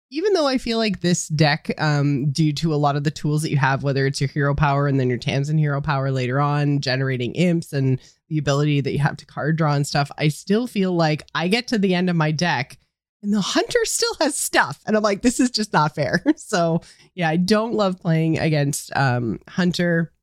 even 0.09 0.33
though 0.33 0.47
I 0.47 0.57
feel 0.57 0.77
like 0.77 1.01
this 1.01 1.27
deck, 1.27 1.69
um, 1.77 2.31
due 2.31 2.53
to 2.53 2.73
a 2.73 2.77
lot 2.77 2.95
of 2.95 3.03
the 3.03 3.11
tools 3.11 3.41
that 3.41 3.51
you 3.51 3.57
have, 3.57 3.83
whether 3.83 4.05
it's 4.05 4.21
your 4.21 4.29
hero 4.29 4.55
power 4.55 4.87
and 4.87 4.99
then 4.99 5.09
your 5.09 5.17
Tamsin 5.17 5.57
hero 5.57 5.81
power 5.81 6.11
later 6.11 6.39
on, 6.39 6.79
generating 6.79 7.33
imps 7.35 7.73
and 7.73 7.99
the 8.29 8.37
ability 8.37 8.81
that 8.81 8.91
you 8.91 8.99
have 8.99 9.17
to 9.17 9.25
card 9.25 9.57
draw 9.57 9.73
and 9.73 9.87
stuff, 9.87 10.11
I 10.17 10.27
still 10.27 10.67
feel 10.67 10.93
like 10.93 11.23
I 11.33 11.47
get 11.47 11.67
to 11.69 11.77
the 11.77 11.95
end 11.95 12.09
of 12.09 12.15
my 12.15 12.31
deck 12.31 12.77
and 13.23 13.33
the 13.33 13.41
hunter 13.41 13.79
still 13.83 14.13
has 14.21 14.35
stuff. 14.35 14.81
And 14.85 14.95
I'm 14.95 15.03
like, 15.03 15.21
this 15.21 15.39
is 15.39 15.49
just 15.49 15.73
not 15.73 15.95
fair. 15.95 16.23
so 16.35 16.81
yeah, 17.15 17.29
I 17.29 17.37
don't 17.37 17.73
love 17.73 17.99
playing 17.99 18.39
against 18.39 18.95
um 18.95 19.39
Hunter. 19.47 20.13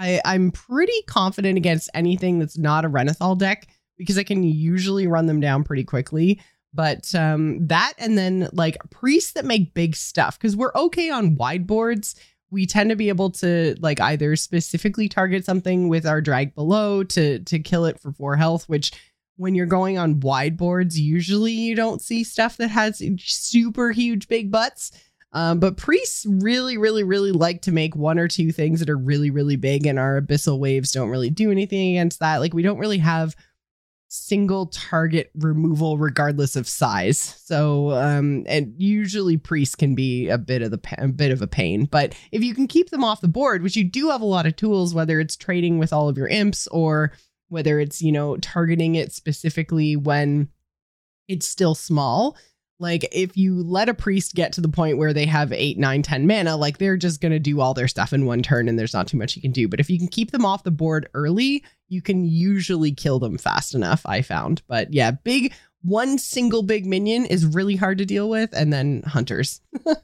I, 0.00 0.20
I'm 0.24 0.52
pretty 0.52 1.02
confident 1.08 1.56
against 1.56 1.90
anything 1.92 2.38
that's 2.38 2.56
not 2.56 2.84
a 2.84 2.88
Renathal 2.88 3.36
deck 3.36 3.66
because 3.96 4.16
I 4.16 4.22
can 4.22 4.44
usually 4.44 5.08
run 5.08 5.26
them 5.26 5.40
down 5.40 5.64
pretty 5.64 5.82
quickly. 5.82 6.40
But 6.72 7.14
um, 7.14 7.66
that 7.66 7.94
and 7.98 8.16
then 8.16 8.48
like 8.52 8.76
priests 8.90 9.32
that 9.32 9.44
make 9.44 9.74
big 9.74 9.96
stuff 9.96 10.38
because 10.38 10.56
we're 10.56 10.74
okay 10.74 11.10
on 11.10 11.34
wide 11.34 11.66
boards. 11.66 12.14
We 12.50 12.66
tend 12.66 12.90
to 12.90 12.96
be 12.96 13.08
able 13.08 13.30
to 13.32 13.76
like 13.80 14.00
either 14.00 14.34
specifically 14.36 15.08
target 15.08 15.44
something 15.44 15.88
with 15.88 16.06
our 16.06 16.20
Dragged 16.20 16.54
Below 16.54 17.04
to 17.04 17.40
to 17.40 17.58
kill 17.58 17.84
it 17.84 18.00
for 18.00 18.12
four 18.12 18.36
health, 18.36 18.68
which 18.68 18.92
when 19.36 19.54
you're 19.54 19.66
going 19.66 19.98
on 19.98 20.20
wide 20.20 20.56
boards, 20.56 20.98
usually 20.98 21.52
you 21.52 21.74
don't 21.74 22.02
see 22.02 22.24
stuff 22.24 22.56
that 22.56 22.68
has 22.68 23.02
super 23.18 23.92
huge 23.92 24.28
big 24.28 24.50
butts. 24.50 24.90
Um, 25.32 25.60
but 25.60 25.76
priests 25.76 26.24
really, 26.26 26.78
really, 26.78 27.04
really 27.04 27.32
like 27.32 27.62
to 27.62 27.72
make 27.72 27.94
one 27.94 28.18
or 28.18 28.28
two 28.28 28.50
things 28.50 28.80
that 28.80 28.88
are 28.88 28.96
really, 28.96 29.30
really 29.30 29.56
big, 29.56 29.86
and 29.86 29.98
our 29.98 30.20
abyssal 30.20 30.58
waves 30.58 30.90
don't 30.90 31.10
really 31.10 31.30
do 31.30 31.50
anything 31.50 31.90
against 31.90 32.20
that. 32.20 32.38
Like 32.38 32.54
we 32.54 32.62
don't 32.62 32.78
really 32.78 32.98
have 32.98 33.36
single 34.08 34.66
target 34.66 35.30
removal 35.34 35.98
regardless 35.98 36.56
of 36.56 36.66
size. 36.66 37.18
So 37.18 37.90
um 37.92 38.44
and 38.48 38.74
usually 38.78 39.36
priests 39.36 39.74
can 39.74 39.94
be 39.94 40.28
a 40.28 40.38
bit 40.38 40.62
of 40.62 40.70
the 40.70 40.80
a 40.96 41.08
bit 41.08 41.30
of 41.30 41.42
a 41.42 41.46
pain, 41.46 41.84
but 41.84 42.14
if 42.32 42.42
you 42.42 42.54
can 42.54 42.66
keep 42.66 42.90
them 42.90 43.04
off 43.04 43.20
the 43.20 43.28
board, 43.28 43.62
which 43.62 43.76
you 43.76 43.84
do 43.84 44.08
have 44.10 44.22
a 44.22 44.26
lot 44.26 44.46
of 44.46 44.56
tools 44.56 44.94
whether 44.94 45.20
it's 45.20 45.36
trading 45.36 45.78
with 45.78 45.92
all 45.92 46.08
of 46.08 46.16
your 46.16 46.28
imps 46.28 46.66
or 46.68 47.12
whether 47.48 47.80
it's, 47.80 48.02
you 48.02 48.12
know, 48.12 48.36
targeting 48.38 48.94
it 48.94 49.12
specifically 49.12 49.96
when 49.96 50.48
it's 51.28 51.46
still 51.46 51.74
small. 51.74 52.36
Like 52.80 53.08
if 53.12 53.36
you 53.36 53.62
let 53.62 53.88
a 53.88 53.94
priest 53.94 54.34
get 54.34 54.52
to 54.54 54.60
the 54.60 54.68
point 54.68 54.98
where 54.98 55.12
they 55.12 55.26
have 55.26 55.52
eight, 55.52 55.78
nine, 55.78 56.02
ten 56.02 56.26
mana, 56.26 56.56
like 56.56 56.78
they're 56.78 56.96
just 56.96 57.20
gonna 57.20 57.40
do 57.40 57.60
all 57.60 57.74
their 57.74 57.88
stuff 57.88 58.12
in 58.12 58.24
one 58.24 58.42
turn 58.42 58.68
and 58.68 58.78
there's 58.78 58.94
not 58.94 59.08
too 59.08 59.16
much 59.16 59.34
you 59.34 59.42
can 59.42 59.50
do. 59.50 59.66
But 59.68 59.80
if 59.80 59.90
you 59.90 59.98
can 59.98 60.08
keep 60.08 60.30
them 60.30 60.44
off 60.44 60.62
the 60.62 60.70
board 60.70 61.08
early, 61.12 61.64
you 61.88 62.02
can 62.02 62.24
usually 62.24 62.92
kill 62.92 63.18
them 63.18 63.38
fast 63.38 63.74
enough, 63.74 64.02
I 64.04 64.22
found. 64.22 64.62
But 64.68 64.92
yeah, 64.92 65.10
big 65.10 65.54
one 65.82 66.18
single 66.18 66.62
big 66.62 66.86
minion 66.86 67.24
is 67.26 67.46
really 67.46 67.76
hard 67.76 67.98
to 67.98 68.04
deal 68.04 68.28
with, 68.28 68.50
and 68.52 68.72
then 68.72 69.02
hunters. 69.06 69.60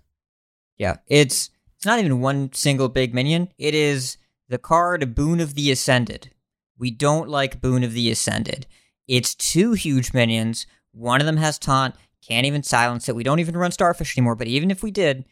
Yeah, 0.77 0.97
it's 1.07 1.51
it's 1.77 1.87
not 1.87 1.99
even 1.99 2.21
one 2.21 2.53
single 2.53 2.89
big 2.89 3.15
minion. 3.15 3.49
It 3.59 3.75
is 3.75 4.17
the 4.49 4.59
card 4.59 5.15
Boon 5.15 5.41
of 5.41 5.55
the 5.55 5.71
Ascended. 5.71 6.31
We 6.79 6.91
don't 6.91 7.29
like 7.29 7.61
Boon 7.61 7.85
of 7.85 7.93
the 7.93 8.11
Ascended. 8.11 8.67
It's 9.07 9.35
two 9.35 9.73
huge 9.75 10.13
minions. 10.13 10.67
One 10.93 11.21
of 11.21 11.27
them 11.27 11.37
has 11.37 11.59
taunt, 11.59 11.95
can't 12.27 12.47
even 12.47 12.63
silence 12.63 13.09
it. 13.09 13.17
We 13.17 13.23
don't 13.23 13.41
even 13.41 13.57
run 13.57 13.71
Starfish 13.71 14.17
anymore, 14.17 14.35
but 14.35 14.49
even 14.49 14.71
if 14.71 14.83
we 14.83 14.91
did, 14.91 15.25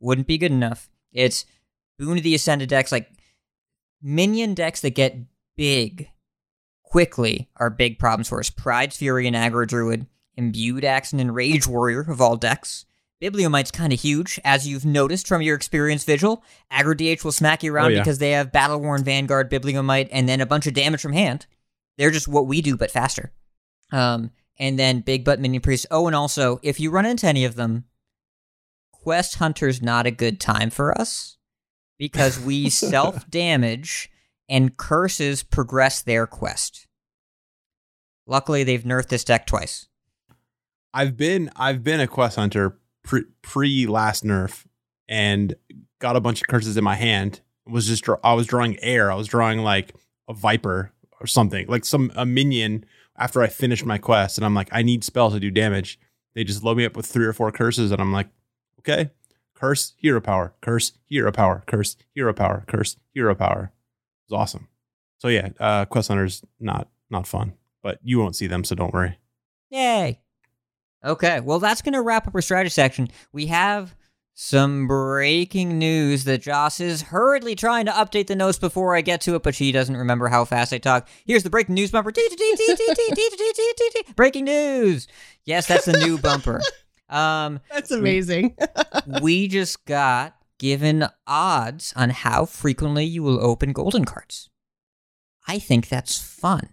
wouldn't 0.00 0.26
be 0.26 0.38
good 0.38 0.52
enough. 0.52 0.88
It's 1.12 1.44
Boon 1.98 2.16
of 2.16 2.24
the 2.24 2.34
Ascended 2.34 2.68
decks, 2.68 2.92
like 2.92 3.10
minion 4.02 4.54
decks 4.54 4.80
that 4.80 4.94
get 4.94 5.16
big 5.56 6.08
quickly 6.82 7.48
are 7.56 7.70
big 7.70 7.98
problems 7.98 8.28
for 8.28 8.40
us. 8.40 8.50
Pride's 8.50 8.96
Fury 8.96 9.26
and 9.26 9.36
Aggro 9.36 9.66
Druid, 9.66 10.06
Imbued 10.36 10.84
Accent 10.84 11.20
and 11.20 11.34
Rage 11.34 11.66
Warrior 11.66 12.00
of 12.08 12.20
all 12.20 12.36
decks. 12.36 12.84
Bibliomite's 13.22 13.70
kind 13.70 13.92
of 13.92 14.00
huge, 14.00 14.40
as 14.44 14.66
you've 14.66 14.86
noticed 14.86 15.28
from 15.28 15.42
your 15.42 15.54
experience 15.54 16.04
vigil. 16.04 16.42
Aggro 16.72 16.96
DH 16.96 17.22
will 17.22 17.32
smack 17.32 17.62
you 17.62 17.72
around 17.72 17.86
Oh, 17.86 17.94
yeah. 17.94 18.00
because 18.00 18.18
they 18.18 18.30
have 18.30 18.50
Battleworn 18.50 19.04
Vanguard, 19.04 19.50
Bibliomite, 19.50 20.08
and 20.10 20.26
then 20.28 20.40
a 20.40 20.46
bunch 20.46 20.66
of 20.66 20.72
damage 20.72 21.02
from 21.02 21.12
hand. 21.12 21.46
They're 21.98 22.10
just 22.10 22.28
what 22.28 22.46
we 22.46 22.62
do, 22.62 22.78
but 22.78 22.90
faster. 22.90 23.30
Um, 23.92 24.30
and 24.58 24.78
then 24.78 25.00
Big 25.00 25.22
Butt 25.24 25.38
Minion 25.38 25.60
Priest. 25.60 25.86
Oh, 25.90 26.06
and 26.06 26.16
also, 26.16 26.60
if 26.62 26.80
you 26.80 26.90
run 26.90 27.04
into 27.04 27.26
any 27.26 27.44
of 27.44 27.56
them, 27.56 27.84
Quest 28.92 29.34
Hunter's 29.36 29.82
not 29.82 30.06
a 30.06 30.10
good 30.10 30.40
time 30.40 30.70
for 30.70 30.98
us 30.98 31.36
because 31.98 32.40
we 32.40 32.70
self 32.70 33.28
damage 33.30 34.10
and 34.50 34.76
curses 34.76 35.44
progress 35.44 36.02
their 36.02 36.26
quest. 36.26 36.88
Luckily, 38.26 38.64
they've 38.64 38.82
nerfed 38.82 39.08
this 39.08 39.24
deck 39.24 39.46
twice. 39.46 39.86
I've 40.92 41.16
been 41.16 41.50
I've 41.56 41.84
been 41.84 42.00
a 42.00 42.08
quest 42.08 42.36
hunter 42.36 42.76
pre, 43.04 43.22
pre 43.42 43.86
last 43.86 44.24
nerf 44.24 44.66
and 45.08 45.54
got 46.00 46.16
a 46.16 46.20
bunch 46.20 46.42
of 46.42 46.48
curses 46.48 46.76
in 46.76 46.84
my 46.84 46.96
hand. 46.96 47.40
Was 47.66 47.86
just 47.86 48.04
I 48.24 48.34
was 48.34 48.46
drawing 48.46 48.78
air. 48.82 49.12
I 49.12 49.14
was 49.14 49.28
drawing 49.28 49.60
like 49.60 49.94
a 50.28 50.34
viper 50.34 50.92
or 51.20 51.26
something 51.26 51.66
like 51.68 51.84
some 51.84 52.10
a 52.16 52.26
minion 52.26 52.84
after 53.16 53.42
I 53.42 53.46
finished 53.46 53.84
my 53.84 53.98
quest, 53.98 54.36
and 54.36 54.44
I'm 54.44 54.54
like 54.54 54.68
I 54.72 54.82
need 54.82 55.04
spells 55.04 55.34
to 55.34 55.40
do 55.40 55.50
damage. 55.50 55.98
They 56.34 56.42
just 56.42 56.64
load 56.64 56.76
me 56.76 56.84
up 56.84 56.96
with 56.96 57.06
three 57.06 57.26
or 57.26 57.32
four 57.32 57.52
curses, 57.52 57.92
and 57.92 58.00
I'm 58.00 58.12
like, 58.12 58.28
okay, 58.80 59.10
curse 59.54 59.94
hero 59.96 60.20
power, 60.20 60.54
curse 60.60 60.92
hero 61.06 61.30
power, 61.30 61.62
curse 61.66 61.96
hero 62.14 62.32
power, 62.32 62.64
curse 62.66 62.96
hero 63.14 63.34
power. 63.34 63.72
It 64.30 64.34
was 64.34 64.40
awesome. 64.40 64.68
So 65.18 65.28
yeah, 65.28 65.48
uh, 65.58 65.84
quest 65.86 66.08
hunters 66.08 66.44
not 66.60 66.88
not 67.10 67.26
fun, 67.26 67.54
but 67.82 67.98
you 68.02 68.18
won't 68.18 68.36
see 68.36 68.46
them, 68.46 68.64
so 68.64 68.74
don't 68.74 68.94
worry. 68.94 69.18
Yay! 69.70 70.20
Okay, 71.04 71.40
well, 71.40 71.58
that's 71.58 71.82
going 71.82 71.94
to 71.94 72.02
wrap 72.02 72.28
up 72.28 72.34
our 72.34 72.42
strategy 72.42 72.70
section. 72.70 73.08
We 73.32 73.46
have 73.46 73.96
some 74.34 74.86
breaking 74.86 75.78
news 75.78 76.24
that 76.24 76.42
Joce 76.42 76.80
is 76.80 77.02
hurriedly 77.02 77.54
trying 77.54 77.86
to 77.86 77.92
update 77.92 78.26
the 78.26 78.36
notes 78.36 78.58
before 78.58 78.94
I 78.94 79.00
get 79.00 79.20
to 79.22 79.34
it, 79.34 79.42
but 79.42 79.54
she 79.54 79.72
doesn't 79.72 79.96
remember 79.96 80.28
how 80.28 80.44
fast 80.44 80.72
I 80.72 80.78
talk. 80.78 81.08
Here's 81.26 81.42
the 81.42 81.50
breaking 81.50 81.74
news 81.74 81.90
bumper. 81.90 82.12
Breaking 84.16 84.44
news! 84.44 85.08
Yes, 85.44 85.66
that's 85.66 85.86
the 85.86 85.98
new 85.98 86.18
bumper. 86.18 86.60
Um, 87.10 87.58
That's 87.68 87.90
amazing. 87.90 88.56
we 89.20 89.48
just 89.48 89.84
got 89.84 90.36
given 90.60 91.06
odds 91.26 91.92
on 91.96 92.10
how 92.10 92.44
frequently 92.44 93.04
you 93.04 93.24
will 93.24 93.44
open 93.44 93.72
golden 93.72 94.04
cards. 94.04 94.48
I 95.48 95.58
think 95.58 95.88
that's 95.88 96.20
fun. 96.20 96.68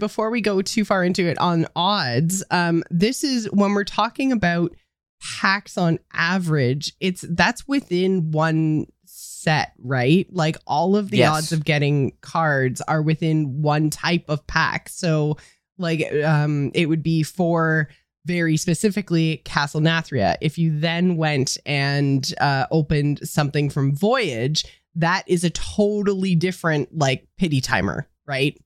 before 0.00 0.30
we 0.30 0.40
go 0.40 0.62
too 0.62 0.84
far 0.84 1.04
into 1.04 1.26
it 1.26 1.36
on 1.38 1.66
odds, 1.76 2.42
um, 2.50 2.82
this 2.90 3.22
is 3.24 3.46
when 3.52 3.72
we're 3.74 3.82
talking 3.84 4.32
about 4.32 4.74
packs 5.20 5.76
on 5.76 5.98
average, 6.12 6.92
it's 7.00 7.24
that's 7.30 7.66
within 7.68 8.30
one 8.30 8.86
set, 9.04 9.72
right? 9.82 10.26
Like 10.32 10.56
all 10.68 10.94
of 10.96 11.10
the 11.10 11.18
Yes. 11.18 11.30
odds 11.36 11.52
of 11.52 11.64
getting 11.64 12.12
cards 12.20 12.80
are 12.82 13.02
within 13.02 13.60
one 13.62 13.90
type 13.90 14.24
of 14.28 14.46
pack. 14.46 14.88
So 14.88 15.36
like 15.78 16.02
um 16.24 16.70
it 16.74 16.86
would 16.86 17.02
be 17.02 17.22
for 17.24 17.88
very 18.28 18.56
specifically 18.56 19.38
Castle 19.44 19.80
Nathria. 19.80 20.36
If 20.40 20.58
you 20.58 20.78
then 20.78 21.16
went 21.16 21.58
and 21.66 22.32
uh 22.40 22.66
opened 22.70 23.26
something 23.28 23.70
from 23.70 23.96
Voyage, 23.96 24.64
that 24.94 25.24
is 25.26 25.42
a 25.42 25.50
totally 25.50 26.34
different 26.36 26.96
like 26.96 27.26
pity 27.38 27.60
timer, 27.60 28.06
right? 28.26 28.56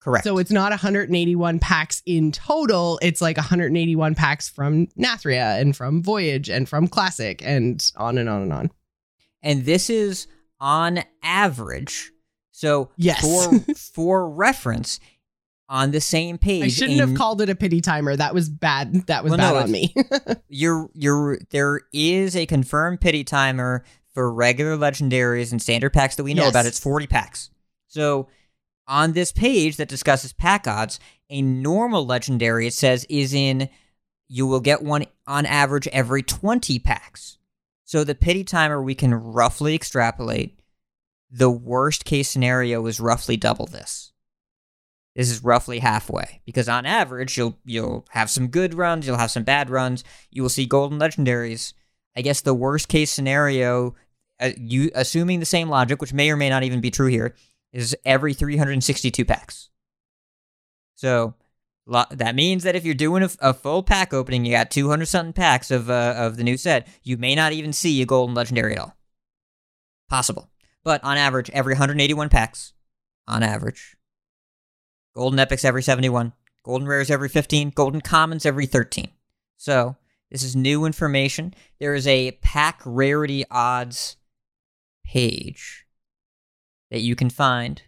Correct. 0.00 0.24
So 0.24 0.38
it's 0.38 0.50
not 0.50 0.70
181 0.70 1.58
packs 1.60 2.02
in 2.04 2.30
total. 2.32 2.98
It's 3.00 3.20
like 3.22 3.36
181 3.38 4.14
packs 4.14 4.48
from 4.50 4.86
Nathria 4.98 5.58
and 5.60 5.74
from 5.76 6.02
Voyage 6.02 6.50
and 6.50 6.68
from 6.68 6.88
Classic 6.88 7.40
and 7.44 7.82
on 7.96 8.18
and 8.18 8.28
on 8.28 8.42
and 8.42 8.52
on. 8.52 8.70
and 9.42 9.64
this 9.64 9.88
is 9.90 10.26
on 10.60 11.02
average. 11.22 12.10
So 12.52 12.90
Yes. 12.96 13.20
for 13.22 13.74
for 13.94 14.28
reference, 14.28 15.00
on 15.74 15.90
the 15.90 16.00
same 16.00 16.38
page, 16.38 16.62
I 16.62 16.68
shouldn't 16.68 17.00
have 17.00 17.16
called 17.16 17.40
it 17.40 17.50
a 17.50 17.54
pity 17.56 17.80
timer. 17.80 18.14
That 18.14 18.32
was 18.32 18.48
bad. 18.48 19.08
That 19.08 19.24
was 19.24 19.30
Well, 19.32 19.38
bad 19.38 19.52
no, 19.54 19.58
on 19.58 19.70
me. 19.72 19.92
you're 20.48 20.88
you're 20.94 21.38
there 21.50 21.80
is 21.92 22.36
a 22.36 22.46
confirmed 22.46 23.00
pity 23.00 23.24
timer 23.24 23.84
for 24.12 24.32
regular 24.32 24.76
legendaries 24.76 25.50
and 25.50 25.60
standard 25.60 25.92
packs 25.92 26.14
that 26.14 26.22
we 26.22 26.32
know 26.32 26.44
Yes. 26.44 26.52
about. 26.52 26.66
It's 26.66 26.78
40 26.78 27.08
packs. 27.08 27.50
So 27.88 28.28
on 28.86 29.14
this 29.14 29.32
page 29.32 29.76
that 29.78 29.88
discusses 29.88 30.32
pack 30.32 30.68
odds, 30.68 31.00
a 31.28 31.42
normal 31.42 32.06
legendary 32.06 32.68
it 32.68 32.74
says 32.74 33.04
is 33.08 33.34
in 33.34 33.68
you 34.28 34.46
will 34.46 34.60
get 34.60 34.80
one 34.82 35.06
on 35.26 35.44
average 35.44 35.88
every 35.88 36.22
20 36.22 36.78
packs. 36.78 37.36
So 37.84 38.04
the 38.04 38.14
pity 38.14 38.44
timer 38.44 38.80
we 38.80 38.94
can 38.94 39.12
roughly 39.12 39.74
extrapolate 39.74 40.60
the 41.30 41.50
worst 41.50 42.04
case 42.04 42.28
scenario 42.30 42.86
is 42.86 43.00
roughly 43.00 43.36
double 43.36 43.66
this. 43.66 44.12
This 45.14 45.30
is 45.30 45.44
roughly 45.44 45.78
halfway 45.78 46.40
because 46.44 46.68
on 46.68 46.86
average 46.86 47.36
you'll 47.38 47.56
you'll 47.64 48.04
have 48.10 48.30
some 48.30 48.48
good 48.48 48.74
runs, 48.74 49.06
you'll 49.06 49.18
have 49.18 49.30
some 49.30 49.44
bad 49.44 49.70
runs. 49.70 50.02
You 50.30 50.42
will 50.42 50.48
see 50.48 50.66
golden 50.66 50.98
legendaries. 50.98 51.72
I 52.16 52.22
guess 52.22 52.40
the 52.40 52.54
worst 52.54 52.88
case 52.88 53.10
scenario, 53.10 53.94
uh, 54.40 54.50
you 54.56 54.90
assuming 54.94 55.40
the 55.40 55.46
same 55.46 55.68
logic, 55.68 56.00
which 56.00 56.12
may 56.12 56.30
or 56.30 56.36
may 56.36 56.48
not 56.48 56.64
even 56.64 56.80
be 56.80 56.90
true 56.90 57.08
here, 57.08 57.34
is 57.72 57.96
every 58.04 58.34
362 58.34 59.24
packs. 59.24 59.68
So 60.96 61.34
lo- 61.86 62.04
that 62.10 62.34
means 62.34 62.62
that 62.64 62.76
if 62.76 62.84
you're 62.84 62.94
doing 62.94 63.22
a, 63.22 63.30
a 63.40 63.54
full 63.54 63.82
pack 63.82 64.12
opening, 64.12 64.44
you 64.44 64.52
got 64.52 64.70
200 64.70 65.06
something 65.06 65.32
packs 65.32 65.70
of 65.70 65.90
uh, 65.90 66.14
of 66.16 66.36
the 66.36 66.44
new 66.44 66.56
set, 66.56 66.88
you 67.04 67.16
may 67.16 67.36
not 67.36 67.52
even 67.52 67.72
see 67.72 68.02
a 68.02 68.06
golden 68.06 68.34
legendary 68.34 68.72
at 68.72 68.80
all. 68.80 68.96
Possible, 70.08 70.50
but 70.82 71.02
on 71.04 71.16
average, 71.16 71.50
every 71.50 71.74
181 71.74 72.28
packs, 72.28 72.72
on 73.26 73.42
average, 73.42 73.96
golden 75.14 75.38
epics 75.38 75.64
every 75.64 75.82
71, 75.82 76.32
golden 76.64 76.88
rares 76.88 77.10
every 77.10 77.28
15, 77.28 77.70
golden 77.70 78.00
commons 78.00 78.46
every 78.46 78.66
13. 78.66 79.08
So 79.56 79.96
this 80.30 80.42
is 80.42 80.56
new 80.56 80.84
information. 80.84 81.54
There 81.78 81.94
is 81.94 82.06
a 82.06 82.32
pack 82.42 82.80
rarity 82.84 83.44
odds 83.50 84.16
page 85.04 85.86
that 86.90 87.00
you 87.00 87.14
can 87.14 87.30
find 87.30 87.82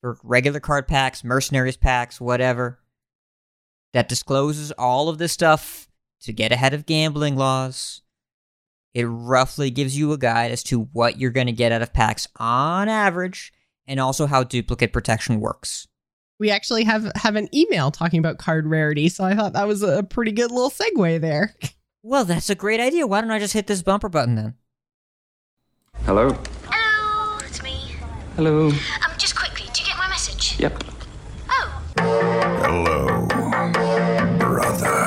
for 0.00 0.18
regular 0.22 0.60
card 0.60 0.86
packs, 0.86 1.24
mercenaries 1.24 1.76
packs, 1.76 2.20
whatever, 2.20 2.78
that 3.92 4.08
discloses 4.08 4.70
all 4.72 5.08
of 5.08 5.18
this 5.18 5.32
stuff 5.32 5.88
to 6.20 6.32
get 6.32 6.52
ahead 6.52 6.74
of 6.74 6.86
gambling 6.86 7.36
laws. 7.36 8.02
It 8.94 9.04
roughly 9.04 9.70
gives 9.70 9.96
you 9.96 10.12
a 10.12 10.18
guide 10.18 10.50
as 10.50 10.62
to 10.64 10.82
what 10.92 11.18
you're 11.18 11.30
going 11.30 11.46
to 11.46 11.52
get 11.52 11.72
out 11.72 11.82
of 11.82 11.92
packs 11.92 12.26
on 12.36 12.88
average 12.88 13.52
and 13.86 14.00
also 14.00 14.26
how 14.26 14.44
duplicate 14.44 14.92
protection 14.92 15.40
works. 15.40 15.88
We 16.38 16.50
actually 16.50 16.84
have 16.84 17.10
have 17.16 17.36
an 17.36 17.48
email 17.54 17.90
talking 17.90 18.18
about 18.18 18.38
card 18.38 18.66
rarity, 18.66 19.08
so 19.08 19.24
I 19.24 19.34
thought 19.34 19.52
that 19.54 19.66
was 19.66 19.82
a 19.82 20.02
pretty 20.02 20.32
good 20.32 20.50
little 20.50 20.70
segue 20.70 21.20
there. 21.20 21.54
Well, 22.02 22.24
that's 22.24 22.48
a 22.48 22.54
great 22.54 22.80
idea. 22.80 23.06
Why 23.06 23.20
don't 23.20 23.30
I 23.30 23.38
just 23.38 23.52
hit 23.54 23.66
this 23.66 23.82
bumper 23.82 24.08
button 24.08 24.34
then? 24.36 24.54
Hello? 26.04 26.30
Hello, 26.66 27.38
it's 27.44 27.62
me. 27.62 27.96
Hello? 28.36 28.68
Um, 28.68 28.74
just 29.18 29.36
quickly, 29.36 29.66
do 29.74 29.82
you 29.82 29.88
get 29.88 29.98
my 29.98 30.08
message? 30.08 30.58
Yep. 30.60 30.84
Oh, 31.50 31.82
Hello, 32.62 33.26
brother. 34.38 35.04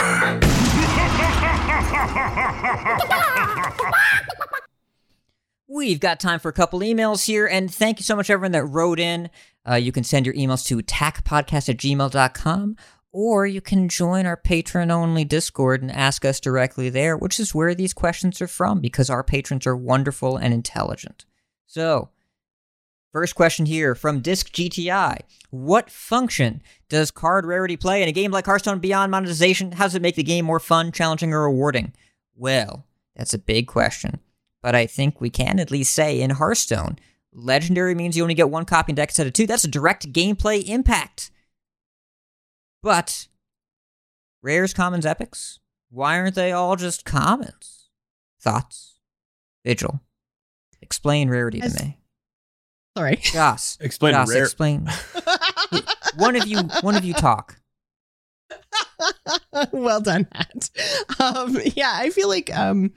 We've 5.73 6.01
got 6.01 6.19
time 6.19 6.39
for 6.41 6.49
a 6.49 6.53
couple 6.53 6.81
emails 6.81 7.25
here, 7.25 7.47
and 7.47 7.73
thank 7.73 7.97
you 7.99 8.03
so 8.03 8.13
much, 8.17 8.29
everyone 8.29 8.51
that 8.51 8.65
wrote 8.65 8.99
in. 8.99 9.29
Uh, 9.69 9.75
you 9.75 9.91
can 9.91 10.03
send 10.03 10.25
your 10.25 10.35
emails 10.35 10.65
to 10.65 10.77
tackpodcast 10.77 11.69
at 11.69 11.77
gmail.com, 11.77 12.75
or 13.11 13.45
you 13.45 13.61
can 13.61 13.89
join 13.89 14.25
our 14.25 14.37
patron 14.37 14.89
only 14.89 15.23
Discord 15.23 15.81
and 15.81 15.91
ask 15.91 16.25
us 16.25 16.39
directly 16.39 16.89
there, 16.89 17.15
which 17.15 17.39
is 17.39 17.53
where 17.53 17.75
these 17.75 17.93
questions 17.93 18.41
are 18.41 18.47
from, 18.47 18.79
because 18.79 19.09
our 19.09 19.23
patrons 19.23 19.67
are 19.67 19.75
wonderful 19.75 20.37
and 20.37 20.53
intelligent. 20.53 21.25
So, 21.67 22.09
first 23.11 23.35
question 23.35 23.65
here 23.65 23.93
from 23.93 24.21
Disc 24.21 24.51
GTI 24.51 25.19
What 25.49 25.89
function 25.89 26.61
does 26.89 27.11
card 27.11 27.45
rarity 27.45 27.77
play 27.77 28.01
in 28.01 28.09
a 28.09 28.13
game 28.13 28.31
like 28.31 28.45
Hearthstone 28.45 28.79
beyond 28.79 29.11
monetization? 29.11 29.73
How 29.73 29.85
does 29.85 29.95
it 29.95 30.01
make 30.01 30.15
the 30.15 30.23
game 30.23 30.45
more 30.45 30.59
fun, 30.59 30.91
challenging, 30.91 31.33
or 31.33 31.43
rewarding? 31.43 31.93
Well, 32.35 32.85
that's 33.15 33.33
a 33.33 33.39
big 33.39 33.67
question 33.67 34.19
but 34.61 34.75
I 34.75 34.85
think 34.85 35.19
we 35.19 35.29
can 35.29 35.59
at 35.59 35.71
least 35.71 35.93
say 35.93 36.21
in 36.21 36.31
Hearthstone, 36.31 36.97
legendary 37.33 37.95
means 37.95 38.15
you 38.17 38.23
only 38.23 38.35
get 38.35 38.49
one 38.49 38.65
copy 38.65 38.91
in 38.91 38.95
deck 38.95 39.09
instead 39.09 39.27
of 39.27 39.33
two. 39.33 39.47
That's 39.47 39.63
a 39.63 39.67
direct 39.69 40.11
gameplay 40.11 40.63
impact. 40.67 41.31
But 42.83 43.27
rares, 44.41 44.73
commons, 44.73 45.05
epics, 45.05 45.59
why 45.89 46.17
aren't 46.17 46.35
they 46.35 46.51
all 46.51 46.75
just 46.75 47.05
commons? 47.05 47.89
Thoughts? 48.41 48.99
Vigil. 49.65 50.01
Explain 50.81 51.29
rarity 51.29 51.61
As- 51.61 51.75
to 51.75 51.83
me. 51.83 51.97
Sorry. 52.97 53.15
Joce. 53.17 53.77
Explain 53.79 54.13
Joce, 54.13 54.29
rare. 54.29 54.43
explain. 54.43 54.89
one 56.17 56.35
of 56.35 56.45
you 56.45 56.59
one 56.81 56.95
of 56.97 57.05
you 57.05 57.13
talk. 57.13 57.57
well 59.71 60.01
done, 60.01 60.27
Matt. 60.33 60.69
Um, 61.19 61.57
yeah, 61.75 61.91
I 61.93 62.09
feel 62.09 62.27
like 62.27 62.53
um, 62.57 62.91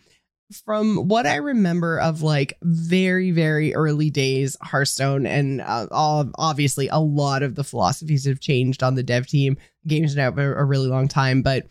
from 0.65 1.09
what 1.09 1.27
I 1.27 1.37
remember 1.37 1.99
of 1.99 2.23
like 2.23 2.57
very, 2.63 3.31
very 3.31 3.75
early 3.75 4.11
days 4.11 4.57
Hearthstone, 4.63 5.27
and 5.27 5.61
uh, 5.61 5.87
obviously 5.91 6.89
a 6.89 6.99
lot 6.99 7.43
of 7.43 7.55
the 7.55 7.65
philosophies 7.65 8.27
have 8.27 8.41
changed 8.41 8.83
on 8.83 8.95
the 8.95 9.03
dev 9.03 9.27
team. 9.27 9.57
Games 9.87 10.17
out 10.17 10.35
for 10.35 10.55
a 10.55 10.65
really 10.65 10.89
long 10.89 11.09
time, 11.09 11.43
but 11.43 11.67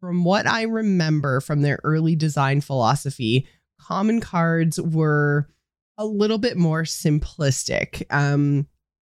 from 0.00 0.24
what 0.24 0.46
I 0.46 0.62
remember 0.62 1.40
from 1.40 1.62
their 1.62 1.80
early 1.84 2.16
design 2.16 2.60
philosophy, 2.60 3.46
common 3.80 4.20
cards 4.20 4.80
were 4.80 5.48
a 5.98 6.06
little 6.06 6.38
bit 6.38 6.56
more 6.56 6.84
simplistic. 6.84 8.04
Um, 8.10 8.68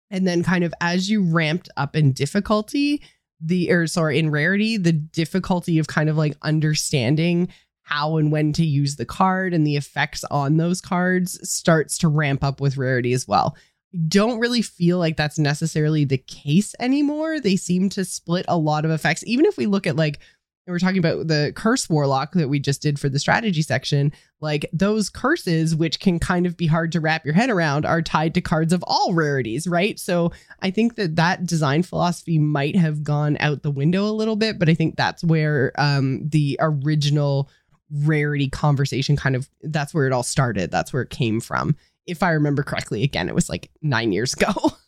and 0.10 0.28
then 0.28 0.44
kind 0.44 0.64
of 0.64 0.74
as 0.82 1.10
you 1.10 1.22
ramped 1.24 1.70
up 1.78 1.96
in 1.96 2.14
difficulty, 2.14 3.04
the 3.42 3.72
or 3.72 3.88
sorry 3.88 4.20
in 4.20 4.32
rarity 4.32 4.78
the 4.78 4.92
difficulty 4.92 5.80
of 5.80 5.88
kind 5.88 6.10
of 6.10 6.18
like 6.18 6.36
understanding 6.42 7.48
how 7.90 8.18
and 8.18 8.32
when 8.32 8.54
to 8.54 8.66
use 8.66 8.96
the 8.96 9.06
card 9.06 9.54
and 9.54 9.66
the 9.66 9.76
effects 9.76 10.24
on 10.26 10.58
those 10.58 10.80
cards 10.80 11.40
starts 11.50 11.98
to 11.98 12.08
ramp 12.08 12.44
up 12.44 12.62
with 12.62 12.78
rarity 12.78 13.14
as 13.14 13.28
well. 13.28 13.58
Don't 14.08 14.40
really 14.40 14.62
feel 14.62 15.00
like 15.00 15.18
that's 15.18 15.40
necessarily 15.40 16.06
the 16.06 16.20
case 16.20 16.76
anymore. 16.80 17.40
They 17.40 17.56
seem 17.56 17.90
to 17.90 18.06
split 18.06 18.46
a 18.48 18.58
lot 18.58 18.86
of 18.86 18.92
effects. 18.92 19.24
Even 19.26 19.46
if 19.46 19.58
we 19.58 19.66
look 19.66 19.88
at 19.88 19.96
like 19.96 20.20
we're 20.70 20.80
talking 20.80 21.00
about 21.00 21.28
the 21.28 21.52
curse 21.56 21.90
warlock 21.90 22.34
that 22.34 22.48
we 22.48 22.60
just 22.60 22.82
did 22.82 23.00
for 23.00 23.10
the 23.10 23.20
strategy 23.20 23.62
section 23.62 24.12
like 24.40 24.70
those 24.72 25.10
curses 25.10 25.76
which 25.76 26.00
can 26.00 26.20
kind 26.20 26.46
of 26.46 26.56
be 26.56 26.68
hard 26.68 26.92
to 26.92 27.00
wrap 27.00 27.26
your 27.26 27.34
head 27.34 27.50
around 27.50 27.86
are 27.86 28.02
tied 28.02 28.34
to 28.34 28.42
cards 28.42 28.72
of 28.72 28.84
all 28.88 29.14
rarities 29.14 29.68
right? 29.68 30.00
So 30.00 30.32
I 30.62 30.72
think 30.72 30.96
that 30.96 31.16
that 31.16 31.46
design 31.46 31.84
philosophy 31.84 32.38
might 32.38 32.76
have 32.76 33.04
gone 33.04 33.38
out 33.40 33.64
the 33.64 33.72
window 33.72 34.06
a 34.06 34.14
little 34.14 34.36
bit, 34.36 34.60
but 34.60 34.70
I 34.70 34.74
think 34.74 34.96
that's 34.96 35.24
where 35.24 35.72
um, 35.78 36.28
the 36.30 36.58
original 36.62 37.50
rarity 37.92 38.50
conversation 38.50 39.16
kind 39.16 39.36
of 39.36 39.50
that's 39.62 39.94
where 39.94 40.08
it 40.08 40.14
all 40.14 40.24
started. 40.24 40.72
That's 40.72 40.94
where 40.94 41.02
it 41.02 41.10
came 41.10 41.40
from. 41.40 41.76
If 42.06 42.24
I 42.24 42.32
remember 42.32 42.64
correctly, 42.64 43.04
again, 43.04 43.30
it 43.30 43.36
was 43.36 43.50
like 43.50 43.70
nine 43.82 44.12
years 44.12 44.34
ago. 44.34 44.54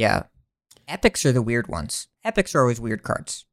Yeah. 0.00 0.22
Epics 0.88 1.26
are 1.26 1.32
the 1.32 1.42
weird 1.42 1.68
ones. 1.68 2.08
Epics 2.24 2.54
are 2.54 2.62
always 2.62 2.80
weird 2.80 3.02
cards. 3.02 3.44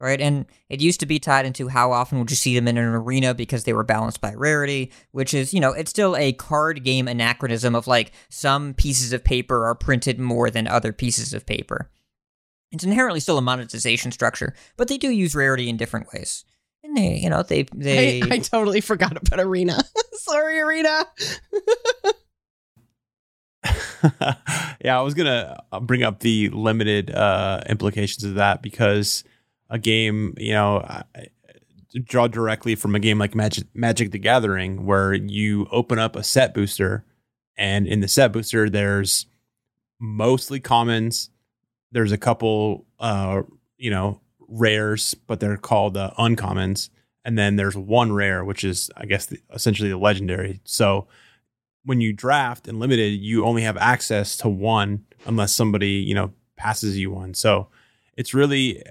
Right? 0.00 0.20
And 0.20 0.44
it 0.68 0.82
used 0.82 1.00
to 1.00 1.06
be 1.06 1.18
tied 1.18 1.46
into 1.46 1.68
how 1.68 1.92
often 1.92 2.18
would 2.18 2.30
you 2.30 2.36
see 2.36 2.54
them 2.54 2.68
in 2.68 2.76
an 2.76 2.94
arena 2.94 3.32
because 3.32 3.64
they 3.64 3.72
were 3.72 3.84
balanced 3.84 4.20
by 4.20 4.34
rarity, 4.34 4.92
which 5.10 5.32
is, 5.32 5.54
you 5.54 5.60
know, 5.60 5.72
it's 5.72 5.90
still 5.90 6.14
a 6.14 6.34
card 6.34 6.84
game 6.84 7.08
anachronism 7.08 7.74
of 7.74 7.86
like 7.86 8.12
some 8.28 8.74
pieces 8.74 9.14
of 9.14 9.24
paper 9.24 9.66
are 9.66 9.74
printed 9.74 10.20
more 10.20 10.50
than 10.50 10.68
other 10.68 10.92
pieces 10.92 11.32
of 11.32 11.46
paper. 11.46 11.90
It's 12.70 12.84
inherently 12.84 13.18
still 13.18 13.38
a 13.38 13.42
monetization 13.42 14.12
structure, 14.12 14.54
but 14.76 14.88
they 14.88 14.98
do 14.98 15.10
use 15.10 15.34
rarity 15.34 15.70
in 15.70 15.78
different 15.78 16.08
ways. 16.12 16.44
And 16.88 16.96
They, 16.96 17.18
you 17.18 17.30
know, 17.30 17.42
they 17.42 17.64
they. 17.74 18.22
I, 18.22 18.34
I 18.34 18.38
totally 18.38 18.80
forgot 18.80 19.16
about 19.16 19.40
Arena. 19.40 19.78
Sorry, 20.12 20.58
Arena. 20.60 21.06
yeah, 24.82 24.98
I 24.98 25.02
was 25.02 25.14
gonna 25.14 25.62
uh, 25.70 25.80
bring 25.80 26.02
up 26.02 26.20
the 26.20 26.48
limited 26.50 27.10
uh, 27.10 27.60
implications 27.68 28.24
of 28.24 28.36
that 28.36 28.62
because 28.62 29.22
a 29.68 29.78
game, 29.78 30.34
you 30.38 30.52
know, 30.52 30.78
I, 30.78 31.04
draw 32.04 32.26
directly 32.26 32.74
from 32.74 32.94
a 32.94 33.00
game 33.00 33.18
like 33.18 33.34
Magic, 33.34 33.66
Magic 33.74 34.10
the 34.10 34.18
Gathering, 34.18 34.86
where 34.86 35.12
you 35.14 35.66
open 35.70 35.98
up 35.98 36.16
a 36.16 36.22
set 36.22 36.54
booster, 36.54 37.04
and 37.56 37.86
in 37.86 38.00
the 38.00 38.08
set 38.08 38.32
booster, 38.32 38.70
there's 38.70 39.26
mostly 40.00 40.60
commons. 40.60 41.30
There's 41.90 42.12
a 42.12 42.18
couple, 42.18 42.86
uh, 42.98 43.42
you 43.76 43.90
know, 43.90 44.20
rares, 44.48 45.14
but 45.14 45.40
they're 45.40 45.56
called 45.56 45.96
uh, 45.96 46.10
uncommons, 46.18 46.90
and 47.24 47.38
then 47.38 47.56
there's 47.56 47.76
one 47.76 48.12
rare, 48.12 48.44
which 48.44 48.64
is, 48.64 48.90
I 48.96 49.06
guess, 49.06 49.26
the, 49.26 49.38
essentially 49.52 49.90
the 49.90 49.98
legendary. 49.98 50.60
So 50.64 51.06
when 51.84 52.00
you 52.00 52.12
draft 52.12 52.66
and 52.68 52.80
limited, 52.80 53.20
you 53.20 53.44
only 53.44 53.62
have 53.62 53.76
access 53.76 54.36
to 54.38 54.48
one 54.48 55.04
unless 55.26 55.52
somebody, 55.52 55.90
you 55.90 56.14
know, 56.14 56.32
passes 56.56 56.98
you 56.98 57.10
one. 57.10 57.34
So 57.34 57.68
it's 58.16 58.34
really 58.34 58.82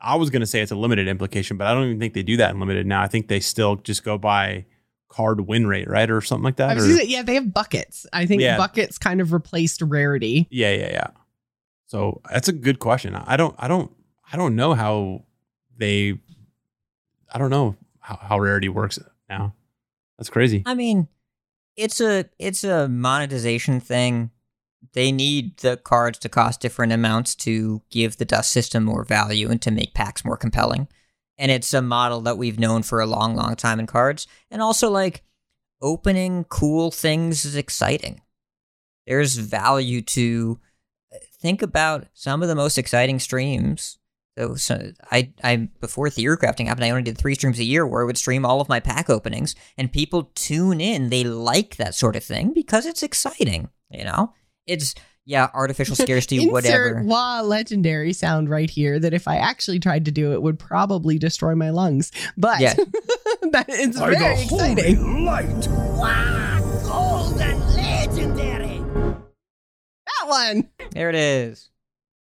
I 0.00 0.16
was 0.16 0.28
going 0.28 0.40
to 0.40 0.46
say 0.46 0.60
it's 0.60 0.70
a 0.70 0.76
limited 0.76 1.08
implication, 1.08 1.56
but 1.56 1.66
I 1.66 1.72
don't 1.72 1.84
even 1.86 1.98
think 1.98 2.12
they 2.12 2.22
do 2.22 2.36
that 2.36 2.50
in 2.50 2.60
limited 2.60 2.86
now. 2.86 3.02
I 3.02 3.08
think 3.08 3.28
they 3.28 3.40
still 3.40 3.76
just 3.76 4.04
go 4.04 4.18
by 4.18 4.66
card 5.08 5.40
win 5.48 5.66
rate, 5.66 5.88
right, 5.88 6.10
or 6.10 6.20
something 6.20 6.44
like 6.44 6.56
that. 6.56 6.76
Yeah, 7.06 7.22
they 7.22 7.34
have 7.34 7.54
buckets. 7.54 8.04
I 8.12 8.26
think 8.26 8.42
Yeah. 8.42 8.58
buckets 8.58 8.98
kind 8.98 9.20
of 9.22 9.32
replaced 9.32 9.80
rarity. 9.80 10.46
yeah, 10.50 10.72
yeah, 10.72 10.90
yeah. 10.90 11.06
So 11.86 12.20
that's 12.30 12.48
a 12.48 12.52
good 12.52 12.80
question. 12.80 13.14
I 13.14 13.36
don't, 13.36 13.54
I 13.58 13.68
don't, 13.68 13.90
I 14.32 14.36
don't 14.36 14.56
know 14.56 14.74
how 14.74 15.24
they. 15.76 16.18
I 17.32 17.38
don't 17.38 17.50
know 17.50 17.76
how, 18.00 18.16
how 18.16 18.38
rarity 18.38 18.68
works 18.68 18.98
now. 19.28 19.54
That's 20.18 20.30
crazy. 20.30 20.62
I 20.66 20.74
mean, 20.74 21.08
it's 21.76 22.00
a 22.00 22.26
it's 22.38 22.64
a 22.64 22.88
monetization 22.88 23.80
thing. 23.80 24.30
They 24.92 25.10
need 25.10 25.56
the 25.58 25.76
cards 25.76 26.18
to 26.20 26.28
cost 26.28 26.60
different 26.60 26.92
amounts 26.92 27.34
to 27.36 27.82
give 27.90 28.16
the 28.16 28.24
dust 28.24 28.52
system 28.52 28.84
more 28.84 29.04
value 29.04 29.50
and 29.50 29.60
to 29.62 29.70
make 29.70 29.94
packs 29.94 30.24
more 30.24 30.36
compelling. 30.36 30.88
And 31.36 31.50
it's 31.50 31.74
a 31.74 31.82
model 31.82 32.20
that 32.22 32.38
we've 32.38 32.60
known 32.60 32.82
for 32.82 33.00
a 33.00 33.06
long, 33.06 33.34
long 33.34 33.56
time 33.56 33.80
in 33.80 33.86
cards. 33.86 34.28
And 34.50 34.62
also, 34.62 34.88
like, 34.90 35.24
opening 35.80 36.44
cool 36.44 36.92
things 36.92 37.44
is 37.44 37.56
exciting. 37.56 38.20
There's 39.06 39.36
value 39.36 40.00
to 40.02 40.60
uh, 41.12 41.18
think 41.40 41.60
about 41.60 42.06
some 42.14 42.42
of 42.42 42.48
the 42.48 42.54
most 42.54 42.78
exciting 42.78 43.18
streams. 43.18 43.98
So, 44.36 44.54
so 44.56 44.90
I, 45.12 45.32
I 45.44 45.68
before 45.80 46.10
theory 46.10 46.36
crafting 46.36 46.66
happened, 46.66 46.84
I 46.86 46.90
only 46.90 47.02
did 47.02 47.16
three 47.16 47.34
streams 47.36 47.58
a 47.60 47.64
year 47.64 47.86
where 47.86 48.02
I 48.02 48.04
would 48.04 48.18
stream 48.18 48.44
all 48.44 48.60
of 48.60 48.68
my 48.68 48.80
pack 48.80 49.08
openings, 49.08 49.54
and 49.78 49.92
people 49.92 50.30
tune 50.34 50.80
in. 50.80 51.08
They 51.10 51.22
like 51.24 51.76
that 51.76 51.94
sort 51.94 52.16
of 52.16 52.24
thing 52.24 52.52
because 52.52 52.84
it's 52.86 53.02
exciting. 53.04 53.68
You 53.90 54.04
know, 54.04 54.32
it's 54.66 54.94
yeah, 55.24 55.48
artificial 55.54 55.94
scarcity, 56.04 56.38
Insert 56.38 56.52
whatever. 56.52 57.02
wah 57.04 57.42
legendary 57.42 58.12
sound 58.12 58.50
right 58.50 58.68
here 58.68 58.98
that 58.98 59.14
if 59.14 59.28
I 59.28 59.36
actually 59.36 59.78
tried 59.78 60.04
to 60.06 60.10
do 60.10 60.32
it 60.32 60.42
would 60.42 60.58
probably 60.58 61.16
destroy 61.18 61.54
my 61.54 61.70
lungs. 61.70 62.10
But 62.36 62.60
Yeah. 62.60 62.74
that 63.52 63.66
it's 63.68 63.98
By 64.00 64.10
the 64.10 64.16
very 64.16 64.34
holy 64.46 64.72
exciting. 64.72 65.24
light. 65.24 65.68
Wow, 65.68 66.80
golden 66.84 67.60
legendary. 67.76 68.78
That 70.06 70.26
one. 70.28 70.68
There 70.90 71.08
it 71.08 71.14
is. 71.14 71.70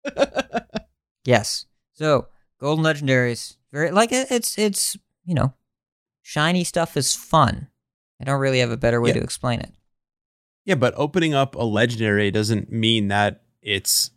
yes. 1.25 1.67
So 2.01 2.29
golden 2.59 2.83
legendaries, 2.83 3.57
very 3.73 3.91
like 3.91 4.11
it's 4.11 4.59
it's 4.59 4.97
you 5.27 5.35
know, 5.35 5.53
shiny 6.23 6.65
stuff 6.65 6.97
is 6.97 7.15
fun. 7.15 7.69
I 8.19 8.25
don't 8.25 8.41
really 8.41 8.61
have 8.61 8.71
a 8.71 8.79
better 8.79 9.03
way 9.03 9.11
Yeah. 9.11 9.17
to 9.17 9.21
explain 9.23 9.61
it. 9.61 9.71
Yeah, 10.65 10.77
but 10.77 10.95
opening 10.97 11.35
up 11.35 11.55
a 11.57 11.63
legendary 11.63 12.31
doesn't 12.31 12.73
mean 12.73 13.09
that 13.09 13.43
it's 13.61 14.13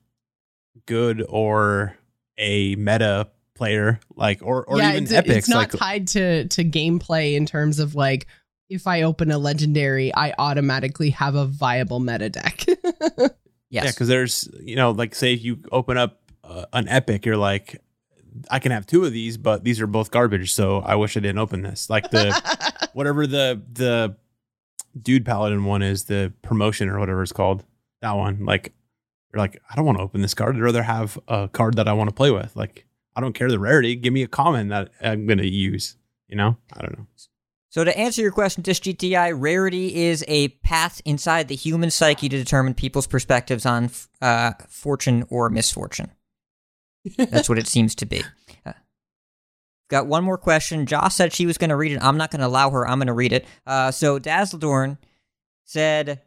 good 0.86 1.26
or 1.28 1.98
a 2.38 2.76
meta 2.76 3.30
player, 3.54 4.00
like 4.16 4.40
or 4.42 4.64
or 4.64 4.78
yeah, 4.78 4.92
even 4.92 5.04
it's, 5.04 5.12
epics. 5.12 5.36
it's 5.40 5.50
not 5.50 5.58
like 5.58 5.72
tied 5.72 6.08
to 6.10 6.48
to 6.48 6.64
gameplay 6.64 7.36
in 7.36 7.46
terms 7.46 7.80
of 7.80 7.96
like 7.96 8.28
if 8.70 8.88
I 8.88 9.02
open 9.02 9.30
a 9.30 9.38
legendary, 9.38 10.16
I 10.16 10.34
automatically 10.38 11.10
have 11.10 11.36
a 11.36 11.46
viable 11.46 12.00
meta 12.00 12.30
deck. 12.30 12.66
Yes. 13.70 13.86
Yeah, 13.86 13.92
because 13.92 14.08
there's 14.08 14.50
you 14.62 14.76
know 14.76 14.92
like 14.92 15.16
say 15.16 15.34
if 15.34 15.44
you 15.44 15.58
open 15.72 15.98
up 15.98 16.22
uh, 16.54 16.66
an 16.74 16.88
epic, 16.88 17.26
you're 17.26 17.38
like, 17.38 17.82
I 18.50 18.60
can 18.60 18.72
have 18.72 18.86
two 18.86 19.06
of 19.06 19.12
these, 19.12 19.38
but 19.38 19.64
these 19.64 19.82
are 19.82 19.88
both 19.88 20.12
garbage. 20.12 20.54
So 20.54 20.80
I 20.80 20.96
wish 20.96 21.16
I 21.18 21.20
didn't 21.20 21.40
open 21.40 21.62
this. 21.62 21.90
Like 21.90 22.10
the 22.12 22.90
whatever 22.94 23.28
the 23.28 23.62
the 23.72 24.16
dude 25.00 25.26
paladin 25.26 25.66
one 25.66 25.82
is, 25.82 26.06
the 26.06 26.34
promotion 26.42 26.90
or 26.90 27.00
whatever 27.00 27.22
it's 27.24 27.32
called. 27.32 27.64
That 28.02 28.14
one, 28.14 28.46
like 28.46 28.74
you're 29.34 29.40
like, 29.40 29.62
I 29.70 29.76
don't 29.76 29.86
want 29.86 29.98
to 29.98 30.04
open 30.04 30.22
this 30.22 30.34
card. 30.34 30.56
I'd 30.56 30.62
rather 30.62 30.84
have 30.84 31.20
a 31.28 31.48
card 31.48 31.76
that 31.76 31.88
I 31.88 31.94
want 31.94 32.10
to 32.10 32.16
play 32.16 32.32
with. 32.32 32.56
Like 32.56 32.86
I 33.16 33.22
don't 33.22 33.34
care 33.34 33.50
the 33.50 33.60
rarity. 33.60 33.96
Give 33.96 34.14
me 34.14 34.24
a 34.24 34.28
common 34.28 34.70
that 34.70 34.92
I'm 35.02 35.26
gonna 35.26 35.44
use. 35.44 35.98
You 36.28 36.36
know, 36.36 36.58
I 36.74 36.82
don't 36.82 36.98
know. 36.98 37.08
So 37.70 37.84
to 37.84 37.98
answer 37.98 38.22
your 38.22 38.32
question, 38.32 38.62
Dish 38.62 38.82
GTI, 38.82 39.34
rarity 39.36 39.96
is 39.96 40.24
a 40.28 40.50
path 40.50 41.02
inside 41.06 41.48
the 41.48 41.56
human 41.56 41.90
psyche 41.90 42.30
to 42.30 42.38
determine 42.38 42.76
people's 42.76 43.08
perspectives 43.08 43.66
on 43.66 43.90
uh, 44.22 44.54
fortune 44.68 45.26
or 45.30 45.50
misfortune. 45.50 46.12
That's 47.18 47.50
what 47.50 47.60
it 47.60 47.68
seems 47.68 47.96
to 47.96 48.06
be. 48.06 48.24
Uh, 48.66 48.72
got 49.90 50.08
one 50.08 50.24
more 50.24 50.38
question. 50.38 50.86
Joce 50.86 51.16
said 51.16 51.34
she 51.34 51.46
was 51.46 51.58
going 51.58 51.70
to 51.70 51.76
read 51.76 51.92
it. 51.92 52.02
I'm 52.02 52.16
not 52.16 52.32
going 52.32 52.40
to 52.40 52.48
allow 52.48 52.70
her. 52.70 52.88
I'm 52.88 52.98
going 52.98 53.08
to 53.08 53.14
read 53.14 53.34
it. 53.34 53.46
Uh, 53.68 53.92
so 53.92 54.20
Dazzledorn 54.20 54.98
said, 55.66 56.22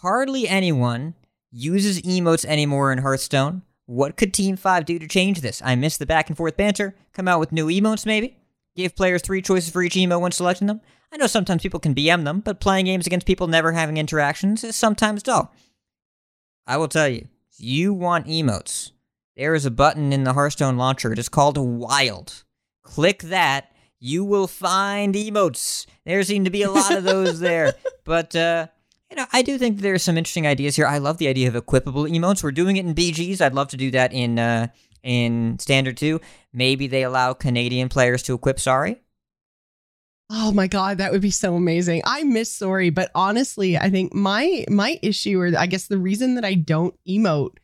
"Hardly 0.00 0.46
anyone 0.46 1.14
uses 1.50 2.02
emotes 2.02 2.44
anymore 2.44 2.92
in 2.92 2.98
Hearthstone. 2.98 3.62
What 3.86 4.18
could 4.18 4.34
Team 4.34 4.56
Five 4.56 4.84
do 4.84 4.98
to 4.98 5.08
change 5.08 5.40
this? 5.40 5.62
I 5.64 5.76
miss 5.76 5.96
the 5.96 6.04
back 6.04 6.28
and 6.28 6.36
forth 6.36 6.58
banter. 6.58 6.94
Come 7.14 7.26
out 7.26 7.40
with 7.40 7.52
new 7.52 7.68
emotes, 7.68 8.04
maybe." 8.04 8.36
Give 8.76 8.94
players 8.94 9.22
three 9.22 9.40
choices 9.40 9.70
for 9.70 9.82
each 9.82 9.96
emo 9.96 10.18
when 10.18 10.32
selecting 10.32 10.66
them. 10.66 10.82
I 11.10 11.16
know 11.16 11.26
sometimes 11.26 11.62
people 11.62 11.80
can 11.80 11.94
BM 11.94 12.24
them, 12.24 12.40
but 12.40 12.60
playing 12.60 12.84
games 12.84 13.06
against 13.06 13.26
people 13.26 13.46
never 13.46 13.72
having 13.72 13.96
interactions 13.96 14.62
is 14.62 14.76
sometimes 14.76 15.22
dull. 15.22 15.54
I 16.66 16.76
will 16.76 16.88
tell 16.88 17.08
you, 17.08 17.28
you 17.56 17.94
want 17.94 18.26
emotes, 18.26 18.90
there 19.36 19.54
is 19.54 19.66
a 19.66 19.70
button 19.70 20.12
in 20.12 20.24
the 20.24 20.32
Hearthstone 20.32 20.76
launcher. 20.76 21.12
It 21.12 21.18
is 21.18 21.28
called 21.28 21.58
Wild. 21.58 22.44
Click 22.82 23.22
that. 23.24 23.72
You 23.98 24.24
will 24.24 24.46
find 24.46 25.14
emotes. 25.14 25.86
There 26.04 26.22
seem 26.22 26.44
to 26.44 26.50
be 26.50 26.62
a 26.62 26.70
lot 26.70 26.94
of 26.94 27.04
those 27.04 27.40
there. 27.40 27.74
But, 28.04 28.36
uh, 28.36 28.68
you 29.10 29.16
know, 29.16 29.26
I 29.32 29.42
do 29.42 29.58
think 29.58 29.80
there's 29.80 30.04
some 30.04 30.16
interesting 30.16 30.46
ideas 30.46 30.76
here. 30.76 30.86
I 30.86 30.98
love 30.98 31.18
the 31.18 31.26
idea 31.26 31.48
of 31.48 31.54
equipable 31.54 32.08
emotes. 32.08 32.40
We're 32.40 32.52
doing 32.52 32.76
it 32.76 32.86
in 32.86 32.94
BGs. 32.94 33.40
I'd 33.40 33.52
love 33.52 33.66
to 33.70 33.76
do 33.76 33.90
that 33.90 34.12
in, 34.12 34.38
uh, 34.38 34.68
in 35.02 35.58
Standard 35.58 35.96
2. 35.96 36.20
Maybe 36.52 36.86
they 36.86 37.02
allow 37.02 37.32
Canadian 37.32 37.88
players 37.88 38.22
to 38.22 38.34
equip 38.34 38.60
Sorry. 38.60 39.00
Oh 40.30 40.52
my 40.52 40.68
god, 40.68 40.98
that 40.98 41.10
would 41.10 41.20
be 41.20 41.32
so 41.32 41.56
amazing. 41.56 42.02
I 42.04 42.24
miss 42.24 42.52
sorry, 42.52 42.90
but 42.90 43.10
honestly, 43.14 43.76
I 43.76 43.90
think 43.90 44.12
my 44.12 44.64
my 44.68 44.98
issue 45.02 45.40
or 45.40 45.52
I 45.56 45.66
guess 45.66 45.86
the 45.86 45.98
reason 45.98 46.34
that 46.34 46.44
I 46.44 46.54
don't 46.54 46.94
emote 47.08 47.58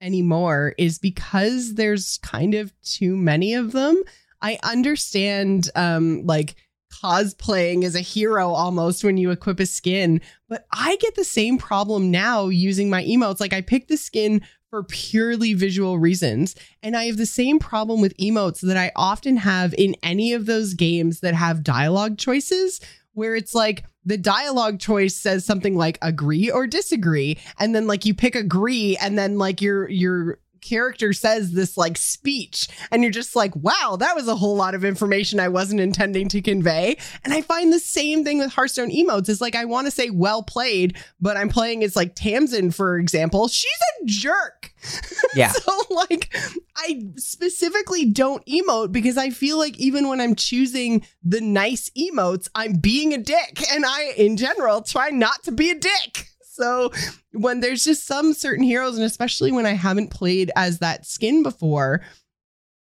anymore 0.00 0.74
is 0.78 0.98
because 0.98 1.74
there's 1.74 2.18
kind 2.18 2.54
of 2.54 2.72
too 2.82 3.16
many 3.16 3.54
of 3.54 3.72
them. 3.72 4.02
I 4.40 4.58
understand 4.62 5.70
um 5.74 6.24
like 6.24 6.56
cosplaying 7.02 7.84
as 7.84 7.94
a 7.94 8.00
hero 8.00 8.50
almost 8.50 9.04
when 9.04 9.16
you 9.16 9.30
equip 9.30 9.60
a 9.60 9.66
skin, 9.66 10.20
but 10.48 10.66
I 10.72 10.96
get 10.96 11.14
the 11.14 11.24
same 11.24 11.58
problem 11.58 12.10
now 12.10 12.48
using 12.48 12.88
my 12.90 13.04
emotes. 13.04 13.40
Like 13.40 13.52
I 13.52 13.60
pick 13.60 13.88
the 13.88 13.96
skin 13.96 14.42
for 14.70 14.84
purely 14.84 15.54
visual 15.54 15.98
reasons. 15.98 16.54
And 16.82 16.96
I 16.96 17.04
have 17.04 17.16
the 17.16 17.26
same 17.26 17.58
problem 17.58 18.00
with 18.00 18.16
emotes 18.18 18.60
that 18.60 18.76
I 18.76 18.92
often 18.96 19.36
have 19.38 19.74
in 19.78 19.96
any 20.02 20.32
of 20.32 20.46
those 20.46 20.74
games 20.74 21.20
that 21.20 21.34
have 21.34 21.64
dialogue 21.64 22.18
choices, 22.18 22.80
where 23.12 23.34
it's 23.34 23.54
like 23.54 23.84
the 24.08 24.16
dialogue 24.16 24.80
choice 24.80 25.14
says 25.14 25.44
something 25.44 25.76
like 25.76 25.98
agree 26.00 26.50
or 26.50 26.66
disagree. 26.66 27.36
And 27.58 27.74
then 27.74 27.86
like 27.86 28.06
you 28.06 28.14
pick 28.14 28.34
agree, 28.34 28.96
and 28.96 29.18
then 29.18 29.36
like 29.36 29.60
your 29.60 29.88
your 29.90 30.38
character 30.60 31.12
says 31.12 31.52
this 31.52 31.76
like 31.76 31.96
speech 31.96 32.68
and 32.90 33.02
you're 33.02 33.12
just 33.12 33.36
like 33.36 33.54
wow 33.56 33.96
that 33.98 34.14
was 34.14 34.28
a 34.28 34.36
whole 34.36 34.56
lot 34.56 34.74
of 34.74 34.84
information 34.84 35.40
i 35.40 35.48
wasn't 35.48 35.80
intending 35.80 36.28
to 36.28 36.40
convey 36.42 36.96
and 37.24 37.32
i 37.32 37.40
find 37.40 37.72
the 37.72 37.78
same 37.78 38.24
thing 38.24 38.38
with 38.38 38.52
hearthstone 38.52 38.90
emotes 38.90 39.28
is 39.28 39.40
like 39.40 39.54
i 39.54 39.64
want 39.64 39.86
to 39.86 39.90
say 39.90 40.10
well 40.10 40.42
played 40.42 40.96
but 41.20 41.36
i'm 41.36 41.48
playing 41.48 41.82
as 41.82 41.96
like 41.96 42.14
tamsin 42.14 42.70
for 42.70 42.98
example 42.98 43.48
she's 43.48 43.70
a 44.02 44.04
jerk 44.06 44.72
Yeah. 45.34 45.50
so 45.52 45.82
like 45.90 46.34
I 46.76 47.02
specifically 47.16 48.04
don't 48.06 48.44
emote 48.46 48.92
because 48.92 49.18
I 49.18 49.30
feel 49.30 49.58
like 49.58 49.78
even 49.78 50.08
when 50.08 50.20
I'm 50.20 50.34
choosing 50.34 51.04
the 51.22 51.40
nice 51.40 51.90
emotes, 51.98 52.48
I'm 52.54 52.74
being 52.74 53.12
a 53.12 53.18
dick. 53.18 53.62
And 53.72 53.84
I 53.84 54.12
in 54.16 54.36
general 54.36 54.82
try 54.82 55.10
not 55.10 55.42
to 55.44 55.52
be 55.52 55.70
a 55.70 55.74
dick. 55.74 56.28
So 56.58 56.90
when 57.32 57.60
there's 57.60 57.84
just 57.84 58.06
some 58.06 58.32
certain 58.34 58.64
heroes, 58.64 58.96
and 58.96 59.04
especially 59.04 59.52
when 59.52 59.64
I 59.64 59.74
haven't 59.74 60.10
played 60.10 60.50
as 60.56 60.80
that 60.80 61.06
skin 61.06 61.44
before, 61.44 62.02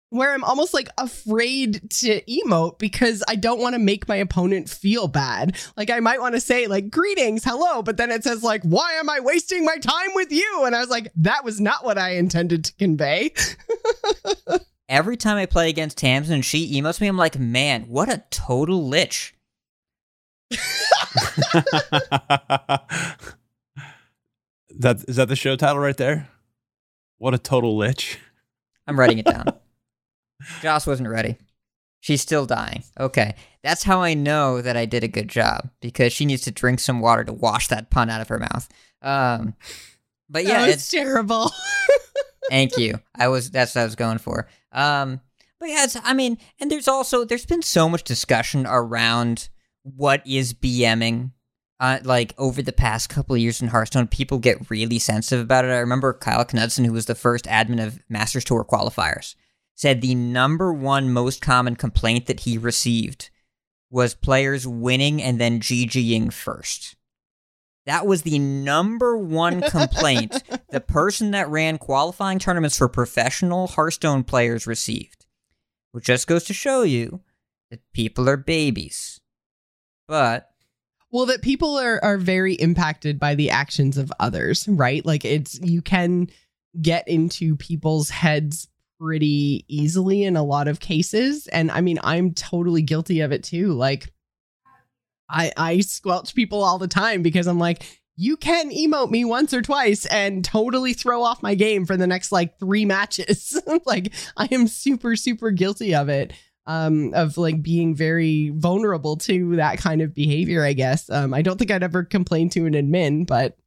where 0.10 0.34
I'm 0.34 0.44
almost 0.44 0.74
like 0.74 0.88
afraid 0.98 1.92
to 1.92 2.22
emote 2.22 2.80
because 2.80 3.24
I 3.28 3.36
don't 3.36 3.60
want 3.60 3.76
to 3.76 3.80
make 3.80 4.08
my 4.08 4.16
opponent 4.16 4.70
feel 4.70 5.08
bad. 5.08 5.58
Like 5.76 5.90
I 5.90 6.00
might 6.00 6.22
want 6.22 6.34
to 6.36 6.42
say 6.42 6.68
like 6.68 6.90
greetings, 6.90 7.44
hello, 7.44 7.84
but 7.84 7.98
then 7.98 8.10
it 8.10 8.24
says 8.24 8.42
like 8.42 8.64
why 8.64 8.94
am 8.94 9.10
I 9.10 9.20
wasting 9.20 9.64
my 9.66 9.78
time 9.78 10.10
with 10.16 10.32
you? 10.32 10.64
And 10.66 10.76
I 10.76 10.80
was 10.80 10.90
like 10.90 11.12
that 11.18 11.44
was 11.44 11.60
not 11.60 11.84
what 11.84 11.98
I 11.98 12.12
intended 12.12 12.66
to 12.66 12.74
convey. 12.76 13.34
Every 14.90 15.18
time 15.18 15.36
I 15.38 15.46
play 15.46 15.70
against 15.70 15.98
Tamsin 15.98 16.36
and 16.36 16.46
she 16.46 16.80
emotes 16.80 17.02
me, 17.02 17.08
I'm 17.08 17.18
like, 17.18 17.38
man, 17.38 17.84
what 17.90 18.08
a 18.08 18.24
total 18.32 18.88
lich. 18.88 19.36
that 24.80 25.04
is 25.08 25.16
that 25.16 25.28
the 25.28 25.36
show 25.36 25.56
title 25.56 25.80
right 25.80 25.98
there? 25.98 26.30
What 27.18 27.34
a 27.34 27.38
total 27.38 27.78
lich. 27.78 28.20
I'm 28.86 29.00
writing 29.00 29.20
it 29.20 29.26
down. 29.26 29.46
Joce 30.62 30.88
wasn't 30.88 31.10
ready. 31.10 31.38
She's 32.00 32.22
still 32.22 32.46
dying. 32.46 32.84
Okay. 33.00 33.36
That's 33.64 33.84
how 33.84 34.02
I 34.02 34.14
know 34.14 34.62
that 34.62 34.78
I 34.78 34.86
did 34.86 35.04
a 35.04 35.08
good 35.08 35.28
job 35.28 35.70
because 35.82 36.14
she 36.14 36.26
needs 36.26 36.44
to 36.44 36.52
drink 36.52 36.80
some 36.80 37.02
water 37.02 37.24
to 37.24 37.34
wash 37.34 37.68
that 37.68 37.90
pun 37.90 38.10
out 38.10 38.22
of 38.22 38.28
her 38.30 38.40
mouth. 38.40 38.70
Um, 39.02 39.56
but 40.30 40.46
yeah, 40.46 40.60
that 40.60 40.68
was 40.68 40.76
it's 40.76 40.92
terrible. 40.92 41.52
thank 42.50 42.78
you. 42.78 43.00
I 43.16 43.28
was 43.28 43.50
that's 43.52 43.76
what 43.76 43.82
I 43.82 43.86
was 43.86 43.96
going 43.96 44.20
for. 44.20 44.48
Um, 44.72 45.22
but 45.60 45.70
yeah, 45.70 45.84
it's, 45.84 45.98
I 46.04 46.14
mean, 46.14 46.38
and 46.60 46.72
there's 46.72 46.88
also 46.88 47.26
there's 47.26 47.46
been 47.46 47.62
so 47.64 47.90
much 47.90 48.04
discussion 48.04 48.66
around 48.68 49.50
what 49.84 50.26
is 50.26 50.54
BMing. 50.54 51.32
Uh, 51.80 52.00
like 52.04 52.34
over 52.38 52.62
the 52.62 52.74
past 52.74 53.10
couple 53.10 53.36
of 53.36 53.42
years 53.42 53.62
in 53.62 53.68
Hearthstone, 53.68 54.08
people 54.08 54.40
get 54.40 54.70
really 54.70 54.98
sensitive 54.98 55.44
about 55.44 55.66
it. 55.66 55.70
I 55.70 55.78
remember 55.78 56.14
Kyle 56.14 56.44
Knudsen, 56.44 56.86
who 56.86 56.94
was 56.94 57.06
the 57.06 57.14
first 57.14 57.46
admin 57.46 57.86
of 57.86 58.00
Masters 58.10 58.44
Tour 58.44 58.66
qualifiers, 58.66 59.36
said 59.76 60.02
the 60.02 60.16
number 60.16 60.74
one 60.74 61.12
most 61.12 61.40
common 61.40 61.76
complaint 61.76 62.26
that 62.26 62.42
he 62.42 62.58
received 62.58 63.30
was 63.92 64.16
players 64.16 64.68
winning 64.68 65.22
and 65.22 65.40
then 65.40 65.60
GGing 65.60 66.34
first. 66.34 66.96
That 67.86 68.06
was 68.06 68.24
the 68.24 68.40
number 68.40 69.16
one 69.16 69.62
complaint 69.62 70.44
the 70.72 70.82
person 70.82 71.32
that 71.32 71.50
ran 71.50 71.78
qualifying 71.78 72.40
tournaments 72.40 72.78
for 72.78 72.90
professional 72.90 73.68
Hearthstone 73.68 74.24
players 74.24 74.68
received. 74.68 75.26
Which 75.94 76.06
just 76.06 76.28
goes 76.28 76.44
to 76.46 76.54
show 76.54 76.82
you 76.82 77.22
that 77.72 77.80
people 77.94 78.28
are 78.28 78.38
babies. 78.38 79.22
But 80.08 80.52
well 81.12 81.26
that 81.26 81.42
people 81.42 81.78
are 81.78 82.04
are 82.04 82.18
very 82.18 82.54
impacted 82.56 83.20
by 83.20 83.36
the 83.36 83.50
actions 83.50 83.98
of 83.98 84.12
others 84.20 84.68
right? 84.68 85.06
Like 85.06 85.26
it's 85.26 85.60
you 85.62 85.82
can 85.82 86.30
get 86.82 87.08
into 87.08 87.56
people's 87.56 88.10
heads 88.10 88.68
pretty 89.00 89.66
easily 89.68 90.24
in 90.24 90.36
a 90.36 90.44
lot 90.44 90.68
of 90.68 90.80
cases. 90.80 91.48
And 91.48 91.72
i 91.72 91.82
mean 91.82 92.00
i'm 92.04 92.34
totally 92.34 92.82
guilty 92.82 93.22
of 93.22 93.32
it 93.32 93.44
too. 93.44 93.74
Like 93.74 94.12
i 95.30 95.52
i 95.58 95.80
squelch 95.82 96.34
people 96.36 96.64
all 96.64 96.78
the 96.78 96.88
time 96.88 97.22
because 97.22 97.48
i'm 97.48 97.60
like 97.60 97.84
you 98.20 98.36
can 98.36 98.72
emote 98.72 99.12
me 99.12 99.24
once 99.24 99.54
or 99.54 99.62
twice 99.62 100.08
and 100.08 100.44
totally 100.44 100.94
throw 100.94 101.22
off 101.22 101.44
my 101.44 101.54
game 101.54 101.86
for 101.86 101.96
the 101.96 102.08
next 102.08 102.32
like 102.32 102.58
three 102.60 102.84
matches. 102.86 103.62
Like 103.86 104.14
i 104.36 104.48
am 104.52 104.68
super 104.68 105.16
super 105.16 105.52
guilty 105.52 105.94
of 105.94 106.10
it 106.10 106.34
um, 106.68 107.14
of 107.16 107.38
like 107.38 107.64
being 107.64 107.96
very 107.96 108.50
vulnerable 108.50 109.16
to 109.18 109.56
that 109.56 109.80
kind 109.80 110.02
of 110.02 110.14
behavior, 110.14 110.64
I 110.64 110.74
guess. 110.74 111.10
Um, 111.10 111.34
I 111.34 111.42
don't 111.42 111.58
think 111.58 111.72
I'd 111.72 111.82
ever 111.82 112.04
complain 112.04 112.50
to 112.52 112.66
an 112.68 112.74
admin, 112.74 113.26
but 113.26 113.58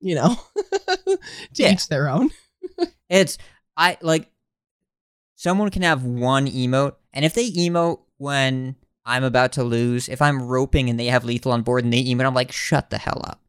you 0.00 0.14
know, 0.14 0.36
to 1.06 1.18
Yeah. 1.54 1.72
each 1.72 1.88
their 1.88 2.08
own. 2.08 2.30
it's 3.10 3.38
I 3.76 3.96
like 4.02 4.30
someone 5.34 5.70
can 5.70 5.82
have 5.82 6.04
one 6.04 6.46
emote, 6.46 6.94
and 7.12 7.24
if 7.24 7.34
they 7.34 7.50
emote 7.50 8.00
when 8.18 8.76
I'm 9.04 9.24
about 9.24 9.52
to 9.52 9.64
lose, 9.64 10.08
if 10.08 10.20
I'm 10.22 10.42
roping 10.42 10.90
and 10.90 11.00
they 11.00 11.06
have 11.06 11.24
lethal 11.24 11.52
on 11.52 11.62
board 11.62 11.84
and 11.84 11.92
they 11.92 12.04
emote, 12.04 12.26
I'm 12.26 12.34
like, 12.34 12.52
shut 12.52 12.90
the 12.90 12.98
hell 12.98 13.22
up. 13.24 13.40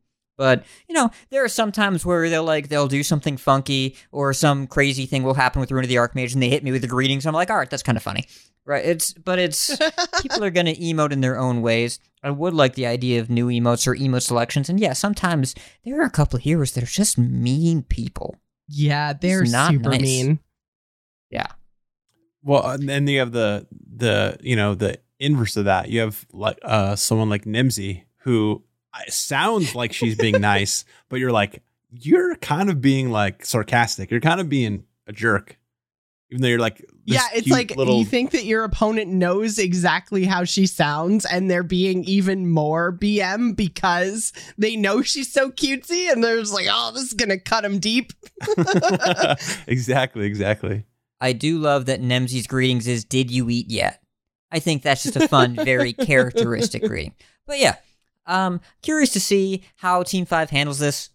But 0.41 0.63
you 0.89 0.95
know, 0.95 1.11
there 1.30 1.43
are 1.43 1.47
some 1.47 1.72
times 1.72 2.03
where 2.03 2.27
they'll 2.27 2.43
like 2.43 2.68
they'll 2.69 2.88
do 2.88 3.03
something 3.03 3.38
funky 3.38 3.95
or 4.11 4.34
some 4.34 4.65
crazy 4.65 5.05
thing 5.05 5.22
will 5.22 5.35
happen 5.35 5.59
with 5.59 5.72
Rune 5.72 5.84
of 5.84 5.88
the 5.88 5.97
Archmage 5.97 6.34
and 6.34 6.41
they 6.41 6.49
hit 6.49 6.63
me 6.63 6.72
with 6.72 6.81
the 6.81 6.88
greetings. 6.88 7.27
I'm 7.27 7.35
like, 7.35 7.51
all 7.51 7.57
right, 7.57 7.69
that's 7.69 7.84
kind 7.84 7.95
of 7.95 8.01
funny, 8.01 8.26
right? 8.65 8.84
It's 8.84 9.13
but 9.13 9.38
it's 9.38 9.77
people 10.23 10.43
are 10.43 10.49
gonna 10.49 10.73
emote 10.73 11.11
in 11.11 11.22
their 11.22 11.38
own 11.38 11.61
ways. 11.61 11.99
I 12.23 12.31
would 12.31 12.55
like 12.55 12.73
the 12.73 12.88
idea 12.88 13.22
of 13.22 13.30
new 13.30 13.49
emotes 13.49 13.85
or 13.85 13.95
emote 13.95 14.23
selections, 14.23 14.68
and 14.68 14.80
yeah, 14.80 14.93
sometimes 14.93 15.53
there 15.85 16.01
are 16.01 16.05
a 16.05 16.09
couple 16.09 16.38
of 16.38 16.43
heroes 16.43 16.72
that 16.72 16.84
are 16.84 16.88
just 16.88 17.19
mean 17.19 17.84
people. 17.84 18.35
Yeah, 18.68 19.13
they're 19.13 19.43
not 19.43 19.73
super 19.73 19.91
nice. 19.91 20.01
mean. 20.01 20.39
Yeah, 21.30 21.49
Well, 22.41 22.68
and 22.68 22.89
then 22.89 23.07
you 23.07 23.19
have 23.19 23.31
the 23.31 23.68
the 23.95 24.38
you 24.41 24.55
know 24.55 24.73
the 24.73 24.97
inverse 25.19 25.55
of 25.55 25.65
that. 25.65 25.89
You 25.89 25.99
have 25.99 26.26
like 26.34 26.57
uh 26.63 26.95
someone 26.95 27.30
like 27.30 27.45
Nemsy 27.45 28.05
who 28.23 28.63
uh, 28.93 28.99
sounds 29.09 29.76
like 29.76 29.93
she's 29.93 30.15
being 30.15 30.41
nice, 30.41 30.85
but 31.09 31.19
you're 31.19 31.31
like 31.31 31.63
you're 31.91 32.35
kind 32.38 32.69
of 32.69 32.81
being 32.81 33.11
like 33.11 33.45
sarcastic. 33.45 34.11
You're 34.11 34.22
kind 34.22 34.39
of 34.39 34.49
being 34.49 34.85
a 35.07 35.11
jerk, 35.11 35.57
even 36.30 36.41
though 36.41 36.47
you're 36.47 36.59
like 36.59 36.77
this 36.77 36.88
Yeah, 37.05 37.27
it's 37.34 37.43
cute 37.43 37.53
like 37.53 37.76
little 37.76 37.99
you 37.99 38.05
think 38.05 38.31
that 38.31 38.45
your 38.45 38.63
opponent 38.63 39.11
knows 39.11 39.59
exactly 39.59 40.26
how 40.26 40.43
she 40.43 40.65
sounds 40.65 41.26
and 41.26 41.49
they're 41.49 41.63
being 41.63 42.03
even 42.05 42.49
more 42.49 42.91
BM 42.93 43.55
because 43.55 44.31
they 44.57 44.76
know 44.76 45.01
she's 45.01 45.31
so 45.31 45.51
cutesy 45.51 46.11
and 46.11 46.23
they're 46.23 46.39
just 46.39 46.53
like, 46.53 46.68
oh, 46.69 46.91
this 46.93 47.03
is 47.03 47.13
going 47.13 47.30
to 47.30 47.39
cut 47.39 47.63
them 47.63 47.80
deep. 47.80 48.13
exactly, 49.68 50.26
exactly. 50.26 50.85
I 51.19 51.34
do 51.34 51.59
love 51.59 51.85
that 51.85 52.01
Nemsy's 52.01 52.47
greetings 52.47 52.88
is 52.88 53.05
"Did 53.05 53.30
you 53.30 53.49
eat 53.49 53.69
yet?" 53.69 54.01
I 54.51 54.59
think 54.59 54.81
that's 54.81 55.03
just 55.03 55.15
a 55.15 55.27
fun, 55.27 55.55
very 55.55 55.93
characteristic 55.93 56.84
greeting. 56.84 57.13
But 57.45 57.59
yeah, 57.59 57.76
um, 58.26 58.61
curious 58.81 59.11
to 59.14 59.19
see 59.19 59.64
how 59.77 60.03
Team 60.03 60.26
Five 60.26 60.49
handles 60.49 60.80
this. 60.80 61.10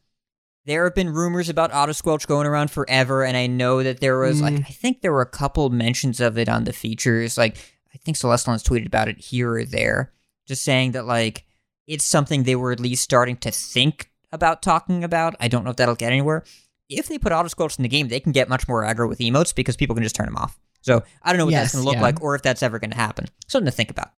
There 0.64 0.84
have 0.84 0.94
been 0.96 1.10
rumors 1.10 1.48
about 1.48 1.72
auto 1.72 1.92
squelch 1.92 2.26
going 2.26 2.46
around 2.46 2.70
forever, 2.70 3.24
and 3.24 3.36
I 3.36 3.46
know 3.46 3.82
that 3.82 4.00
there 4.00 4.18
was 4.18 4.42
like 4.42 4.54
Mm. 4.54 4.66
I 4.66 4.72
think 4.72 5.00
there 5.00 5.12
were 5.12 5.20
a 5.22 5.26
couple 5.26 5.70
mentions 5.70 6.20
of 6.20 6.36
it 6.38 6.48
on 6.48 6.64
the 6.64 6.72
features. 6.72 7.38
Like 7.38 7.56
I 7.94 7.98
think 7.98 8.16
Celestalon 8.16 8.52
has 8.52 8.64
tweeted 8.64 8.86
about 8.86 9.08
it 9.08 9.18
here 9.18 9.54
or 9.54 9.64
there, 9.64 10.12
just 10.46 10.64
saying 10.64 10.92
that 10.92 11.06
like 11.06 11.44
it's 11.86 12.04
something 12.04 12.42
they 12.42 12.56
were 12.56 12.72
at 12.72 12.80
least 12.80 13.04
starting 13.04 13.36
to 13.38 13.50
think 13.50 14.10
about 14.32 14.60
talking 14.60 15.04
about. 15.04 15.36
I 15.38 15.48
don't 15.48 15.64
know 15.64 15.70
if 15.70 15.76
that'll 15.76 15.94
get 15.94 16.12
anywhere. 16.12 16.44
If 16.88 17.08
they 17.08 17.18
put 17.18 17.32
auto 17.32 17.48
squelch 17.48 17.78
in 17.78 17.82
the 17.82 17.88
game, 17.88 18.08
they 18.08 18.20
can 18.20 18.32
get 18.32 18.48
much 18.48 18.66
more 18.68 18.82
aggro 18.82 19.08
with 19.08 19.18
emotes 19.18 19.54
because 19.54 19.76
people 19.76 19.94
can 19.94 20.02
just 20.02 20.16
turn 20.16 20.26
them 20.26 20.36
off. 20.36 20.58
So 20.82 21.02
I 21.22 21.32
don't 21.32 21.38
know 21.38 21.46
what 21.46 21.52
Yes, 21.52 21.64
that's 21.64 21.74
going 21.74 21.84
to 21.84 21.86
look 21.88 21.96
yeah. 21.96 22.02
like, 22.02 22.22
or 22.22 22.36
if 22.36 22.42
that's 22.42 22.62
ever 22.62 22.78
going 22.78 22.90
to 22.90 22.96
happen. 22.96 23.26
Something 23.48 23.66
to 23.66 23.72
think 23.72 23.90
about. 23.90 24.10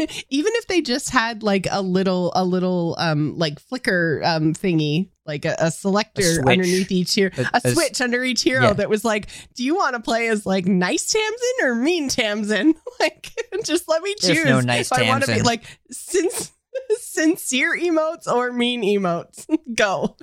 even 0.30 0.52
if 0.56 0.66
they 0.66 0.80
just 0.80 1.10
had 1.10 1.42
like 1.42 1.66
a 1.70 1.82
little 1.82 2.32
a 2.34 2.44
little 2.44 2.94
um 2.98 3.36
like 3.38 3.60
flicker 3.60 4.20
um 4.24 4.54
thingy 4.54 5.10
like 5.26 5.44
a, 5.44 5.54
a 5.58 5.70
selector 5.70 6.22
switch. 6.22 6.46
underneath 6.46 6.90
each 6.90 7.14
hero 7.14 7.30
a 7.54 7.60
switch 7.72 8.00
under 8.00 8.24
each 8.24 8.42
hero 8.42 8.62
Yeah. 8.68 8.72
that 8.74 8.90
was 8.90 9.04
like 9.04 9.28
do 9.54 9.62
you 9.64 9.74
want 9.76 9.94
to 9.94 10.00
play 10.00 10.28
as 10.28 10.44
like 10.46 10.66
nice 10.66 11.10
tamsin 11.12 11.66
or 11.66 11.74
mean 11.74 12.08
tamsin 12.08 12.74
like 13.00 13.30
just 13.64 13.88
let 13.88 14.02
me 14.02 14.14
choose 14.14 14.34
There's 14.34 14.44
no 14.46 14.60
nice 14.60 14.90
if 14.90 14.98
i 14.98 15.06
want 15.08 15.24
to 15.24 15.32
be 15.34 15.42
like 15.42 15.64
since 15.90 16.52
sincere 16.98 17.76
emotes 17.76 18.26
or 18.26 18.52
mean 18.52 18.82
emotes 18.82 19.46
go 19.74 20.16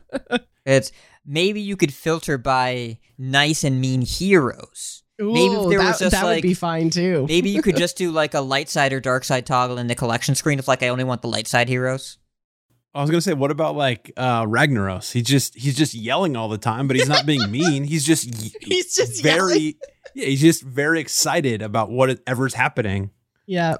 It's 0.65 0.91
maybe 1.25 1.61
you 1.61 1.77
could 1.77 1.93
filter 1.93 2.37
by 2.37 2.99
nice 3.17 3.63
and 3.63 3.79
mean 3.79 4.01
heroes. 4.01 5.03
Maybe 5.19 5.55
if 5.55 5.69
there 5.69 5.79
that, 5.79 5.87
was 5.87 5.99
just 5.99 6.11
that 6.11 6.23
like 6.23 6.43
would 6.43 6.49
be 6.49 6.53
fine 6.53 6.89
too 6.91 7.25
maybe 7.29 7.49
you 7.49 7.61
could 7.61 7.75
just 7.85 7.97
do 7.97 8.11
like 8.11 8.33
a 8.33 8.41
light 8.41 8.69
side 8.69 8.93
or 8.93 8.99
dark 8.99 9.23
side 9.23 9.45
toggle 9.45 9.77
in 9.77 9.87
the 9.87 9.95
collection 9.95 10.35
screen 10.35 10.59
if 10.59 10.67
like 10.67 10.83
I 10.83 10.89
only 10.89 11.03
want 11.03 11.21
the 11.21 11.27
light 11.27 11.47
side 11.47 11.69
heroes. 11.69 12.17
I 12.97 13.01
was 13.01 13.11
gonna 13.11 13.21
say, 13.21 13.33
what 13.33 13.51
about 13.51 13.75
like 13.75 14.11
uh 14.17 14.45
Ragnaros? 14.45 15.11
He's 15.11 15.25
just 15.27 15.55
he's 15.55 15.77
just 15.77 15.93
yelling 15.93 16.35
all 16.35 16.49
the 16.49 16.57
time, 16.57 16.87
but 16.87 16.95
he's 16.95 17.07
not 17.07 17.27
being 17.27 17.51
mean. 17.51 17.83
He's 17.83 18.03
just 18.03 18.25
y- 18.25 18.49
He's 18.61 18.95
just 18.95 19.21
very 19.21 19.77
yeah. 20.15 20.25
He's 20.25 20.41
just 20.41 20.63
very 20.63 20.99
excited 20.99 21.61
about 21.61 21.91
whatever's 21.91 22.55
happening. 22.55 23.11
Yeah. 23.45 23.77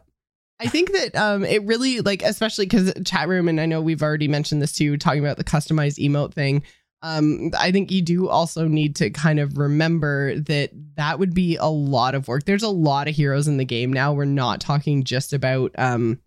I 0.60 0.68
think 0.68 0.92
that 0.92 1.16
um 1.16 1.44
it 1.44 1.64
really 1.64 2.02
like 2.02 2.22
especially 2.22 2.66
because 2.68 2.94
chat 3.06 3.28
room 3.28 3.48
and 3.48 3.60
I 3.60 3.66
know 3.66 3.82
we've 3.82 4.04
already 4.04 4.28
mentioned 4.28 4.62
this 4.62 4.74
too 4.74 4.98
talking 4.98 5.24
about 5.24 5.38
the 5.38 5.44
customized 5.44 5.98
emote 5.98 6.34
thing. 6.36 6.62
Um 7.02 7.52
I 7.58 7.72
think 7.72 7.92
you 7.92 8.02
do 8.02 8.28
also 8.28 8.68
need 8.68 8.96
to 8.98 9.10
kind 9.10 9.40
of 9.40 9.58
remember 9.58 10.40
that 10.42 10.72
that 10.96 11.20
would 11.20 11.34
be 11.34 11.56
a 11.58 11.68
lot 11.68 12.16
of 12.16 12.28
work. 12.28 12.46
There's 12.46 12.64
a 12.64 12.70
lot 12.70 13.08
of 13.08 13.16
heroes 13.16 13.48
in 13.48 13.58
the 13.58 13.66
game 13.66 13.94
now. 13.94 14.14
We're 14.14 14.26
not 14.26 14.62
talking 14.62 15.04
just 15.04 15.34
about 15.34 15.72
um 15.78 16.20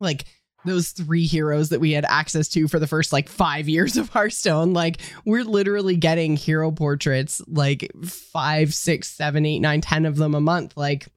like 0.00 0.24
those 0.64 0.90
three 0.90 1.26
heroes 1.26 1.68
that 1.70 1.80
we 1.80 1.92
had 1.92 2.04
access 2.04 2.48
to 2.48 2.68
for 2.68 2.78
the 2.78 2.86
first 2.86 3.12
like 3.12 3.28
five 3.28 3.68
years 3.68 3.96
of 3.96 4.10
Hearthstone. 4.10 4.72
Like 4.72 4.98
we're 5.24 5.44
literally 5.44 5.96
getting 5.96 6.36
hero 6.36 6.70
portraits 6.70 7.40
like 7.46 7.90
five, 8.04 8.74
six, 8.74 9.08
seven, 9.08 9.46
eight, 9.46 9.60
nine, 9.60 9.80
ten 9.80 10.04
of 10.04 10.16
them 10.16 10.34
a 10.34 10.40
month. 10.40 10.76
Like 10.76 11.08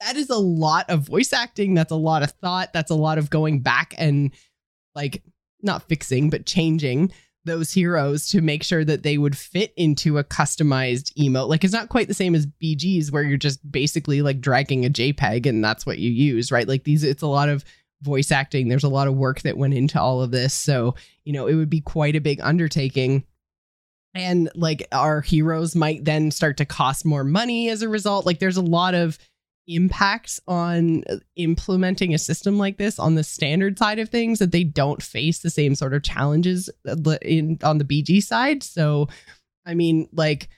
that 0.00 0.16
is 0.16 0.30
a 0.30 0.38
lot 0.38 0.88
of 0.88 1.00
voice 1.00 1.32
acting. 1.32 1.74
That's 1.74 1.92
a 1.92 1.96
lot 1.96 2.22
of 2.22 2.30
thought. 2.32 2.72
That's 2.72 2.90
a 2.90 2.96
lot 2.96 3.18
of 3.18 3.28
going 3.28 3.60
back 3.60 3.94
and 3.98 4.32
like 4.94 5.22
not 5.62 5.88
fixing, 5.88 6.30
but 6.30 6.46
changing 6.46 7.12
those 7.44 7.72
heroes 7.72 8.28
to 8.28 8.40
make 8.40 8.62
sure 8.62 8.84
that 8.84 9.02
they 9.02 9.16
would 9.16 9.36
fit 9.36 9.72
into 9.76 10.18
a 10.18 10.24
customized 10.24 11.12
emote. 11.14 11.48
Like 11.48 11.64
it's 11.64 11.72
not 11.72 11.88
quite 11.88 12.08
the 12.08 12.14
same 12.14 12.34
as 12.34 12.46
BGs 12.46 13.10
where 13.10 13.22
you're 13.22 13.38
just 13.38 13.70
basically 13.70 14.20
like 14.22 14.40
dragging 14.40 14.84
a 14.84 14.90
JPEG 14.90 15.46
and 15.46 15.64
that's 15.64 15.86
what 15.86 15.98
you 15.98 16.10
use, 16.10 16.52
right? 16.52 16.68
Like 16.68 16.84
these 16.84 17.02
it's 17.02 17.22
a 17.22 17.26
lot 17.26 17.48
of 17.48 17.64
voice 18.02 18.30
acting. 18.30 18.68
There's 18.68 18.84
a 18.84 18.88
lot 18.88 19.08
of 19.08 19.14
work 19.14 19.40
that 19.42 19.56
went 19.56 19.74
into 19.74 20.00
all 20.00 20.22
of 20.22 20.30
this. 20.30 20.54
So, 20.54 20.94
you 21.24 21.32
know, 21.32 21.46
it 21.46 21.54
would 21.54 21.70
be 21.70 21.80
quite 21.80 22.16
a 22.16 22.20
big 22.20 22.40
undertaking. 22.42 23.24
And 24.14 24.50
like 24.54 24.86
our 24.92 25.20
heroes 25.20 25.76
might 25.76 26.04
then 26.04 26.30
start 26.30 26.56
to 26.58 26.64
cost 26.64 27.04
more 27.04 27.24
money 27.24 27.68
as 27.70 27.82
a 27.82 27.88
result. 27.88 28.26
Like 28.26 28.38
there's 28.38 28.56
a 28.56 28.62
lot 28.62 28.94
of 28.94 29.18
impacts 29.74 30.40
on 30.46 31.02
implementing 31.36 32.14
a 32.14 32.18
system 32.18 32.58
like 32.58 32.76
this 32.76 32.98
on 32.98 33.14
the 33.14 33.24
standard 33.24 33.78
side 33.78 33.98
of 33.98 34.08
things 34.08 34.38
that 34.38 34.52
they 34.52 34.64
don't 34.64 35.02
face 35.02 35.40
the 35.40 35.50
same 35.50 35.74
sort 35.74 35.94
of 35.94 36.02
challenges 36.02 36.70
uh, 36.88 36.96
in 37.22 37.58
on 37.62 37.78
the 37.78 37.84
BG 37.84 38.22
side. 38.22 38.62
So, 38.62 39.08
I 39.66 39.74
mean, 39.74 40.08
like 40.12 40.48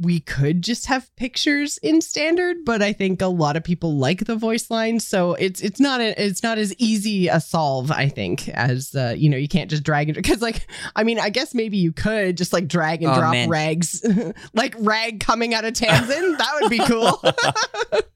we 0.00 0.20
could 0.20 0.62
just 0.62 0.86
have 0.86 1.14
pictures 1.16 1.76
in 1.78 2.00
standard, 2.00 2.58
but 2.64 2.82
I 2.82 2.92
think 2.92 3.20
a 3.20 3.26
lot 3.26 3.56
of 3.56 3.64
people 3.64 3.96
like 3.96 4.26
the 4.26 4.36
voice 4.36 4.70
line, 4.70 5.00
so 5.00 5.34
it's 5.34 5.60
it's 5.60 5.80
not 5.80 6.00
a, 6.00 6.14
it's 6.24 6.42
not 6.42 6.56
as 6.56 6.72
easy 6.78 7.26
a 7.26 7.40
solve. 7.40 7.90
I 7.90 8.08
think 8.08 8.48
as 8.50 8.94
uh, 8.94 9.14
you 9.18 9.28
know, 9.28 9.36
you 9.36 9.48
can't 9.48 9.68
just 9.68 9.82
drag 9.82 10.08
and 10.08 10.14
because 10.14 10.40
like 10.40 10.68
I 10.94 11.02
mean, 11.02 11.18
I 11.18 11.30
guess 11.30 11.52
maybe 11.52 11.78
you 11.78 11.92
could 11.92 12.36
just 12.36 12.52
like 12.52 12.68
drag 12.68 13.02
and 13.02 13.10
Oh, 13.10 13.16
drop 13.18 13.32
man. 13.32 13.48
rags, 13.48 14.04
like 14.54 14.76
rag 14.78 15.18
coming 15.18 15.52
out 15.52 15.64
of 15.64 15.72
Tamsin. 15.74 16.32
that 16.38 16.58
would 16.60 16.70
be 16.70 16.78
cool. 16.80 17.20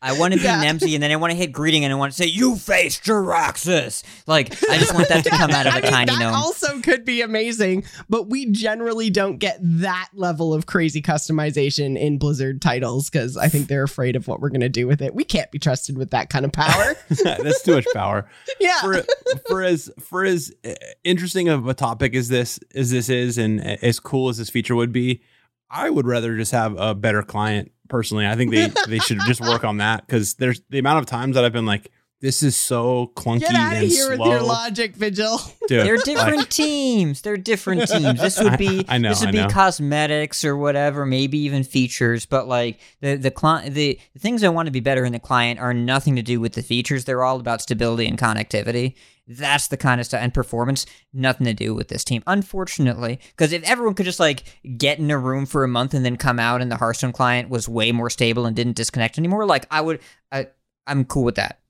I 0.00 0.16
want 0.18 0.34
to 0.34 0.38
be 0.38 0.44
Yeah. 0.44 0.62
Nemsy, 0.62 0.94
and 0.94 1.02
then 1.02 1.10
I 1.10 1.16
want 1.16 1.32
to 1.32 1.36
hit 1.36 1.50
greeting, 1.52 1.84
and 1.84 1.92
I 1.92 1.96
want 1.96 2.12
to 2.12 2.16
say, 2.16 2.26
"You 2.26 2.54
face 2.56 3.00
Jaraxxus." 3.00 4.04
Like 4.28 4.52
I 4.70 4.78
just 4.78 4.94
want 4.94 5.08
that 5.08 5.24
to 5.24 5.30
come 5.30 5.50
out 5.50 5.66
of 5.66 5.74
a 5.74 5.76
I 5.78 5.80
mean, 5.80 5.90
tiny 5.90 6.12
that 6.12 6.18
gnome. 6.20 6.34
also 6.34 6.80
could 6.80 7.04
be 7.04 7.22
amazing, 7.22 7.84
but 8.08 8.28
we 8.28 8.46
generally 8.52 9.10
don't 9.10 9.38
get 9.38 9.58
that 9.62 10.10
level 10.14 10.54
of 10.54 10.66
crazy 10.66 11.02
customization 11.02 11.71
in 11.78 12.18
Blizzard 12.18 12.60
titles 12.60 13.10
because 13.10 13.36
I 13.36 13.48
think 13.48 13.68
they're 13.68 13.82
afraid 13.82 14.16
of 14.16 14.28
what 14.28 14.40
we're 14.40 14.50
going 14.50 14.60
to 14.60 14.68
do 14.68 14.86
with 14.86 15.02
it. 15.02 15.14
We 15.14 15.24
can't 15.24 15.50
be 15.50 15.58
trusted 15.58 15.96
with 15.96 16.10
that 16.10 16.30
kind 16.30 16.44
of 16.44 16.52
power. 16.52 16.94
That's 17.08 17.62
too 17.62 17.74
much 17.74 17.86
power. 17.94 18.28
yeah. 18.60 18.80
for 18.80 19.04
for 19.48 19.62
as 19.62 19.90
for 20.00 20.24
as 20.24 20.52
uh, 20.64 20.74
interesting 21.04 21.48
of 21.48 21.66
a 21.68 21.74
topic 21.74 22.14
as 22.14 22.28
this 22.28 22.58
as 22.74 22.90
this 22.90 23.08
is, 23.08 23.38
and 23.38 23.60
as 23.60 24.00
cool 24.00 24.28
as 24.28 24.38
this 24.38 24.50
feature 24.50 24.74
would 24.74 24.92
be, 24.92 25.22
I 25.70 25.90
would 25.90 26.06
rather 26.06 26.36
just 26.36 26.52
have 26.52 26.78
a 26.78 26.94
better 26.94 27.22
client. 27.22 27.72
Personally, 27.88 28.26
I 28.26 28.36
think 28.36 28.52
they 28.52 28.70
they 28.88 28.98
should 28.98 29.20
just 29.26 29.40
work 29.40 29.64
on 29.64 29.78
that 29.78 30.06
because 30.06 30.34
there's 30.34 30.62
the 30.70 30.78
amount 30.78 31.00
of 31.00 31.06
times 31.06 31.34
that 31.34 31.44
I've 31.44 31.52
been 31.52 31.66
like, 31.66 31.90
this 32.22 32.42
is 32.42 32.56
so 32.56 33.10
clunky 33.14 33.40
Get 33.40 33.54
out 33.54 33.72
of 33.74 33.82
and 33.82 33.88
here 33.88 34.14
slow. 34.14 34.16
with 34.16 34.26
your 34.28 34.40
logic, 34.42 34.96
Vigil. 34.96 35.38
Dude, 35.68 35.84
They're 35.86 35.96
like, 35.96 36.04
different 36.04 36.50
teams. 36.50 37.20
They're 37.20 37.36
different 37.36 37.88
teams. 37.88 38.20
This 38.20 38.40
would 38.40 38.56
be 38.56 38.84
I- 38.88 38.94
I 38.94 38.98
know, 38.98 39.10
this 39.10 39.20
would 39.20 39.28
I 39.30 39.32
be 39.32 39.38
know. 39.38 39.48
cosmetics 39.48 40.44
or 40.44 40.56
whatever, 40.56 41.04
maybe 41.04 41.38
even 41.40 41.64
features. 41.64 42.24
But 42.24 42.48
like 42.48 42.80
the 43.00 43.16
the 43.16 43.30
client, 43.30 43.74
the, 43.74 43.98
the 44.14 44.18
things 44.20 44.42
I 44.44 44.48
want 44.48 44.66
to 44.68 44.72
be 44.72 44.80
better 44.80 45.04
in 45.04 45.12
the 45.12 45.18
client 45.20 45.60
are 45.60 45.74
nothing 45.74 46.16
to 46.16 46.22
do 46.22 46.40
with 46.40 46.52
the 46.54 46.62
features. 46.62 47.04
They're 47.04 47.24
all 47.24 47.38
about 47.40 47.60
stability 47.60 48.06
and 48.06 48.16
connectivity. 48.18 48.94
That's 49.28 49.68
the 49.68 49.76
kind 49.76 50.00
of 50.00 50.06
stuff 50.06 50.20
and 50.20 50.34
performance. 50.34 50.84
Nothing 51.12 51.46
to 51.46 51.54
do 51.54 51.74
with 51.74 51.88
this 51.88 52.02
team, 52.04 52.22
unfortunately. 52.26 53.18
Because 53.30 53.52
if 53.52 53.62
everyone 53.62 53.94
could 53.94 54.04
just 54.06 54.20
like 54.20 54.42
get 54.76 54.98
in 54.98 55.10
a 55.10 55.18
room 55.18 55.46
for 55.46 55.64
a 55.64 55.68
month 55.68 55.94
and 55.94 56.04
then 56.04 56.16
come 56.16 56.38
out, 56.38 56.60
and 56.60 56.70
the 56.70 56.76
Hearthstone 56.76 57.12
client 57.12 57.48
was 57.48 57.68
way 57.68 57.92
more 57.92 58.10
stable 58.10 58.46
and 58.46 58.54
didn't 58.54 58.76
disconnect 58.76 59.18
anymore, 59.18 59.46
like 59.46 59.66
I 59.70 59.80
would, 59.80 60.00
I 60.30 60.48
I'm 60.86 61.04
cool 61.04 61.24
with 61.24 61.36
that. 61.36 61.60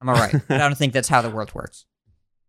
I'm 0.00 0.08
all 0.08 0.14
right. 0.14 0.34
I 0.48 0.58
don't 0.58 0.74
think 0.78 0.92
that's 0.92 1.08
how 1.08 1.22
the 1.22 1.30
world 1.30 1.52
works. 1.54 1.84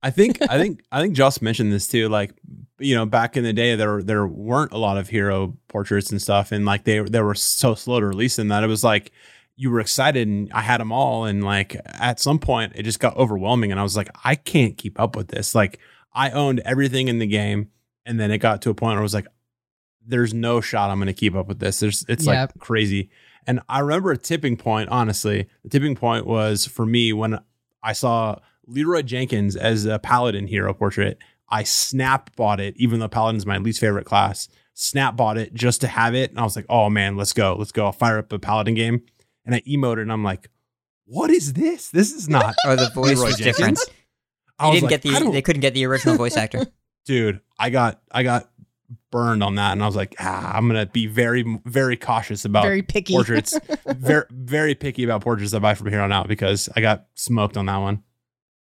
I 0.02 0.12
think 0.12 0.42
I 0.42 0.58
think 0.62 0.82
I 0.92 1.02
think 1.02 1.16
Joce 1.16 1.42
mentioned 1.42 1.72
this 1.74 1.88
too. 1.88 2.08
Like, 2.10 2.34
you 2.80 2.96
know, 2.96 3.06
back 3.06 3.36
in 3.36 3.44
the 3.44 3.54
day, 3.54 3.76
there 3.76 4.02
there 4.02 4.26
weren't 4.28 4.72
a 4.72 4.78
lot 4.78 4.98
of 4.98 5.10
hero 5.10 5.58
portraits 5.68 6.12
and 6.12 6.22
stuff, 6.22 6.52
and 6.52 6.66
like 6.66 6.84
they 6.86 7.00
they 7.00 7.22
were 7.22 7.36
so 7.36 7.76
slow 7.76 8.00
to 8.00 8.06
release 8.06 8.36
them 8.38 8.48
that 8.50 8.64
it 8.64 8.68
was 8.68 8.84
like 8.84 9.12
you 9.58 9.70
were 9.70 9.82
excited 9.82 10.26
and 10.26 10.50
I 10.54 10.62
had 10.62 10.80
them 10.80 10.92
all, 10.94 11.26
and 11.26 11.44
like 11.44 11.76
at 11.86 12.20
some 12.22 12.40
point 12.40 12.74
it 12.76 12.84
just 12.84 13.00
got 13.02 13.18
overwhelming, 13.18 13.72
and 13.72 13.80
I 13.80 13.84
was 13.84 13.98
like, 13.98 14.10
I 14.24 14.36
can't 14.36 14.78
keep 14.78 14.98
up 15.00 15.16
with 15.18 15.28
this. 15.28 15.54
Like, 15.54 15.80
I 16.14 16.30
owned 16.32 16.62
everything 16.64 17.10
in 17.10 17.20
the 17.20 17.28
game, 17.28 17.70
and 18.06 18.18
then 18.18 18.32
it 18.32 18.38
got 18.38 18.62
to 18.62 18.70
a 18.70 18.74
point 18.74 18.94
where 18.94 19.00
I 19.00 19.04
was 19.04 19.14
like, 19.14 19.28
there's 20.08 20.34
no 20.34 20.62
shot 20.62 20.90
I'm 20.90 20.98
going 20.98 21.08
to 21.08 21.14
keep 21.14 21.36
up 21.36 21.48
with 21.48 21.60
this. 21.60 21.82
There's 21.82 22.06
it's 22.08 22.26
Yep. 22.26 22.52
like 22.56 22.60
crazy. 22.60 23.10
And 23.48 23.62
I 23.68 23.80
remember 23.80 24.12
a 24.12 24.18
tipping 24.18 24.58
point, 24.58 24.90
honestly. 24.90 25.48
The 25.64 25.70
tipping 25.70 25.96
point 25.96 26.26
was 26.26 26.66
for 26.66 26.86
me 26.86 27.14
when 27.14 27.40
I 27.82 27.94
saw 27.94 28.38
Leroy 28.68 29.02
Jenkins 29.02 29.56
as 29.56 29.86
a 29.86 30.00
paladin 30.00 30.48
hero 30.48 30.74
portrait. 30.74 31.18
I 31.50 31.64
snap 31.64 32.36
bought 32.36 32.60
it, 32.60 32.76
even 32.78 33.00
though 33.00 33.08
paladin's 33.08 33.46
my 33.46 33.58
least 33.58 33.80
favorite 33.80 34.06
class. 34.06 34.48
Snap 34.74 35.16
bought 35.16 35.38
it 35.38 35.54
just 35.54 35.82
to 35.82 35.88
have 35.88 36.14
it. 36.14 36.30
And 36.30 36.40
I 36.40 36.44
was 36.44 36.56
like, 36.56 36.66
oh 36.70 36.90
man, 36.90 37.18
let's 37.18 37.34
go. 37.34 37.56
Let's 37.58 37.72
go. 37.72 37.86
I'll 37.86 37.92
fire 37.92 38.20
up 38.20 38.32
a 38.32 38.40
paladin 38.40 38.76
game. 38.76 39.02
And 39.46 39.56
I 39.56 39.62
emoted 39.62 40.04
and 40.04 40.12
I'm 40.12 40.24
like, 40.24 40.50
what 41.06 41.32
is 41.32 41.54
this? 41.54 41.90
This 41.90 42.14
is 42.14 42.30
not 42.30 42.56
Or 42.68 42.76
the 42.76 42.90
voice 42.92 43.18
Leroy 43.18 43.26
was 43.26 43.38
different. 43.38 43.78
Jenkins. 43.78 43.86
I 44.60 44.72
didn't 44.72 44.92
like, 44.92 45.02
get 45.02 45.22
the 45.24 45.32
they 45.32 45.42
couldn't 45.42 45.62
get 45.62 45.74
the 45.74 45.86
original 45.86 46.16
voice 46.18 46.38
actor. 46.38 46.68
dude, 47.06 47.42
I 47.58 47.70
got 47.70 48.02
I 48.12 48.24
got 48.24 48.50
burned 49.12 49.44
on 49.44 49.56
that, 49.56 49.74
and 49.74 49.84
I 49.84 49.86
was 49.86 49.96
like, 49.96 50.16
ah, 50.20 50.52
I'm 50.56 50.68
gonna 50.68 50.86
be 50.86 51.08
very 51.08 51.44
very 51.66 51.98
cautious 51.98 52.46
about 52.46 52.64
Very 52.64 52.82
picky. 52.82 53.14
portraits. 53.14 53.58
very 53.88 54.26
very 54.32 54.76
picky 54.76 55.04
about 55.04 55.22
portraits 55.22 55.54
I 55.54 55.60
buy 55.60 55.74
from 55.76 55.90
here 55.90 56.02
on 56.02 56.12
out 56.12 56.28
because 56.28 56.70
I 56.76 56.82
got 56.82 57.06
smoked 57.16 57.58
on 57.58 57.66
that 57.68 57.78
one. 57.78 58.04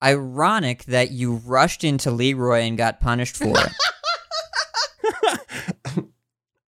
Ironic 0.03 0.84
that 0.85 1.11
you 1.11 1.35
rushed 1.45 1.84
into 1.84 2.11
Leroy 2.11 2.61
and 2.61 2.77
got 2.77 2.99
punished 3.02 3.38
for 3.38 3.53
it. 3.57 3.72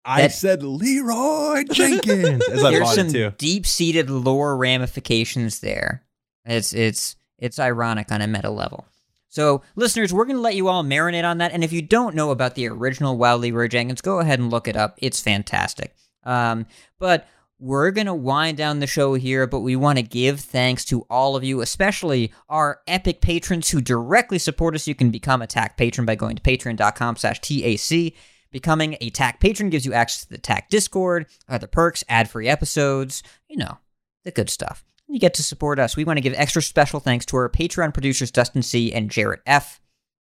I 0.05 0.21
That- 0.23 0.31
said 0.31 0.63
Leroy 0.63 1.63
Jenkins 1.71 2.47
as 2.47 2.63
I 2.63 2.71
There's 2.71 2.83
bought 2.83 2.95
some 2.95 3.07
it 3.07 3.11
too. 3.11 3.33
deep-seated 3.37 4.09
lore 4.09 4.55
ramifications 4.55 5.59
there. 5.59 6.03
It's 6.45 6.73
it's 6.73 7.15
it's 7.37 7.59
ironic 7.59 8.11
on 8.11 8.21
a 8.21 8.27
meta 8.27 8.49
level. 8.49 8.85
So, 9.29 9.61
listeners, 9.75 10.13
we're 10.13 10.25
going 10.25 10.37
to 10.37 10.41
let 10.41 10.55
you 10.55 10.67
all 10.67 10.83
marinate 10.83 11.25
on 11.25 11.39
that. 11.39 11.51
And 11.51 11.63
if 11.63 11.73
you 11.73 11.81
don't 11.81 12.15
know 12.15 12.31
about 12.31 12.55
the 12.55 12.67
original 12.67 13.17
Wow 13.17 13.37
Leroy 13.37 13.67
Jenkins, 13.67 14.01
go 14.01 14.19
ahead 14.19 14.39
and 14.39 14.49
look 14.49 14.67
it 14.67 14.75
up. 14.75 14.97
It's 15.01 15.19
fantastic. 15.19 15.95
Um, 16.23 16.65
but 16.99 17.27
we're 17.59 17.91
going 17.91 18.07
to 18.07 18.13
wind 18.13 18.57
down 18.57 18.79
the 18.79 18.87
show 18.87 19.15
here, 19.15 19.47
but 19.47 19.61
we 19.61 19.75
want 19.75 19.97
to 19.97 20.03
give 20.03 20.39
thanks 20.39 20.85
to 20.85 21.01
all 21.09 21.35
of 21.35 21.43
you, 21.43 21.61
especially 21.61 22.31
our 22.49 22.81
epic 22.87 23.19
patrons 23.19 23.69
who 23.69 23.81
directly 23.81 24.37
support 24.37 24.75
us. 24.75 24.87
You 24.87 24.95
can 24.95 25.09
become 25.09 25.41
a 25.41 25.47
TAC 25.47 25.75
patron 25.75 26.05
by 26.05 26.15
going 26.15 26.35
to 26.35 26.41
patreon.com 26.41 27.15
slash 27.15 27.41
TAC. 27.41 28.13
Becoming 28.51 28.97
a 29.01 29.09
TAC 29.09 29.39
patron 29.39 29.69
gives 29.69 29.85
you 29.85 29.93
access 29.93 30.23
to 30.23 30.29
the 30.29 30.37
TAC 30.37 30.69
Discord, 30.69 31.25
other 31.49 31.67
perks, 31.67 32.03
ad-free 32.07 32.47
episodes, 32.47 33.23
you 33.49 33.57
know, 33.57 33.77
the 34.23 34.31
good 34.31 34.49
stuff. 34.49 34.85
You 35.07 35.19
get 35.19 35.33
to 35.35 35.43
support 35.43 35.79
us. 35.79 35.95
We 35.95 36.03
want 36.03 36.17
to 36.17 36.21
give 36.21 36.33
extra 36.35 36.61
special 36.61 36.99
thanks 36.99 37.25
to 37.27 37.37
our 37.37 37.49
Patreon 37.49 37.93
producers, 37.93 38.29
Dustin 38.31 38.61
C. 38.61 38.93
and 38.93 39.09
Jarrett 39.09 39.41
F. 39.45 39.79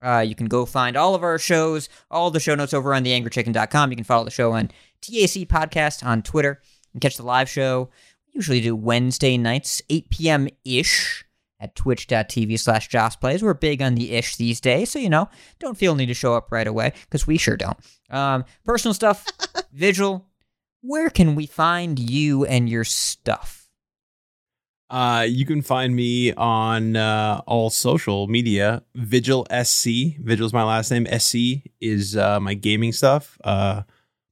Uh, 0.01 0.23
you 0.25 0.35
can 0.35 0.47
go 0.47 0.65
find 0.65 0.95
all 0.95 1.15
of 1.15 1.23
our 1.23 1.37
shows, 1.37 1.89
all 2.09 2.31
the 2.31 2.39
show 2.39 2.55
notes 2.55 2.73
over 2.73 2.93
on 2.93 3.03
theangrychicken.com. 3.03 3.89
You 3.89 3.97
can 3.97 4.05
follow 4.05 4.23
the 4.23 4.31
show 4.31 4.53
on 4.53 4.71
TAC 5.01 5.47
Podcast 5.47 6.05
on 6.05 6.21
Twitter 6.21 6.61
and 6.93 7.01
catch 7.01 7.17
the 7.17 7.23
live 7.23 7.49
show. 7.49 7.89
We 8.27 8.33
usually 8.35 8.61
do 8.61 8.75
Wednesday 8.75 9.37
nights, 9.37 9.81
8 9.89 10.09
p.m. 10.09 10.47
ish 10.63 11.25
at 11.59 11.75
twitch.tv 11.75 12.57
slash 12.57 12.87
Joce 12.87 13.17
Plays. 13.17 13.43
We're 13.43 13.53
big 13.53 13.81
on 13.81 13.95
the 13.95 14.13
ish 14.13 14.37
these 14.37 14.61
days, 14.61 14.91
so 14.91 14.99
you 14.99 15.09
know, 15.09 15.27
don't 15.59 15.77
feel 15.77 15.95
need 15.95 16.05
to 16.05 16.13
show 16.13 16.35
up 16.35 16.51
right 16.51 16.67
away, 16.67 16.93
because 17.01 17.27
we 17.27 17.37
sure 17.37 17.57
don't. 17.57 17.77
Um, 18.09 18.45
personal 18.63 18.93
stuff, 18.93 19.25
Vigil, 19.73 20.25
where 20.81 21.09
can 21.09 21.35
we 21.35 21.45
find 21.45 21.99
you 21.99 22.45
and 22.45 22.69
your 22.69 22.85
stuff? 22.85 23.58
Uh, 24.89 25.25
you 25.27 25.45
can 25.45 25.61
find 25.61 25.95
me 25.95 26.33
on 26.33 26.95
uh, 26.95 27.41
all 27.45 27.69
social 27.69 28.27
media. 28.27 28.81
Vigil 28.95 29.45
SC. 29.63 30.17
Vigil 30.19 30.45
is 30.45 30.53
my 30.53 30.63
last 30.63 30.89
name. 30.89 31.05
SC 31.19 31.69
is 31.79 32.17
uh, 32.17 32.39
my 32.39 32.55
gaming 32.55 32.91
stuff. 32.91 33.37
Uh, 33.43 33.83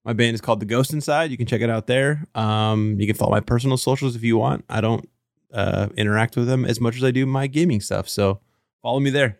my 0.04 0.14
band 0.14 0.34
is 0.34 0.42
called 0.42 0.60
The 0.60 0.66
Ghost 0.66 0.94
Inside. 0.94 1.30
You 1.32 1.38
can 1.38 1.46
check 1.46 1.62
it 1.62 1.70
out 1.70 1.86
there. 1.86 2.26
Um, 2.34 3.00
you 3.00 3.06
can 3.06 3.16
follow 3.16 3.32
my 3.32 3.40
personal 3.40 3.78
socials 3.78 4.16
if 4.16 4.24
you 4.24 4.38
want. 4.38 4.66
I 4.70 4.82
don't 4.82 5.08
uh, 5.54 5.90
interact 5.96 6.36
with 6.36 6.48
them 6.48 6.66
as 6.66 6.82
much 6.82 6.96
as 6.96 7.04
I 7.04 7.12
do 7.12 7.26
my 7.26 7.48
gaming 7.48 7.82
stuff. 7.82 8.10
So 8.10 8.40
follow 8.82 9.00
me 9.00 9.10
there. 9.10 9.40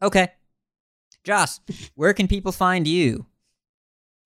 Okay. 0.00 0.28
Joce, 1.24 1.60
where 1.94 2.12
can 2.14 2.28
people 2.28 2.52
find 2.52 2.86
you? 2.86 3.26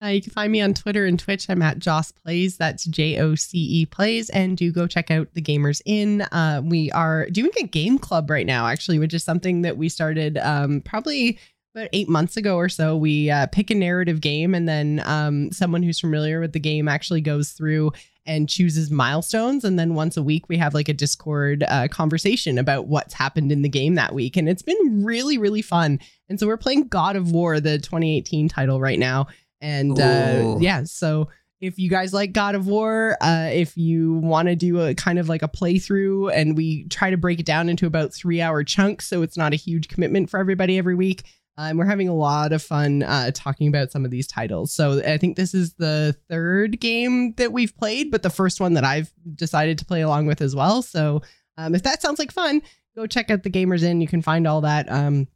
Uh, 0.03 0.07
you 0.09 0.21
can 0.21 0.31
find 0.31 0.51
me 0.51 0.61
on 0.61 0.75
Twitter 0.75 1.05
and 1.05 1.19
Twitch. 1.19 1.49
I'm 1.49 1.61
at 1.63 1.79
Joce 1.79 2.11
Plays. 2.11 2.57
That's 2.57 2.85
J 2.85 3.19
O 3.19 3.33
C 3.33 3.57
E 3.57 3.85
Plays. 3.87 4.29
And 4.29 4.55
do 4.55 4.71
go 4.71 4.85
check 4.85 5.09
out 5.09 5.33
the 5.33 5.41
Gamers 5.41 5.81
Inn. 5.85 6.21
Uh, 6.21 6.61
we 6.63 6.91
are 6.91 7.27
doing 7.31 7.51
a 7.59 7.65
game 7.65 7.97
club 7.97 8.29
right 8.29 8.45
now, 8.45 8.67
actually, 8.67 8.99
which 8.99 9.13
is 9.13 9.23
something 9.23 9.63
that 9.63 9.77
we 9.77 9.89
started 9.89 10.37
um, 10.37 10.81
probably 10.81 11.39
about 11.77 11.89
eight 11.93 12.09
months 12.09 12.37
ago 12.37 12.55
or 12.55 12.69
so, 12.69 12.97
we 12.97 13.29
uh, 13.29 13.45
pick 13.47 13.69
a 13.69 13.75
narrative 13.75 14.19
game, 14.19 14.55
and 14.55 14.67
then 14.67 15.01
um, 15.05 15.51
someone 15.51 15.83
who's 15.83 15.99
familiar 15.99 16.39
with 16.39 16.53
the 16.53 16.59
game 16.59 16.87
actually 16.87 17.21
goes 17.21 17.51
through 17.51 17.91
and 18.25 18.49
chooses 18.49 18.91
milestones. 18.91 19.63
And 19.63 19.79
then 19.79 19.93
once 19.93 20.17
a 20.17 20.23
week, 20.23 20.49
we 20.49 20.57
have 20.57 20.73
like 20.73 20.89
a 20.89 20.93
Discord 20.93 21.63
uh, 21.67 21.87
conversation 21.87 22.57
about 22.57 22.87
what's 22.87 23.13
happened 23.13 23.51
in 23.51 23.61
the 23.61 23.69
game 23.69 23.95
that 23.95 24.13
week. 24.13 24.35
And 24.35 24.49
it's 24.49 24.63
been 24.63 25.03
really, 25.05 25.37
really 25.37 25.61
fun. 25.61 25.99
And 26.27 26.39
so 26.39 26.47
we're 26.47 26.57
playing 26.57 26.87
God 26.87 27.15
of 27.15 27.31
War, 27.31 27.59
the 27.59 27.77
2018 27.77 28.49
title 28.49 28.81
right 28.81 28.99
now. 28.99 29.27
And 29.61 29.99
uh, 29.99 30.57
yeah, 30.59 30.83
so 30.83 31.29
if 31.59 31.79
you 31.79 31.89
guys 31.89 32.13
like 32.13 32.33
God 32.33 32.55
of 32.55 32.67
War, 32.67 33.17
uh, 33.21 33.49
if 33.51 33.75
you 33.75 34.13
want 34.15 34.47
to 34.47 34.55
do 34.55 34.79
a 34.81 34.93
kind 34.93 35.17
of 35.17 35.27
like 35.27 35.41
a 35.41 35.47
playthrough, 35.47 36.31
and 36.33 36.55
we 36.55 36.87
try 36.89 37.09
to 37.09 37.17
break 37.17 37.39
it 37.39 37.45
down 37.45 37.69
into 37.69 37.87
about 37.87 38.13
three 38.13 38.41
hour 38.41 38.63
chunks, 38.63 39.07
so 39.07 39.21
it's 39.21 39.37
not 39.37 39.53
a 39.53 39.57
huge 39.57 39.87
commitment 39.87 40.29
for 40.29 40.39
everybody 40.39 40.77
every 40.77 40.95
week. 40.95 41.23
Um, 41.59 41.77
we're 41.77 41.85
having 41.85 42.07
a 42.07 42.13
lot 42.13 42.53
of 42.53 42.61
fun 42.61 43.01
uh, 43.01 43.31
talking 43.33 43.67
about 43.67 43.91
some 43.91 44.05
of 44.05 44.11
these 44.11 44.27
titles. 44.27 44.71
So 44.71 45.01
I 45.03 45.17
think 45.17 45.35
this 45.35 45.55
is 45.55 45.73
the 45.73 46.15
third 46.29 46.79
game 46.79 47.33
that 47.33 47.51
we've 47.51 47.75
played, 47.75 48.11
but 48.11 48.21
the 48.21 48.29
first 48.29 48.59
one 48.59 48.73
that 48.75 48.83
I've 48.83 49.11
decided 49.33 49.79
to 49.79 49.85
play 49.85 50.01
along 50.01 50.27
with 50.27 50.39
as 50.39 50.55
well. 50.55 50.83
So 50.83 51.23
um, 51.57 51.73
if 51.73 51.81
that 51.81 52.03
sounds 52.03 52.19
like 52.19 52.31
fun, 52.31 52.61
go 52.95 53.07
check 53.07 53.31
out 53.31 53.41
the 53.41 53.49
Gamers 53.49 53.81
Inn. 53.81 54.01
You 54.01 54.07
can 54.07 54.21
find 54.21 54.45
all 54.45 54.61
that 54.61 54.91
um, 54.91 55.27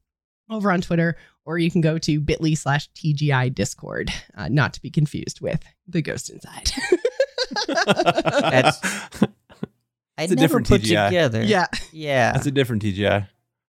over 0.47 0.71
on 0.71 0.81
Twitter, 0.81 1.17
or 1.45 1.57
you 1.57 1.71
can 1.71 1.81
go 1.81 1.97
to 1.97 2.19
bit.ly 2.19 2.53
slash 2.53 2.89
TGI 2.93 3.53
Discord, 3.53 4.11
uh, 4.35 4.47
not 4.49 4.73
to 4.73 4.81
be 4.81 4.89
confused 4.89 5.41
with 5.41 5.61
the 5.87 6.01
Ghost 6.01 6.29
Inside. 6.29 6.71
That's- 7.67 8.79
I 10.17 10.23
It's 10.23 10.33
a 10.33 10.35
never 10.35 10.59
different 10.59 10.67
put 10.67 10.81
TGI. 10.81 11.07
together. 11.07 11.41
yeah. 11.43 11.65
Yeah. 11.91 12.33
That's 12.33 12.45
a 12.45 12.51
different 12.51 12.83
TGI. 12.83 13.27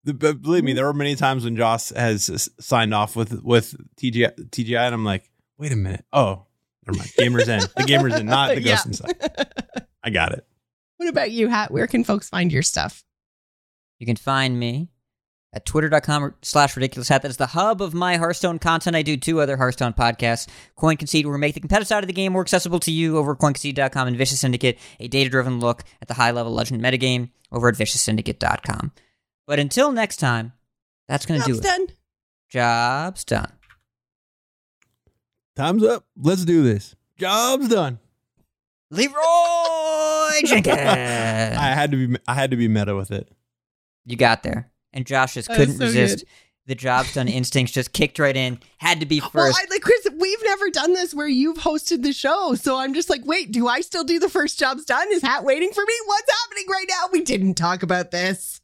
The- 0.05 0.13
But 0.13 0.41
believe 0.41 0.63
me, 0.63 0.73
there 0.73 0.85
were 0.85 0.93
many 0.93 1.15
times 1.15 1.43
when 1.43 1.55
Joce 1.55 1.89
has 1.89 2.29
s- 2.29 2.49
signed 2.59 2.93
off 2.93 3.15
with 3.15 3.43
with 3.43 3.75
TGI, 3.97 4.49
TGI, 4.49 4.85
and 4.85 4.95
I'm 4.95 5.05
like, 5.05 5.29
wait 5.57 5.71
a 5.71 5.75
minute. 5.75 6.05
Oh, 6.13 6.45
never 6.87 6.97
mind. 6.97 7.09
Gamers 7.19 7.41
in 7.47 7.59
the 7.59 7.83
gamers 7.83 8.19
in, 8.19 8.25
not 8.25 8.55
the 8.55 8.61
ghost 8.61 8.65
Yeah. 8.65 8.87
inside. 8.87 9.47
I 10.03 10.09
got 10.09 10.31
it. 10.31 10.45
What 10.97 11.09
about 11.09 11.31
you, 11.31 11.49
Hat? 11.49 11.71
Where 11.71 11.85
can 11.87 12.03
folks 12.03 12.29
find 12.29 12.51
your 12.51 12.63
stuff? 12.63 13.03
You 13.99 14.05
can 14.05 14.15
find 14.15 14.57
me 14.57 14.89
at 15.51 15.65
twitter.com 15.65 16.35
slash 16.41 16.75
ridiculous 16.75 17.09
hat. 17.09 17.21
That 17.21 17.31
is 17.31 17.37
the 17.37 17.47
hub 17.47 17.81
of 17.81 17.93
my 17.93 18.17
Hearthstone 18.17 18.59
content. 18.59 18.95
I 18.95 19.01
do 19.01 19.17
two 19.17 19.41
other 19.41 19.57
Hearthstone 19.57 19.93
podcasts. 19.93 20.47
Coin 20.75 20.97
Concede, 20.97 21.25
where 21.25 21.33
we 21.33 21.39
make 21.39 21.53
the 21.55 21.59
competitive 21.59 21.87
side 21.87 22.03
of 22.03 22.07
the 22.07 22.13
game 22.13 22.33
more 22.33 22.41
accessible 22.41 22.79
to 22.81 22.91
you 22.91 23.17
over 23.17 23.31
at 23.31 23.39
coinconcede.com 23.39 24.07
and 24.07 24.17
Vicious 24.17 24.39
Syndicate, 24.39 24.77
a 24.99 25.07
data-driven 25.07 25.59
look 25.59 25.83
at 26.01 26.07
the 26.07 26.13
high-level 26.13 26.53
legend 26.53 26.81
metagame 26.81 27.29
over 27.51 27.67
at 27.67 27.75
vicioussyndicate.com. 27.75 28.91
But 29.47 29.59
until 29.59 29.91
next 29.91 30.17
time, 30.17 30.53
that's 31.07 31.25
going 31.25 31.41
to 31.41 31.45
do 31.47 31.53
it. 31.53 31.63
Job's 31.63 31.65
it. 31.65 31.67
done. 31.67 31.87
Job's 32.49 33.23
done. 33.23 33.51
Time's 35.55 35.83
up. 35.83 36.05
Let's 36.15 36.45
do 36.45 36.63
this. 36.63 36.95
Job's 37.17 37.67
done. 37.67 37.99
Leeroy 38.91 39.11
Jenkins. 40.45 40.77
I 40.77 41.73
had 41.73 41.91
to 41.91 42.07
be. 42.07 42.17
I 42.27 42.33
had 42.33 42.51
to 42.51 42.57
be 42.57 42.67
meta 42.67 42.95
with 42.95 43.11
it. 43.11 43.29
You 44.05 44.15
got 44.15 44.43
there. 44.43 44.71
And 44.93 45.05
Joce 45.05 45.33
just 45.35 45.49
couldn't 45.49 45.77
so 45.77 45.85
resist. 45.85 46.25
The 46.65 46.75
job's 46.75 47.13
done 47.15 47.27
instincts 47.27 47.73
just 47.73 47.93
kicked 47.93 48.19
right 48.19 48.35
in. 48.35 48.59
Had 48.77 48.99
to 48.99 49.05
be 49.05 49.19
Well, 49.19 49.29
first. 49.29 49.59
I, 49.59 49.65
like 49.71 49.81
Chris, 49.81 50.07
we've 50.17 50.43
never 50.43 50.69
done 50.69 50.93
this 50.93 51.13
where 51.13 51.27
you've 51.27 51.57
hosted 51.57 52.03
the 52.03 52.13
show, 52.13 52.55
so 52.55 52.77
I'm 52.77 52.93
just 52.93 53.09
like, 53.09 53.21
wait, 53.25 53.51
do 53.51 53.67
I 53.67 53.81
still 53.81 54.03
do 54.03 54.19
the 54.19 54.29
first 54.29 54.59
job's 54.59 54.85
done? 54.85 55.07
Is 55.11 55.21
Hat 55.23 55.43
waiting 55.43 55.71
for 55.71 55.81
me? 55.85 55.93
What's 56.05 56.31
happening 56.43 56.65
right 56.69 56.85
now? 56.89 57.07
We 57.11 57.21
didn't 57.21 57.55
talk 57.55 57.81
about 57.83 58.11
this. 58.11 58.61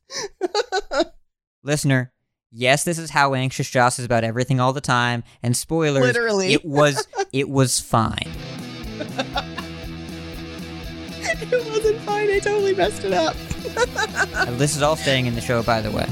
Listener, 1.63 2.11
yes, 2.51 2.83
this 2.83 2.99
is 2.99 3.09
how 3.09 3.33
anxious 3.33 3.69
Joce 3.69 3.97
is 3.97 4.05
about 4.05 4.23
everything 4.23 4.59
all 4.59 4.73
the 4.73 4.81
time. 4.81 5.23
And 5.41 5.57
spoilers, 5.57 6.03
Literally. 6.03 6.53
it 6.53 6.63
was 6.63 7.07
it 7.33 7.49
was 7.49 7.79
fine. 7.79 8.31
it 11.41 11.69
wasn't 11.69 11.99
fine. 12.01 12.29
I 12.29 12.39
totally 12.39 12.73
messed 12.73 13.03
it 13.03 13.13
up. 13.13 13.35
This 14.57 14.75
is 14.75 14.81
all 14.81 14.95
staying 14.95 15.25
in 15.25 15.33
the 15.35 15.41
show, 15.41 15.63
by 15.63 15.81
the 15.81 15.91
way. 15.91 16.05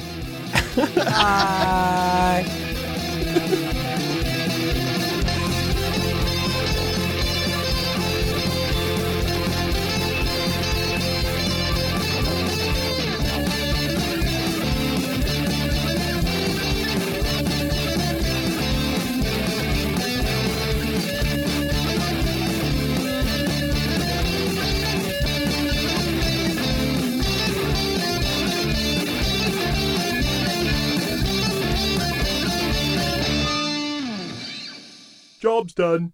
Job's 35.63 35.73
done. 35.73 36.13